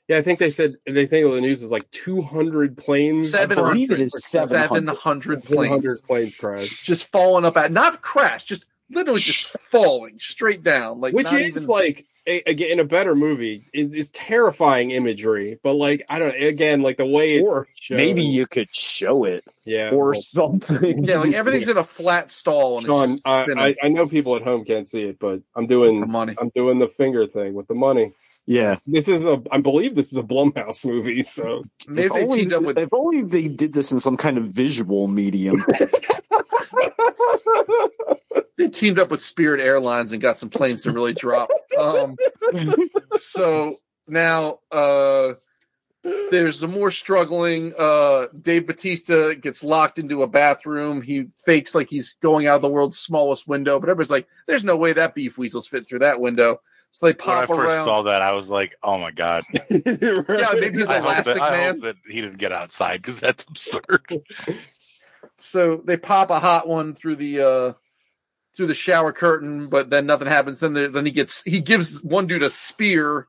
Yeah, 0.08 0.18
I 0.18 0.22
think 0.22 0.38
they 0.38 0.50
said 0.50 0.74
they 0.84 1.06
think 1.06 1.28
the 1.28 1.40
news 1.40 1.62
is 1.62 1.70
like 1.72 1.90
200 1.90 2.76
planes. 2.76 3.30
Seven 3.30 3.58
I 3.58 3.62
believe 3.62 3.88
hundred. 3.88 4.00
it 4.02 4.04
is 4.04 4.24
700. 4.26 4.68
seven 4.68 4.86
hundred 4.96 5.42
planes 5.44 5.70
700 5.72 6.02
planes 6.02 6.36
crashed. 6.36 6.84
just 6.84 7.04
falling 7.06 7.44
up 7.44 7.56
at 7.56 7.72
not 7.72 8.02
crash, 8.02 8.44
just 8.44 8.64
literally 8.90 9.20
just 9.20 9.58
falling 9.58 10.18
straight 10.20 10.62
down. 10.62 11.00
Like 11.00 11.14
Which 11.14 11.32
not 11.32 11.40
is 11.40 11.56
even- 11.56 11.68
like 11.68 12.06
a, 12.26 12.42
again 12.46 12.70
in 12.72 12.80
a 12.80 12.84
better 12.84 13.14
movie 13.14 13.66
is, 13.72 13.94
is 13.94 14.10
terrifying 14.10 14.90
imagery, 14.92 15.58
but 15.62 15.74
like 15.74 16.04
I 16.08 16.18
don't 16.18 16.34
again 16.40 16.82
like 16.82 16.96
the 16.96 17.06
way 17.06 17.36
it's 17.36 17.50
Or 17.50 17.68
shown, 17.74 17.96
maybe 17.96 18.22
you 18.22 18.46
could 18.46 18.72
show 18.74 19.24
it 19.24 19.44
yeah 19.64 19.90
or 19.90 20.10
well, 20.10 20.14
something. 20.14 21.04
yeah, 21.04 21.18
like 21.18 21.32
everything's 21.32 21.68
in 21.68 21.76
a 21.76 21.84
flat 21.84 22.30
stall 22.30 22.78
and 22.78 22.86
Sean, 22.86 23.04
it's 23.04 23.14
just 23.14 23.26
I, 23.26 23.44
I, 23.68 23.76
I 23.82 23.88
know 23.88 24.06
people 24.06 24.36
at 24.36 24.42
home 24.42 24.64
can't 24.64 24.86
see 24.86 25.02
it, 25.02 25.18
but 25.18 25.40
I'm 25.56 25.64
for 25.64 25.68
doing 25.68 26.10
money. 26.10 26.34
I'm 26.40 26.50
doing 26.54 26.78
the 26.78 26.88
finger 26.88 27.26
thing 27.26 27.54
with 27.54 27.66
the 27.68 27.74
money. 27.74 28.12
Yeah. 28.46 28.78
This 28.86 29.08
is 29.08 29.24
a 29.24 29.42
I 29.50 29.58
believe 29.58 29.94
this 29.94 30.12
is 30.12 30.18
a 30.18 30.22
Blumhouse 30.22 30.84
movie, 30.84 31.22
so 31.22 31.62
Maybe 31.86 32.06
if 32.06 32.12
they 32.12 32.24
only, 32.24 32.38
teamed 32.40 32.52
up 32.52 32.62
with 32.62 32.78
if 32.78 32.92
only 32.92 33.22
they 33.22 33.48
did 33.48 33.72
this 33.72 33.92
in 33.92 34.00
some 34.00 34.16
kind 34.16 34.38
of 34.38 34.46
visual 34.46 35.06
medium. 35.08 35.56
they 38.58 38.68
teamed 38.68 38.98
up 38.98 39.10
with 39.10 39.20
Spirit 39.20 39.60
Airlines 39.60 40.12
and 40.12 40.20
got 40.20 40.38
some 40.38 40.50
planes 40.50 40.82
to 40.82 40.92
really 40.92 41.14
drop. 41.14 41.50
Um, 41.78 42.16
so 43.16 43.76
now 44.08 44.58
uh, 44.70 45.34
there's 46.02 46.58
some 46.60 46.72
more 46.72 46.90
struggling. 46.90 47.74
Uh, 47.78 48.26
Dave 48.40 48.66
Bautista 48.66 49.36
gets 49.40 49.62
locked 49.62 49.98
into 49.98 50.22
a 50.22 50.26
bathroom. 50.26 51.00
He 51.00 51.28
fakes 51.46 51.74
like 51.74 51.88
he's 51.88 52.14
going 52.22 52.46
out 52.46 52.56
of 52.56 52.62
the 52.62 52.68
world's 52.68 52.98
smallest 52.98 53.46
window, 53.46 53.78
but 53.78 53.88
everybody's 53.88 54.10
like, 54.10 54.26
"There's 54.46 54.64
no 54.64 54.76
way 54.76 54.92
that 54.94 55.14
beef 55.14 55.38
weasels 55.38 55.68
fit 55.68 55.86
through 55.86 56.00
that 56.00 56.20
window." 56.20 56.60
So 56.92 57.06
they 57.06 57.14
pop 57.14 57.28
When 57.28 57.36
I 57.36 57.46
pop 57.46 57.56
first 57.56 57.74
around. 57.74 57.84
saw 57.84 58.02
that, 58.02 58.20
I 58.22 58.32
was 58.32 58.50
like, 58.50 58.76
"Oh 58.82 58.98
my 58.98 59.10
god!" 59.10 59.44
Yeah, 59.70 60.52
maybe 60.54 60.78
he's 60.78 60.88
I 60.90 60.98
hope, 60.98 61.04
Elastic 61.04 61.34
that, 61.34 61.42
I 61.42 61.50
Man. 61.52 61.74
hope 61.74 61.82
that 61.84 61.96
he 62.06 62.20
didn't 62.20 62.36
get 62.38 62.52
outside 62.52 63.00
because 63.00 63.18
that's 63.18 63.44
absurd. 63.44 64.22
so 65.38 65.76
they 65.76 65.96
pop 65.96 66.30
a 66.30 66.38
hot 66.38 66.68
one 66.68 66.94
through 66.94 67.16
the 67.16 67.40
uh 67.40 67.72
through 68.54 68.66
the 68.66 68.74
shower 68.74 69.12
curtain 69.12 69.68
but 69.68 69.88
then 69.90 70.04
nothing 70.06 70.28
happens 70.28 70.60
then 70.60 70.72
there, 70.74 70.88
then 70.88 71.06
he 71.06 71.10
gets 71.10 71.42
he 71.42 71.60
gives 71.60 72.02
one 72.04 72.26
dude 72.26 72.42
a 72.42 72.50
spear 72.50 73.26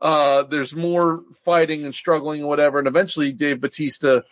uh 0.00 0.42
there's 0.44 0.74
more 0.74 1.22
fighting 1.44 1.84
and 1.84 1.94
struggling 1.94 2.40
and 2.40 2.48
whatever 2.48 2.78
and 2.78 2.86
eventually 2.86 3.32
dave 3.32 3.60
bautista 3.60 4.22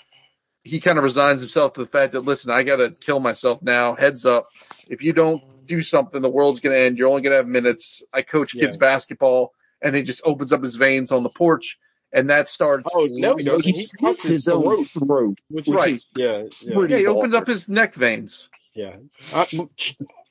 he 0.63 0.79
kind 0.79 0.99
of 0.99 1.05
resigns 1.05 1.41
himself 1.41 1.73
to 1.73 1.81
the 1.81 1.91
fact 1.91 2.13
that 2.13 2.21
listen 2.21 2.51
i 2.51 2.63
gotta 2.63 2.91
kill 3.01 3.19
myself 3.19 3.61
now 3.63 3.95
heads 3.97 4.25
up 4.27 4.49
if 4.89 5.03
you 5.03 5.13
don't 5.13 5.43
do 5.67 5.83
something 5.83 6.23
the 6.23 6.29
world's 6.29 6.61
gonna 6.61 6.77
end 6.77 6.97
you're 6.99 7.09
only 7.09 7.23
gonna 7.23 7.37
have 7.37 7.49
minutes 7.49 8.03
i 8.13 8.23
coach 8.23 8.53
kids 8.53 8.77
Yeah. 8.77 8.81
basketball 8.81 9.53
and 9.83 9.95
he 9.95 10.03
just 10.03 10.21
opens 10.25 10.53
up 10.53 10.63
his 10.63 10.77
veins 10.77 11.13
on 11.13 11.23
the 11.23 11.29
porch 11.31 11.79
and 12.13 12.31
that 12.31 12.49
starts 12.49 12.91
Oh 12.95 13.07
no, 13.11 13.37
he 13.37 13.45
doesn't. 13.45 13.65
he 13.65 13.71
He 13.73 13.73
slits 13.73 14.23
his 14.23 14.33
his 14.33 14.49
own 14.49 14.63
throat, 14.87 15.07
throat. 15.07 15.39
which 15.49 15.69
Right. 15.69 15.91
is 15.93 16.07
yeah, 16.17 16.43
yeah, 16.63 16.75
Pretty 16.75 16.95
yeah 16.95 16.99
he 17.01 17.07
opens 17.07 17.35
up 17.35 17.47
his 17.47 17.69
neck 17.69 17.95
veins 17.95 18.49
yeah. 18.75 18.97
Uh, 19.33 19.47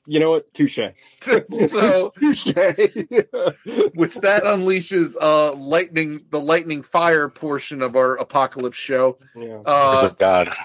you 0.07 0.19
know 0.19 0.29
what? 0.29 0.53
Touche. 0.53 0.77
so 1.21 2.11
Touche. 2.11 2.45
which 3.95 4.15
that 4.21 4.43
unleashes 4.43 5.15
uh 5.19 5.53
lightning 5.53 6.23
the 6.29 6.39
lightning 6.39 6.83
fire 6.83 7.27
portion 7.29 7.81
of 7.81 7.95
our 7.95 8.15
apocalypse 8.17 8.77
show. 8.77 9.17
yeah. 9.35 9.61
Uh 9.65 10.09
of 10.11 10.17
God. 10.19 10.55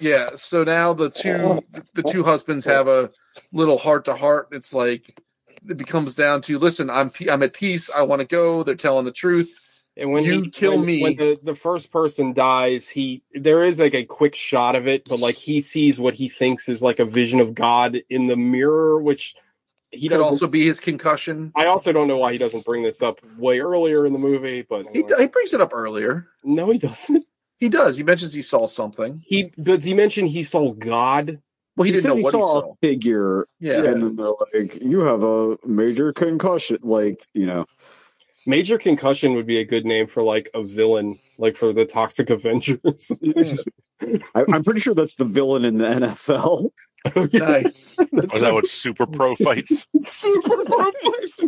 yeah, 0.00 0.30
so 0.34 0.64
now 0.64 0.92
the 0.92 1.10
two 1.10 1.60
the 1.94 2.02
two 2.02 2.24
husbands 2.24 2.64
have 2.64 2.88
a 2.88 3.10
little 3.52 3.78
heart 3.78 4.04
to 4.06 4.14
heart. 4.14 4.48
It's 4.52 4.72
like 4.72 5.20
it 5.68 5.76
becomes 5.76 6.14
down 6.14 6.42
to 6.42 6.58
listen, 6.58 6.90
I'm 6.90 7.12
I'm 7.30 7.42
at 7.42 7.52
peace. 7.52 7.90
I 7.90 8.02
want 8.02 8.20
to 8.20 8.26
go. 8.26 8.62
They're 8.62 8.74
telling 8.74 9.04
the 9.04 9.12
truth. 9.12 9.58
And 9.96 10.10
when 10.10 10.24
You 10.24 10.42
he, 10.42 10.50
kill 10.50 10.78
when, 10.78 10.86
me. 10.86 11.02
when 11.02 11.16
the, 11.16 11.38
the 11.42 11.54
first 11.54 11.92
person 11.92 12.32
dies, 12.32 12.88
he 12.88 13.22
there 13.34 13.62
is 13.62 13.78
like 13.78 13.94
a 13.94 14.04
quick 14.04 14.34
shot 14.34 14.74
of 14.74 14.88
it, 14.88 15.04
but 15.06 15.20
like 15.20 15.34
he 15.34 15.60
sees 15.60 16.00
what 16.00 16.14
he 16.14 16.28
thinks 16.30 16.68
is 16.68 16.82
like 16.82 16.98
a 16.98 17.04
vision 17.04 17.40
of 17.40 17.54
God 17.54 17.98
in 18.08 18.26
the 18.26 18.36
mirror, 18.36 19.00
which 19.00 19.34
he 19.90 20.08
Could 20.08 20.22
also 20.22 20.46
be 20.46 20.64
his 20.64 20.80
concussion. 20.80 21.52
I 21.54 21.66
also 21.66 21.92
don't 21.92 22.08
know 22.08 22.16
why 22.16 22.32
he 22.32 22.38
doesn't 22.38 22.64
bring 22.64 22.82
this 22.82 23.02
up 23.02 23.20
way 23.36 23.60
earlier 23.60 24.06
in 24.06 24.14
the 24.14 24.18
movie, 24.18 24.62
but 24.62 24.86
He, 24.94 25.04
he 25.18 25.26
brings 25.26 25.52
it 25.52 25.60
up 25.60 25.74
earlier. 25.74 26.28
no, 26.42 26.70
he 26.70 26.78
doesn't. 26.78 27.26
He 27.58 27.68
does. 27.68 27.96
He 27.98 28.02
mentions 28.02 28.32
he 28.32 28.42
saw 28.42 28.66
something. 28.66 29.20
He 29.22 29.52
does 29.62 29.84
he 29.84 29.92
mention 29.92 30.26
he 30.26 30.42
saw 30.42 30.72
God? 30.72 31.40
Well, 31.76 31.84
he, 31.84 31.90
he 31.90 31.92
didn't 31.92 32.02
said 32.02 32.08
know 32.10 32.16
he 32.16 32.22
what 32.22 32.32
saw, 32.32 32.38
he 32.38 32.66
saw. 32.66 32.72
a 32.72 32.76
figure, 32.86 33.46
Yeah. 33.60 33.84
and 33.84 34.02
then 34.02 34.16
they're 34.16 34.32
like, 34.54 34.82
"You 34.82 35.00
have 35.00 35.22
a 35.22 35.56
major 35.66 36.12
concussion." 36.12 36.78
Like, 36.82 37.26
you 37.34 37.46
know, 37.46 37.66
Major 38.44 38.76
concussion 38.76 39.34
would 39.34 39.46
be 39.46 39.58
a 39.58 39.64
good 39.64 39.84
name 39.86 40.08
for 40.08 40.20
like 40.24 40.50
a 40.52 40.64
villain, 40.64 41.16
like 41.38 41.56
for 41.56 41.72
the 41.72 41.84
Toxic 41.86 42.28
Avengers. 42.28 43.12
I, 44.34 44.44
I'm 44.52 44.64
pretty 44.64 44.80
sure 44.80 44.94
that's 44.94 45.14
the 45.14 45.24
villain 45.24 45.64
in 45.64 45.78
the 45.78 45.84
NFL. 45.86 46.70
Nice. 47.34 47.94
That's 48.12 48.34
Was 48.34 48.42
that 48.42 48.52
what 48.52 48.66
Super 48.66 49.06
Pro 49.06 49.36
fights? 49.36 49.86
super 50.02 50.64
Pro 50.64 50.90
fights. 50.90 51.40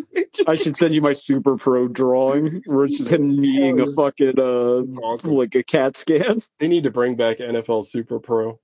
I 0.46 0.54
should 0.54 0.76
send 0.76 0.94
you 0.94 1.02
my 1.02 1.14
super 1.14 1.56
pro 1.56 1.88
drawing 1.88 2.62
where 2.66 2.84
it's 2.84 2.98
just 2.98 3.12
him 3.12 3.40
kneeing 3.40 3.80
a 3.80 3.86
fucking 3.86 4.38
uh 4.38 4.82
awesome. 5.02 5.32
like 5.32 5.54
a 5.56 5.62
cat 5.64 5.96
scan. 5.96 6.40
They 6.60 6.68
need 6.68 6.84
to 6.84 6.90
bring 6.92 7.16
back 7.16 7.38
NFL 7.38 7.86
Super 7.86 8.20
Pro. 8.20 8.60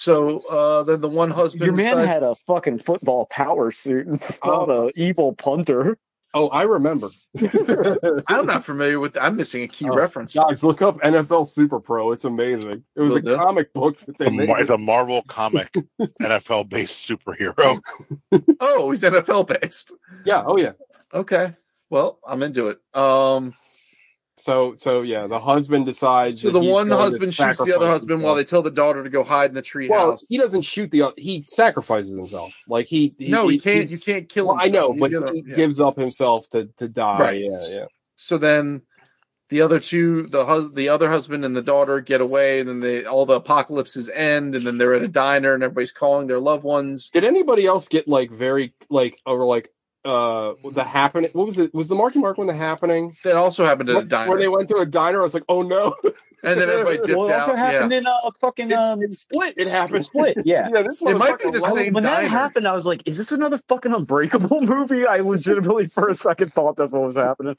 So 0.00 0.38
uh, 0.48 0.84
then 0.84 1.00
the 1.00 1.08
one 1.08 1.32
husband. 1.32 1.64
Your 1.64 1.74
man 1.74 1.96
decides- 1.96 2.06
had 2.08 2.22
a 2.22 2.36
fucking 2.36 2.78
football 2.78 3.26
power 3.26 3.72
suit 3.72 4.06
and 4.06 4.22
fought 4.44 4.70
a 4.70 4.92
evil 4.94 5.32
punter. 5.32 5.98
Oh, 6.34 6.46
I 6.50 6.62
remember. 6.62 7.08
I'm 8.28 8.46
not 8.46 8.64
familiar 8.64 9.00
with. 9.00 9.16
I'm 9.20 9.34
missing 9.34 9.62
a 9.64 9.66
key 9.66 9.88
Oh, 9.90 9.94
reference. 9.96 10.34
Guys, 10.34 10.62
look 10.62 10.82
up 10.82 11.00
NFL 11.00 11.48
Super 11.48 11.80
Pro. 11.80 12.12
It's 12.12 12.24
amazing. 12.24 12.84
It 12.94 13.00
was 13.00 13.10
Will 13.12 13.18
a 13.18 13.22
do. 13.22 13.36
comic 13.36 13.72
book 13.72 13.98
that 13.98 14.18
The, 14.18 14.24
they 14.26 14.30
made. 14.30 14.46
Mar- 14.48 14.64
the 14.64 14.78
Marvel 14.78 15.22
comic 15.26 15.74
NFL 16.22 16.68
based 16.68 17.08
superhero. 17.08 17.80
Oh, 18.60 18.90
he's 18.92 19.02
NFL 19.02 19.60
based. 19.60 19.90
Yeah. 20.24 20.44
Oh, 20.46 20.56
yeah. 20.58 20.72
Okay. 21.12 21.54
Well, 21.90 22.20
I'm 22.24 22.44
into 22.44 22.68
it. 22.68 22.78
Um, 22.94 23.52
So, 24.38 24.74
so 24.78 25.02
yeah, 25.02 25.26
the 25.26 25.40
husband 25.40 25.86
decides. 25.86 26.42
so 26.42 26.50
the 26.50 26.60
one 26.60 26.88
husband 26.88 27.34
shoots 27.34 27.62
the 27.62 27.74
other 27.74 27.86
husband 27.86 28.22
while 28.22 28.34
they 28.34 28.44
tell 28.44 28.62
the 28.62 28.70
daughter 28.70 29.02
to 29.02 29.10
go 29.10 29.24
hide 29.24 29.50
in 29.50 29.54
the 29.54 29.62
tree 29.62 29.88
Well, 29.88 30.12
house. 30.12 30.24
he 30.28 30.38
doesn't 30.38 30.62
shoot 30.62 30.90
the. 30.90 31.12
He 31.16 31.44
sacrifices 31.48 32.16
himself. 32.18 32.52
Like 32.68 32.86
he. 32.86 33.14
he 33.18 33.30
no, 33.30 33.48
he 33.48 33.58
can't. 33.58 33.90
You 33.90 33.98
can't 33.98 34.28
kill. 34.28 34.46
well, 34.48 34.56
I 34.58 34.68
know, 34.68 34.92
but 34.92 35.10
gonna- 35.10 35.32
he 35.32 35.44
yeah. 35.46 35.54
gives 35.54 35.80
up 35.80 35.96
himself 35.98 36.48
to 36.50 36.66
to 36.78 36.88
die. 36.88 37.18
Right. 37.18 37.40
Yeah, 37.40 37.60
yeah. 37.68 37.84
So 38.16 38.38
then, 38.38 38.82
the 39.50 39.62
other 39.62 39.80
two, 39.80 40.26
the 40.28 40.44
hus- 40.44 40.72
the 40.72 40.88
other 40.88 41.08
husband 41.08 41.44
and 41.44 41.56
the 41.56 41.62
daughter, 41.62 42.00
get 42.00 42.20
away, 42.20 42.60
and 42.60 42.68
then 42.68 42.80
they 42.80 43.04
all 43.04 43.26
the 43.26 43.34
apocalypses 43.36 44.08
end, 44.10 44.54
and 44.54 44.64
then 44.64 44.78
they're 44.78 44.94
at 44.94 45.02
a 45.02 45.08
diner, 45.08 45.54
and 45.54 45.62
everybody's 45.62 45.92
calling 45.92 46.26
their 46.26 46.38
loved 46.40 46.64
ones. 46.64 47.08
Did 47.10 47.24
anybody 47.24 47.66
else 47.66 47.88
get 47.88 48.06
like 48.06 48.30
very 48.30 48.72
like 48.90 49.16
or 49.26 49.44
like 49.46 49.70
uh 50.08 50.54
the 50.72 50.84
happening? 50.84 51.30
What 51.32 51.46
was 51.46 51.58
it? 51.58 51.74
Was 51.74 51.88
the 51.88 51.94
Marky 51.94 52.18
Mark 52.18 52.38
one 52.38 52.46
the 52.46 52.54
happening? 52.54 53.14
That 53.24 53.36
also 53.36 53.64
happened 53.64 53.90
at 53.90 53.96
a 53.96 54.04
diner, 54.04 54.30
Where 54.30 54.38
they 54.38 54.48
went 54.48 54.68
to 54.70 54.76
a 54.76 54.86
diner, 54.86 55.20
I 55.20 55.22
was 55.22 55.34
like, 55.34 55.44
oh 55.48 55.62
no. 55.62 55.94
and 56.42 56.58
then 56.60 56.70
everybody 56.70 56.96
dipped 57.04 57.08
Well, 57.18 57.28
it 57.28 57.32
also 57.34 57.52
out. 57.52 57.58
happened 57.58 57.92
Yeah. 57.92 57.98
in 57.98 58.06
a 58.06 58.30
fucking 58.40 58.72
um 58.72 59.02
It 59.02 59.12
split. 59.14 59.54
It 59.56 59.68
happened. 59.68 60.04
split. 60.04 60.36
Yeah. 60.44 60.68
Yeah, 60.74 60.82
this 60.82 61.00
one 61.00 61.14
It 61.14 61.18
might 61.18 61.38
be 61.38 61.50
the 61.50 61.60
When- 61.60 61.72
same 61.74 61.92
when 61.92 62.04
that 62.04 62.24
happened, 62.24 62.66
I 62.66 62.72
was 62.72 62.86
like, 62.86 63.06
"Is 63.06 63.18
this 63.18 63.32
another 63.32 63.58
fucking 63.68 63.92
Unbreakable 63.94 64.60
movie?" 64.72 65.06
I 65.06 65.18
legitimately, 65.18 65.86
for 65.88 66.08
a 66.08 66.14
second, 66.14 66.52
thought 66.54 66.76
that's 66.76 66.92
what 66.92 67.02
was 67.02 67.16
happening. 67.16 67.56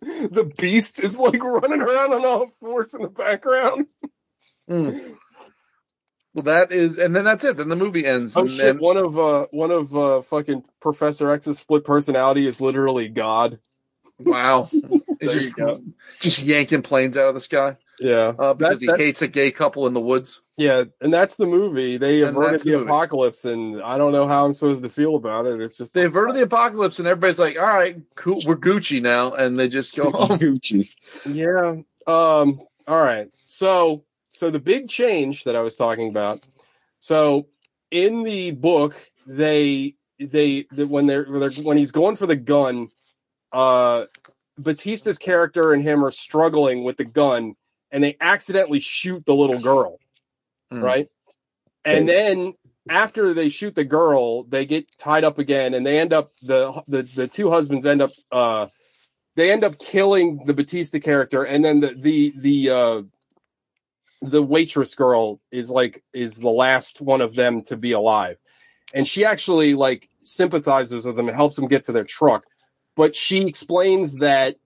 The 0.00 0.50
beast 0.58 1.02
is 1.02 1.18
like 1.18 1.42
running 1.42 1.80
around 1.82 2.12
on 2.12 2.24
all 2.24 2.50
fours 2.60 2.94
in 2.94 3.02
the 3.02 3.08
background. 3.08 3.86
Mm. 4.70 5.16
Well, 6.38 6.54
that 6.54 6.72
is, 6.72 6.98
and 6.98 7.14
then 7.16 7.24
that's 7.24 7.42
it. 7.44 7.56
Then 7.56 7.68
the 7.68 7.76
movie 7.76 8.06
ends. 8.06 8.36
Oh 8.36 8.42
and 8.42 8.50
shit! 8.50 8.58
then- 8.64 8.78
One 8.78 8.96
of 8.96 9.18
uh 9.18 9.46
one 9.50 9.70
of 9.70 9.96
uh 9.96 10.22
fucking 10.22 10.62
Professor 10.80 11.30
X's 11.32 11.58
split 11.58 11.84
personality 11.84 12.46
is 12.46 12.60
literally 12.60 13.08
God. 13.08 13.58
wow, 14.20 14.68
just, 15.22 15.50
just 16.20 16.38
yanking 16.42 16.82
planes 16.82 17.16
out 17.16 17.28
of 17.28 17.34
the 17.34 17.40
sky 17.40 17.76
Yeah, 18.00 18.32
uh, 18.38 18.54
because 18.54 18.78
That- 18.78 18.80
he 18.80 18.86
that- 18.88 18.98
hates 19.00 19.22
a 19.22 19.28
gay 19.28 19.50
couple 19.52 19.86
in 19.86 19.94
the 19.94 20.00
woods. 20.00 20.40
yeah, 20.56 20.84
and 21.00 21.14
that's 21.14 21.36
the 21.36 21.46
movie. 21.46 21.98
They 21.98 22.22
And 22.22 22.36
averted 22.36 22.62
the, 22.62 22.70
the 22.72 22.80
apocalypse, 22.80 23.44
and 23.44 23.80
I 23.80 23.96
don't 23.96 24.10
know 24.10 24.26
how 24.26 24.44
I'm 24.44 24.54
supposed 24.54 24.82
to 24.82 24.88
feel 24.88 25.14
about 25.14 25.46
it. 25.46 25.60
It's 25.60 25.76
just 25.76 25.94
They 25.94 26.04
averted 26.04 26.34
the 26.36 26.42
apocalypse, 26.42 26.98
and 26.98 27.06
everybody's 27.06 27.38
like, 27.38 27.56
"All 27.58 27.66
right, 27.66 27.96
cool, 28.16 28.40
we're 28.46 28.56
Gucci 28.56 29.00
now," 29.00 29.32
and 29.34 29.56
they 29.58 29.68
just 29.68 29.94
go 29.96 30.10
home. 30.10 30.38
Gucci. 30.38 30.92
Yeah. 31.24 31.76
Um. 32.12 32.60
All 32.88 33.00
right. 33.02 33.28
So, 33.46 34.02
so 34.38 34.50
the 34.50 34.60
big 34.60 34.88
change 34.88 35.44
that 35.44 35.56
I 35.56 35.60
was 35.60 35.74
talking 35.74 36.08
about. 36.08 36.44
So, 37.00 37.48
in 37.90 38.22
the 38.22 38.52
book, 38.52 38.94
they 39.26 39.96
they, 40.18 40.66
they 40.72 40.84
when 40.84 41.06
they're, 41.06 41.24
when 41.24 41.40
they're 41.40 41.64
when 41.64 41.76
he's 41.76 41.90
going 41.90 42.16
for 42.16 42.26
the 42.26 42.36
gun, 42.36 42.88
uh, 43.52 44.04
Bautista's 44.56 45.18
character 45.18 45.72
and 45.72 45.82
him 45.82 46.04
are 46.04 46.10
struggling 46.10 46.84
with 46.84 46.96
the 46.96 47.04
gun, 47.04 47.54
and 47.90 48.02
they 48.02 48.16
accidentally 48.20 48.80
shoot 48.80 49.24
the 49.26 49.34
little 49.34 49.60
girl, 49.60 49.98
Hmm. 50.70 50.84
right? 50.84 51.08
And 51.84 52.08
then 52.08 52.54
after 52.90 53.34
they 53.34 53.48
shoot 53.48 53.74
the 53.74 53.84
girl, 53.84 54.44
they 54.44 54.66
get 54.66 54.86
tied 54.98 55.24
up 55.24 55.38
again, 55.38 55.74
and 55.74 55.84
they 55.84 55.98
end 55.98 56.12
up 56.12 56.32
the 56.42 56.82
the 56.86 57.02
the 57.02 57.26
two 57.26 57.50
husbands 57.50 57.86
end 57.86 58.02
up 58.02 58.10
uh 58.30 58.66
they 59.36 59.50
end 59.50 59.64
up 59.64 59.78
killing 59.78 60.44
the 60.46 60.54
Bautista 60.54 61.00
character, 61.00 61.44
and 61.44 61.64
then 61.64 61.80
the 61.80 61.94
the 61.94 62.32
the 62.36 62.70
uh 62.70 63.02
the 64.20 64.42
waitress 64.42 64.94
girl 64.94 65.40
is 65.50 65.70
like 65.70 66.02
is 66.12 66.38
the 66.38 66.50
last 66.50 67.00
one 67.00 67.20
of 67.20 67.34
them 67.34 67.62
to 67.62 67.76
be 67.76 67.92
alive, 67.92 68.36
and 68.94 69.06
she 69.06 69.24
actually 69.24 69.74
like 69.74 70.08
sympathizes 70.22 71.04
with 71.04 71.16
them 71.16 71.28
and 71.28 71.36
helps 71.36 71.56
them 71.56 71.68
get 71.68 71.84
to 71.84 71.92
their 71.92 72.04
truck, 72.04 72.44
but 72.96 73.14
she 73.14 73.46
explains 73.46 74.16
that 74.16 74.56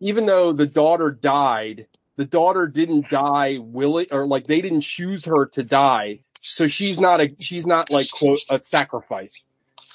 even 0.00 0.26
though 0.26 0.52
the 0.52 0.66
daughter 0.66 1.10
died, 1.10 1.86
the 2.16 2.24
daughter 2.24 2.66
didn't 2.66 3.08
die 3.08 3.58
willing 3.60 4.06
or 4.10 4.26
like 4.26 4.46
they 4.46 4.60
didn't 4.60 4.80
choose 4.82 5.24
her 5.24 5.46
to 5.46 5.62
die, 5.62 6.20
so 6.40 6.66
she's 6.66 7.00
not 7.00 7.20
a 7.20 7.34
she's 7.38 7.66
not 7.66 7.90
like 7.90 8.10
quote 8.10 8.40
a 8.48 8.58
sacrifice. 8.58 9.46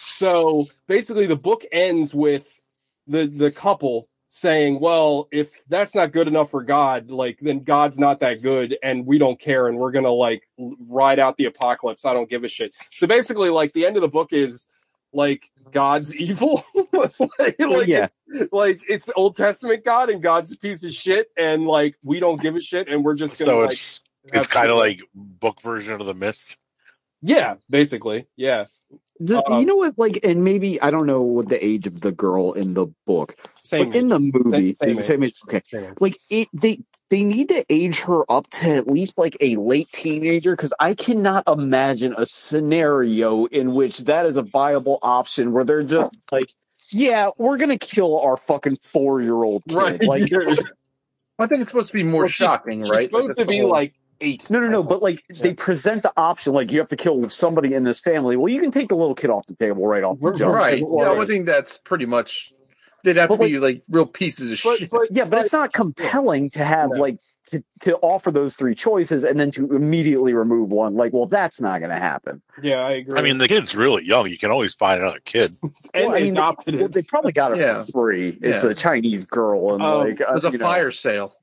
So 0.05 0.67
basically, 0.87 1.25
the 1.25 1.35
book 1.35 1.65
ends 1.71 2.13
with 2.13 2.59
the 3.07 3.25
the 3.25 3.51
couple 3.51 4.07
saying, 4.33 4.79
"Well, 4.79 5.27
if 5.29 5.65
that's 5.65 5.93
not 5.93 6.13
good 6.13 6.25
enough 6.25 6.51
for 6.51 6.63
God, 6.63 7.11
like 7.11 7.37
then 7.41 7.59
God's 7.59 7.99
not 7.99 8.21
that 8.21 8.41
good, 8.41 8.77
and 8.81 9.05
we 9.05 9.17
don't 9.17 9.37
care, 9.37 9.67
and 9.67 9.77
we're 9.77 9.91
gonna 9.91 10.09
like 10.09 10.47
ride 10.57 11.19
out 11.19 11.35
the 11.35 11.45
apocalypse. 11.45 12.05
I 12.05 12.13
don't 12.13 12.29
give 12.29 12.45
a 12.45 12.47
shit." 12.47 12.71
So 12.91 13.07
basically, 13.07 13.49
like 13.49 13.73
the 13.73 13.85
end 13.85 13.97
of 13.97 14.01
the 14.01 14.07
book 14.07 14.31
is 14.31 14.67
like 15.11 15.51
God's 15.71 16.15
evil, 16.15 16.63
like, 16.93 17.87
yeah. 17.87 18.07
like 18.53 18.81
it's 18.87 19.09
Old 19.17 19.35
Testament 19.35 19.83
God, 19.83 20.09
and 20.09 20.23
God's 20.23 20.53
a 20.53 20.57
piece 20.57 20.85
of 20.85 20.93
shit, 20.93 21.27
and 21.37 21.67
like 21.67 21.97
we 22.01 22.21
don't 22.21 22.41
give 22.41 22.55
a 22.55 22.61
shit, 22.61 22.87
and 22.87 23.03
we're 23.03 23.15
just 23.15 23.37
gonna 23.37 23.51
So 23.51 23.59
like, 23.59 23.71
it's 23.71 24.01
it's 24.23 24.47
kind 24.47 24.71
of 24.71 24.77
like 24.77 25.01
book 25.13 25.61
version 25.61 25.99
of 25.99 26.05
the 26.05 26.13
mist. 26.13 26.57
yeah, 27.21 27.55
basically, 27.69 28.27
yeah, 28.37 28.65
The, 29.23 29.43
Um, 29.47 29.59
you 29.59 29.65
know 29.67 29.75
what? 29.75 29.93
Like, 29.99 30.19
and 30.23 30.43
maybe 30.43 30.81
I 30.81 30.89
don't 30.89 31.05
know 31.05 31.21
what 31.21 31.47
the 31.47 31.63
age 31.63 31.85
of 31.85 32.01
the 32.01 32.11
girl 32.11 32.53
in 32.53 32.73
the 32.73 32.87
book, 33.05 33.35
same. 33.61 33.89
but 33.89 33.95
in 33.95 34.09
the 34.09 34.19
movie, 34.19 34.73
Same- 34.81 34.93
same 34.95 35.01
same 35.03 35.23
age. 35.23 35.35
Okay, 35.45 35.61
same. 35.63 35.93
like 35.99 36.17
it, 36.31 36.47
they 36.53 36.79
they 37.11 37.23
need 37.23 37.49
to 37.49 37.63
age 37.69 37.99
her 37.99 38.23
up 38.31 38.49
to 38.49 38.67
at 38.69 38.87
least 38.87 39.19
like 39.19 39.37
a 39.39 39.57
late 39.57 39.91
teenager 39.91 40.55
because 40.55 40.73
I 40.79 40.95
cannot 40.95 41.43
imagine 41.47 42.15
a 42.17 42.25
scenario 42.25 43.45
in 43.45 43.73
which 43.75 43.99
that 44.05 44.25
is 44.25 44.37
a 44.37 44.43
viable 44.43 44.97
option 45.03 45.51
where 45.51 45.65
they're 45.65 45.83
just 45.83 46.15
like, 46.31 46.49
yeah, 46.89 47.29
we're 47.37 47.57
gonna 47.57 47.77
kill 47.77 48.17
our 48.21 48.37
fucking 48.37 48.77
four 48.81 49.21
year 49.21 49.35
old 49.43 49.61
kid. 49.67 49.75
right? 49.75 50.03
Like, 50.03 50.23
I 51.39 51.47
think 51.47 51.61
it's 51.61 51.69
supposed 51.69 51.89
to 51.89 51.93
be 51.93 52.03
more 52.03 52.23
Well, 52.23 52.29
shocking, 52.29 52.81
She's 52.83 52.89
right? 52.89 53.05
supposed 53.05 53.29
That's 53.29 53.41
to 53.41 53.45
be 53.45 53.59
whole- 53.59 53.69
like 53.69 53.93
eight. 54.21 54.49
no, 54.49 54.59
no, 54.59 54.67
no. 54.69 54.83
But 54.83 55.01
like, 55.01 55.23
they 55.41 55.53
present 55.53 56.03
the 56.03 56.13
option 56.17 56.53
like 56.53 56.71
you 56.71 56.79
have 56.79 56.87
to 56.89 56.95
kill 56.95 57.29
somebody 57.29 57.73
in 57.73 57.83
this 57.83 57.99
family. 57.99 58.37
Well, 58.37 58.51
you 58.51 58.61
can 58.61 58.71
take 58.71 58.89
the 58.89 58.95
little 58.95 59.15
kid 59.15 59.29
off 59.29 59.45
the 59.47 59.55
table 59.55 59.87
right 59.87 60.03
off 60.03 60.19
the 60.19 60.31
jump. 60.33 60.55
right. 60.55 60.83
Well, 60.85 61.05
Yeah, 61.05 61.11
I 61.11 61.17
would 61.17 61.27
think 61.27 61.45
that's 61.45 61.77
pretty 61.77 62.05
much. 62.05 62.53
They'd 63.03 63.17
have 63.17 63.29
to 63.31 63.37
But, 63.37 63.47
be 63.47 63.57
like 63.59 63.81
real 63.89 64.05
pieces 64.05 64.51
of 64.51 64.59
But, 64.63 64.77
shit. 64.79 64.89
but 64.91 65.07
Yeah, 65.11 65.25
but 65.25 65.39
it's 65.39 65.51
not 65.53 65.73
compelling 65.73 66.51
to 66.51 66.63
have 66.63 66.91
No. 66.91 66.99
like 67.01 67.17
to, 67.47 67.63
to 67.81 67.97
offer 67.97 68.29
those 68.31 68.55
three 68.55 68.75
choices 68.75 69.23
and 69.23 69.39
then 69.39 69.49
to 69.51 69.71
immediately 69.73 70.33
remove 70.33 70.69
one, 70.69 70.95
like, 70.95 71.11
well, 71.11 71.25
that's 71.25 71.59
not 71.59 71.79
going 71.79 71.89
to 71.89 71.97
happen. 71.97 72.41
Yeah, 72.61 72.77
I 72.85 72.91
agree. 72.91 73.19
I 73.19 73.23
mean, 73.23 73.39
the 73.39 73.47
kid's 73.47 73.75
really 73.75 74.05
young. 74.05 74.29
You 74.29 74.37
can 74.37 74.51
always 74.51 74.75
find 74.75 75.01
another 75.01 75.19
kid. 75.25 75.57
and 75.93 76.07
Well, 76.07 76.15
I 76.15 76.21
mean, 76.21 76.33
adopted 76.33 76.75
Well, 76.75 76.85
it. 76.85 76.93
they 76.93 77.01
probably 77.09 77.31
got 77.33 77.51
it 77.53 77.57
Yeah. 77.57 77.83
for 77.83 77.91
free. 77.91 78.37
It's 78.41 78.63
Yeah. 78.63 78.69
a 78.69 78.73
Chinese 78.75 79.25
girl, 79.25 79.73
and 79.73 79.83
Oh, 79.83 79.99
like 80.01 80.21
It 80.21 80.27
was 80.31 80.45
uh, 80.45 80.49
a 80.49 80.51
you 80.51 80.59
know, 80.59 80.65
fire 80.65 80.91
sale. 80.91 81.33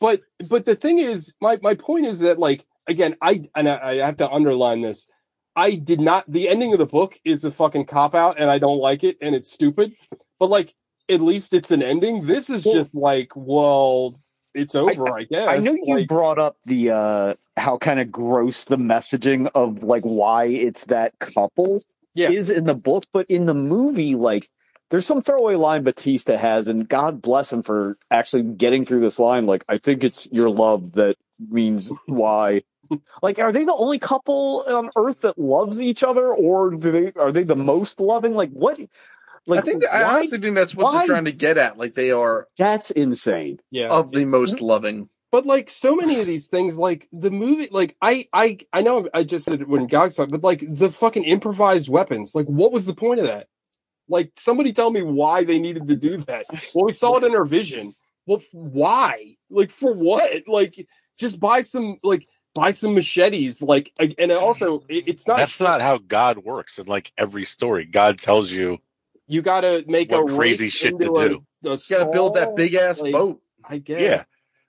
But 0.00 0.20
but 0.48 0.66
the 0.66 0.74
thing 0.76 0.98
is 0.98 1.34
my 1.40 1.58
my 1.62 1.74
point 1.74 2.06
is 2.06 2.20
that 2.20 2.38
like 2.38 2.64
again 2.86 3.16
i 3.22 3.48
and 3.54 3.68
I, 3.68 3.90
I 3.90 3.94
have 3.96 4.16
to 4.18 4.30
underline 4.30 4.80
this. 4.82 5.06
I 5.54 5.74
did 5.74 6.00
not 6.00 6.24
the 6.30 6.48
ending 6.48 6.72
of 6.72 6.78
the 6.78 6.86
book 6.86 7.18
is 7.24 7.44
a 7.44 7.50
fucking 7.50 7.86
cop 7.86 8.14
out 8.14 8.38
and 8.38 8.50
i 8.50 8.58
don't 8.58 8.78
like 8.78 9.04
it 9.04 9.16
and 9.20 9.34
it's 9.34 9.50
stupid. 9.52 9.94
But 10.38 10.50
like 10.50 10.74
at 11.08 11.20
least 11.20 11.54
it's 11.54 11.70
an 11.70 11.82
ending. 11.82 12.26
This 12.26 12.50
is 12.50 12.64
Well- 12.66 12.74
just 12.74 12.94
like 12.94 13.32
well 13.34 14.18
it's 14.54 14.74
over 14.74 15.12
i, 15.12 15.24
guess. 15.24 15.46
I 15.48 15.58
know 15.58 15.72
you 15.74 15.96
Like, 15.96 16.08
brought 16.08 16.38
up 16.38 16.56
the 16.64 16.90
uh 16.90 17.34
how 17.58 17.76
kind 17.78 18.00
of 18.00 18.10
gross 18.10 18.64
the 18.64 18.76
messaging 18.78 19.50
of 19.54 19.82
like 19.82 20.02
why 20.02 20.46
it's 20.46 20.86
that 20.86 21.18
couple 21.18 21.82
Yeah. 22.14 22.30
is 22.30 22.48
in 22.50 22.64
the 22.64 22.74
book, 22.74 23.04
but 23.12 23.26
in 23.30 23.44
the 23.46 23.54
movie, 23.54 24.14
like 24.14 24.48
there's 24.90 25.06
some 25.06 25.22
throwaway 25.22 25.56
line 25.56 25.82
Bautista 25.82 26.38
has, 26.38 26.68
and 26.68 26.88
God 26.88 27.20
bless 27.20 27.52
him 27.52 27.62
for 27.62 27.96
actually 28.10 28.42
getting 28.42 28.84
through 28.84 29.00
this 29.00 29.18
line. 29.18 29.46
Like, 29.46 29.64
I 29.68 29.78
think 29.78 30.04
it's 30.04 30.28
your 30.30 30.48
love 30.48 30.92
that 30.92 31.16
means 31.48 31.92
why. 32.06 32.62
like, 33.22 33.38
are 33.38 33.52
they 33.52 33.64
the 33.64 33.74
only 33.74 33.98
couple 33.98 34.64
on 34.68 34.90
Earth 34.96 35.22
that 35.22 35.38
loves 35.38 35.80
each 35.80 36.04
other, 36.04 36.32
or 36.32 36.70
do 36.70 36.92
they 36.92 37.12
are 37.20 37.32
they 37.32 37.42
the 37.42 37.56
most 37.56 38.00
loving? 38.00 38.34
Like, 38.34 38.50
what? 38.50 38.78
Like, 39.48 39.60
I 39.60 39.62
think 39.62 39.82
that, 39.82 39.94
I 39.94 40.02
why- 40.02 40.18
honestly 40.18 40.38
think 40.38 40.54
that's 40.54 40.74
what 40.74 40.84
why- 40.84 40.98
they're 40.98 41.06
trying 41.08 41.24
to 41.26 41.32
get 41.32 41.58
at. 41.58 41.78
Like 41.78 41.94
they 41.94 42.10
are 42.10 42.46
that's 42.58 42.90
insane. 42.90 43.58
yeah 43.70 43.88
of 43.88 44.12
the 44.12 44.24
most 44.24 44.56
mm-hmm. 44.56 44.64
loving. 44.64 45.08
but 45.32 45.46
like 45.46 45.68
so 45.70 45.96
many 45.96 46.20
of 46.20 46.26
these 46.26 46.46
things 46.46 46.78
like 46.78 47.08
the 47.12 47.30
movie 47.30 47.68
like 47.70 47.96
i 48.00 48.26
i 48.32 48.58
i 48.72 48.82
know 48.82 49.08
i 49.12 49.22
just 49.22 49.44
said 49.44 49.60
it 49.60 49.68
when 49.68 49.86
guys 49.86 50.14
talk 50.14 50.28
but 50.30 50.42
like 50.42 50.64
the 50.68 50.90
fucking 50.90 51.24
improvised 51.24 51.88
weapons 51.88 52.34
like 52.34 52.46
what 52.46 52.72
was 52.72 52.86
the 52.86 52.94
point 52.94 53.20
of 53.20 53.26
that 53.26 53.48
like 54.08 54.30
somebody 54.36 54.72
tell 54.72 54.90
me 54.90 55.02
why 55.02 55.44
they 55.44 55.58
needed 55.58 55.86
to 55.88 55.96
do 55.96 56.18
that 56.18 56.44
well 56.74 56.86
we 56.86 56.92
saw 56.92 57.16
it 57.16 57.24
in 57.24 57.34
our 57.34 57.44
vision 57.44 57.94
well 58.26 58.38
f- 58.38 58.44
why 58.52 59.36
like 59.50 59.70
for 59.70 59.92
what 59.92 60.42
like 60.46 60.86
just 61.18 61.40
buy 61.40 61.62
some 61.62 61.98
like 62.02 62.26
buy 62.54 62.70
some 62.70 62.94
machetes 62.94 63.60
like 63.62 63.92
and 64.18 64.32
also 64.32 64.82
it's 64.88 65.26
not 65.28 65.36
That's 65.36 65.60
not 65.60 65.80
how 65.82 65.98
God 65.98 66.38
works. 66.38 66.78
In 66.78 66.86
like 66.86 67.12
every 67.18 67.44
story, 67.44 67.84
God 67.84 68.18
tells 68.18 68.50
you 68.50 68.78
you 69.26 69.42
gotta 69.42 69.84
make 69.86 70.12
a 70.12 70.24
crazy 70.24 70.70
shit 70.70 70.98
to 70.98 71.12
a- 71.14 71.28
do. 71.28 71.44
a 71.64 71.70
You 71.74 71.78
got 71.90 71.98
to 71.98 72.06
build 72.06 72.34
that 72.36 72.54
big 72.56 72.74
ass 72.74 73.00
like, 73.00 73.12
boat. 73.12 73.42
i 73.68 73.78
guess 73.78 74.00
Yeah. 74.00 74.24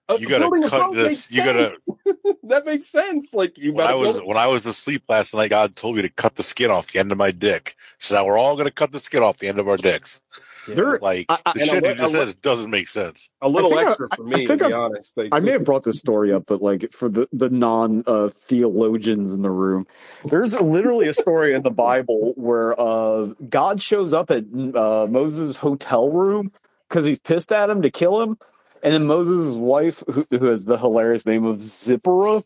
Uh, 0.09 0.17
You 0.19 0.27
gotta 0.27 0.69
cut 0.69 0.93
this- 0.93 1.07
makes 1.07 1.31
you 1.31 1.43
gotta- 1.43 1.77
that 2.43 2.65
makes 2.65 2.85
sense 2.87 3.33
like 3.33 3.57
you 3.57 3.73
when 3.73 3.87
I 3.87 3.93
was 3.93 4.15
build- 4.17 4.27
when 4.27 4.37
I 4.37 4.47
was 4.47 4.65
asleep 4.65 5.03
last 5.09 5.33
night, 5.33 5.49
God 5.49 5.75
told 5.75 5.95
me 5.97 6.01
to 6.01 6.09
cut 6.09 6.35
the 6.35 6.43
skin 6.43 6.71
off 6.71 6.91
the 6.93 6.99
end 6.99 7.11
of 7.11 7.17
my 7.17 7.31
dick. 7.31 7.75
So 7.99 8.15
now 8.15 8.25
we're 8.25 8.37
all 8.37 8.55
gonna 8.55 8.71
cut 8.71 8.91
the 8.93 8.99
skin 8.99 9.21
off 9.21 9.37
the 9.37 9.47
end 9.47 9.59
of 9.59 9.67
our 9.67 9.75
dicks. 9.77 10.21
There- 10.67 10.99
Like 11.01 11.25
I- 11.29 11.39
I- 11.45 11.53
the 11.55 11.65
shit 11.65 11.85
he 11.85 11.93
just 11.93 12.11
says 12.13 12.35
doesn't 12.35 12.69
make 12.69 12.87
sense. 12.89 13.29
a 13.41 13.47
little 13.49 13.71
I 13.73 13.75
think 13.75 13.87
I- 13.87 13.89
extra 13.91 14.09
for 14.15 14.23
I 14.23 14.29
me, 14.29 14.47
think 14.47 14.61
to 14.61 14.67
be 14.67 14.73
I- 14.73 14.77
honest. 14.77 15.17
Like, 15.17 15.29
I 15.31 15.39
may 15.41 15.51
have 15.51 15.63
brought 15.65 15.83
this 15.83 15.97
story 15.99 16.31
up, 16.33 16.43
but 16.45 16.61
like 16.61 16.91
for 16.93 17.09
the 17.09 17.27
the 17.33 17.49
non 17.49 18.03
uh, 18.07 18.29
theologians 18.29 19.33
in 19.33 19.41
the 19.41 19.51
room, 19.51 19.87
there's 20.25 20.59
literally 20.59 21.07
a 21.07 21.13
story 21.13 21.53
in 21.53 21.63
the 21.63 21.71
Bible 21.71 22.33
where 22.37 22.79
uh, 22.79 23.27
God 23.49 23.81
shows 23.81 24.13
up 24.13 24.31
at 24.31 24.43
uh, 24.75 25.07
Moses' 25.09 25.57
hotel 25.57 26.09
room 26.11 26.51
because 26.89 27.03
he's 27.05 27.19
pissed 27.19 27.51
at 27.51 27.69
him 27.69 27.81
to 27.81 27.89
kill 27.89 28.21
him, 28.21 28.37
and 28.87 28.93
then 28.93 29.05
Moses' 29.05 29.57
wife, 29.57 30.01
who, 30.09 30.25
who 30.31 30.45
has 30.45 30.63
the 30.63 30.77
hilarious 30.77 31.25
name 31.25 31.43
of 31.43 31.61
Zipporah, 31.61 32.41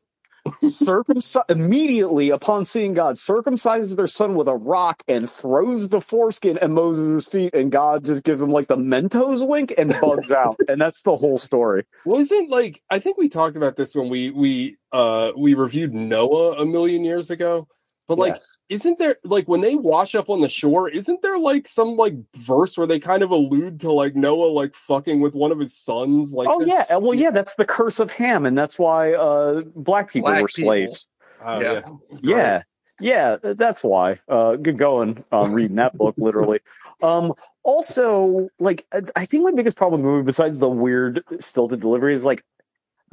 circumci- 0.64 1.44
immediately 1.50 2.32
upon 2.32 2.66
seeing 2.66 2.96
God 2.96 3.18
circumcises 3.18 3.96
their 3.96 4.08
son 4.08 4.34
with 4.34 4.48
a 4.48 4.56
rock 4.56 5.04
and 5.08 5.30
throws 5.30 5.90
the 5.90 6.02
foreskin 6.02 6.58
at 6.58 6.72
Moses' 6.72 7.28
feet, 7.28 7.54
and 7.54 7.72
God 7.72 8.04
just 8.04 8.24
gives 8.24 8.42
him 8.42 8.50
like 8.50 8.66
the 8.66 8.76
Mentos 8.76 9.48
wink 9.48 9.76
and 9.78 9.94
bugs 10.02 10.32
out, 10.32 10.56
and 10.68 10.82
that's 10.82 11.04
the 11.04 11.16
whole 11.16 11.38
story. 11.38 11.84
wasn't 12.06 12.50
like 12.50 12.82
I 12.90 12.98
think 12.98 13.20
we 13.20 13.30
talked 13.30 13.56
about 13.56 13.76
this 13.76 13.94
when 13.94 14.10
we 14.10 14.32
we 14.32 14.78
uh 14.92 15.34
we 15.38 15.54
reviewed 15.54 15.94
Noah 15.94 16.54
a 16.54 16.66
million 16.66 17.04
years 17.04 17.30
ago. 17.30 17.68
But 18.08 18.18
like, 18.18 18.34
isn't 18.68 19.00
there 19.00 19.16
like 19.24 19.48
when 19.48 19.62
they 19.62 19.76
wash 19.76 20.16
up 20.16 20.30
on 20.30 20.42
the 20.42 20.50
shore? 20.50 20.90
Isn't 20.90 21.22
there 21.22 21.38
like 21.38 21.68
some 21.68 21.96
like 21.96 22.16
verse 22.36 22.78
where 22.78 22.88
they 22.88 23.00
kind 23.00 23.24
of 23.24 23.32
allude 23.32 23.80
to 23.82 23.92
like 23.92 24.16
Noah 24.16 24.48
like 24.52 24.76
fucking 24.76 25.22
with 25.22 25.34
one 25.34 25.52
of 25.52 25.60
his 25.60 25.76
sons? 25.78 26.34
Like, 26.34 26.50
oh 26.52 26.62
yeah, 26.66 26.86
uh, 26.94 27.00
well 27.00 27.14
yeah, 27.14 27.32
that's 27.32 27.56
the 27.56 27.66
curse 27.66 28.00
of 28.00 28.12
Ham, 28.12 28.46
and 28.46 28.58
that's 28.58 28.78
why 28.78 29.14
uh, 29.14 29.62
black 29.76 30.12
people 30.12 30.30
Black 30.30 30.42
were 30.42 30.48
people. 30.50 30.70
slaves. 30.72 31.10
Oh, 31.44 31.60
Yeah. 31.62 31.82
Yeah, 32.22 32.64
yeah, 33.00 33.38
th- 33.38 33.58
that's 33.58 33.84
why. 33.84 34.20
Uh, 34.28 34.58
good 34.58 34.78
going. 34.78 35.24
Um, 35.32 35.54
reading 35.54 35.78
that 35.78 35.98
book 35.98 36.16
literally. 36.18 36.60
Um, 37.02 37.34
also, 37.64 38.50
like 38.60 38.86
I- 38.94 39.02
I 39.16 39.26
think 39.26 39.44
my 39.44 39.52
biggest 39.52 39.78
problem 39.78 40.02
with 40.02 40.08
the 40.08 40.12
movie, 40.12 40.26
besides 40.26 40.60
the 40.60 40.70
weird 40.70 41.24
stilted 41.40 41.80
delivery, 41.80 42.14
is 42.14 42.26
like 42.26 42.44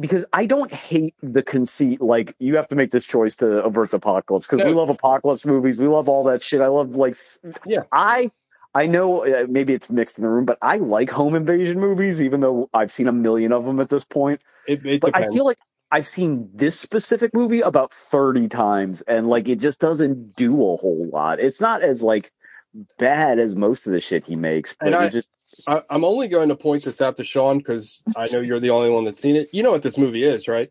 because 0.01 0.25
I 0.33 0.47
don't 0.47 0.73
hate 0.73 1.15
the 1.23 1.43
conceit. 1.43 2.01
Like 2.01 2.35
you 2.39 2.57
have 2.57 2.69
to 2.69 2.77
make 2.77 2.91
this 2.91 3.05
choice 3.05 3.37
to 3.37 3.65
avert 3.65 3.91
the 3.91 3.97
apocalypse 3.97 4.47
because 4.47 4.65
we 4.65 4.73
love 4.73 4.89
apocalypse 4.91 5.45
movies. 5.47 5.81
We 5.81 5.89
love 5.89 6.09
all 6.09 6.25
that 6.25 6.43
shit. 6.43 6.61
I 6.61 6.69
love 6.69 6.97
like 6.97 7.17
Yeah. 7.67 7.83
I. 7.93 8.31
I 8.75 8.87
know 8.87 9.25
uh, 9.25 9.47
maybe 9.49 9.73
it's 9.73 9.91
mixed 9.91 10.19
in 10.19 10.25
the 10.25 10.31
room, 10.31 10.45
but 10.45 10.59
I 10.63 10.77
like 10.77 11.11
home 11.11 11.35
invasion 11.35 11.81
movies, 11.81 12.23
even 12.23 12.41
though 12.41 12.69
I've 12.75 12.93
seen 12.93 13.09
a 13.09 13.13
million 13.13 13.51
of 13.53 13.65
them 13.65 13.81
at 13.81 13.89
this 13.89 14.05
point 14.05 14.43
It, 14.69 14.85
it 14.85 15.01
but 15.01 15.17
I 15.17 15.27
feel 15.27 15.47
like 15.47 15.57
I've 15.91 16.07
seen 16.07 16.51
this 16.55 16.79
specific 16.79 17.33
movie 17.35 17.61
about 17.63 17.93
30 17.93 18.47
times 18.49 19.01
and 19.03 19.27
like 19.27 19.49
it 19.49 19.59
just 19.59 19.81
doesn't 19.81 20.37
do 20.37 20.53
a 20.55 20.77
whole 20.77 21.09
lot. 21.11 21.41
It's 21.41 21.61
not 21.63 21.83
as 21.83 22.03
like 22.03 22.31
bad 22.99 23.39
as 23.39 23.57
most 23.57 23.87
of 23.87 23.93
the 23.95 24.01
shit 24.01 24.27
he 24.27 24.37
makes, 24.37 24.77
but 24.79 24.95
I- 24.95 25.07
it 25.07 25.13
just 25.13 25.31
I, 25.67 25.83
I'm 25.91 26.05
only 26.05 26.29
going 26.29 26.49
to 26.49 26.57
point 26.57 26.85
this 26.85 27.01
out 27.01 27.17
to 27.17 27.25
Sean 27.25 27.59
because 27.59 28.03
I 28.17 28.27
know 28.27 28.41
you're 28.41 28.61
the 28.61 28.71
only 28.71 28.91
one 28.91 29.05
that's 29.05 29.21
seen 29.21 29.37
it. 29.37 29.49
You 29.53 29.63
know 29.63 29.71
what 29.71 29.83
this 29.83 29.99
movie 29.99 30.25
is, 30.25 30.49
right? 30.49 30.71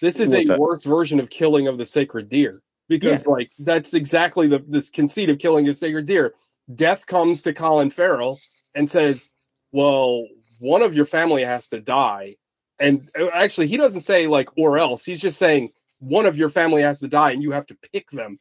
This 0.00 0.20
is 0.20 0.30
What's 0.32 0.48
a 0.48 0.52
that? 0.52 0.60
worse 0.60 0.84
version 0.84 1.20
of 1.20 1.30
Killing 1.30 1.68
of 1.68 1.78
the 1.78 1.86
Sacred 1.86 2.28
Deer 2.28 2.62
because, 2.88 3.26
like, 3.26 3.50
that's 3.58 3.94
exactly 3.94 4.46
the 4.46 4.58
this 4.58 4.90
conceit 4.90 5.30
of 5.30 5.38
killing 5.38 5.68
a 5.68 5.74
sacred 5.74 6.06
deer. 6.06 6.34
Death 6.74 7.06
comes 7.06 7.42
to 7.42 7.52
Colin 7.52 7.90
Farrell 7.90 8.38
and 8.74 8.90
says, 8.90 9.30
"Well, 9.72 10.26
one 10.58 10.82
of 10.82 10.94
your 10.94 11.06
family 11.06 11.42
has 11.42 11.68
to 11.68 11.80
die," 11.80 12.36
and 12.78 13.08
uh, 13.18 13.28
actually, 13.32 13.68
he 13.68 13.76
doesn't 13.76 14.02
say 14.02 14.26
like 14.26 14.50
"or 14.58 14.78
else." 14.78 15.04
He's 15.04 15.20
just 15.20 15.38
saying 15.38 15.70
one 15.98 16.26
of 16.26 16.36
your 16.36 16.50
family 16.50 16.82
has 16.82 17.00
to 17.00 17.08
die, 17.08 17.30
and 17.30 17.42
you 17.42 17.52
have 17.52 17.66
to 17.66 17.76
pick 17.92 18.10
them. 18.10 18.38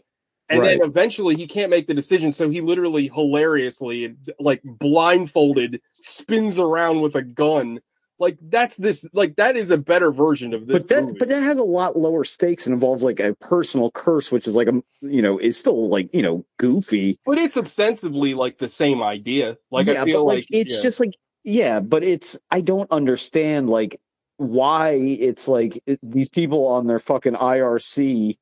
And 0.47 0.63
then 0.63 0.81
eventually 0.81 1.35
he 1.35 1.47
can't 1.47 1.71
make 1.71 1.87
the 1.87 1.93
decision, 1.93 2.31
so 2.31 2.49
he 2.49 2.61
literally 2.61 3.07
hilariously, 3.07 4.15
like 4.39 4.61
blindfolded, 4.63 5.81
spins 5.93 6.59
around 6.59 7.01
with 7.01 7.15
a 7.15 7.23
gun. 7.23 7.79
Like 8.19 8.37
that's 8.41 8.77
this, 8.77 9.07
like 9.11 9.35
that 9.37 9.57
is 9.57 9.71
a 9.71 9.77
better 9.77 10.11
version 10.11 10.53
of 10.53 10.67
this. 10.67 10.83
but 10.83 10.89
that 10.89 11.03
movie. 11.03 11.17
but 11.19 11.29
that 11.29 11.43
has 11.43 11.57
a 11.57 11.63
lot 11.63 11.97
lower 11.97 12.23
stakes 12.23 12.65
and 12.65 12.73
involves 12.73 13.03
like 13.03 13.19
a 13.19 13.33
personal 13.35 13.91
curse, 13.91 14.31
which 14.31 14.47
is 14.47 14.55
like 14.55 14.67
a 14.67 14.81
you 15.01 15.21
know 15.21 15.37
is 15.37 15.57
still 15.57 15.89
like 15.89 16.13
you 16.13 16.21
know 16.21 16.45
goofy. 16.57 17.19
But 17.25 17.39
it's 17.39 17.57
ostensibly 17.57 18.35
like 18.35 18.57
the 18.57 18.69
same 18.69 19.01
idea. 19.01 19.57
Like 19.71 19.87
yeah, 19.87 20.03
I 20.03 20.05
feel 20.05 20.21
but 20.21 20.27
like, 20.27 20.37
like, 20.37 20.47
it's 20.51 20.77
yeah. 20.77 20.83
just 20.83 20.99
like 20.99 21.13
yeah, 21.43 21.79
but 21.79 22.03
it's 22.03 22.37
I 22.49 22.61
don't 22.61 22.89
understand 22.91 23.69
like 23.69 23.99
why 24.37 24.91
it's 24.91 25.47
like 25.47 25.83
these 26.01 26.29
people 26.29 26.67
on 26.67 26.87
their 26.87 26.99
fucking 26.99 27.33
IRC 27.33 28.37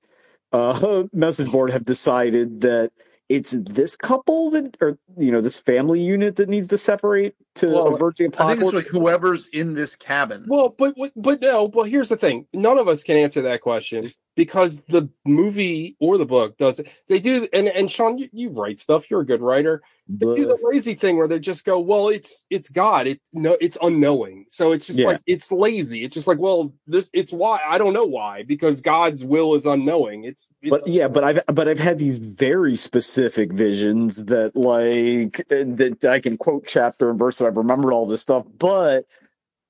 uh 0.53 1.03
message 1.13 1.51
board 1.51 1.71
have 1.71 1.83
decided 1.85 2.61
that 2.61 2.91
it's 3.29 3.51
this 3.51 3.95
couple 3.95 4.51
that 4.51 4.77
or 4.81 4.97
you 5.17 5.31
know 5.31 5.41
this 5.41 5.57
family 5.59 5.99
unit 5.99 6.35
that 6.35 6.49
needs 6.49 6.67
to 6.67 6.77
separate 6.77 7.33
to 7.55 7.69
Well, 7.69 7.93
avert 7.95 8.17
the 8.17 8.25
I 8.25 8.27
think 8.27 8.35
apocalypse. 8.35 8.73
it's 8.85 8.93
like 8.93 9.01
whoever's 9.01 9.47
in 9.47 9.73
this 9.75 9.95
cabin. 9.95 10.45
Well, 10.47 10.69
but 10.77 10.95
but- 10.97 11.13
but 11.15 11.41
no. 11.41 11.63
Well, 11.65 11.85
here's 11.85 12.09
the 12.09 12.17
thing: 12.17 12.47
none 12.53 12.77
of 12.77 12.87
us 12.87 13.03
can 13.03 13.17
answer 13.17 13.41
that 13.43 13.61
question 13.61 14.11
because 14.35 14.81
the 14.89 15.09
movie 15.25 15.95
or 15.99 16.17
the 16.17 16.25
book 16.25 16.57
does 16.57 16.79
it. 16.79 16.87
They 17.07 17.19
do, 17.19 17.47
and 17.53 17.67
and 17.69 17.89
Sean, 17.89 18.17
you, 18.17 18.29
you 18.33 18.49
write 18.49 18.79
stuff. 18.79 19.09
You're 19.09 19.21
a 19.21 19.25
good 19.25 19.41
writer. 19.41 19.81
They 20.07 20.25
do 20.35 20.45
the 20.45 20.59
lazy 20.63 20.95
thing 20.95 21.17
where 21.17 21.27
they 21.27 21.39
just 21.39 21.65
go, 21.65 21.79
"Well, 21.79 22.09
it's 22.09 22.43
it's 22.49 22.69
God. 22.69 23.07
It 23.07 23.21
no, 23.33 23.57
it's 23.61 23.77
unknowing." 23.81 24.45
So 24.49 24.73
it's 24.73 24.87
just 24.87 24.99
Yeah. 24.99 25.07
like 25.07 25.21
it's 25.25 25.51
lazy. 25.51 26.03
It's 26.03 26.13
just 26.13 26.27
like, 26.27 26.39
well, 26.39 26.73
this 26.87 27.09
it's 27.13 27.31
why 27.31 27.59
I 27.65 27.77
don't 27.77 27.93
know 27.93 28.05
why 28.05 28.43
because 28.43 28.81
God's 28.81 29.23
will 29.23 29.55
is 29.55 29.65
unknowing. 29.65 30.25
It's 30.25 30.51
it's 30.61 30.71
but 30.71 30.87
yeah, 30.87 31.07
but 31.07 31.23
I've 31.23 31.41
but 31.47 31.69
I've 31.69 31.79
had 31.79 31.99
these 31.99 32.17
very 32.17 32.75
specific 32.75 33.53
visions 33.53 34.25
that 34.25 34.55
like 34.57 35.45
that 35.47 36.05
I 36.09 36.19
can 36.19 36.37
quote 36.37 36.65
chapter 36.67 37.09
and 37.09 37.17
verse. 37.17 37.39
And 37.39 37.47
I've 37.47 37.57
remembered 37.57 37.93
all 37.93 38.05
this 38.05 38.21
stuff, 38.21 38.45
but 38.57 39.05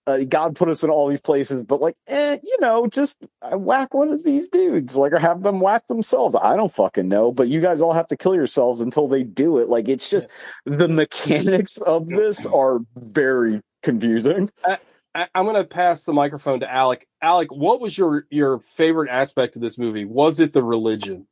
uh, 0.07 0.19
God 0.27 0.55
put 0.55 0.69
us 0.69 0.83
in 0.83 0.89
all 0.89 1.07
these 1.07 1.21
places. 1.21 1.63
But 1.63 1.81
like, 1.81 1.95
eh, 2.07 2.37
you 2.43 2.57
know, 2.59 2.87
just 2.87 3.23
uh, 3.41 3.57
whack 3.57 3.93
one 3.93 4.09
of 4.09 4.23
these 4.23 4.47
dudes, 4.47 4.95
like, 4.95 5.13
or 5.13 5.19
have 5.19 5.43
them 5.43 5.59
whack 5.59 5.87
themselves. 5.87 6.35
I 6.39 6.55
don't 6.55 6.73
fucking 6.73 7.07
know. 7.07 7.31
But 7.31 7.47
you 7.49 7.61
guys 7.61 7.81
all 7.81 7.93
have 7.93 8.07
to 8.07 8.17
kill 8.17 8.35
yourselves 8.35 8.81
until 8.81 9.07
they 9.07 9.23
do 9.23 9.59
it. 9.59 9.69
Like, 9.69 9.87
it's 9.87 10.09
just 10.09 10.27
the 10.65 10.87
mechanics 10.87 11.77
of 11.77 12.07
this 12.07 12.45
are 12.45 12.79
very 12.95 13.61
confusing. 13.81 14.49
I, 14.65 15.27
I'm 15.35 15.45
going 15.45 15.55
to 15.55 15.63
pass 15.63 16.03
the 16.03 16.13
microphone 16.13 16.61
to 16.61 16.71
Alec. 16.71 17.07
Alec, 17.21 17.51
what 17.51 17.79
was 17.79 17.97
your 17.97 18.25
your 18.29 18.59
favorite 18.59 19.09
aspect 19.09 19.55
of 19.55 19.61
this 19.61 19.77
movie? 19.77 20.05
Was 20.05 20.39
it 20.39 20.53
the 20.53 20.63
religion? 20.63 21.27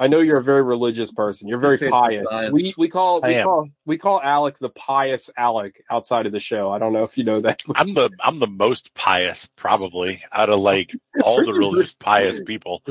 I 0.00 0.06
know 0.06 0.20
you're 0.20 0.38
a 0.38 0.42
very 0.42 0.62
religious 0.62 1.12
person. 1.12 1.46
You're 1.46 1.58
very 1.58 1.76
say 1.76 1.88
it's 1.88 1.94
the 1.94 2.26
pious. 2.26 2.50
We 2.52 2.74
we 2.78 2.88
call 2.88 3.20
we 3.20 3.34
call 3.34 3.68
we 3.84 3.98
call 3.98 4.22
Alec 4.22 4.58
the 4.58 4.70
pious 4.70 5.28
Alec 5.36 5.84
outside 5.90 6.24
of 6.24 6.32
the 6.32 6.40
show. 6.40 6.72
I 6.72 6.78
don't 6.78 6.94
know 6.94 7.04
if 7.04 7.18
you 7.18 7.24
know 7.24 7.42
that. 7.42 7.60
I'm 7.74 7.92
the 7.92 8.10
I'm 8.18 8.38
the 8.38 8.46
most 8.46 8.94
pious 8.94 9.46
probably 9.56 10.24
out 10.32 10.48
of 10.48 10.58
like 10.58 10.96
all 11.22 11.44
the 11.44 11.52
religious 11.52 11.92
pious 11.92 12.40
people. 12.40 12.82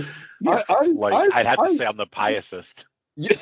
I, 0.47 0.63
I, 0.69 0.85
Like 0.85 1.33
I, 1.33 1.39
I'd 1.39 1.45
have 1.47 1.57
to 1.57 1.73
say 1.73 1.85
I'm 1.87 1.97
the 1.97 2.05
piousest. 2.05 2.85
Yeah. 3.15 3.35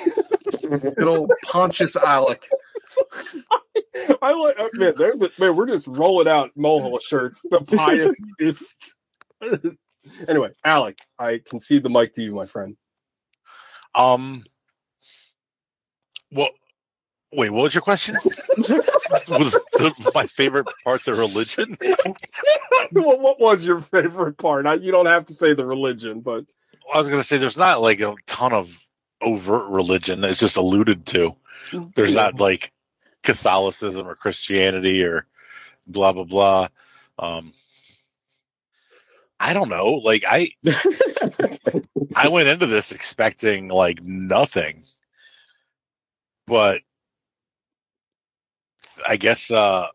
Good 0.61 1.03
old 1.03 1.31
Pontius 1.43 1.97
Alec. 1.97 2.41
I 4.21 4.33
like 4.33 4.55
oh, 4.59 4.69
man. 4.75 4.93
There's 4.97 5.21
a, 5.21 5.29
man. 5.37 5.57
We're 5.57 5.67
just 5.67 5.87
rolling 5.87 6.29
out 6.29 6.51
molehill 6.55 6.99
shirts. 6.99 7.41
The 7.41 7.59
piousest. 7.59 8.95
anyway, 10.27 10.51
Alec, 10.63 10.99
I 11.19 11.41
concede 11.45 11.83
the 11.83 11.89
mic 11.89 12.13
to 12.13 12.23
you, 12.23 12.33
my 12.33 12.45
friend. 12.45 12.77
Um. 13.95 14.43
what? 16.29 16.53
wait. 17.31 17.49
What 17.49 17.63
was 17.63 17.73
your 17.73 17.81
question? 17.81 18.15
was 18.57 18.67
the, 18.67 20.11
my 20.13 20.25
favorite 20.25 20.67
part 20.83 21.03
the 21.05 21.13
religion? 21.13 21.77
what, 22.91 23.19
what 23.19 23.39
was 23.39 23.65
your 23.65 23.81
favorite 23.81 24.37
part? 24.37 24.65
I, 24.65 24.75
you 24.75 24.91
don't 24.91 25.05
have 25.05 25.25
to 25.25 25.33
say 25.33 25.53
the 25.53 25.65
religion, 25.65 26.21
but 26.21 26.45
I 26.93 26.99
was 26.99 27.09
gonna 27.09 27.23
say 27.23 27.37
there's 27.37 27.57
not 27.57 27.81
like 27.81 28.01
a 28.01 28.15
ton 28.25 28.53
of 28.53 28.77
overt 29.21 29.69
religion. 29.69 30.23
It's 30.23 30.39
just 30.39 30.57
alluded 30.57 31.05
to. 31.07 31.35
There's 31.95 32.13
not 32.13 32.39
like 32.39 32.71
Catholicism 33.23 34.07
or 34.07 34.15
Christianity 34.15 35.03
or 35.03 35.25
blah 35.85 36.13
blah 36.13 36.23
blah. 36.23 36.67
Um, 37.19 37.53
I 39.39 39.53
don't 39.53 39.69
know. 39.69 39.93
Like 40.03 40.23
I, 40.27 40.49
I 42.15 42.29
went 42.29 42.47
into 42.47 42.65
this 42.65 42.91
expecting 42.91 43.67
like 43.67 44.01
nothing, 44.01 44.83
but 46.47 46.81
I 49.07 49.17
guess 49.17 49.51
uh 49.51 49.87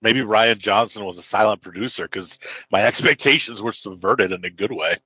maybe 0.00 0.20
Rian 0.20 0.58
Johnson 0.58 1.04
was 1.04 1.18
a 1.18 1.22
silent 1.22 1.62
producer 1.62 2.04
because 2.04 2.38
my 2.70 2.82
expectations 2.82 3.62
were 3.62 3.72
subverted 3.72 4.32
in 4.32 4.44
a 4.44 4.50
good 4.50 4.70
way. 4.70 4.96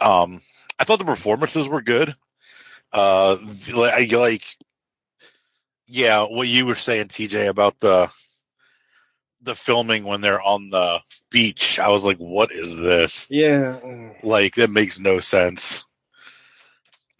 Um, 0.00 0.40
I 0.78 0.84
thought 0.84 0.98
the 0.98 1.04
performances 1.04 1.68
were 1.68 1.82
good. 1.82 2.14
Uh, 2.92 3.36
like, 3.74 4.12
like 4.12 4.44
yeah, 5.86 6.22
what 6.22 6.48
you 6.48 6.64
were 6.64 6.74
saying, 6.74 7.08
TJ, 7.08 7.48
about 7.48 7.78
the 7.80 8.10
the 9.44 9.54
filming 9.54 10.04
when 10.04 10.20
they're 10.20 10.42
on 10.42 10.70
the 10.70 11.00
beach, 11.30 11.78
I 11.78 11.88
was 11.88 12.04
like, 12.04 12.18
"What 12.18 12.52
is 12.52 12.76
this?" 12.76 13.30
yeah. 13.30 13.78
Like 14.22 14.54
that 14.56 14.70
makes 14.70 14.98
no 14.98 15.20
sense. 15.20 15.84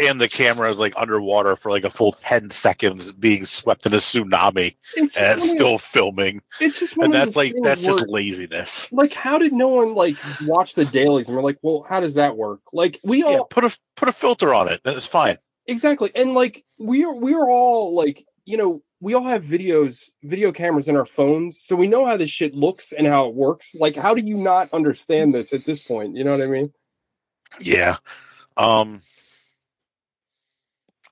And 0.00 0.20
the 0.20 0.28
camera 0.28 0.70
is 0.70 0.78
like 0.78 0.92
underwater 0.96 1.54
for 1.54 1.70
like 1.70 1.84
a 1.84 1.90
full 1.90 2.12
ten 2.12 2.50
seconds, 2.50 3.12
being 3.12 3.46
swept 3.46 3.86
in 3.86 3.94
a 3.94 3.98
tsunami, 3.98 4.74
It's 4.96 5.16
and 5.16 5.38
it's 5.38 5.40
one 5.40 5.50
of 5.50 5.54
still 5.54 5.78
filming. 5.78 6.42
it's 6.60 6.80
just 6.80 6.96
And 6.96 7.12
that's 7.12 7.36
like 7.36 7.54
that's 7.62 7.82
just 7.82 8.08
laziness. 8.08 8.88
like 8.90 9.12
how 9.14 9.38
did 9.38 9.52
no 9.52 9.68
one 9.68 9.94
like 9.94 10.16
watch 10.40 10.74
the 10.74 10.84
dailies 10.84 11.28
and 11.28 11.36
we're 11.36 11.44
like, 11.44 11.58
well, 11.62 11.86
how 11.88 12.00
does 12.00 12.14
that 12.14 12.36
work? 12.36 12.60
Like 12.72 13.00
we 13.04 13.22
all 13.22 13.32
Yeah, 13.34 13.40
put 13.50 13.64
a 13.64 13.78
put 13.96 14.08
a 14.08 14.12
filter 14.12 14.52
on 14.52 14.68
it, 14.68 14.80
and 14.84 14.96
it's 14.96 15.06
fine. 15.06 15.38
exactly, 15.66 16.10
and 16.14 16.34
like 16.34 16.64
we 16.78 17.04
are 17.04 17.14
we 17.14 17.34
are 17.34 17.48
all 17.48 17.94
like 17.94 18.26
you 18.46 18.56
know 18.56 18.82
we 19.04 19.12
all 19.12 19.24
have 19.24 19.44
videos 19.44 20.12
video 20.22 20.50
cameras 20.50 20.88
in 20.88 20.96
our 20.96 21.04
phones, 21.04 21.60
so 21.60 21.76
we 21.76 21.86
know 21.86 22.06
how 22.06 22.16
this 22.16 22.30
shit 22.30 22.54
looks 22.54 22.90
and 22.90 23.06
how 23.06 23.28
it 23.28 23.34
works. 23.34 23.74
Like, 23.74 23.94
how 23.96 24.14
do 24.14 24.22
you 24.22 24.34
not 24.34 24.72
understand 24.72 25.34
this 25.34 25.52
at 25.52 25.66
this 25.66 25.82
point? 25.82 26.16
You 26.16 26.24
know 26.24 26.30
what 26.30 26.40
I 26.40 26.46
mean? 26.46 26.72
Yeah. 27.60 27.98
Um 28.56 29.02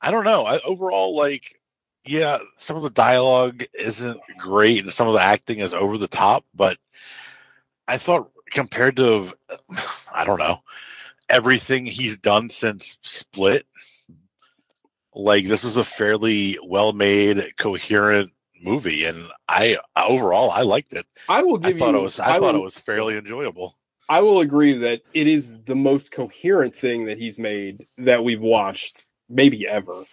I 0.01 0.11
don't 0.11 0.25
know. 0.25 0.47
I 0.47 0.59
overall 0.61 1.15
like 1.15 1.61
yeah, 2.07 2.39
some 2.57 2.79
of 2.79 2.83
the 2.83 2.89
dialogue 2.89 3.63
isn't 3.75 4.19
great 4.39 4.85
and 4.85 4.93
some 4.93 5.07
of 5.07 5.13
the 5.13 5.21
acting 5.21 5.59
is 5.59 5.75
over 5.75 5.99
the 5.99 6.09
top, 6.09 6.47
but 6.55 6.79
I 7.87 7.99
thought 7.99 8.31
compared 8.51 8.97
to 8.97 9.35
I 10.15 10.25
don't 10.25 10.39
know, 10.39 10.61
everything 11.29 11.85
he's 11.85 12.17
done 12.17 12.49
since 12.49 12.99
Split, 13.03 13.67
like 15.15 15.47
this 15.47 15.65
is 15.65 15.77
a 15.77 15.85
fairly 15.85 16.59
well-made, 16.65 17.57
coherent 17.59 18.31
movie 18.65 19.05
and 19.05 19.27
I 19.49 19.79
overall 19.97 20.51
I 20.53 20.63
liked 20.63 20.93
it. 20.93 21.05
I 21.29 21.43
will 21.43 21.59
give 21.59 21.75
I 21.77 21.79
thought 21.79 21.95
you. 21.95 21.99
it 21.99 22.03
was 22.03 22.21
I, 22.21 22.39
thought 22.39 22.55
will, 22.55 22.61
it 22.61 22.65
was 22.65 22.79
fairly 22.79 23.17
enjoyable. 23.17 23.77
I 24.09 24.21
will 24.21 24.41
agree 24.41 24.75
that 24.79 25.03
it 25.15 25.27
is 25.27 25.61
the 25.65 25.75
most 25.75 26.13
coherent 26.13 26.75
thing 26.75 27.07
that 27.07 27.19
he's 27.19 27.39
made 27.39 27.87
that 27.99 28.23
we've 28.23 28.41
watched, 28.41 29.05
maybe 29.29 29.67
ever. 29.67 30.05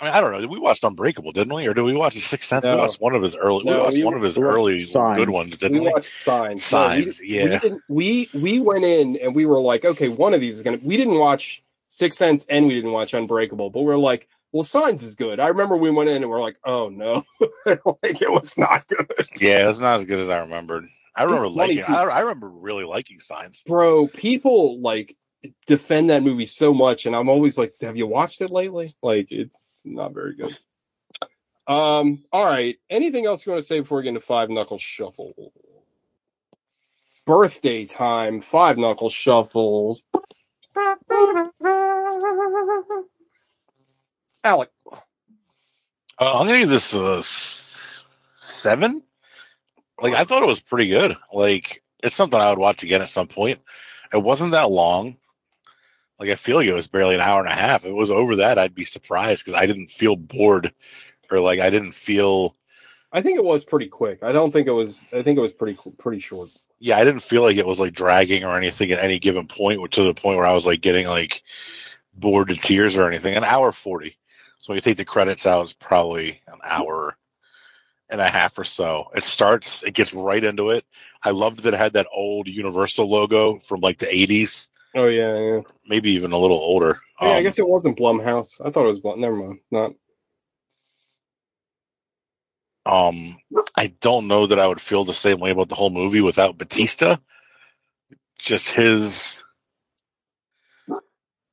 I 0.00 0.04
mean, 0.04 0.14
I 0.14 0.20
don't 0.20 0.40
know. 0.40 0.46
We 0.46 0.58
watched 0.60 0.84
Unbreakable, 0.84 1.32
didn't 1.32 1.52
we? 1.52 1.66
Or 1.66 1.74
did 1.74 1.82
we 1.82 1.92
watch 1.92 2.14
The 2.14 2.20
Sixth 2.20 2.48
Sense? 2.48 2.64
No. 2.64 2.76
We 2.76 2.80
watched 2.82 3.00
one 3.00 3.14
of 3.16 3.22
his 3.22 3.34
early. 3.34 3.64
No, 3.64 3.72
we 3.72 3.80
watched 3.80 3.96
we- 3.98 4.04
one 4.04 4.14
of 4.14 4.22
his 4.22 4.38
early 4.38 4.78
Signs. 4.78 5.18
good 5.18 5.30
ones, 5.30 5.58
didn't 5.58 5.78
we 5.78 5.86
we? 5.86 5.90
watched 5.92 6.14
signs. 6.24 6.64
Signs, 6.64 7.20
No, 7.20 7.24
we, 7.26 7.34
yeah. 7.34 7.44
We, 7.44 7.50
didn't, 7.58 7.82
we 7.88 8.28
we 8.32 8.60
went 8.60 8.84
in 8.84 9.16
and 9.16 9.34
we 9.34 9.44
were 9.44 9.60
like, 9.60 9.84
okay, 9.84 10.08
one 10.08 10.34
of 10.34 10.40
these 10.40 10.56
is 10.56 10.62
gonna. 10.62 10.78
We 10.82 10.96
didn't 10.96 11.18
watch 11.18 11.62
Sixth 11.88 12.18
Sense 12.18 12.44
and 12.48 12.66
we 12.66 12.74
didn't 12.74 12.92
watch 12.92 13.14
Unbreakable, 13.14 13.70
but 13.70 13.82
we 13.82 13.92
are 13.92 13.98
like, 13.98 14.28
well, 14.52 14.62
Signs 14.62 15.02
is 15.02 15.14
good. 15.14 15.40
I 15.40 15.48
remember 15.48 15.76
we 15.76 15.90
went 15.90 16.08
in 16.10 16.22
and 16.22 16.30
we're 16.30 16.40
like, 16.40 16.58
oh 16.64 16.88
no, 16.88 17.24
like 17.66 18.22
it 18.22 18.30
was 18.32 18.56
not 18.56 18.86
good, 18.88 19.06
Yeah, 19.40 19.68
it's 19.68 19.78
not 19.78 20.00
as 20.00 20.06
good 20.06 20.20
as 20.20 20.28
I 20.30 20.38
remembered. 20.38 20.84
I 21.14 21.24
remember 21.24 21.46
It's 21.46 21.56
liking. 21.56 21.82
I, 21.82 22.02
I 22.04 22.20
remember 22.20 22.48
really 22.48 22.84
liking 22.84 23.20
Signs. 23.20 23.62
bro. 23.66 24.06
People 24.06 24.80
like 24.80 25.16
defend 25.66 26.10
that 26.10 26.22
movie 26.22 26.46
so 26.46 26.72
much, 26.72 27.06
and 27.06 27.14
I'm 27.16 27.28
always 27.28 27.58
like, 27.58 27.74
have 27.80 27.96
you 27.96 28.06
watched 28.06 28.40
it 28.40 28.50
lately? 28.50 28.90
Like, 29.02 29.26
it's 29.30 29.74
not 29.84 30.14
very 30.14 30.34
good. 30.36 30.56
Um. 31.66 32.24
All 32.32 32.44
right. 32.44 32.76
Anything 32.88 33.26
else 33.26 33.44
you 33.44 33.52
want 33.52 33.62
to 33.62 33.66
say 33.66 33.80
before 33.80 33.98
we 33.98 34.04
get 34.04 34.10
into 34.10 34.20
Five 34.20 34.48
Knuckle 34.48 34.78
Shuffle? 34.78 35.52
Birthday 37.26 37.84
time. 37.84 38.40
Five 38.40 38.78
Knuckle 38.78 39.10
Shuffles. 39.10 40.02
Alec. 44.48 44.70
Uh, 46.20 46.40
I'm 46.40 46.46
gonna 46.46 46.58
give 46.60 46.68
this 46.70 46.94
a 46.94 47.18
s- 47.18 47.76
seven. 48.42 49.02
Like 50.00 50.14
I 50.14 50.24
thought 50.24 50.42
it 50.42 50.46
was 50.46 50.60
pretty 50.60 50.88
good. 50.88 51.16
Like 51.32 51.82
it's 52.02 52.16
something 52.16 52.40
I 52.40 52.50
would 52.50 52.58
watch 52.58 52.82
again 52.82 53.02
at 53.02 53.08
some 53.10 53.26
point. 53.26 53.60
It 54.12 54.22
wasn't 54.22 54.52
that 54.52 54.70
long. 54.70 55.16
Like 56.18 56.30
I 56.30 56.34
feel 56.34 56.56
like 56.56 56.66
it 56.66 56.72
was 56.72 56.88
barely 56.88 57.14
an 57.14 57.20
hour 57.20 57.40
and 57.40 57.48
a 57.48 57.54
half. 57.54 57.84
If 57.84 57.90
it 57.90 57.94
was 57.94 58.10
over 58.10 58.36
that, 58.36 58.58
I'd 58.58 58.74
be 58.74 58.84
surprised 58.84 59.44
because 59.44 59.60
I 59.60 59.66
didn't 59.66 59.90
feel 59.92 60.16
bored, 60.16 60.72
or 61.30 61.38
like 61.40 61.60
I 61.60 61.70
didn't 61.70 61.92
feel. 61.92 62.56
I 63.12 63.20
think 63.22 63.38
it 63.38 63.44
was 63.44 63.64
pretty 63.64 63.88
quick. 63.88 64.22
I 64.22 64.32
don't 64.32 64.50
think 64.50 64.66
it 64.66 64.72
was. 64.72 65.06
I 65.12 65.22
think 65.22 65.38
it 65.38 65.42
was 65.42 65.52
pretty 65.52 65.78
pretty 65.98 66.18
short. 66.20 66.50
yeah, 66.80 66.96
I 66.98 67.04
didn't 67.04 67.22
feel 67.22 67.42
like 67.42 67.56
it 67.58 67.66
was 67.66 67.80
like 67.80 67.92
dragging 67.92 68.44
or 68.44 68.56
anything 68.56 68.90
at 68.92 68.98
any 69.04 69.18
given 69.18 69.46
point 69.46 69.92
to 69.92 70.02
the 70.02 70.14
point 70.14 70.38
where 70.38 70.46
I 70.46 70.54
was 70.54 70.66
like 70.66 70.80
getting 70.80 71.06
like 71.06 71.42
bored 72.14 72.48
to 72.48 72.56
tears 72.56 72.96
or 72.96 73.06
anything. 73.08 73.36
An 73.36 73.44
hour 73.44 73.70
40. 73.72 74.17
So 74.58 74.72
when 74.72 74.76
you 74.76 74.80
take 74.82 74.96
the 74.96 75.04
credits 75.04 75.46
out, 75.46 75.62
it's 75.62 75.72
probably 75.72 76.40
an 76.48 76.58
hour 76.64 77.16
and 78.10 78.20
a 78.20 78.28
half 78.28 78.58
or 78.58 78.64
so. 78.64 79.10
It 79.14 79.24
starts, 79.24 79.82
it 79.82 79.94
gets 79.94 80.14
right 80.14 80.42
into 80.42 80.70
it. 80.70 80.84
I 81.22 81.30
loved 81.30 81.60
that 81.62 81.74
it 81.74 81.78
had 81.78 81.92
that 81.92 82.06
old 82.12 82.48
Universal 82.48 83.08
logo 83.10 83.58
from 83.60 83.80
like 83.80 83.98
the 83.98 84.06
80s, 84.06 84.68
Oh 84.96 85.06
yeah, 85.06 85.38
yeah. 85.38 85.60
maybe 85.86 86.10
even 86.12 86.32
a 86.32 86.38
little 86.38 86.56
older. 86.58 86.98
Yeah, 87.20 87.28
I 87.30 87.38
Um, 87.38 87.42
guess 87.44 87.58
it 87.58 87.68
wasn't 87.68 87.98
Blumhouse. 87.98 88.60
I 88.64 88.70
thought 88.70 88.84
it 88.84 88.88
was 88.88 89.00
Blum. 89.00 89.20
Never 89.20 89.36
mind. 89.36 89.58
Not. 89.70 89.92
Um, 92.86 93.36
I 93.76 93.88
don't 94.00 94.28
know 94.28 94.46
that 94.46 94.58
I 94.58 94.66
would 94.66 94.80
feel 94.80 95.04
the 95.04 95.12
same 95.12 95.40
way 95.40 95.50
about 95.50 95.68
the 95.68 95.74
whole 95.74 95.90
movie 95.90 96.22
without 96.22 96.56
Bautista. 96.56 97.20
Just 98.38 98.70
his 98.70 99.44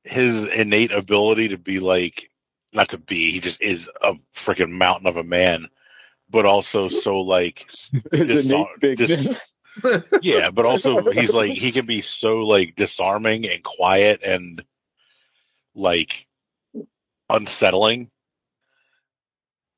his 0.04 0.46
innate 0.46 0.92
ability 0.92 1.48
to 1.48 1.58
be 1.58 1.78
like 1.80 2.30
not 2.76 2.90
to 2.90 2.98
be, 2.98 3.32
he 3.32 3.40
just 3.40 3.60
is 3.60 3.90
a 4.02 4.12
freaking 4.34 4.70
mountain 4.70 5.08
of 5.08 5.16
a 5.16 5.24
man, 5.24 5.68
but 6.30 6.46
also 6.46 6.88
so 6.88 7.20
like 7.20 7.68
His 8.12 8.46
Dis- 8.46 8.52
bigness. 8.80 9.54
dis- 9.82 10.02
yeah, 10.22 10.50
but 10.50 10.64
also 10.64 11.10
he's 11.10 11.34
like 11.34 11.52
he 11.52 11.72
can 11.72 11.86
be 11.86 12.00
so 12.00 12.38
like 12.38 12.76
disarming 12.76 13.46
and 13.46 13.62
quiet 13.62 14.22
and 14.22 14.62
like 15.74 16.26
unsettling. 17.28 18.10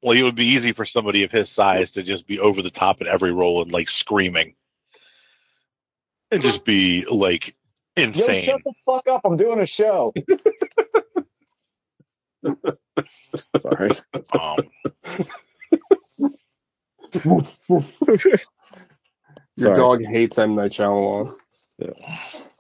Well, 0.03 0.16
it 0.16 0.23
would 0.23 0.37
be 0.37 0.47
easy 0.47 0.73
for 0.73 0.85
somebody 0.85 1.25
of 1.25 1.33
his 1.33 1.51
size 1.51 1.93
to 1.93 2.05
just 2.05 2.29
be 2.29 2.39
over 2.39 2.62
the 2.62 2.70
top 2.70 3.01
in 3.01 3.09
every 3.09 3.33
role 3.33 3.62
and 3.62 3.73
like 3.73 3.89
screaming 3.89 4.55
and 6.31 6.43
just 6.43 6.65
be 6.65 7.05
like 7.11 7.57
Yo, 7.97 8.03
insane. 8.05 8.45
shut 8.45 8.62
the 8.65 8.75
fuck 8.87 9.09
up! 9.09 9.23
I'm 9.25 9.37
doing 9.37 9.59
a 9.61 9.66
show. 9.66 10.15
Sorry. 13.59 13.90
Um, 14.39 14.56
Woof, 17.24 17.59
woof. 17.69 17.98
Your 18.06 18.36
Sorry. 19.59 19.77
dog 19.77 20.05
hates 20.05 20.39
M 20.39 20.55
Night 20.55 20.73
Shyamalan. 20.73 21.32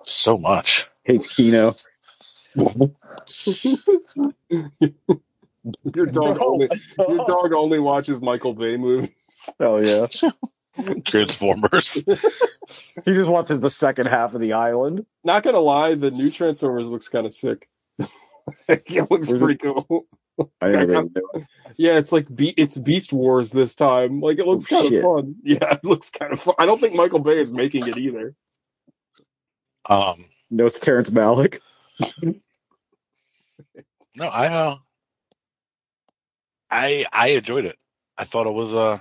So 0.06 0.38
much. 0.38 0.88
hates 1.04 1.26
Kino. 1.28 1.76
Your 5.94 6.06
dog 6.06 6.38
only 6.40 6.68
your 6.98 7.26
dog 7.26 7.52
only 7.52 7.78
watches 7.78 8.22
Michael 8.22 8.54
Bay 8.54 8.76
movies. 8.76 9.10
Oh 9.60 9.76
yeah, 9.78 10.06
Transformers. 11.04 11.94
he 13.04 13.12
just 13.12 13.28
watches 13.28 13.60
the 13.60 13.68
second 13.70 14.06
half 14.06 14.34
of 14.34 14.40
the 14.40 14.54
island. 14.54 15.04
Not 15.24 15.42
gonna 15.42 15.60
lie, 15.60 15.94
the 15.94 16.10
new 16.10 16.30
Transformers 16.30 16.86
looks 16.88 17.08
kind 17.08 17.26
of 17.26 17.32
sick. 17.32 17.68
it 18.68 19.10
looks 19.10 19.28
Was 19.30 19.40
it- 19.40 19.44
pretty 19.44 19.58
cool. 19.58 20.06
I 20.60 20.70
didn't 20.70 20.90
know 20.92 21.02
they 21.02 21.20
were 21.20 21.30
doing 21.32 21.46
it. 21.66 21.72
Yeah, 21.76 21.98
it's 21.98 22.12
like 22.12 22.32
Be- 22.34 22.54
it's 22.56 22.78
Beast 22.78 23.12
Wars 23.12 23.50
this 23.50 23.74
time. 23.74 24.20
Like 24.20 24.38
it 24.38 24.46
looks 24.46 24.72
Oh, 24.72 24.80
kind 24.82 24.94
of 24.94 25.02
fun. 25.02 25.34
Yeah, 25.42 25.74
it 25.74 25.84
looks 25.84 26.10
kind 26.10 26.32
of 26.32 26.40
fun. 26.40 26.54
I 26.58 26.66
don't 26.66 26.80
think 26.80 26.94
Michael 26.94 27.18
Bay 27.18 27.38
is 27.38 27.52
making 27.52 27.88
it 27.88 27.98
either. 27.98 28.34
Um, 29.86 30.24
No, 30.50 30.66
it's 30.66 30.78
Terrence 30.78 31.10
Malick. 31.10 31.58
no, 32.22 32.34
I 34.26 34.46
uh, 34.48 34.76
I 36.70 37.06
I 37.12 37.28
enjoyed 37.28 37.64
it. 37.64 37.76
I 38.16 38.24
thought 38.24 38.46
it 38.46 38.52
was 38.54 38.74
uh, 38.74 38.98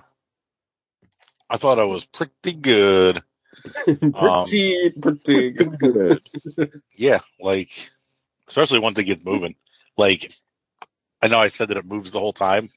I 1.49 1.57
thought 1.57 1.79
it 1.79 1.87
was 1.87 2.05
pretty 2.05 2.53
good. 2.53 3.21
pretty, 3.85 4.91
pretty 4.91 5.51
good. 5.51 5.79
Good. 5.79 6.29
Yeah, 6.95 7.19
like 7.39 7.89
especially 8.47 8.79
once 8.79 8.97
it 8.99 9.03
gets 9.05 9.23
moving. 9.23 9.55
Like 9.97 10.33
I 11.21 11.27
know 11.27 11.39
I 11.39 11.47
said 11.47 11.69
that 11.69 11.77
it 11.77 11.85
moves 11.85 12.11
the 12.11 12.19
whole 12.19 12.33
time, 12.33 12.69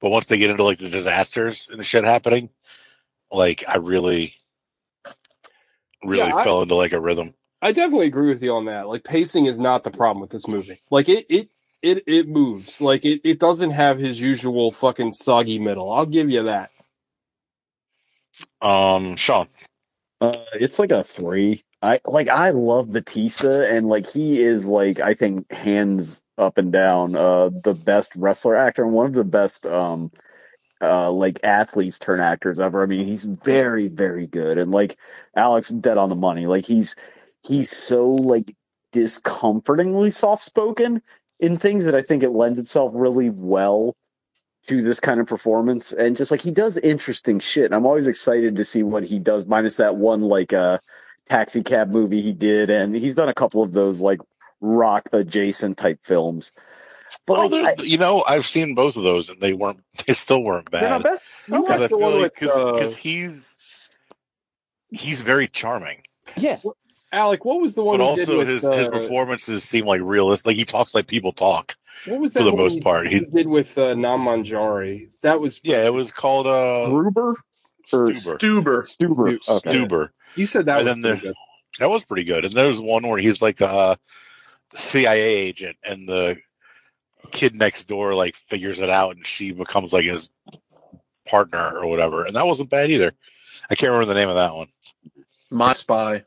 but 0.00 0.10
once 0.10 0.26
they 0.26 0.38
get 0.38 0.50
into 0.50 0.64
like 0.64 0.78
the 0.78 0.88
disasters 0.90 1.68
and 1.70 1.78
the 1.80 1.84
shit 1.84 2.04
happening, 2.04 2.50
like 3.30 3.64
I 3.68 3.76
really, 3.78 4.34
really 6.04 6.28
Yeah, 6.28 6.36
I- 6.36 6.44
fell 6.44 6.62
into 6.62 6.74
like 6.74 6.92
a 6.92 7.00
rhythm. 7.00 7.34
I 7.60 7.72
definitely 7.72 8.06
agree 8.06 8.28
with 8.28 8.40
you 8.42 8.54
on 8.54 8.66
that. 8.66 8.86
Like 8.86 9.02
pacing 9.02 9.46
is 9.46 9.58
not 9.58 9.82
the 9.82 9.90
problem 9.90 10.20
with 10.20 10.30
this 10.30 10.46
movie. 10.46 10.74
Like 10.92 11.08
it 11.08 11.26
it 11.28 11.50
it 11.82 12.04
it 12.06 12.28
moves. 12.28 12.80
Like 12.80 13.04
it, 13.04 13.20
it 13.24 13.40
doesn't 13.40 13.70
have 13.70 13.98
his 13.98 14.20
usual 14.20 14.70
fucking 14.70 15.12
soggy 15.12 15.58
middle. 15.58 15.90
I'll 15.92 16.06
give 16.06 16.30
you 16.30 16.44
that. 16.44 16.70
Um, 18.60 19.16
Sean, 19.16 19.48
Uh, 20.20 20.32
it's 20.54 20.78
like 20.78 20.92
a 20.92 21.02
three. 21.02 21.64
I 21.82 22.00
like. 22.04 22.28
I 22.28 22.50
love 22.50 22.92
Bautista, 22.92 23.72
and 23.72 23.86
like 23.86 24.08
he 24.08 24.42
is 24.42 24.66
like 24.66 24.98
I 25.00 25.14
think 25.14 25.50
hands 25.52 26.22
up 26.36 26.58
and 26.58 26.72
down 26.72 27.16
uh 27.16 27.50
the 27.64 27.74
best 27.74 28.14
wrestler 28.16 28.56
actor 28.56 28.84
and 28.84 28.92
one 28.92 29.06
of 29.06 29.12
the 29.12 29.24
best 29.24 29.66
um 29.66 30.10
uh 30.80 31.10
like 31.10 31.40
athletes 31.44 31.98
turn 31.98 32.20
actors 32.20 32.58
ever. 32.58 32.82
I 32.82 32.86
mean, 32.86 33.06
he's 33.06 33.24
very 33.26 33.88
very 33.88 34.26
good, 34.26 34.58
and 34.58 34.72
like 34.72 34.96
Alex 35.36 35.68
dead 35.70 35.98
on 35.98 36.08
the 36.08 36.16
money. 36.16 36.46
Like 36.46 36.64
he's 36.66 36.96
he's 37.46 37.70
so 37.70 38.10
like 38.10 38.54
discomfortingly 38.92 40.10
soft 40.10 40.42
spoken 40.42 41.00
in 41.38 41.56
things 41.56 41.84
that 41.84 41.94
I 41.94 42.02
think 42.02 42.22
it 42.24 42.30
lends 42.30 42.58
itself 42.58 42.92
really 42.94 43.30
well 43.30 43.94
to 44.66 44.82
this 44.82 45.00
kind 45.00 45.20
of 45.20 45.26
performance 45.26 45.92
and 45.92 46.16
just 46.16 46.30
like 46.30 46.42
he 46.42 46.50
does 46.50 46.76
interesting 46.78 47.38
shit 47.38 47.64
and 47.64 47.74
i'm 47.74 47.86
always 47.86 48.08
excited 48.08 48.56
to 48.56 48.64
see 48.64 48.82
what 48.82 49.04
he 49.04 49.18
does 49.18 49.46
minus 49.46 49.76
that 49.76 49.96
one 49.96 50.20
like 50.20 50.52
uh 50.52 50.78
taxi 51.28 51.62
cab 51.62 51.90
movie 51.90 52.20
he 52.22 52.32
did 52.32 52.70
and 52.70 52.94
he's 52.96 53.14
done 53.14 53.28
a 53.28 53.34
couple 53.34 53.62
of 53.62 53.72
those 53.72 54.00
like 54.00 54.20
rock 54.60 55.08
adjacent 55.12 55.76
type 55.76 55.98
films 56.04 56.52
but 57.26 57.38
oh, 57.38 57.46
like, 57.46 57.80
I, 57.80 57.82
you 57.82 57.96
know, 57.98 58.22
I've 58.26 58.44
seen 58.46 58.74
both 58.74 58.96
of 58.96 59.02
those 59.02 59.30
and 59.30 59.40
they 59.40 59.54
weren't, 59.54 59.80
they 60.06 60.12
still 60.14 60.42
weren't 60.42 60.70
bad. 60.70 61.02
bad. 61.02 61.18
I 61.50 61.58
Because 61.58 61.80
watched 61.80 61.90
the 61.90 61.96
feel 61.96 62.00
one 62.00 62.20
like 62.20 62.40
with 62.40 62.50
because 62.74 62.94
uh, 62.94 62.96
he's 62.96 63.56
he's 64.90 65.20
very 65.22 65.48
charming, 65.48 66.02
yeah 66.36 66.58
Alec. 67.12 67.44
What 67.44 67.60
was 67.60 67.74
the 67.74 67.82
one 67.82 67.98
but 67.98 68.10
he 68.10 68.16
did 68.16 68.28
also 68.28 68.38
with, 68.38 68.48
his 68.48 68.64
uh, 68.64 68.72
his 68.72 68.88
performances 68.88 69.64
seem 69.64 69.86
like 69.86 70.00
realistic. 70.02 70.46
Like 70.48 70.56
he 70.56 70.64
talks 70.66 70.94
like 70.94 71.06
people 71.06 71.32
talk. 71.32 71.76
What 72.04 72.20
was 72.20 72.34
for 72.34 72.42
the 72.44 72.52
most 72.52 72.74
he- 72.74 72.80
part. 72.80 73.06
He 73.08 73.20
He- 73.20 73.24
did 73.24 73.46
with 73.46 73.76
uh, 73.78 73.94
Nam 73.94 74.26
Manjari. 74.26 75.08
That 75.22 75.40
was 75.40 75.60
Yeah, 75.64 75.84
it 75.86 75.92
was 75.92 76.12
called 76.12 76.46
uh 76.46 76.86
gruber 76.90 77.36
or 77.92 78.10
Stuber. 78.10 78.38
Stuber. 78.38 78.82
stuber 78.82 79.42
Stu- 79.42 79.52
okay 79.52 79.70
Stuber. 79.86 80.08
You 80.38 80.46
said 80.46 80.66
that 80.66 80.78
And 80.80 80.86
was 80.86 80.94
then 80.94 81.00
the- 81.02 81.08
pretty 81.10 81.26
good. 81.28 81.34
That 81.80 81.90
was 81.90 82.04
pretty 82.04 82.24
good. 82.24 82.44
And 82.44 82.52
there's 82.54 82.80
one 82.80 83.06
where 83.06 83.18
he's 83.18 83.40
like 83.42 83.60
uh, 83.62 83.94
a 84.72 84.76
CIA 84.76 85.20
agent, 85.22 85.76
and 85.84 86.08
the 86.08 86.36
kid 87.30 87.54
next 87.54 87.84
door 87.84 88.14
like 88.14 88.36
figures 88.36 88.80
it 88.80 88.88
out, 88.90 89.14
and 89.16 89.26
she 89.26 89.52
becomes 89.52 89.92
like 89.92 90.04
his 90.06 90.28
partner 91.26 91.78
or 91.78 91.86
whatever. 91.86 92.24
And 92.24 92.34
that 92.34 92.46
wasn't 92.46 92.70
bad 92.70 92.90
either. 92.90 93.12
I 93.70 93.74
can't 93.74 93.90
remember 93.92 94.06
the 94.06 94.18
name 94.18 94.28
of 94.28 94.34
that 94.36 94.54
one. 94.54 94.68
My 95.50 95.72
Spy. 95.72 96.24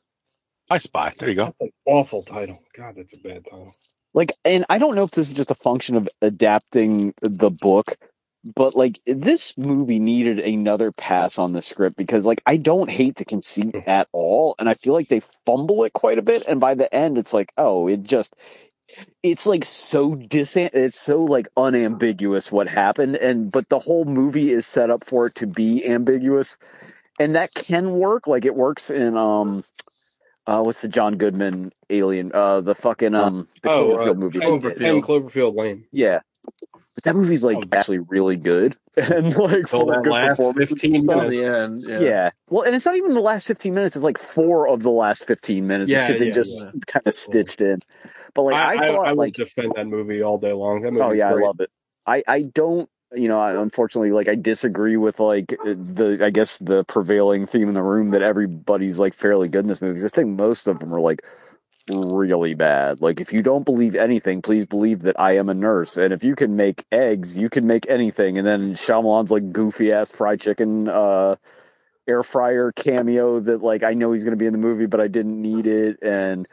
I 0.69 0.77
Spy. 0.77 1.13
There 1.17 1.27
you 1.27 1.35
go. 1.35 1.45
That's 1.45 1.61
an 1.61 1.71
awful 1.85 2.23
title. 2.23 2.59
God, 2.77 2.95
that's 2.95 3.13
a 3.13 3.19
bad 3.19 3.43
title. 3.43 3.73
like 4.13 4.31
and 4.45 4.65
i 4.69 4.77
don't 4.77 4.95
know 4.95 5.03
if 5.03 5.11
this 5.11 5.27
is 5.29 5.33
just 5.33 5.51
a 5.51 5.55
function 5.55 5.95
of 5.95 6.07
adapting 6.21 7.13
the 7.21 7.49
book 7.49 7.95
but 8.43 8.75
like 8.75 8.99
this 9.05 9.57
movie 9.57 9.99
needed 9.99 10.39
another 10.39 10.91
pass 10.91 11.37
on 11.37 11.53
the 11.53 11.61
script 11.61 11.95
because 11.95 12.25
like 12.25 12.41
i 12.45 12.57
don't 12.57 12.89
hate 12.89 13.15
the 13.15 13.25
conceit 13.25 13.75
at 13.87 14.07
all 14.11 14.55
and 14.59 14.67
i 14.67 14.73
feel 14.73 14.93
like 14.93 15.07
they 15.09 15.21
fumble 15.45 15.83
it 15.83 15.93
quite 15.93 16.17
a 16.17 16.23
bit 16.23 16.43
and 16.47 16.59
by 16.59 16.73
the 16.73 16.93
end 16.93 17.17
it's 17.17 17.33
like 17.33 17.51
oh 17.57 17.87
it 17.87 18.01
just 18.03 18.35
it's 19.23 19.45
like 19.45 19.63
so 19.63 20.15
dis 20.15 20.57
it's 20.57 20.99
so 20.99 21.23
like 21.23 21.47
unambiguous 21.55 22.51
what 22.51 22.67
happened 22.67 23.15
and 23.15 23.51
but 23.51 23.69
the 23.69 23.79
whole 23.79 24.05
movie 24.05 24.49
is 24.49 24.65
set 24.65 24.89
up 24.89 25.03
for 25.03 25.27
it 25.27 25.35
to 25.35 25.47
be 25.47 25.85
ambiguous 25.87 26.57
and 27.19 27.35
that 27.35 27.53
can 27.53 27.91
work 27.91 28.27
like 28.27 28.45
it 28.45 28.55
works 28.55 28.89
in 28.89 29.15
um 29.17 29.63
uh 30.47 30.61
what's 30.61 30.81
the 30.81 30.87
John 30.87 31.17
Goodman 31.17 31.71
alien 31.89 32.31
uh 32.33 32.61
the 32.61 32.75
fucking 32.75 33.13
um 33.15 33.47
the 33.61 33.69
Oh, 33.69 33.97
Cloverfield 33.97 34.11
uh, 34.11 34.13
movie 34.15 34.39
Ten, 34.39 34.59
Cloverfield. 34.61 34.77
Ten 34.77 35.01
Cloverfield 35.01 35.55
Lane. 35.55 35.85
yeah 35.91 36.21
but 36.95 37.03
that 37.05 37.15
movie's 37.15 37.43
like 37.43 37.57
Oh, 37.57 37.63
actually 37.71 37.99
really 37.99 38.35
good 38.35 38.75
and 38.97 39.35
like 39.35 39.67
Till 39.67 39.79
full 39.79 39.89
of 39.89 39.95
that 39.97 40.03
good 40.03 40.11
last 40.11 40.29
performances 40.37 40.69
15 40.81 40.93
and 40.95 41.03
stuff. 41.03 41.27
The 41.29 41.43
end. 41.43 41.83
Yeah. 41.87 41.99
Yeah. 41.99 42.29
Well, 42.49 42.63
and 42.63 42.75
it's 42.75 42.85
not 42.85 42.95
even 42.97 43.13
the 43.13 43.21
last 43.21 43.47
15 43.47 43.73
minutes. 43.73 43.95
It's 43.95 44.03
like 44.03 44.17
four 44.17 44.67
of 44.67 44.83
the 44.83 44.89
last 44.89 45.25
15 45.25 45.65
minutes. 45.65 45.89
Yeah, 45.89 46.01
of 46.01 46.07
shit 46.07 46.19
they 46.19 46.27
yeah, 46.27 46.33
just 46.33 46.65
yeah. 46.65 46.79
kind 46.87 47.07
of 47.07 47.13
stitched 47.13 47.61
in. 47.61 47.79
But 48.33 48.43
like, 48.43 48.55
I, 48.55 48.59
I, 48.59 48.71
I, 48.71 48.87
thought, 48.91 49.05
I 49.05 49.09
would 49.11 49.17
like, 49.17 49.33
defend 49.33 49.73
that 49.75 49.87
movie 49.87 50.21
all 50.21 50.37
day 50.37 50.53
long. 50.53 50.81
That 50.81 50.91
movie. 50.91 51.03
oh 51.03 51.11
yeah, 51.13 51.31
great. 51.31 51.43
I 51.43 51.47
love 51.47 51.59
it. 51.61 51.69
I, 52.05 52.23
I 52.27 52.41
don't, 52.41 52.89
you 53.13 53.27
know, 53.27 53.39
I, 53.39 53.61
unfortunately, 53.61 54.11
like, 54.11 54.27
I 54.29 54.35
disagree 54.35 54.97
with 54.97 55.19
like 55.19 55.47
the, 55.63 56.19
I 56.21 56.29
guess 56.29 56.57
the 56.57 56.83
prevailing 56.85 57.45
theme 57.45 57.67
in 57.67 57.73
the 57.73 57.83
room 57.83 58.09
that 58.09 58.21
everybody's 58.21 58.97
like 58.99 59.13
fairly 59.13 59.47
good 59.49 59.59
in 59.61 59.67
this 59.67 59.81
movie. 59.81 59.99
'Cause 59.99 60.11
I 60.11 60.15
think 60.15 60.29
most 60.37 60.67
of 60.67 60.79
them 60.79 60.93
are 60.93 60.99
like 61.01 61.23
really 61.91 62.53
bad. 62.53 63.01
Like, 63.01 63.19
if 63.19 63.31
you 63.33 63.41
don't 63.41 63.63
believe 63.65 63.95
anything, 63.95 64.41
please 64.41 64.65
believe 64.65 65.01
that 65.01 65.19
I 65.19 65.37
am 65.37 65.49
a 65.49 65.53
nurse. 65.53 65.97
And 65.97 66.13
if 66.13 66.23
you 66.23 66.35
can 66.35 66.55
make 66.55 66.85
eggs, 66.91 67.37
you 67.37 67.49
can 67.49 67.67
make 67.67 67.89
anything. 67.89 68.37
And 68.37 68.45
then 68.47 68.75
Shyamalan's 68.75 69.31
like 69.31 69.51
goofy 69.51 69.91
ass 69.91 70.11
fried 70.11 70.41
chicken, 70.41 70.87
uh, 70.87 71.35
air 72.07 72.23
fryer 72.23 72.71
cameo 72.71 73.39
that 73.39 73.61
like 73.61 73.83
I 73.83 73.93
know 73.93 74.11
he's 74.11 74.23
going 74.23 74.37
to 74.37 74.37
be 74.37 74.47
in 74.47 74.53
the 74.53 74.57
movie, 74.59 74.85
but 74.87 74.99
I 74.99 75.07
didn't 75.07 75.41
need 75.41 75.67
it. 75.67 75.97
And 76.01 76.47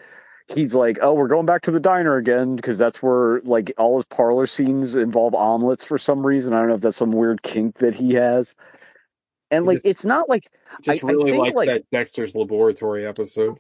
he's 0.55 0.75
like, 0.75 0.99
"Oh, 1.01 1.15
we're 1.15 1.29
going 1.29 1.47
back 1.47 1.63
to 1.63 1.71
the 1.71 1.81
diner 1.81 2.17
again 2.17 2.57
because 2.57 2.79
that's 2.79 3.03
where 3.03 3.41
like 3.41 3.73
all 3.79 3.97
his 3.97 4.05
parlor 4.07 4.47
scenes 4.47 4.95
involve 4.97 5.35
omelets 5.35 5.85
for 5.85 5.99
some 5.99 6.27
reason. 6.27 6.53
I 6.53 6.59
don't 6.61 6.69
know 6.69 6.75
if 6.75 6.81
that's 6.81 6.97
some 6.97 7.13
weird 7.13 7.43
kink 7.43 7.79
that 7.79 7.95
he 7.95 8.15
has." 8.15 8.55
And 9.51 9.65
like, 9.65 9.77
just- 9.77 9.87
it's 9.87 10.05
not 10.05 10.29
like 10.29 10.45
Just 10.83 11.03
I- 11.03 11.09
I 11.09 11.11
really 11.11 11.31
think, 11.33 11.43
like, 11.43 11.55
like- 11.55 11.69
that 11.69 11.91
Dexter's 11.91 12.35
Laboratory 12.35 13.07
episode. 13.07 13.57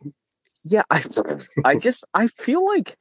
Yeah, 0.70 0.82
I 0.90 1.04
I 1.64 1.76
just 1.78 2.04
I 2.14 2.28
feel 2.28 2.64
like 2.64 2.96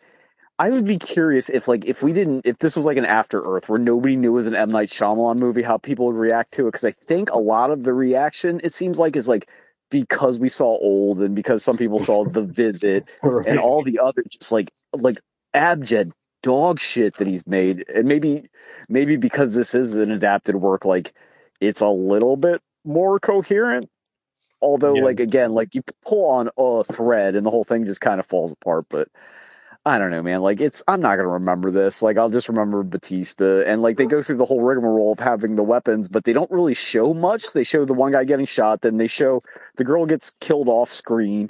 I 0.60 0.69
would 0.69 0.85
be 0.85 0.98
curious 0.98 1.49
if 1.49 1.68
like 1.68 1.85
if 1.85 2.02
we 2.02 2.14
didn't 2.14 2.45
if 2.45 2.57
this 2.60 2.76
was 2.76 2.85
like 2.85 2.98
an 2.98 3.06
After 3.06 3.41
Earth 3.44 3.69
where 3.69 3.80
nobody 3.80 4.15
knew 4.15 4.30
it 4.31 4.34
was 4.34 4.48
an 4.48 4.56
M 4.56 4.72
Night 4.72 4.89
Shyamalan 4.89 5.38
movie, 5.38 5.61
how 5.61 5.77
people 5.77 6.07
would 6.07 6.15
react 6.15 6.53
to 6.53 6.68
it. 6.68 6.72
Because 6.72 6.84
I 6.85 6.91
think 6.91 7.30
a 7.31 7.38
lot 7.38 7.72
of 7.72 7.84
the 7.84 7.94
reaction 7.94 8.60
it 8.64 8.73
seems 8.73 8.98
like 8.98 9.15
is 9.15 9.27
like 9.27 9.49
because 9.89 10.39
we 10.39 10.49
saw 10.49 10.77
old 10.77 11.22
and 11.22 11.35
because 11.35 11.64
some 11.64 11.77
people 11.77 11.99
saw 11.99 12.26
The 12.26 12.44
Visit 12.44 13.10
Right. 13.23 13.48
and 13.48 13.60
all 13.60 13.84
the 13.84 13.99
other 13.99 14.23
just 14.30 14.52
like 14.52 14.72
like 14.94 15.19
abject 15.53 16.11
dog 16.44 16.80
shit 16.80 17.18
that 17.18 17.27
he's 17.27 17.45
made 17.48 17.84
and 17.94 18.07
maybe 18.07 18.49
maybe 18.89 19.15
because 19.15 19.56
this 19.56 19.73
is 19.73 19.95
an 19.95 20.11
adapted 20.11 20.56
work 20.56 20.85
like 20.85 21.14
it's 21.60 21.81
a 21.81 21.88
little 21.89 22.38
bit 22.38 22.61
more 22.85 23.19
coherent 23.19 23.88
although 24.62 24.96
Yeah. 24.96 25.04
like 25.04 25.20
again 25.20 25.54
like 25.54 25.76
you 25.76 25.82
pull 26.06 26.26
on 26.30 26.50
a 26.58 26.84
thread 26.84 27.36
and 27.36 27.46
the 27.46 27.52
whole 27.52 27.64
thing 27.64 27.86
just 27.86 28.02
kind 28.02 28.20
of 28.20 28.26
falls 28.26 28.52
apart 28.52 28.86
but 28.90 29.08
I 29.86 30.00
don't 30.00 30.12
know, 30.12 30.22
man. 30.22 30.42
Like 30.42 30.60
it's, 30.60 30.84
I'm 30.90 31.00
not 31.00 31.16
gonna 31.16 31.30
remember 31.30 31.72
this. 31.72 32.02
Like 32.02 32.18
I'll 32.18 32.30
just 32.30 32.50
remember 32.50 32.84
Bautista, 32.84 33.66
and 33.66 33.82
like 33.82 33.96
they 33.96 34.06
go 34.06 34.22
through 34.22 34.36
the 34.36 34.44
whole 34.44 34.60
rigmarole 34.62 35.14
of 35.14 35.20
having 35.20 35.56
the 35.56 35.64
weapons, 35.64 36.10
but 36.10 36.26
they 36.26 36.34
don't 36.34 36.52
really 36.52 36.74
show 36.74 37.14
much. 37.14 37.54
They 37.54 37.64
show 37.64 37.86
the 37.86 37.94
one 37.94 38.12
guy 38.12 38.26
getting 38.26 38.46
shot, 38.48 38.82
then 38.82 38.98
they 38.98 39.08
show 39.08 39.40
the 39.78 39.86
girl 39.86 40.06
gets 40.06 40.32
killed 40.42 40.68
off 40.68 40.92
screen, 40.92 41.50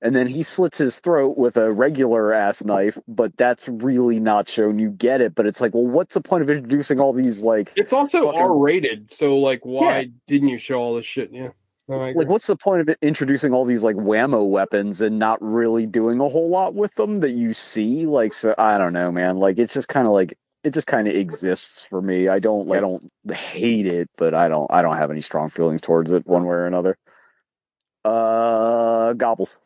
and 0.00 0.16
then 0.16 0.26
he 0.28 0.42
slits 0.42 0.78
his 0.78 0.98
throat 0.98 1.36
with 1.36 1.58
a 1.58 1.70
regular 1.72 2.32
ass 2.32 2.64
knife, 2.64 2.96
but 3.06 3.36
that's 3.36 3.68
really 3.68 4.18
not 4.18 4.48
shown. 4.48 4.78
You 4.78 4.88
get 4.88 5.20
it, 5.20 5.34
but 5.34 5.44
it's 5.46 5.60
like, 5.60 5.74
well, 5.74 5.86
what's 5.86 6.14
the 6.14 6.22
point 6.22 6.42
of 6.42 6.48
introducing 6.48 7.00
all 7.00 7.12
these 7.12 7.42
like 7.42 7.70
It's 7.76 7.92
also 7.92 8.24
Fucking- 8.24 8.40
R 8.40 8.56
rated, 8.56 9.10
so 9.10 9.36
like, 9.36 9.60
why 9.66 9.98
Yeah. 9.98 10.04
didn't 10.26 10.48
you 10.48 10.56
show 10.56 10.80
all 10.80 10.94
this 10.94 11.04
shit? 11.04 11.28
Yeah, 11.34 11.48
No, 11.86 11.98
like 12.12 12.28
what's 12.28 12.46
the 12.46 12.56
point 12.56 12.80
of 12.80 12.88
it 12.88 12.98
introducing 13.02 13.52
all 13.52 13.66
these 13.66 13.82
like 13.82 13.96
whammo 13.96 14.48
weapons 14.48 15.02
and 15.02 15.18
not 15.18 15.38
really 15.42 15.84
doing 15.86 16.18
a 16.18 16.28
whole 16.28 16.48
lot 16.48 16.74
with 16.74 16.94
them 16.94 17.20
that 17.20 17.32
you 17.32 17.52
see? 17.52 18.06
Like, 18.06 18.32
so 18.32 18.54
I 18.56 18.78
don't 18.78 18.94
know, 18.94 19.12
man. 19.12 19.36
Like, 19.36 19.58
it's 19.58 19.74
just 19.74 19.88
kind 19.88 20.06
of 20.06 20.14
like 20.14 20.38
it 20.62 20.72
just 20.72 20.86
kind 20.86 21.06
of 21.06 21.14
exists 21.14 21.84
for 21.84 22.00
me. 22.00 22.28
I 22.28 22.38
don't, 22.38 22.70
I 22.72 22.80
don't 22.80 23.12
hate 23.30 23.86
it, 23.86 24.08
but 24.16 24.32
I 24.32 24.48
don't, 24.48 24.70
I 24.70 24.80
don't 24.80 24.96
have 24.96 25.10
any 25.10 25.20
strong 25.20 25.50
feelings 25.50 25.82
towards 25.82 26.10
it 26.12 26.26
one 26.26 26.44
way 26.44 26.54
or 26.54 26.66
another. 26.66 26.96
Uh, 28.02 29.12
gobbles. 29.12 29.58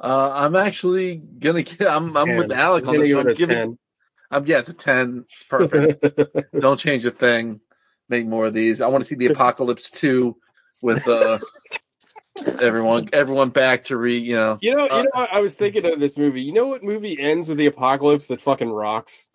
Uh, 0.00 0.30
I'm 0.34 0.56
actually 0.56 1.16
gonna 1.16 1.62
get. 1.62 1.86
I'm 1.88 2.16
I'm 2.16 2.36
with 2.36 2.50
Ten. 2.50 2.58
Alec 2.58 2.84
I'm 2.84 2.88
on 2.90 2.94
gonna 2.94 3.04
this 3.04 3.08
give 3.08 3.16
one. 3.16 3.26
it 3.26 3.30
I'm 3.30 3.36
giving. 3.36 3.56
10. 3.56 3.78
I'm 4.30 4.46
yeah, 4.46 4.58
it's 4.58 4.68
a 4.68 4.74
ten. 4.74 5.24
It's 5.28 5.44
perfect. 5.44 6.52
Don't 6.60 6.78
change 6.78 7.04
a 7.04 7.10
thing. 7.10 7.60
Make 8.08 8.26
more 8.26 8.46
of 8.46 8.54
these. 8.54 8.80
I 8.80 8.88
want 8.88 9.04
to 9.04 9.08
see 9.08 9.14
the 9.14 9.26
Apocalypse 9.26 9.90
two 9.90 10.36
with 10.84 11.08
uh 11.08 11.38
everyone 12.60 13.08
everyone 13.12 13.50
back 13.50 13.84
to 13.84 13.96
re. 13.96 14.16
You 14.18 14.36
know, 14.36 14.58
You 14.60 14.74
know, 14.76 14.86
Uh, 14.86 14.96
you 14.98 15.02
know 15.04 15.10
what? 15.12 15.32
I 15.32 15.40
was 15.40 15.56
thinking 15.56 15.84
of 15.86 16.00
this 16.00 16.18
movie. 16.18 16.42
You 16.42 16.52
know 16.52 16.66
what 16.66 16.82
movie 16.82 17.18
ends 17.18 17.48
with 17.48 17.58
the 17.58 17.66
apocalypse 17.66 18.28
that 18.28 18.40
fucking 18.40 18.70
rocks? 18.70 19.28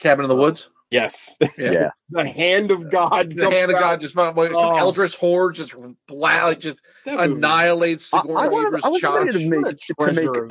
Cabin 0.00 0.24
in 0.24 0.28
the 0.28 0.36
Woods. 0.36 0.68
Yes. 0.90 1.38
Yeah. 1.58 1.72
Yeah. 1.72 1.90
the 2.10 2.28
hand 2.28 2.70
of 2.70 2.90
God. 2.90 3.30
The 3.30 3.42
comes 3.42 3.54
hand 3.54 3.70
of. 3.70 3.78
God 3.80 4.00
just 4.00 4.14
found 4.14 4.36
like, 4.36 4.52
Oh. 4.54 4.76
eldritch 4.76 5.16
horde 5.16 5.54
just 5.54 5.74
bla 6.08 6.46
like 6.46 6.58
just 6.58 6.80
annihilates 7.06 8.12
I, 8.12 8.20
Sigourney 8.20 8.40
I, 8.42 8.48
wanted, 8.48 8.84
I 8.84 8.88
was 8.88 9.02
ready 9.02 9.32
to 9.32 9.48
make 9.48 9.62
What 9.62 9.72
a 9.74 10.12
to 10.12 10.12
make 10.12 10.36
of- 10.36 10.48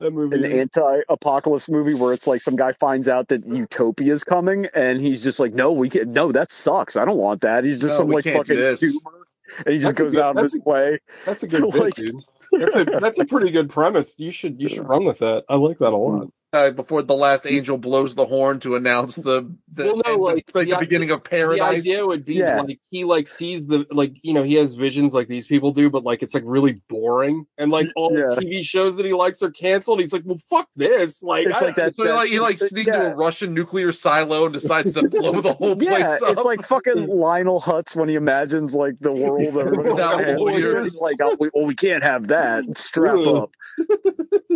that 0.00 0.12
movie. 0.12 0.36
an 0.36 0.44
anti-apocalypse 0.60 1.68
movie 1.68 1.92
where 1.92 2.12
it's 2.14 2.26
like 2.26 2.40
some 2.40 2.56
guy 2.56 2.72
finds 2.72 3.06
out 3.08 3.28
that 3.28 3.44
utopia 3.46 4.12
is 4.14 4.24
coming 4.24 4.66
and 4.74 4.98
he's 4.98 5.22
just 5.22 5.38
like 5.38 5.52
no 5.52 5.72
we 5.72 5.90
can't 5.90 6.08
no 6.08 6.32
that 6.32 6.50
sucks 6.50 6.96
i 6.96 7.04
don't 7.04 7.18
want 7.18 7.42
that 7.42 7.64
he's 7.64 7.78
just 7.78 7.94
No, 7.94 7.98
some 7.98 8.08
like 8.08 8.24
fucking 8.24 8.56
this. 8.56 8.82
doomer 8.82 9.19
and 9.58 9.68
he 9.74 9.78
just 9.80 9.96
That's 9.96 10.00
a 10.00 10.02
goes 10.02 10.14
good- 10.14 10.22
out 10.22 10.36
of 10.36 10.42
his 10.42 10.58
way 10.64 10.98
that's 11.24 11.42
a 11.42 11.48
good 11.48 11.62
bit, 11.70 11.74
like- 11.80 11.94
dude. 11.94 12.14
That's 12.52 12.74
a 12.76 12.84
that's 12.84 13.18
a 13.20 13.24
pretty 13.24 13.50
good 13.52 13.70
premise. 13.70 14.16
You 14.18 14.32
should 14.32 14.60
you 14.60 14.68
should 14.68 14.88
run 14.88 15.04
with 15.04 15.18
that. 15.20 15.44
I 15.48 15.54
like 15.54 15.78
that 15.78 15.92
a 15.92 15.96
lot. 15.96 16.32
Uh, 16.52 16.68
before 16.72 17.00
the 17.00 17.14
last 17.14 17.46
angel 17.46 17.78
blows 17.78 18.16
the 18.16 18.26
horn 18.26 18.58
to 18.58 18.74
announce 18.74 19.14
the 19.14 19.48
the, 19.72 19.84
Well, 19.84 20.02
no, 20.04 20.12
end- 20.12 20.20
like, 20.22 20.50
like 20.52 20.66
the 20.66 20.74
the 20.74 20.78
beginning 20.80 21.12
of 21.12 21.22
The 21.22 21.28
paradise. 21.28 21.78
idea 21.78 22.04
would 22.04 22.24
be 22.24 22.34
Yeah. 22.34 22.62
like 22.62 22.80
he 22.90 23.04
like 23.04 23.28
sees 23.28 23.68
the 23.68 23.86
like 23.92 24.14
you 24.22 24.34
know 24.34 24.42
he 24.42 24.54
has 24.54 24.74
visions 24.74 25.14
like 25.14 25.28
these 25.28 25.46
people 25.46 25.70
do, 25.70 25.88
but 25.90 26.02
like 26.02 26.24
it's 26.24 26.34
like 26.34 26.42
really 26.44 26.80
boring 26.88 27.46
and 27.56 27.70
like 27.70 27.86
all 27.94 28.10
his 28.12 28.34
Yeah. 28.36 28.40
TV 28.42 28.64
shows 28.64 28.96
that 28.96 29.06
he 29.06 29.12
likes 29.12 29.44
are 29.44 29.50
canceled. 29.52 30.00
He's 30.00 30.12
like, 30.12 30.22
well, 30.24 30.40
fuck 30.50 30.68
this. 30.74 31.22
Like, 31.22 31.46
It's 31.46 31.62
I- 31.62 31.66
like 31.66 31.76
that- 31.76 31.94
So 31.94 32.02
he 32.04 32.10
like 32.10 32.28
he 32.30 32.40
like 32.40 32.58
that- 32.58 32.68
sneaks 32.70 32.88
into 32.88 33.12
a 33.12 33.14
Russian 33.14 33.54
nuclear 33.54 33.92
silo 33.92 34.46
and 34.46 34.52
decides 34.52 34.92
to 34.94 35.02
blow 35.08 35.40
the 35.40 35.52
whole 35.52 35.76
place 35.76 35.88
yeah 36.00 36.18
up. 36.26 36.32
it's 36.32 36.44
like 36.44 36.66
fucking 36.66 37.06
lionel 37.06 37.60
hutz 37.60 37.94
when 37.94 38.08
he 38.08 38.16
imagines 38.16 38.74
like 38.74 38.98
the 38.98 39.12
world 39.12 39.40
everybody's 39.42 39.92
Without 39.92 40.12
gonna 40.14 40.24
handle 40.24 40.46
lawyers. 40.46 40.68
it. 40.72 40.86
it's 40.88 41.00
like 41.00 41.14
oh, 41.22 41.36
we, 41.38 41.48
well 41.54 41.64
we 41.66 41.76
can't 41.76 42.02
have 42.02 42.26
that 42.26 42.64
strap 42.76 43.18
up 43.20 43.54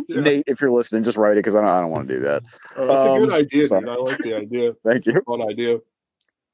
Yeah. 0.08 0.20
nate 0.20 0.44
if 0.48 0.60
you're 0.60 0.72
listening 0.72 1.04
just 1.04 1.16
write 1.16 1.32
it 1.32 1.36
because 1.36 1.54
I 1.54 1.60
don't, 1.60 1.68
I 1.70 1.80
don't 1.80 1.84
want 1.90 2.09
to 2.09 2.15
do 2.15 2.20
that 2.20 2.43
That's 2.77 3.05
a 3.05 3.11
Um, 3.11 3.20
good 3.20 3.32
idea, 3.32 3.65
sorry. 3.65 3.81
dude. 3.82 3.90
I 3.90 3.94
like 3.97 4.19
the 4.19 4.35
idea. 4.36 4.73
thank 4.85 4.97
It's 4.98 5.09
a 5.09 5.12
you 5.12 5.23
fun 5.27 5.43
idea. 5.48 5.78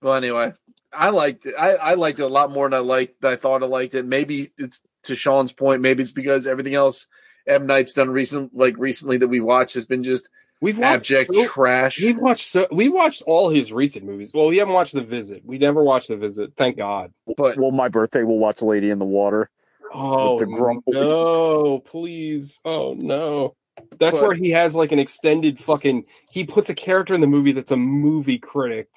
Well, 0.02 0.15
anyway, 0.15 0.52
I 0.93 1.11
liked 1.11 1.47
it. 1.47 1.55
I, 1.59 1.74
I 1.74 1.94
liked 1.94 2.19
it 2.19 2.23
a 2.24 2.28
lot 2.28 2.51
more 2.51 2.66
than 2.69 2.74
I 2.74 2.78
liked. 2.82 3.24
I 3.24 3.36
thought 3.36 3.62
I 3.62 3.66
liked 3.66 3.94
it. 3.94 4.05
Maybe 4.07 4.52
it's 4.59 4.81
to 5.05 5.15
Sean's 5.15 5.52
point. 5.52 5.82
Maybe 5.82 6.02
it's 6.02 6.11
because 6.12 6.47
everything 6.47 6.74
else 6.74 7.07
M 7.47 7.66
Night's 7.66 7.93
done 7.93 8.11
recent, 8.11 8.55
like 8.55 8.77
recently 8.78 9.16
that 9.19 9.28
we 9.28 9.40
watched, 9.40 9.74
has 9.74 9.86
been 9.86 10.02
just 10.05 10.28
We've 10.62 10.78
watched 10.78 11.11
abject 11.11 11.35
so- 11.35 11.47
trash. 11.47 12.01
We've 12.01 12.19
watched 12.19 12.47
so 12.48 12.66
we 12.70 12.89
watched 12.89 13.23
all 13.27 13.48
his 13.51 13.73
recent 13.73 14.05
movies. 14.05 14.31
Well, 14.35 14.47
we 14.47 14.59
haven't 14.59 14.74
watched 14.74 14.93
The 14.94 15.02
Visit. 15.02 15.43
We 15.44 15.59
never 15.59 15.82
watched 15.82 16.09
The 16.09 16.16
Visit. 16.19 16.52
Thank 16.57 16.77
God. 16.78 17.12
But 17.36 17.57
well 17.59 17.70
my 17.70 17.89
birthday 17.89 18.23
we'll 18.24 18.39
watch 18.39 18.61
lady 18.62 18.90
in 18.90 18.98
the 18.98 19.05
water 19.07 19.51
Oh 19.93 20.39
the 20.39 20.47
grumbles. 20.47 20.85
no! 20.94 21.78
Please! 21.81 22.61
Oh 22.65 22.94
no! 22.98 23.57
That's 23.98 24.19
But- 24.19 24.27
where 24.28 24.35
he 24.36 24.51
has 24.51 24.74
like 24.74 24.93
an 24.93 24.98
extended 24.98 25.59
fucking. 25.59 26.05
He 26.31 26.44
puts 26.44 26.69
a 26.70 26.74
character 26.74 27.15
in 27.15 27.20
the 27.20 27.27
movie 27.27 27.52
that's 27.52 27.70
a 27.70 27.77
movie 27.77 28.39
critic, 28.39 28.89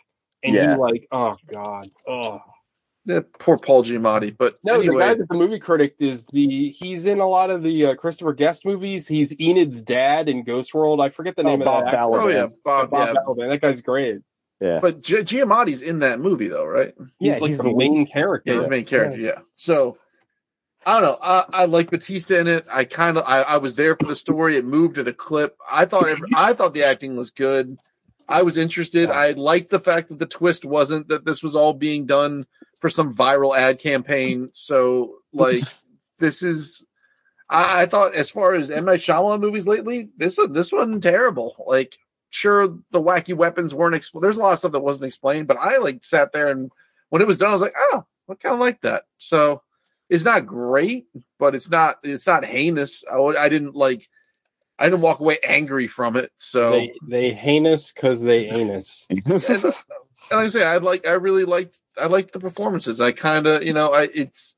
and 0.43 0.53
Yeah. 0.55 0.75
he 0.75 0.79
like, 0.81 1.07
oh 1.11 1.35
god, 1.47 1.89
oh 2.07 2.39
eh, 3.09 3.21
poor 3.39 3.57
Paul 3.57 3.83
Giamatti. 3.83 4.35
But 4.37 4.57
no! 4.63 4.73
The 4.77 4.79
guy 4.79 4.87
anyway, 4.87 5.03
that's 5.17 5.27
the 5.29 5.35
movie 5.37 5.59
critic 5.59 5.95
is 5.99 6.25
the. 6.27 6.69
He's 6.71 7.05
in 7.05 7.19
a 7.19 7.27
lot 7.27 7.49
of 7.49 7.63
the 7.63 7.87
uh, 7.87 7.95
Christopher 7.95 8.33
Guest 8.33 8.65
movies. 8.65 9.07
He's 9.07 9.33
Enid's 9.39 9.81
dad 9.81 10.29
in 10.29 10.43
Ghost 10.43 10.73
World. 10.73 11.01
I 11.01 11.09
forget 11.09 11.35
the 11.35 11.43
Oh, 11.43 11.47
name 11.47 11.61
of 11.61 11.65
Bob 11.65 11.85
that. 11.85 11.93
actor. 11.93 11.97
Balaban. 12.05 12.23
oh 12.23 12.27
yeah, 12.27 12.47
Bob. 12.63 12.89
Bob 12.91 13.07
yeah, 13.09 13.13
Balaban. 13.27 13.49
That 13.49 13.61
guy's 13.61 13.81
great. 13.81 14.19
yeah 14.61 14.79
but 14.79 15.01
Gi- 15.01 15.23
Giamatti's 15.23 15.81
in 15.81 15.99
that 15.99 16.19
movie 16.21 16.47
though, 16.47 16.65
right? 16.65 16.93
He's 17.19 17.27
Yeah, 17.27 17.33
like 17.39 17.49
he's 17.49 17.57
the, 17.57 17.63
the 17.63 17.75
main 17.75 18.05
character. 18.05 18.51
Yeah, 18.51 18.57
he's 18.59 18.63
the 18.65 18.69
main 18.69 18.85
character. 18.85 19.19
Yeah. 19.19 19.39
So 19.57 19.97
I 20.85 20.99
don't 20.99 21.03
know. 21.03 21.17
I, 21.21 21.45
I 21.53 21.65
like 21.65 21.91
Bautista 21.91 22.39
in 22.39 22.47
it. 22.47 22.65
I 22.69 22.83
kind 22.85 23.17
of 23.17 23.23
I, 23.25 23.41
I 23.41 23.57
was 23.57 23.75
there 23.75 23.95
for 23.95 24.05
the 24.05 24.15
story. 24.15 24.57
It 24.57 24.65
moved 24.65 24.97
at 24.97 25.07
a 25.07 25.13
clip. 25.13 25.57
I 25.69 25.85
thought 25.85 26.07
every, 26.07 26.29
I 26.35 26.53
thought 26.53 26.73
the 26.73 26.83
acting 26.83 27.15
was 27.15 27.31
good. 27.31 27.77
I 28.27 28.43
was 28.43 28.57
interested. 28.57 29.09
I 29.09 29.31
liked 29.31 29.69
the 29.69 29.79
fact 29.79 30.09
that 30.09 30.19
the 30.19 30.25
twist 30.25 30.65
wasn't 30.65 31.09
that 31.09 31.25
this 31.25 31.43
was 31.43 31.55
all 31.55 31.73
being 31.73 32.05
done 32.05 32.45
for 32.79 32.89
some 32.89 33.15
viral 33.15 33.57
ad 33.57 33.79
campaign. 33.79 34.49
So 34.53 35.17
like 35.31 35.59
this 36.19 36.43
is. 36.43 36.85
I, 37.49 37.83
I 37.83 37.85
thought 37.85 38.15
as 38.15 38.29
far 38.29 38.55
as 38.55 38.71
M 38.71 38.85
Night 38.85 38.99
Shyamalan 38.99 39.41
movies 39.41 39.67
lately, 39.67 40.09
this 40.17 40.39
this 40.49 40.71
one 40.71 41.01
terrible. 41.01 41.55
Like 41.65 41.97
sure 42.29 42.67
the 42.91 43.01
wacky 43.01 43.35
weapons 43.35 43.73
weren't 43.73 43.95
expl- 43.95 44.21
there's 44.21 44.37
a 44.37 44.41
lot 44.41 44.53
of 44.53 44.59
stuff 44.59 44.71
that 44.71 44.79
wasn't 44.79 45.05
explained, 45.05 45.47
but 45.47 45.57
I 45.57 45.77
like 45.77 46.03
sat 46.03 46.31
there 46.31 46.49
and 46.49 46.71
when 47.09 47.21
it 47.21 47.27
was 47.27 47.37
done, 47.37 47.51
I 47.51 47.53
was 47.53 47.61
like, 47.61 47.75
oh, 47.77 48.05
I 48.27 48.33
kind 48.33 48.53
of 48.53 48.59
like 48.59 48.81
that. 48.81 49.03
So 49.19 49.61
it's 50.13 50.23
not 50.23 50.45
great, 50.45 51.07
but 51.39 51.55
it's 51.55 51.71
not 51.71 51.97
it's 52.03 52.27
not 52.27 52.45
heinous. 52.45 53.03
I, 53.11 53.17
I 53.17 53.49
didn't 53.49 53.75
like 53.75 54.07
I 54.77 54.85
didn't 54.85 55.01
walk 55.01 55.19
away 55.19 55.39
angry 55.43 55.87
from 55.87 56.15
it. 56.17 56.31
So 56.37 56.69
They 56.69 56.93
they 57.07 57.33
heinous 57.33 57.91
because 57.91 58.21
they 58.21 58.47
anus. 58.47 59.07
and, 59.09 59.27
and 59.27 59.63
like 60.31 60.45
I 60.45 60.47
say, 60.49 60.63
I 60.63 60.77
like 60.77 61.07
I 61.07 61.13
really 61.13 61.45
liked 61.45 61.79
I 61.99 62.05
liked 62.05 62.31
the 62.31 62.39
performances. 62.39 63.01
I 63.01 63.11
kind 63.11 63.47
of 63.47 63.63
you 63.63 63.73
know 63.73 63.91
I 63.91 64.03
it's 64.13 64.53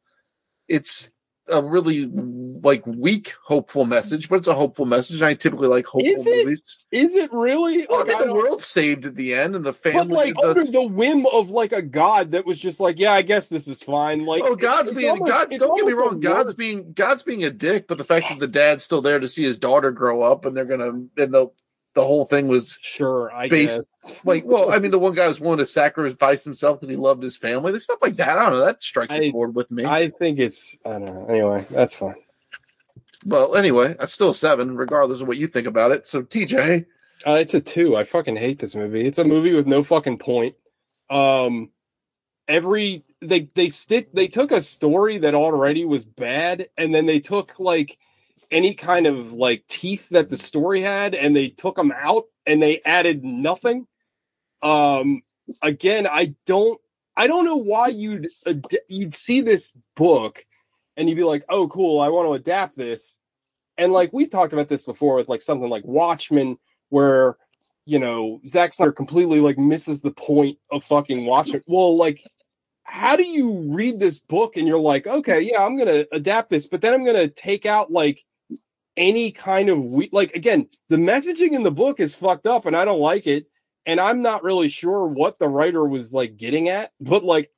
it's 0.67 1.09
a 1.47 1.61
really 1.61 2.07
like 2.07 2.85
weak 2.87 3.33
hopeful 3.43 3.85
message, 3.85 4.29
but 4.29 4.37
it's 4.37 4.47
a 4.47 4.55
hopeful 4.55 4.85
message. 4.85 5.21
I 5.21 5.33
typically 5.35 5.67
like 5.67 5.85
hopeful 5.85 6.11
Is 6.11 6.25
it? 6.25 6.45
movies. 6.45 6.85
Is 6.91 7.13
it 7.13 7.31
really? 7.31 7.85
Well, 7.89 8.01
I 8.01 8.03
mean, 8.05 8.17
the 8.19 8.25
don't- 8.33 8.61
saved 8.61 9.05
at 9.05 9.15
the 9.15 9.33
end, 9.35 9.55
and 9.55 9.63
the 9.65 9.73
family. 9.73 10.07
But 10.07 10.09
like 10.09 10.33
the- 10.35 10.47
under 10.61 10.63
the 10.71 10.81
whim 10.81 11.25
of 11.31 11.49
like 11.49 11.71
a 11.71 11.81
god 11.81 12.31
that 12.31 12.45
was 12.45 12.57
just 12.59 12.79
like, 12.79 12.97
yeah, 12.99 13.13
I 13.13 13.21
guess 13.21 13.49
this 13.49 13.67
is 13.67 13.81
fine. 13.83 14.25
Like, 14.25 14.43
oh, 14.43 14.55
God's 14.55 14.89
it's 14.89 14.97
being 14.97 15.11
almost- 15.11 15.31
God. 15.31 15.49
Don't 15.51 15.75
get 15.77 15.85
me 15.85 15.93
wrong. 15.93 16.19
God's 16.19 16.53
being 16.53 16.93
God's 16.93 17.23
being 17.23 17.43
a 17.43 17.51
dick, 17.51 17.87
but 17.87 17.97
the 17.97 18.03
fact 18.03 18.29
that 18.29 18.39
the 18.39 18.47
dad's 18.47 18.83
still 18.83 19.01
there 19.01 19.19
to 19.19 19.27
see 19.27 19.43
his 19.43 19.59
daughter 19.59 19.91
grow 19.91 20.23
up, 20.23 20.45
and 20.45 20.55
they're 20.57 20.65
gonna, 20.65 20.89
and 20.89 21.09
the 21.15 21.51
the 21.95 22.03
whole 22.03 22.25
thing 22.25 22.47
was 22.47 22.77
sure. 22.81 23.31
I 23.33 23.47
based- 23.49 23.81
guess. 24.03 24.21
like, 24.25 24.43
well, 24.45 24.71
I 24.71 24.77
mean, 24.79 24.91
the 24.91 24.99
one 24.99 25.15
guy 25.15 25.27
was 25.27 25.39
willing 25.39 25.57
to 25.59 25.65
sacrifice 25.65 26.43
himself 26.43 26.77
because 26.79 26.89
he 26.89 26.95
loved 26.95 27.23
his 27.23 27.35
family. 27.35 27.71
There's 27.71 27.85
stuff 27.85 27.99
like 28.01 28.17
that. 28.17 28.37
I 28.37 28.43
don't 28.43 28.53
know. 28.59 28.65
That 28.65 28.83
strikes 28.83 29.13
a 29.15 29.27
I- 29.27 29.31
chord 29.31 29.55
with 29.55 29.71
me. 29.71 29.85
I 29.85 30.09
think 30.09 30.37
it's. 30.39 30.77
I 30.85 30.89
don't 30.91 31.05
know. 31.05 31.25
Anyway, 31.27 31.65
that's 31.71 31.95
fine. 31.95 32.15
well, 33.25 33.55
anyway, 33.55 33.95
that's 33.97 34.13
still 34.13 34.29
a 34.29 34.35
seven, 34.35 34.75
regardless 34.77 35.21
of 35.21 35.27
what 35.27 35.37
you 35.37 35.47
think 35.47 35.67
about 35.67 35.91
it. 35.91 36.05
So, 36.05 36.21
TJ, 36.21 36.85
Uh, 37.25 37.37
it's 37.41 37.53
a 37.55 37.61
two. 37.61 37.95
I 37.95 38.03
fucking 38.03 38.35
hate 38.35 38.59
this 38.59 38.75
movie. 38.75 39.05
It's 39.05 39.17
a 39.17 39.23
movie 39.23 39.53
with 39.53 39.65
no 39.65 39.81
fucking 39.83 40.19
point. 40.19 40.55
Um, 41.09 41.71
every 42.47 43.03
they 43.21 43.49
they 43.55 43.69
stick 43.69 44.11
they 44.11 44.27
took 44.27 44.51
a 44.51 44.61
story 44.61 45.17
that 45.19 45.33
already 45.33 45.85
was 45.85 46.05
bad, 46.05 46.67
and 46.77 46.93
then 46.93 47.05
they 47.05 47.19
took 47.19 47.59
like 47.59 47.97
any 48.51 48.73
kind 48.73 49.07
of 49.07 49.33
like 49.33 49.65
teeth 49.67 50.09
that 50.09 50.29
the 50.29 50.37
story 50.37 50.81
had, 50.81 51.15
and 51.15 51.35
they 51.35 51.49
took 51.49 51.75
them 51.75 51.93
out, 51.95 52.25
and 52.45 52.61
they 52.61 52.81
added 52.85 53.23
nothing. 53.23 53.87
Um, 54.61 55.21
again, 55.61 56.07
I 56.07 56.35
don't 56.45 56.79
I 57.17 57.27
don't 57.27 57.45
know 57.45 57.57
why 57.57 57.87
you'd 57.87 58.29
ad- 58.45 58.65
you'd 58.89 59.15
see 59.15 59.41
this 59.41 59.71
book, 59.95 60.45
and 60.97 61.07
you'd 61.07 61.15
be 61.15 61.23
like, 61.23 61.45
oh, 61.49 61.67
cool, 61.67 61.99
I 62.01 62.09
want 62.09 62.27
to 62.27 62.33
adapt 62.33 62.77
this. 62.77 63.19
And 63.77 63.91
like 63.91 64.11
we 64.13 64.27
talked 64.27 64.53
about 64.53 64.69
this 64.69 64.83
before 64.83 65.15
with 65.15 65.29
like 65.29 65.41
something 65.41 65.69
like 65.69 65.85
Watchmen, 65.85 66.57
where 66.89 67.37
you 67.85 67.99
know 67.99 68.41
Zack 68.47 68.73
Snyder 68.73 68.91
completely 68.91 69.39
like 69.39 69.57
misses 69.57 70.01
the 70.01 70.11
point 70.11 70.57
of 70.71 70.83
fucking 70.83 71.25
Watchmen. 71.25 71.63
Well, 71.67 71.95
like, 71.95 72.23
how 72.83 73.15
do 73.15 73.23
you 73.25 73.73
read 73.73 73.99
this 73.99 74.19
book 74.19 74.57
and 74.57 74.67
you're 74.67 74.77
like, 74.77 75.07
okay, 75.07 75.41
yeah, 75.41 75.63
I'm 75.63 75.77
gonna 75.77 76.05
adapt 76.11 76.49
this, 76.49 76.67
but 76.67 76.81
then 76.81 76.93
I'm 76.93 77.05
gonna 77.05 77.27
take 77.27 77.65
out 77.65 77.91
like 77.91 78.23
any 78.97 79.31
kind 79.31 79.69
of 79.69 79.83
we 79.83 80.09
like 80.11 80.33
again, 80.35 80.67
the 80.89 80.97
messaging 80.97 81.51
in 81.51 81.63
the 81.63 81.71
book 81.71 81.99
is 81.99 82.15
fucked 82.15 82.47
up 82.47 82.65
and 82.65 82.75
I 82.75 82.85
don't 82.85 82.99
like 82.99 83.27
it. 83.27 83.47
And 83.85 83.99
I'm 83.99 84.21
not 84.21 84.43
really 84.43 84.69
sure 84.69 85.05
what 85.05 85.37
the 85.37 85.47
writer 85.47 85.85
was 85.85 86.13
like 86.13 86.37
getting 86.37 86.69
at, 86.69 86.91
but 86.99 87.23
like 87.23 87.51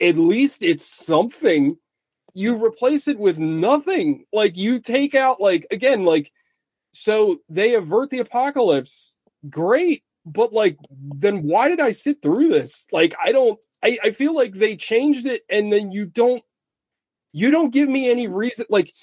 at 0.00 0.16
least 0.16 0.62
it's 0.62 0.86
something 0.86 1.76
you 2.32 2.64
replace 2.64 3.06
it 3.06 3.18
with 3.18 3.38
nothing. 3.38 4.24
Like 4.32 4.56
you 4.56 4.80
take 4.80 5.14
out 5.14 5.40
like 5.40 5.66
again 5.70 6.04
like 6.04 6.32
so 6.92 7.38
they 7.48 7.74
avert 7.74 8.10
the 8.10 8.20
apocalypse. 8.20 9.16
Great, 9.50 10.04
but 10.24 10.52
like 10.52 10.78
then 10.90 11.42
why 11.42 11.68
did 11.68 11.80
I 11.80 11.92
sit 11.92 12.22
through 12.22 12.48
this? 12.48 12.86
Like 12.92 13.14
I 13.22 13.32
don't 13.32 13.58
I, 13.82 13.98
I 14.02 14.10
feel 14.10 14.34
like 14.34 14.54
they 14.54 14.76
changed 14.76 15.26
it 15.26 15.42
and 15.50 15.72
then 15.72 15.92
you 15.92 16.06
don't 16.06 16.42
you 17.32 17.50
don't 17.50 17.72
give 17.72 17.88
me 17.88 18.10
any 18.10 18.28
reason 18.28 18.64
like 18.70 18.94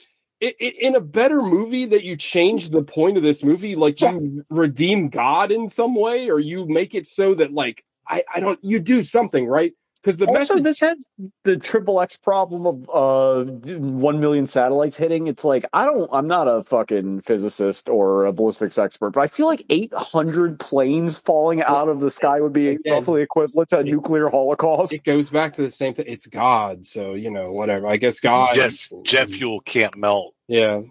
it, 0.41 0.55
it, 0.59 0.75
in 0.79 0.95
a 0.95 1.01
better 1.01 1.41
movie 1.41 1.85
that 1.85 2.03
you 2.03 2.17
change 2.17 2.69
the 2.69 2.83
point 2.83 3.15
of 3.15 3.23
this 3.23 3.43
movie 3.43 3.75
like 3.75 4.01
you 4.01 4.43
redeem 4.49 5.07
god 5.07 5.51
in 5.51 5.69
some 5.69 5.95
way 5.95 6.29
or 6.29 6.39
you 6.39 6.65
make 6.65 6.95
it 6.95 7.07
so 7.07 7.33
that 7.35 7.53
like 7.53 7.85
i 8.07 8.23
i 8.33 8.39
don't 8.39 8.59
you 8.63 8.79
do 8.79 9.03
something 9.03 9.45
right 9.45 9.73
because 10.01 10.17
the 10.17 10.25
also, 10.25 10.55
message 10.55 10.63
this 10.63 10.79
had 10.79 10.97
the 11.43 11.57
triple 11.57 12.01
X 12.01 12.17
problem 12.17 12.65
of 12.65 12.89
uh, 12.91 13.43
one 13.45 14.19
million 14.19 14.45
satellites 14.47 14.97
hitting. 14.97 15.27
It's 15.27 15.43
like 15.43 15.65
I 15.73 15.85
don't, 15.85 16.09
I'm 16.11 16.27
not 16.27 16.47
a 16.47 16.63
fucking 16.63 17.21
physicist 17.21 17.87
or 17.89 18.25
a 18.25 18.33
ballistics 18.33 18.77
expert, 18.77 19.11
but 19.11 19.21
I 19.21 19.27
feel 19.27 19.45
like 19.47 19.63
800 19.69 20.59
planes 20.59 21.17
falling 21.19 21.61
out 21.61 21.87
of 21.89 21.99
the 21.99 22.09
sky 22.09 22.39
would 22.41 22.53
be 22.53 22.69
Again, 22.69 22.93
roughly 22.93 23.21
equivalent 23.21 23.69
to 23.69 23.79
a 23.79 23.83
nuclear 23.83 24.29
holocaust. 24.29 24.93
it 24.93 25.03
goes 25.03 25.29
back 25.29 25.53
to 25.53 25.61
the 25.61 25.71
same 25.71 25.93
thing 25.93 26.05
it's 26.07 26.25
god 26.27 26.85
so 26.85 27.13
you 27.13 27.29
know 27.31 27.51
whatever 27.51 27.87
i 27.87 27.97
guess 27.97 28.19
god 28.19 28.55
jet, 28.55 28.73
jet 29.03 29.29
fuel 29.29 29.59
can't 29.61 29.95
melt 29.97 30.33
yeah 30.47 30.81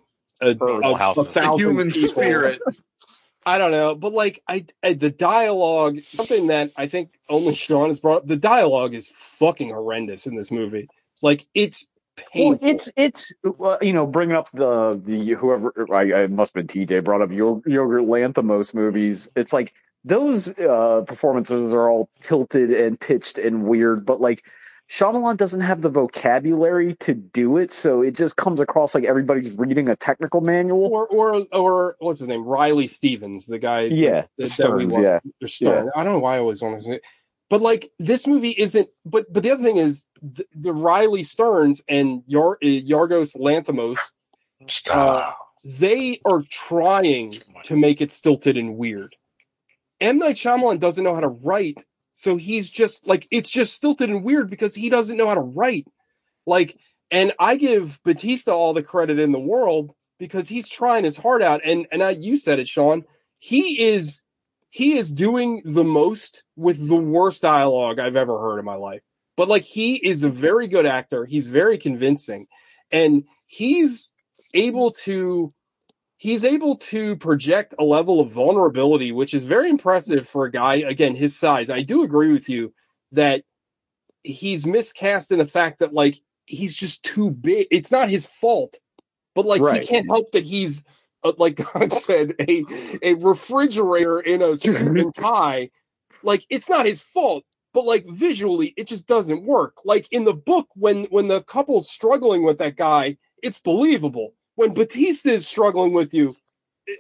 a, 0.40 0.56
Or 0.60 0.80
a- 0.82 0.94
houses. 0.96 1.26
a 1.26 1.28
The 1.28 1.40
The 1.40 1.40
thousand 1.40 1.58
human 1.58 1.90
people. 1.90 2.08
spirit. 2.08 2.60
I 3.46 3.58
don't 3.58 3.70
know, 3.70 3.94
but 3.94 4.12
like 4.12 4.42
I, 4.46 4.66
I 4.82 4.92
the 4.94 5.10
dialogue, 5.10 6.00
something 6.00 6.48
that 6.48 6.72
I 6.76 6.86
think 6.86 7.18
only 7.28 7.54
Sean 7.54 7.88
has 7.88 7.98
brought 7.98 8.18
up. 8.18 8.26
The 8.26 8.36
dialogue 8.36 8.94
is 8.94 9.08
fucking 9.08 9.70
horrendous 9.70 10.26
in 10.26 10.36
this 10.36 10.50
movie. 10.50 10.88
Like 11.22 11.46
it's 11.54 11.86
Well, 12.34 12.58
it's 12.60 12.88
it's 12.96 13.32
uh, 13.60 13.78
you 13.80 13.92
know 13.92 14.06
bringing 14.06 14.36
up 14.36 14.50
the 14.52 15.00
the 15.02 15.30
whoever 15.34 15.72
I, 15.92 16.22
I 16.22 16.26
must 16.26 16.54
have 16.54 16.66
been 16.66 16.86
TJ 16.86 17.04
brought 17.04 17.22
up 17.22 17.30
Yo- 17.30 17.62
Yogurt 17.66 18.04
Lanthimos 18.04 18.74
movies. 18.74 19.30
It's 19.36 19.52
like 19.52 19.72
those 20.04 20.48
uh, 20.58 21.02
performances 21.06 21.72
are 21.72 21.90
all 21.90 22.08
tilted 22.20 22.70
and 22.70 22.98
pitched 22.98 23.38
and 23.38 23.64
weird, 23.64 24.04
but 24.04 24.20
like 24.20 24.44
Shyamalan 24.90 25.36
doesn't 25.36 25.60
have 25.60 25.82
the 25.82 25.88
vocabulary 25.88 26.94
to 26.96 27.14
do 27.14 27.56
it, 27.58 27.72
so 27.72 28.02
it 28.02 28.16
just 28.16 28.36
comes 28.36 28.60
across 28.60 28.92
like 28.92 29.04
everybody's 29.04 29.52
reading 29.52 29.88
a 29.88 29.94
technical 29.94 30.40
manual. 30.40 30.86
or 30.86 31.06
or 31.06 31.46
or 31.52 31.96
what's 32.00 32.18
his 32.18 32.28
name? 32.28 32.44
Riley 32.44 32.88
Stevens, 32.88 33.46
the 33.46 33.60
guy. 33.60 33.82
Yeah, 33.82 34.26
that, 34.38 34.48
Stearns, 34.48 34.96
we 34.96 35.02
yeah. 35.02 35.12
love. 35.12 35.22
Or 35.42 35.48
Stern. 35.48 35.90
I 35.94 36.02
don't 36.02 36.14
know 36.14 36.18
why 36.18 36.36
I 36.36 36.38
always 36.40 36.60
want 36.60 36.78
to 36.78 36.84
say. 36.84 36.90
it. 36.94 37.02
But 37.48 37.62
like 37.62 37.90
this 38.00 38.26
movie 38.26 38.50
isn't. 38.50 38.88
But 39.04 39.32
but 39.32 39.44
the 39.44 39.52
other 39.52 39.62
thing 39.62 39.76
is 39.76 40.06
the, 40.22 40.44
the 40.54 40.72
Riley 40.72 41.22
Stearns 41.22 41.80
and 41.88 42.24
Yar, 42.26 42.54
uh, 42.54 42.66
Yorgos 42.66 43.36
Lanthimos. 43.36 43.98
Stop. 44.66 45.38
They 45.62 46.20
are 46.24 46.42
trying 46.50 47.40
to 47.64 47.76
make 47.76 48.00
it 48.00 48.10
stilted 48.10 48.56
and 48.56 48.76
weird. 48.76 49.14
M 50.00 50.18
Night 50.18 50.36
Shyamalan 50.36 50.80
doesn't 50.80 51.04
know 51.04 51.14
how 51.14 51.20
to 51.20 51.28
write, 51.28 51.84
so 52.20 52.36
he's 52.36 52.68
just 52.68 53.06
like 53.08 53.26
it's 53.30 53.48
just 53.48 53.72
stilted 53.72 54.10
and 54.10 54.22
weird 54.22 54.50
because 54.50 54.74
he 54.74 54.90
doesn't 54.90 55.16
know 55.16 55.26
how 55.26 55.36
to 55.36 55.40
write. 55.40 55.86
Like, 56.44 56.76
and 57.10 57.32
I 57.38 57.56
give 57.56 57.98
Bautista 58.04 58.52
all 58.52 58.74
the 58.74 58.82
credit 58.82 59.18
in 59.18 59.32
the 59.32 59.40
world 59.40 59.94
because 60.18 60.46
he's 60.46 60.68
trying 60.68 61.04
his 61.04 61.16
heart 61.16 61.40
out. 61.40 61.62
And 61.64 61.86
and 61.90 62.02
I, 62.02 62.10
you 62.10 62.36
said 62.36 62.58
it, 62.58 62.68
Sean. 62.68 63.04
He 63.38 63.82
is 63.88 64.20
he 64.68 64.98
is 64.98 65.14
doing 65.14 65.62
the 65.64 65.82
most 65.82 66.44
with 66.56 66.86
the 66.86 66.94
worst 66.94 67.40
dialogue 67.40 67.98
I've 67.98 68.16
ever 68.16 68.38
heard 68.38 68.58
in 68.58 68.66
my 68.66 68.74
life. 68.74 69.00
But 69.38 69.48
like 69.48 69.64
he 69.64 69.94
is 69.96 70.22
a 70.22 70.28
very 70.28 70.68
good 70.68 70.84
actor. 70.84 71.24
He's 71.24 71.46
very 71.46 71.78
convincing, 71.78 72.48
and 72.92 73.24
he's 73.46 74.12
able 74.52 74.90
to 74.90 75.50
he's 76.20 76.44
able 76.44 76.76
to 76.76 77.16
project 77.16 77.74
a 77.78 77.84
level 77.84 78.20
of 78.20 78.30
vulnerability 78.30 79.10
which 79.10 79.32
is 79.32 79.44
very 79.44 79.70
impressive 79.70 80.28
for 80.28 80.44
a 80.44 80.50
guy 80.50 80.74
again 80.76 81.14
his 81.14 81.34
size. 81.36 81.70
I 81.70 81.80
do 81.82 82.02
agree 82.02 82.30
with 82.30 82.48
you 82.48 82.72
that 83.12 83.42
he's 84.22 84.66
miscast 84.66 85.32
in 85.32 85.38
the 85.38 85.46
fact 85.46 85.78
that 85.78 85.94
like 85.94 86.20
he's 86.44 86.76
just 86.76 87.02
too 87.02 87.30
big. 87.30 87.66
It's 87.70 87.90
not 87.90 88.10
his 88.10 88.26
fault 88.26 88.78
but 89.34 89.46
like 89.46 89.62
Right. 89.62 89.80
he 89.80 89.86
can't 89.88 90.06
help 90.06 90.30
that 90.32 90.44
he's 90.44 90.84
uh, 91.24 91.32
like 91.38 91.56
god 91.56 91.90
said 91.92 92.34
a 92.40 92.64
a 93.02 93.14
refrigerator 93.14 94.20
in 94.20 94.42
a 94.42 94.56
suit 94.58 94.76
and 94.98 95.14
tie. 95.14 95.70
Like 96.22 96.44
it's 96.50 96.68
not 96.68 96.84
his 96.86 97.00
fault 97.02 97.44
but 97.72 97.86
like 97.86 98.04
visually 98.06 98.74
it 98.76 98.86
just 98.88 99.06
doesn't 99.06 99.44
work. 99.46 99.78
Like 99.86 100.06
in 100.12 100.24
the 100.24 100.34
book 100.34 100.68
when 100.74 101.04
when 101.04 101.28
the 101.28 101.40
couple's 101.42 101.88
struggling 101.90 102.42
with 102.42 102.58
that 102.58 102.76
guy 102.76 103.16
it's 103.42 103.58
believable 103.58 104.34
when 104.60 104.74
bautista 104.74 105.30
is 105.30 105.48
struggling 105.48 105.92
with 105.92 106.12
you 106.12 106.36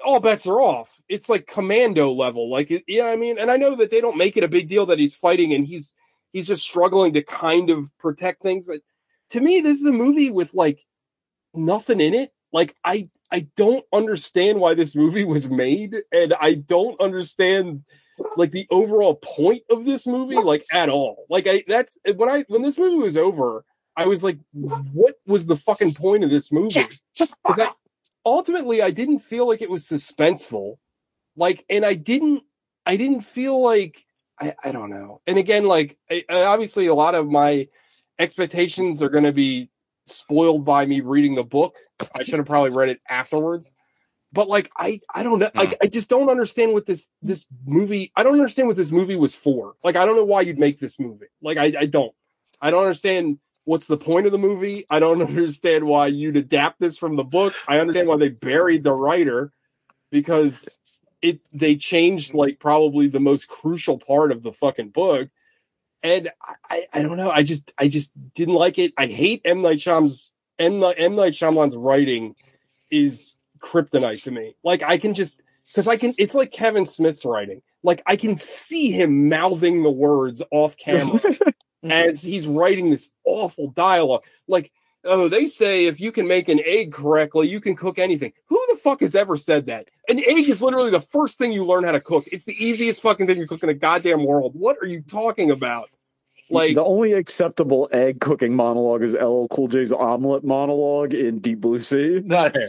all 0.04 0.20
bets 0.20 0.46
are 0.46 0.60
off. 0.60 1.02
It's 1.08 1.28
like 1.28 1.46
commando 1.46 2.12
level 2.12 2.48
like 2.48 2.70
you 2.70 2.82
know 2.88 3.04
what 3.04 3.12
i 3.12 3.16
mean? 3.16 3.38
And 3.38 3.50
i 3.50 3.56
know 3.56 3.74
that 3.76 3.90
they 3.90 4.00
don't 4.00 4.16
make 4.16 4.36
it 4.36 4.44
a 4.44 4.48
big 4.48 4.68
deal 4.68 4.86
that 4.86 4.98
he's 4.98 5.14
fighting 5.14 5.52
and 5.52 5.66
he's 5.66 5.92
he's 6.32 6.46
just 6.46 6.62
struggling 6.62 7.12
to 7.14 7.22
kind 7.22 7.68
of 7.70 7.90
protect 7.98 8.42
things 8.42 8.66
but 8.66 8.80
to 9.30 9.40
me 9.40 9.60
this 9.60 9.78
is 9.78 9.86
a 9.86 9.92
movie 9.92 10.30
with 10.30 10.54
like 10.54 10.84
nothing 11.54 12.00
in 12.00 12.14
it. 12.14 12.32
Like 12.52 12.74
i 12.84 13.10
i 13.30 13.46
don't 13.56 13.84
understand 13.92 14.58
why 14.58 14.72
this 14.72 14.96
movie 14.96 15.24
was 15.24 15.50
made 15.50 15.96
and 16.12 16.34
i 16.40 16.54
don't 16.54 16.98
understand 17.00 17.84
like 18.36 18.52
the 18.52 18.66
overall 18.70 19.16
point 19.16 19.62
of 19.70 19.84
this 19.84 20.06
movie 20.06 20.36
like 20.36 20.64
at 20.72 20.88
all. 20.88 21.26
Like 21.28 21.46
i 21.46 21.62
that's 21.66 21.98
when 22.16 22.30
i 22.30 22.44
when 22.48 22.62
this 22.62 22.78
movie 22.78 23.02
was 23.02 23.18
over 23.18 23.64
i 24.00 24.06
was 24.06 24.22
like 24.24 24.38
what 24.92 25.14
was 25.26 25.46
the 25.46 25.56
fucking 25.56 25.94
point 25.94 26.24
of 26.24 26.30
this 26.30 26.50
movie? 26.50 26.68
I, 27.46 27.70
ultimately 28.24 28.82
i 28.82 28.90
didn't 28.90 29.20
feel 29.20 29.46
like 29.46 29.62
it 29.62 29.70
was 29.70 29.84
suspenseful. 29.84 30.76
Like 31.36 31.64
and 31.70 31.84
i 31.84 31.94
didn't 31.94 32.42
i 32.86 32.96
didn't 32.96 33.22
feel 33.22 33.62
like 33.62 34.04
i, 34.40 34.54
I 34.64 34.72
don't 34.72 34.90
know. 34.90 35.20
And 35.26 35.38
again 35.38 35.64
like 35.64 35.96
I, 36.10 36.24
I- 36.28 36.44
obviously 36.44 36.86
a 36.86 36.94
lot 36.94 37.14
of 37.14 37.28
my 37.28 37.68
expectations 38.18 39.02
are 39.02 39.08
going 39.08 39.24
to 39.24 39.32
be 39.32 39.70
spoiled 40.06 40.64
by 40.64 40.84
me 40.86 41.00
reading 41.00 41.34
the 41.34 41.44
book. 41.44 41.76
I 42.14 42.24
should 42.24 42.38
have 42.38 42.46
probably 42.46 42.70
read 42.70 42.88
it 42.90 43.00
afterwards. 43.08 43.70
But 44.32 44.48
like 44.48 44.70
i 44.76 45.00
i 45.14 45.22
don't 45.22 45.38
know. 45.38 45.50
Hmm. 45.52 45.58
Like 45.58 45.76
i 45.82 45.86
just 45.86 46.08
don't 46.08 46.30
understand 46.30 46.72
what 46.72 46.86
this 46.86 47.08
this 47.22 47.46
movie 47.66 48.12
i 48.16 48.22
don't 48.22 48.34
understand 48.34 48.68
what 48.68 48.76
this 48.76 48.92
movie 48.92 49.16
was 49.16 49.34
for. 49.34 49.74
Like 49.82 49.96
i 49.96 50.04
don't 50.04 50.16
know 50.16 50.24
why 50.24 50.42
you'd 50.42 50.58
make 50.58 50.78
this 50.80 50.98
movie. 51.00 51.26
Like 51.42 51.58
i 51.58 51.72
i 51.78 51.86
don't. 51.86 52.14
I 52.62 52.70
don't 52.70 52.82
understand 52.82 53.38
what's 53.64 53.86
the 53.86 53.96
point 53.96 54.26
of 54.26 54.32
the 54.32 54.38
movie 54.38 54.86
i 54.90 54.98
don't 54.98 55.22
understand 55.28 55.84
why 55.84 56.06
you'd 56.06 56.36
adapt 56.36 56.80
this 56.80 56.98
from 56.98 57.16
the 57.16 57.24
book 57.24 57.54
i 57.68 57.78
understand 57.78 58.08
why 58.08 58.16
they 58.16 58.28
buried 58.28 58.84
the 58.84 58.94
writer 58.94 59.52
because 60.10 60.68
it 61.22 61.40
they 61.52 61.76
changed 61.76 62.34
like 62.34 62.58
probably 62.58 63.06
the 63.06 63.20
most 63.20 63.48
crucial 63.48 63.98
part 63.98 64.32
of 64.32 64.42
the 64.42 64.52
fucking 64.52 64.88
book 64.88 65.28
and 66.02 66.30
I, 66.68 66.86
I 66.92 67.02
don't 67.02 67.16
know. 67.16 67.30
I 67.30 67.42
just 67.42 67.72
I 67.78 67.88
just 67.88 68.12
didn't 68.34 68.54
like 68.54 68.78
it. 68.78 68.92
I 68.96 69.06
hate 69.06 69.42
M 69.44 69.62
Night 69.62 69.78
Shyamalan's 69.78 70.32
M 70.58 70.80
Night, 70.80 70.96
M 70.98 71.14
Night 71.14 71.32
Shyamalan's 71.32 71.76
writing 71.76 72.36
is 72.90 73.36
kryptonite 73.58 74.22
to 74.24 74.30
me. 74.30 74.56
Like 74.64 74.82
I 74.82 74.98
can 74.98 75.14
just 75.14 75.42
because 75.66 75.88
I 75.88 75.96
can. 75.96 76.14
It's 76.18 76.34
like 76.34 76.52
Kevin 76.52 76.86
Smith's 76.86 77.24
writing. 77.24 77.62
Like 77.82 78.02
I 78.06 78.16
can 78.16 78.36
see 78.36 78.90
him 78.90 79.28
mouthing 79.28 79.82
the 79.82 79.90
words 79.90 80.42
off 80.50 80.76
camera 80.78 81.20
Mm-hmm. 81.82 81.92
as 81.92 82.20
he's 82.20 82.46
writing 82.46 82.90
this 82.90 83.10
awful 83.24 83.68
dialogue. 83.70 84.24
Like 84.46 84.70
oh, 85.04 85.28
they 85.28 85.46
say 85.46 85.86
if 85.86 85.98
you 85.98 86.12
can 86.12 86.28
make 86.28 86.48
an 86.50 86.60
egg 86.62 86.92
correctly, 86.92 87.48
you 87.48 87.58
can 87.58 87.74
cook 87.74 87.98
anything. 87.98 88.32
Who 88.48 88.62
the 88.68 88.76
fuck 88.76 89.00
has 89.00 89.14
ever 89.14 89.38
said 89.38 89.66
that? 89.66 89.88
An 90.08 90.18
egg 90.18 90.48
is 90.48 90.60
literally 90.60 90.90
the 90.90 91.00
first 91.00 91.38
thing 91.38 91.52
you 91.52 91.64
learn 91.64 91.84
how 91.84 91.92
to 91.92 92.00
cook. 92.00 92.26
It's 92.30 92.44
the 92.44 92.62
easiest 92.62 93.00
fucking 93.00 93.26
thing 93.26 93.38
you 93.38 93.46
cook 93.46 93.62
in 93.62 93.68
the 93.68 93.74
goddamn 93.74 94.24
world. 94.24 94.52
What 94.54 94.76
are 94.82 94.86
you 94.86 95.00
talking 95.00 95.50
about? 95.50 95.88
Like 96.50 96.74
the 96.74 96.84
only 96.84 97.12
acceptable 97.12 97.88
egg 97.92 98.20
cooking 98.20 98.54
monologue 98.54 99.02
is 99.02 99.14
LL 99.14 99.46
Cool 99.46 99.68
J's 99.68 99.92
omelet 99.92 100.44
monologue 100.44 101.14
in 101.14 101.38
Deep 101.38 101.60
Blue 101.60 101.78
Sea. 101.78 102.20
Not 102.24 102.52
fair, 102.52 102.66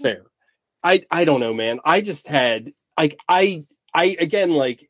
fair. 0.00 0.22
I 0.82 1.02
I 1.10 1.24
don't 1.24 1.40
know, 1.40 1.52
man. 1.52 1.80
I 1.84 2.00
just 2.00 2.28
had 2.28 2.72
like 2.96 3.18
I 3.28 3.64
I 3.92 4.16
again 4.20 4.52
like 4.52 4.88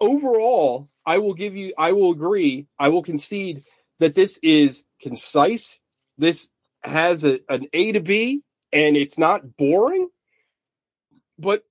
overall, 0.00 0.88
I 1.06 1.18
will 1.18 1.34
give 1.34 1.54
you. 1.56 1.72
I 1.78 1.92
will 1.92 2.10
agree. 2.10 2.66
I 2.78 2.88
will 2.88 3.02
concede 3.02 3.64
that 4.00 4.14
this 4.14 4.38
is 4.42 4.84
concise. 5.00 5.80
This 6.18 6.48
has 6.82 7.24
a, 7.24 7.40
an 7.48 7.66
A 7.72 7.92
to 7.92 8.00
B, 8.00 8.42
and 8.72 8.96
it's 8.96 9.18
not 9.18 9.56
boring. 9.56 10.08
But 11.38 11.62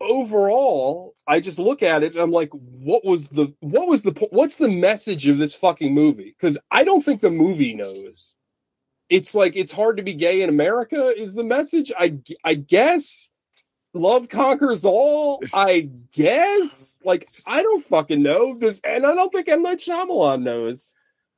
overall, 0.00 1.14
I 1.26 1.40
just 1.40 1.58
look 1.58 1.82
at 1.82 2.02
it 2.02 2.12
and 2.12 2.20
I'm 2.20 2.32
like, 2.32 2.50
what 2.52 3.04
was 3.04 3.28
the 3.28 3.54
what 3.60 3.86
was 3.86 4.02
the 4.02 4.12
what's 4.30 4.56
the 4.56 4.68
message 4.68 5.28
of 5.28 5.38
this 5.38 5.54
fucking 5.54 5.94
movie? 5.94 6.34
Because 6.38 6.58
I 6.70 6.84
don't 6.84 7.04
think 7.04 7.20
the 7.20 7.30
movie 7.30 7.74
knows. 7.74 8.36
It's 9.08 9.34
like 9.34 9.54
it's 9.56 9.72
hard 9.72 9.96
to 9.98 10.02
be 10.02 10.14
gay 10.14 10.42
in 10.42 10.48
America 10.48 11.12
is 11.16 11.34
the 11.34 11.44
message. 11.44 11.92
I 11.98 12.18
I 12.44 12.54
guess 12.54 13.29
love 13.94 14.28
conquers 14.28 14.84
all. 14.84 15.42
I 15.52 15.90
guess 16.12 16.98
like 17.04 17.28
I 17.46 17.62
don't 17.62 17.84
fucking 17.84 18.22
know 18.22 18.56
this, 18.58 18.80
and 18.80 19.06
I 19.06 19.14
don't 19.14 19.32
think 19.32 19.48
M 19.48 19.62
Night 19.62 19.78
Shyamalan 19.78 20.42
knows. 20.42 20.86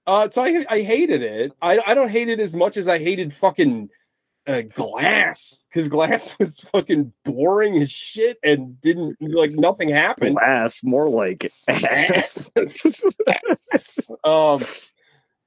Uh, 0.06 0.28
so 0.30 0.42
I 0.42 0.64
I 0.68 0.80
hated 0.82 1.22
it. 1.22 1.52
I 1.62 1.78
I 1.86 1.94
don't 1.94 2.10
hate 2.10 2.28
it 2.28 2.40
as 2.40 2.54
much 2.54 2.76
as 2.76 2.88
I 2.88 2.98
hated 2.98 3.32
fucking 3.34 3.88
uh, 4.46 4.62
Glass 4.74 5.66
because 5.68 5.88
Glass 5.88 6.36
was 6.40 6.60
fucking 6.60 7.12
boring 7.24 7.76
as 7.76 7.90
shit 7.90 8.38
and 8.42 8.80
didn't 8.80 9.16
like 9.20 9.52
nothing 9.52 9.88
happened. 9.88 10.38
Ass, 10.42 10.82
more 10.82 11.08
like 11.08 11.52
ass. 11.68 12.52
um, 14.24 14.60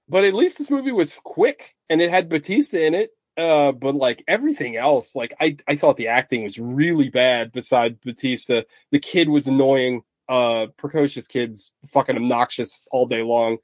but 0.08 0.24
at 0.24 0.34
least 0.34 0.58
this 0.58 0.70
movie 0.70 0.92
was 0.92 1.18
quick 1.24 1.76
and 1.90 2.02
it 2.02 2.10
had 2.10 2.30
Bautista 2.30 2.86
in 2.86 2.94
it. 2.94 3.12
Uh, 3.38 3.74
but 3.74 3.96
like 3.96 4.24
everything 4.28 4.78
else, 4.78 5.16
like 5.16 5.34
I, 5.40 5.58
I 5.68 5.76
thought 5.76 5.98
the 5.98 6.08
acting 6.08 6.44
was 6.44 6.58
really 6.58 7.10
bad. 7.10 7.52
Besides 7.52 7.98
Bautista, 8.04 8.66
the 8.92 9.00
kid 9.00 9.30
was 9.30 9.48
annoying. 9.48 10.04
Uh, 10.28 10.68
precocious 10.78 11.28
kids, 11.28 11.74
fucking 11.86 12.16
obnoxious 12.16 12.88
all 12.92 13.06
day 13.06 13.22
long. 13.22 13.58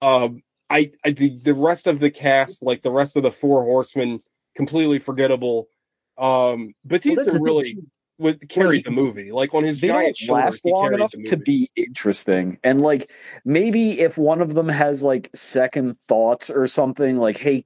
Um, 0.00 0.42
I, 0.70 0.92
I 1.04 1.10
the, 1.10 1.36
the 1.40 1.54
rest 1.54 1.86
of 1.86 2.00
the 2.00 2.10
cast, 2.10 2.62
like 2.62 2.82
the 2.82 2.92
rest 2.92 3.16
of 3.16 3.22
the 3.22 3.32
four 3.32 3.64
horsemen, 3.64 4.22
completely 4.54 4.98
forgettable. 4.98 5.68
Um, 6.16 6.74
Bautista 6.84 7.32
thing, 7.32 7.42
really 7.42 7.74
too. 7.74 7.86
Was 8.20 8.36
carried 8.48 8.84
the 8.84 8.90
movie. 8.90 9.32
Like 9.32 9.52
on 9.54 9.64
his 9.64 9.80
they 9.80 9.88
giant 9.88 10.16
don't 10.26 10.36
last 10.36 10.62
shoulders, 10.62 10.72
long 10.80 10.94
enough 10.94 11.10
to 11.26 11.36
be 11.36 11.68
interesting. 11.74 12.58
And 12.62 12.80
like 12.80 13.10
maybe 13.44 14.00
if 14.00 14.16
one 14.18 14.40
of 14.40 14.54
them 14.54 14.68
has 14.68 15.02
like 15.02 15.30
second 15.34 15.98
thoughts 16.00 16.50
or 16.50 16.66
something, 16.66 17.16
like, 17.18 17.36
hey, 17.38 17.64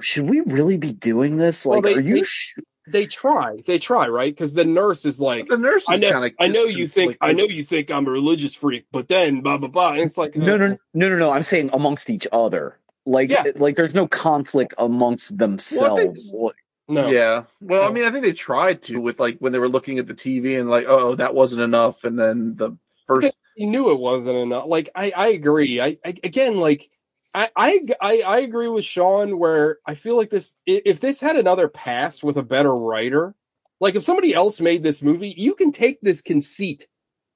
should 0.00 0.30
we 0.30 0.40
really 0.42 0.78
be 0.78 0.92
doing 0.92 1.36
this? 1.36 1.66
Well, 1.66 1.80
Like, 1.82 1.84
they- 1.84 1.94
are 1.94 2.00
you? 2.00 2.14
they- 2.16 2.22
sh- 2.24 2.54
They 2.88 3.04
try, 3.06 3.56
they 3.66 3.80
try, 3.80 4.06
right? 4.06 4.32
Because 4.32 4.54
the 4.54 4.64
nurse 4.64 5.04
is 5.04 5.20
like, 5.20 5.48
the 5.48 5.58
nurse 5.58 5.82
is 5.82 5.88
I 5.88 5.96
know, 5.96 6.12
kind 6.12 6.24
of. 6.26 6.32
I 6.38 6.46
know 6.46 6.62
you 6.66 6.86
think, 6.86 7.16
I 7.20 7.32
know 7.32 7.42
you 7.42 7.64
think 7.64 7.90
I'm 7.90 8.06
a 8.06 8.10
religious 8.12 8.54
freak, 8.54 8.86
but 8.92 9.08
then 9.08 9.40
blah 9.40 9.58
blah 9.58 9.66
blah. 9.68 9.94
And 9.94 10.02
it's 10.02 10.16
like, 10.16 10.36
no, 10.36 10.54
uh, 10.54 10.56
no, 10.58 10.66
no, 10.94 11.08
no, 11.08 11.16
no. 11.18 11.32
I'm 11.32 11.42
saying 11.42 11.70
amongst 11.72 12.10
each 12.10 12.28
other. 12.30 12.78
Like, 13.04 13.30
Yeah. 13.30 13.42
like 13.56 13.74
there's 13.74 13.94
no 13.94 14.06
conflict 14.06 14.72
amongst 14.78 15.36
themselves. 15.36 16.32
Like, 16.32 16.54
no, 16.88 17.08
Yeah. 17.08 17.44
Well, 17.60 17.88
I 17.88 17.92
mean, 17.92 18.04
I 18.04 18.10
think 18.10 18.24
they 18.24 18.32
tried 18.32 18.82
to 18.82 18.98
with 19.00 19.18
like 19.18 19.38
when 19.38 19.52
they 19.52 19.58
were 19.58 19.68
looking 19.68 19.98
at 19.98 20.06
the 20.06 20.14
TV 20.14 20.58
and 20.58 20.70
like, 20.70 20.86
oh, 20.88 21.14
that 21.16 21.34
wasn't 21.34 21.62
enough, 21.62 22.04
and 22.04 22.18
then 22.18 22.54
the 22.56 22.76
first. 23.06 23.36
he 23.56 23.66
knew 23.66 23.90
it 23.90 23.98
wasn't 23.98 24.36
enough. 24.36 24.66
Like 24.66 24.90
I, 24.94 25.12
I 25.16 25.28
agree. 25.28 25.80
I, 25.80 25.98
I 26.04 26.14
again, 26.22 26.58
like 26.58 26.88
I, 27.34 27.50
I, 27.56 27.86
I, 28.00 28.20
I 28.20 28.38
agree 28.40 28.68
with 28.68 28.84
Sean 28.84 29.38
where 29.38 29.78
I 29.84 29.94
feel 29.94 30.16
like 30.16 30.30
this. 30.30 30.56
If 30.64 31.00
this 31.00 31.20
had 31.20 31.36
another 31.36 31.68
pass 31.68 32.22
with 32.22 32.36
a 32.36 32.42
better 32.42 32.74
writer, 32.74 33.34
like 33.80 33.94
if 33.94 34.04
somebody 34.04 34.32
else 34.32 34.60
made 34.60 34.82
this 34.82 35.02
movie, 35.02 35.34
you 35.36 35.54
can 35.54 35.72
take 35.72 36.00
this 36.00 36.22
conceit 36.22 36.86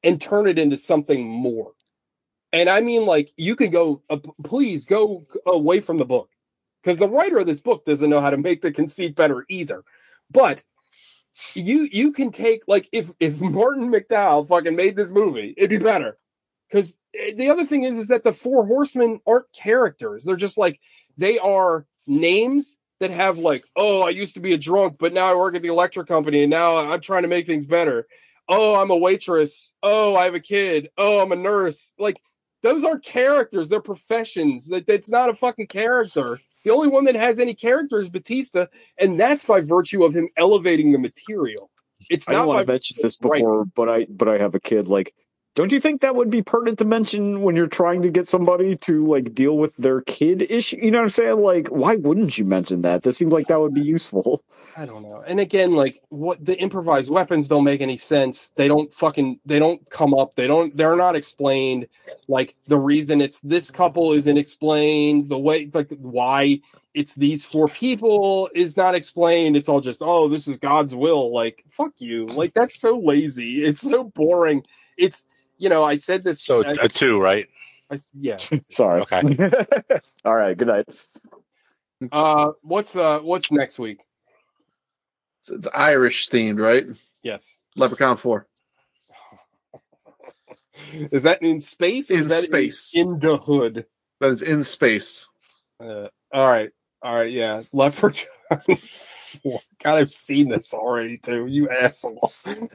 and 0.02 0.20
turn 0.20 0.46
it 0.46 0.58
into 0.58 0.78
something 0.78 1.26
more. 1.28 1.72
And 2.52 2.68
I 2.68 2.80
mean, 2.80 3.04
like 3.04 3.32
you 3.36 3.56
could 3.56 3.72
go, 3.72 4.02
uh, 4.08 4.18
please 4.42 4.84
go 4.84 5.26
away 5.44 5.80
from 5.80 5.98
the 5.98 6.06
book 6.06 6.30
because 6.82 6.98
the 6.98 7.08
writer 7.08 7.38
of 7.38 7.46
this 7.46 7.60
book 7.60 7.84
doesn't 7.84 8.10
know 8.10 8.20
how 8.20 8.30
to 8.30 8.36
make 8.36 8.62
the 8.62 8.72
conceit 8.72 9.14
better 9.14 9.44
either. 9.48 9.84
But 10.30 10.62
you 11.54 11.88
you 11.90 12.12
can 12.12 12.30
take 12.30 12.62
like 12.66 12.88
if 12.92 13.10
if 13.20 13.40
Martin 13.40 13.90
McDonagh 13.90 14.48
fucking 14.48 14.76
made 14.76 14.96
this 14.96 15.10
movie, 15.10 15.54
it'd 15.56 15.70
be 15.70 15.78
better. 15.78 16.18
Because 16.70 16.98
eh, 17.18 17.32
the 17.36 17.50
other 17.50 17.64
thing 17.64 17.84
is 17.84 17.98
is 17.98 18.08
that 18.08 18.24
the 18.24 18.32
four 18.32 18.66
horsemen 18.66 19.20
aren't 19.26 19.52
characters; 19.52 20.24
they're 20.24 20.36
just 20.36 20.58
like 20.58 20.80
they 21.16 21.38
are 21.38 21.86
names 22.06 22.76
that 23.00 23.10
have 23.10 23.38
like, 23.38 23.64
oh, 23.76 24.02
I 24.02 24.10
used 24.10 24.34
to 24.34 24.40
be 24.40 24.52
a 24.52 24.58
drunk, 24.58 24.96
but 24.98 25.14
now 25.14 25.26
I 25.26 25.34
work 25.34 25.56
at 25.56 25.62
the 25.62 25.68
electric 25.68 26.06
company, 26.06 26.42
and 26.42 26.50
now 26.50 26.76
I'm 26.76 27.00
trying 27.00 27.22
to 27.22 27.28
make 27.28 27.46
things 27.46 27.66
better. 27.66 28.06
Oh, 28.46 28.80
I'm 28.80 28.90
a 28.90 28.96
waitress. 28.96 29.72
Oh, 29.82 30.14
I 30.14 30.24
have 30.24 30.34
a 30.34 30.40
kid. 30.40 30.90
Oh, 30.98 31.20
I'm 31.20 31.32
a 31.32 31.36
nurse. 31.36 31.92
Like 31.98 32.20
those 32.62 32.84
aren't 32.84 33.04
characters; 33.04 33.68
they're 33.68 33.80
professions. 33.80 34.68
That 34.68 34.86
that's 34.86 35.10
not 35.10 35.30
a 35.30 35.34
fucking 35.34 35.68
character. 35.68 36.38
The 36.64 36.70
only 36.70 36.88
one 36.88 37.04
that 37.04 37.16
has 37.16 37.38
any 37.38 37.54
character 37.54 37.98
is 37.98 38.08
Bautista, 38.08 38.68
and 38.98 39.18
that's 39.18 39.44
by 39.44 39.60
virtue 39.60 40.04
of 40.04 40.14
him 40.14 40.28
elevating 40.36 40.92
the 40.92 40.98
material. 40.98 41.70
It's 42.10 42.28
I 42.28 42.32
don't 42.32 42.46
want 42.46 42.66
to 42.66 42.72
mention 42.72 42.98
this 43.02 43.18
right. 43.22 43.38
before, 43.38 43.64
but 43.64 43.88
I 43.88 44.06
but 44.10 44.28
I 44.28 44.38
have 44.38 44.54
a 44.54 44.60
kid. 44.60 44.88
Like, 44.88 45.14
don't 45.54 45.72
you 45.72 45.80
think 45.80 46.00
that 46.00 46.14
would 46.14 46.30
be 46.30 46.42
pertinent 46.42 46.78
to 46.78 46.84
mention 46.84 47.42
when 47.42 47.56
you're 47.56 47.66
trying 47.66 48.02
to 48.02 48.10
get 48.10 48.28
somebody 48.28 48.76
to 48.76 49.04
like 49.04 49.34
deal 49.34 49.58
with 49.58 49.76
their 49.76 50.00
kid 50.02 50.42
issue? 50.42 50.78
You 50.80 50.90
know 50.90 50.98
what 50.98 51.04
I'm 51.04 51.10
saying? 51.10 51.38
Like, 51.38 51.68
why 51.68 51.96
wouldn't 51.96 52.38
you 52.38 52.44
mention 52.44 52.82
that? 52.82 53.02
That 53.02 53.14
seems 53.14 53.32
like 53.32 53.48
that 53.48 53.60
would 53.60 53.74
be 53.74 53.80
useful. 53.80 54.44
I 54.76 54.86
don't 54.86 55.02
know. 55.02 55.22
And 55.26 55.40
again, 55.40 55.72
like 55.72 56.00
what 56.08 56.44
the 56.44 56.56
improvised 56.58 57.10
weapons 57.10 57.48
don't 57.48 57.64
make 57.64 57.80
any 57.80 57.96
sense. 57.96 58.52
They 58.56 58.68
don't 58.68 58.92
fucking 58.94 59.40
they 59.44 59.58
don't 59.58 59.88
come 59.90 60.14
up. 60.14 60.36
They 60.36 60.46
don't 60.46 60.76
they're 60.76 60.96
not 60.96 61.16
explained. 61.16 61.88
Like 62.28 62.54
the 62.68 62.78
reason 62.78 63.20
it's 63.20 63.40
this 63.40 63.70
couple 63.70 64.12
isn't 64.12 64.38
explained. 64.38 65.28
The 65.28 65.38
way 65.38 65.68
like 65.74 65.90
why 65.98 66.60
it's 66.94 67.14
these 67.14 67.44
four 67.44 67.68
people 67.68 68.48
is 68.54 68.76
not 68.76 68.94
explained. 68.94 69.56
It's 69.56 69.68
all 69.68 69.80
just, 69.80 70.02
oh, 70.02 70.28
this 70.28 70.48
is 70.48 70.56
God's 70.56 70.94
will. 70.94 71.32
Like, 71.32 71.64
fuck 71.70 71.92
you. 71.98 72.26
Like 72.26 72.54
that's 72.54 72.80
so 72.80 72.98
lazy. 72.98 73.64
It's 73.64 73.80
so 73.80 74.04
boring. 74.04 74.64
It's 74.96 75.26
you 75.60 75.68
know, 75.68 75.84
I 75.84 75.96
said 75.96 76.22
this 76.24 76.42
So 76.42 76.64
I, 76.64 76.74
a 76.82 76.88
two, 76.88 77.20
right? 77.20 77.46
I- 77.90 77.98
yeah. 78.18 78.36
Sorry. 78.70 79.02
Okay. 79.02 79.22
All 80.24 80.34
right. 80.34 80.56
Good 80.56 80.68
night. 80.68 80.86
Uh 82.10 82.52
what's 82.62 82.96
uh 82.96 83.20
what's 83.20 83.52
next 83.52 83.78
week? 83.78 83.98
It's, 85.42 85.50
it's 85.50 85.68
Irish 85.74 86.30
themed, 86.30 86.58
right? 86.58 86.86
Yes. 87.22 87.46
Leprechaun 87.76 88.16
Four. 88.16 88.46
Is 91.12 91.24
that 91.24 91.42
in 91.42 91.60
space 91.60 92.10
or 92.10 92.14
In 92.14 92.20
is 92.22 92.28
that 92.28 92.42
space. 92.44 92.92
in, 92.94 93.08
in 93.14 93.18
the 93.18 93.36
hood? 93.36 93.86
That 94.20 94.30
is 94.30 94.42
in 94.42 94.64
space. 94.64 95.26
Uh, 95.78 96.08
all 96.32 96.48
right, 96.48 96.70
all 97.02 97.14
right, 97.14 97.30
yeah. 97.30 97.62
Leprechaun. 97.72 98.28
God, 99.44 99.60
I've 99.98 100.12
seen 100.12 100.48
this 100.48 100.72
already 100.74 101.16
too. 101.16 101.46
You 101.46 101.68
asshole. 101.68 102.32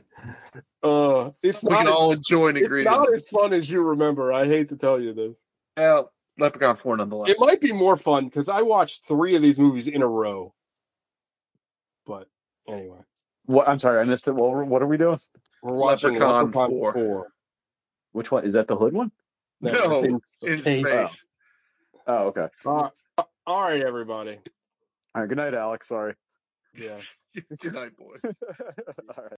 Uh, 0.81 1.31
it's 1.41 1.63
We 1.63 1.71
not. 1.71 1.85
can 1.85 1.87
all 1.93 2.11
enjoy 2.11 2.49
and 2.49 2.57
agree. 2.59 2.83
not 2.83 3.11
as 3.11 3.27
fun 3.27 3.53
as 3.53 3.69
you 3.69 3.81
remember. 3.81 4.31
I 4.31 4.45
hate 4.45 4.69
to 4.69 4.75
tell 4.77 4.99
you 5.01 5.13
this. 5.13 5.43
Well, 5.75 6.11
Leprechaun 6.37 6.75
Four, 6.75 6.97
nonetheless. 6.97 7.31
It 7.31 7.37
might 7.39 7.59
be 7.59 7.71
more 7.71 7.97
fun 7.97 8.25
because 8.25 8.49
I 8.49 8.61
watched 8.61 9.03
three 9.07 9.35
of 9.35 9.41
these 9.41 9.57
movies 9.57 9.87
in 9.87 10.03
a 10.03 10.07
row. 10.07 10.53
But 12.05 12.27
anyway, 12.67 12.99
What? 13.45 13.67
I'm 13.67 13.79
sorry, 13.79 13.99
I 13.99 14.03
missed 14.03 14.27
it. 14.27 14.33
What, 14.33 14.67
what 14.67 14.83
are 14.83 14.87
we 14.87 14.97
doing? 14.97 15.17
we're 15.63 15.73
watching 15.73 16.13
Leprechaun 16.13 16.45
Leprechaun, 16.51 16.69
4. 16.69 16.93
4. 16.93 17.27
Which 18.11 18.31
one 18.31 18.45
is 18.45 18.53
that? 18.53 18.67
The 18.67 18.75
hood 18.75 18.93
one? 18.93 19.11
No, 19.61 19.71
it's 19.73 20.03
in 20.43 20.49
in 20.51 20.57
space. 20.59 20.85
space. 20.85 21.17
Oh, 22.05 22.27
okay. 22.27 22.47
Uh, 22.63 22.89
all 23.47 23.61
right, 23.63 23.81
everybody. 23.81 24.37
All 25.15 25.21
right. 25.21 25.27
Good 25.27 25.37
night, 25.37 25.55
Alex. 25.55 25.87
Sorry. 25.87 26.13
Yeah. 26.77 27.01
Good 27.59 27.73
night, 27.73 27.97
boys. 27.97 28.21
All 29.17 29.23
right. 29.23 29.34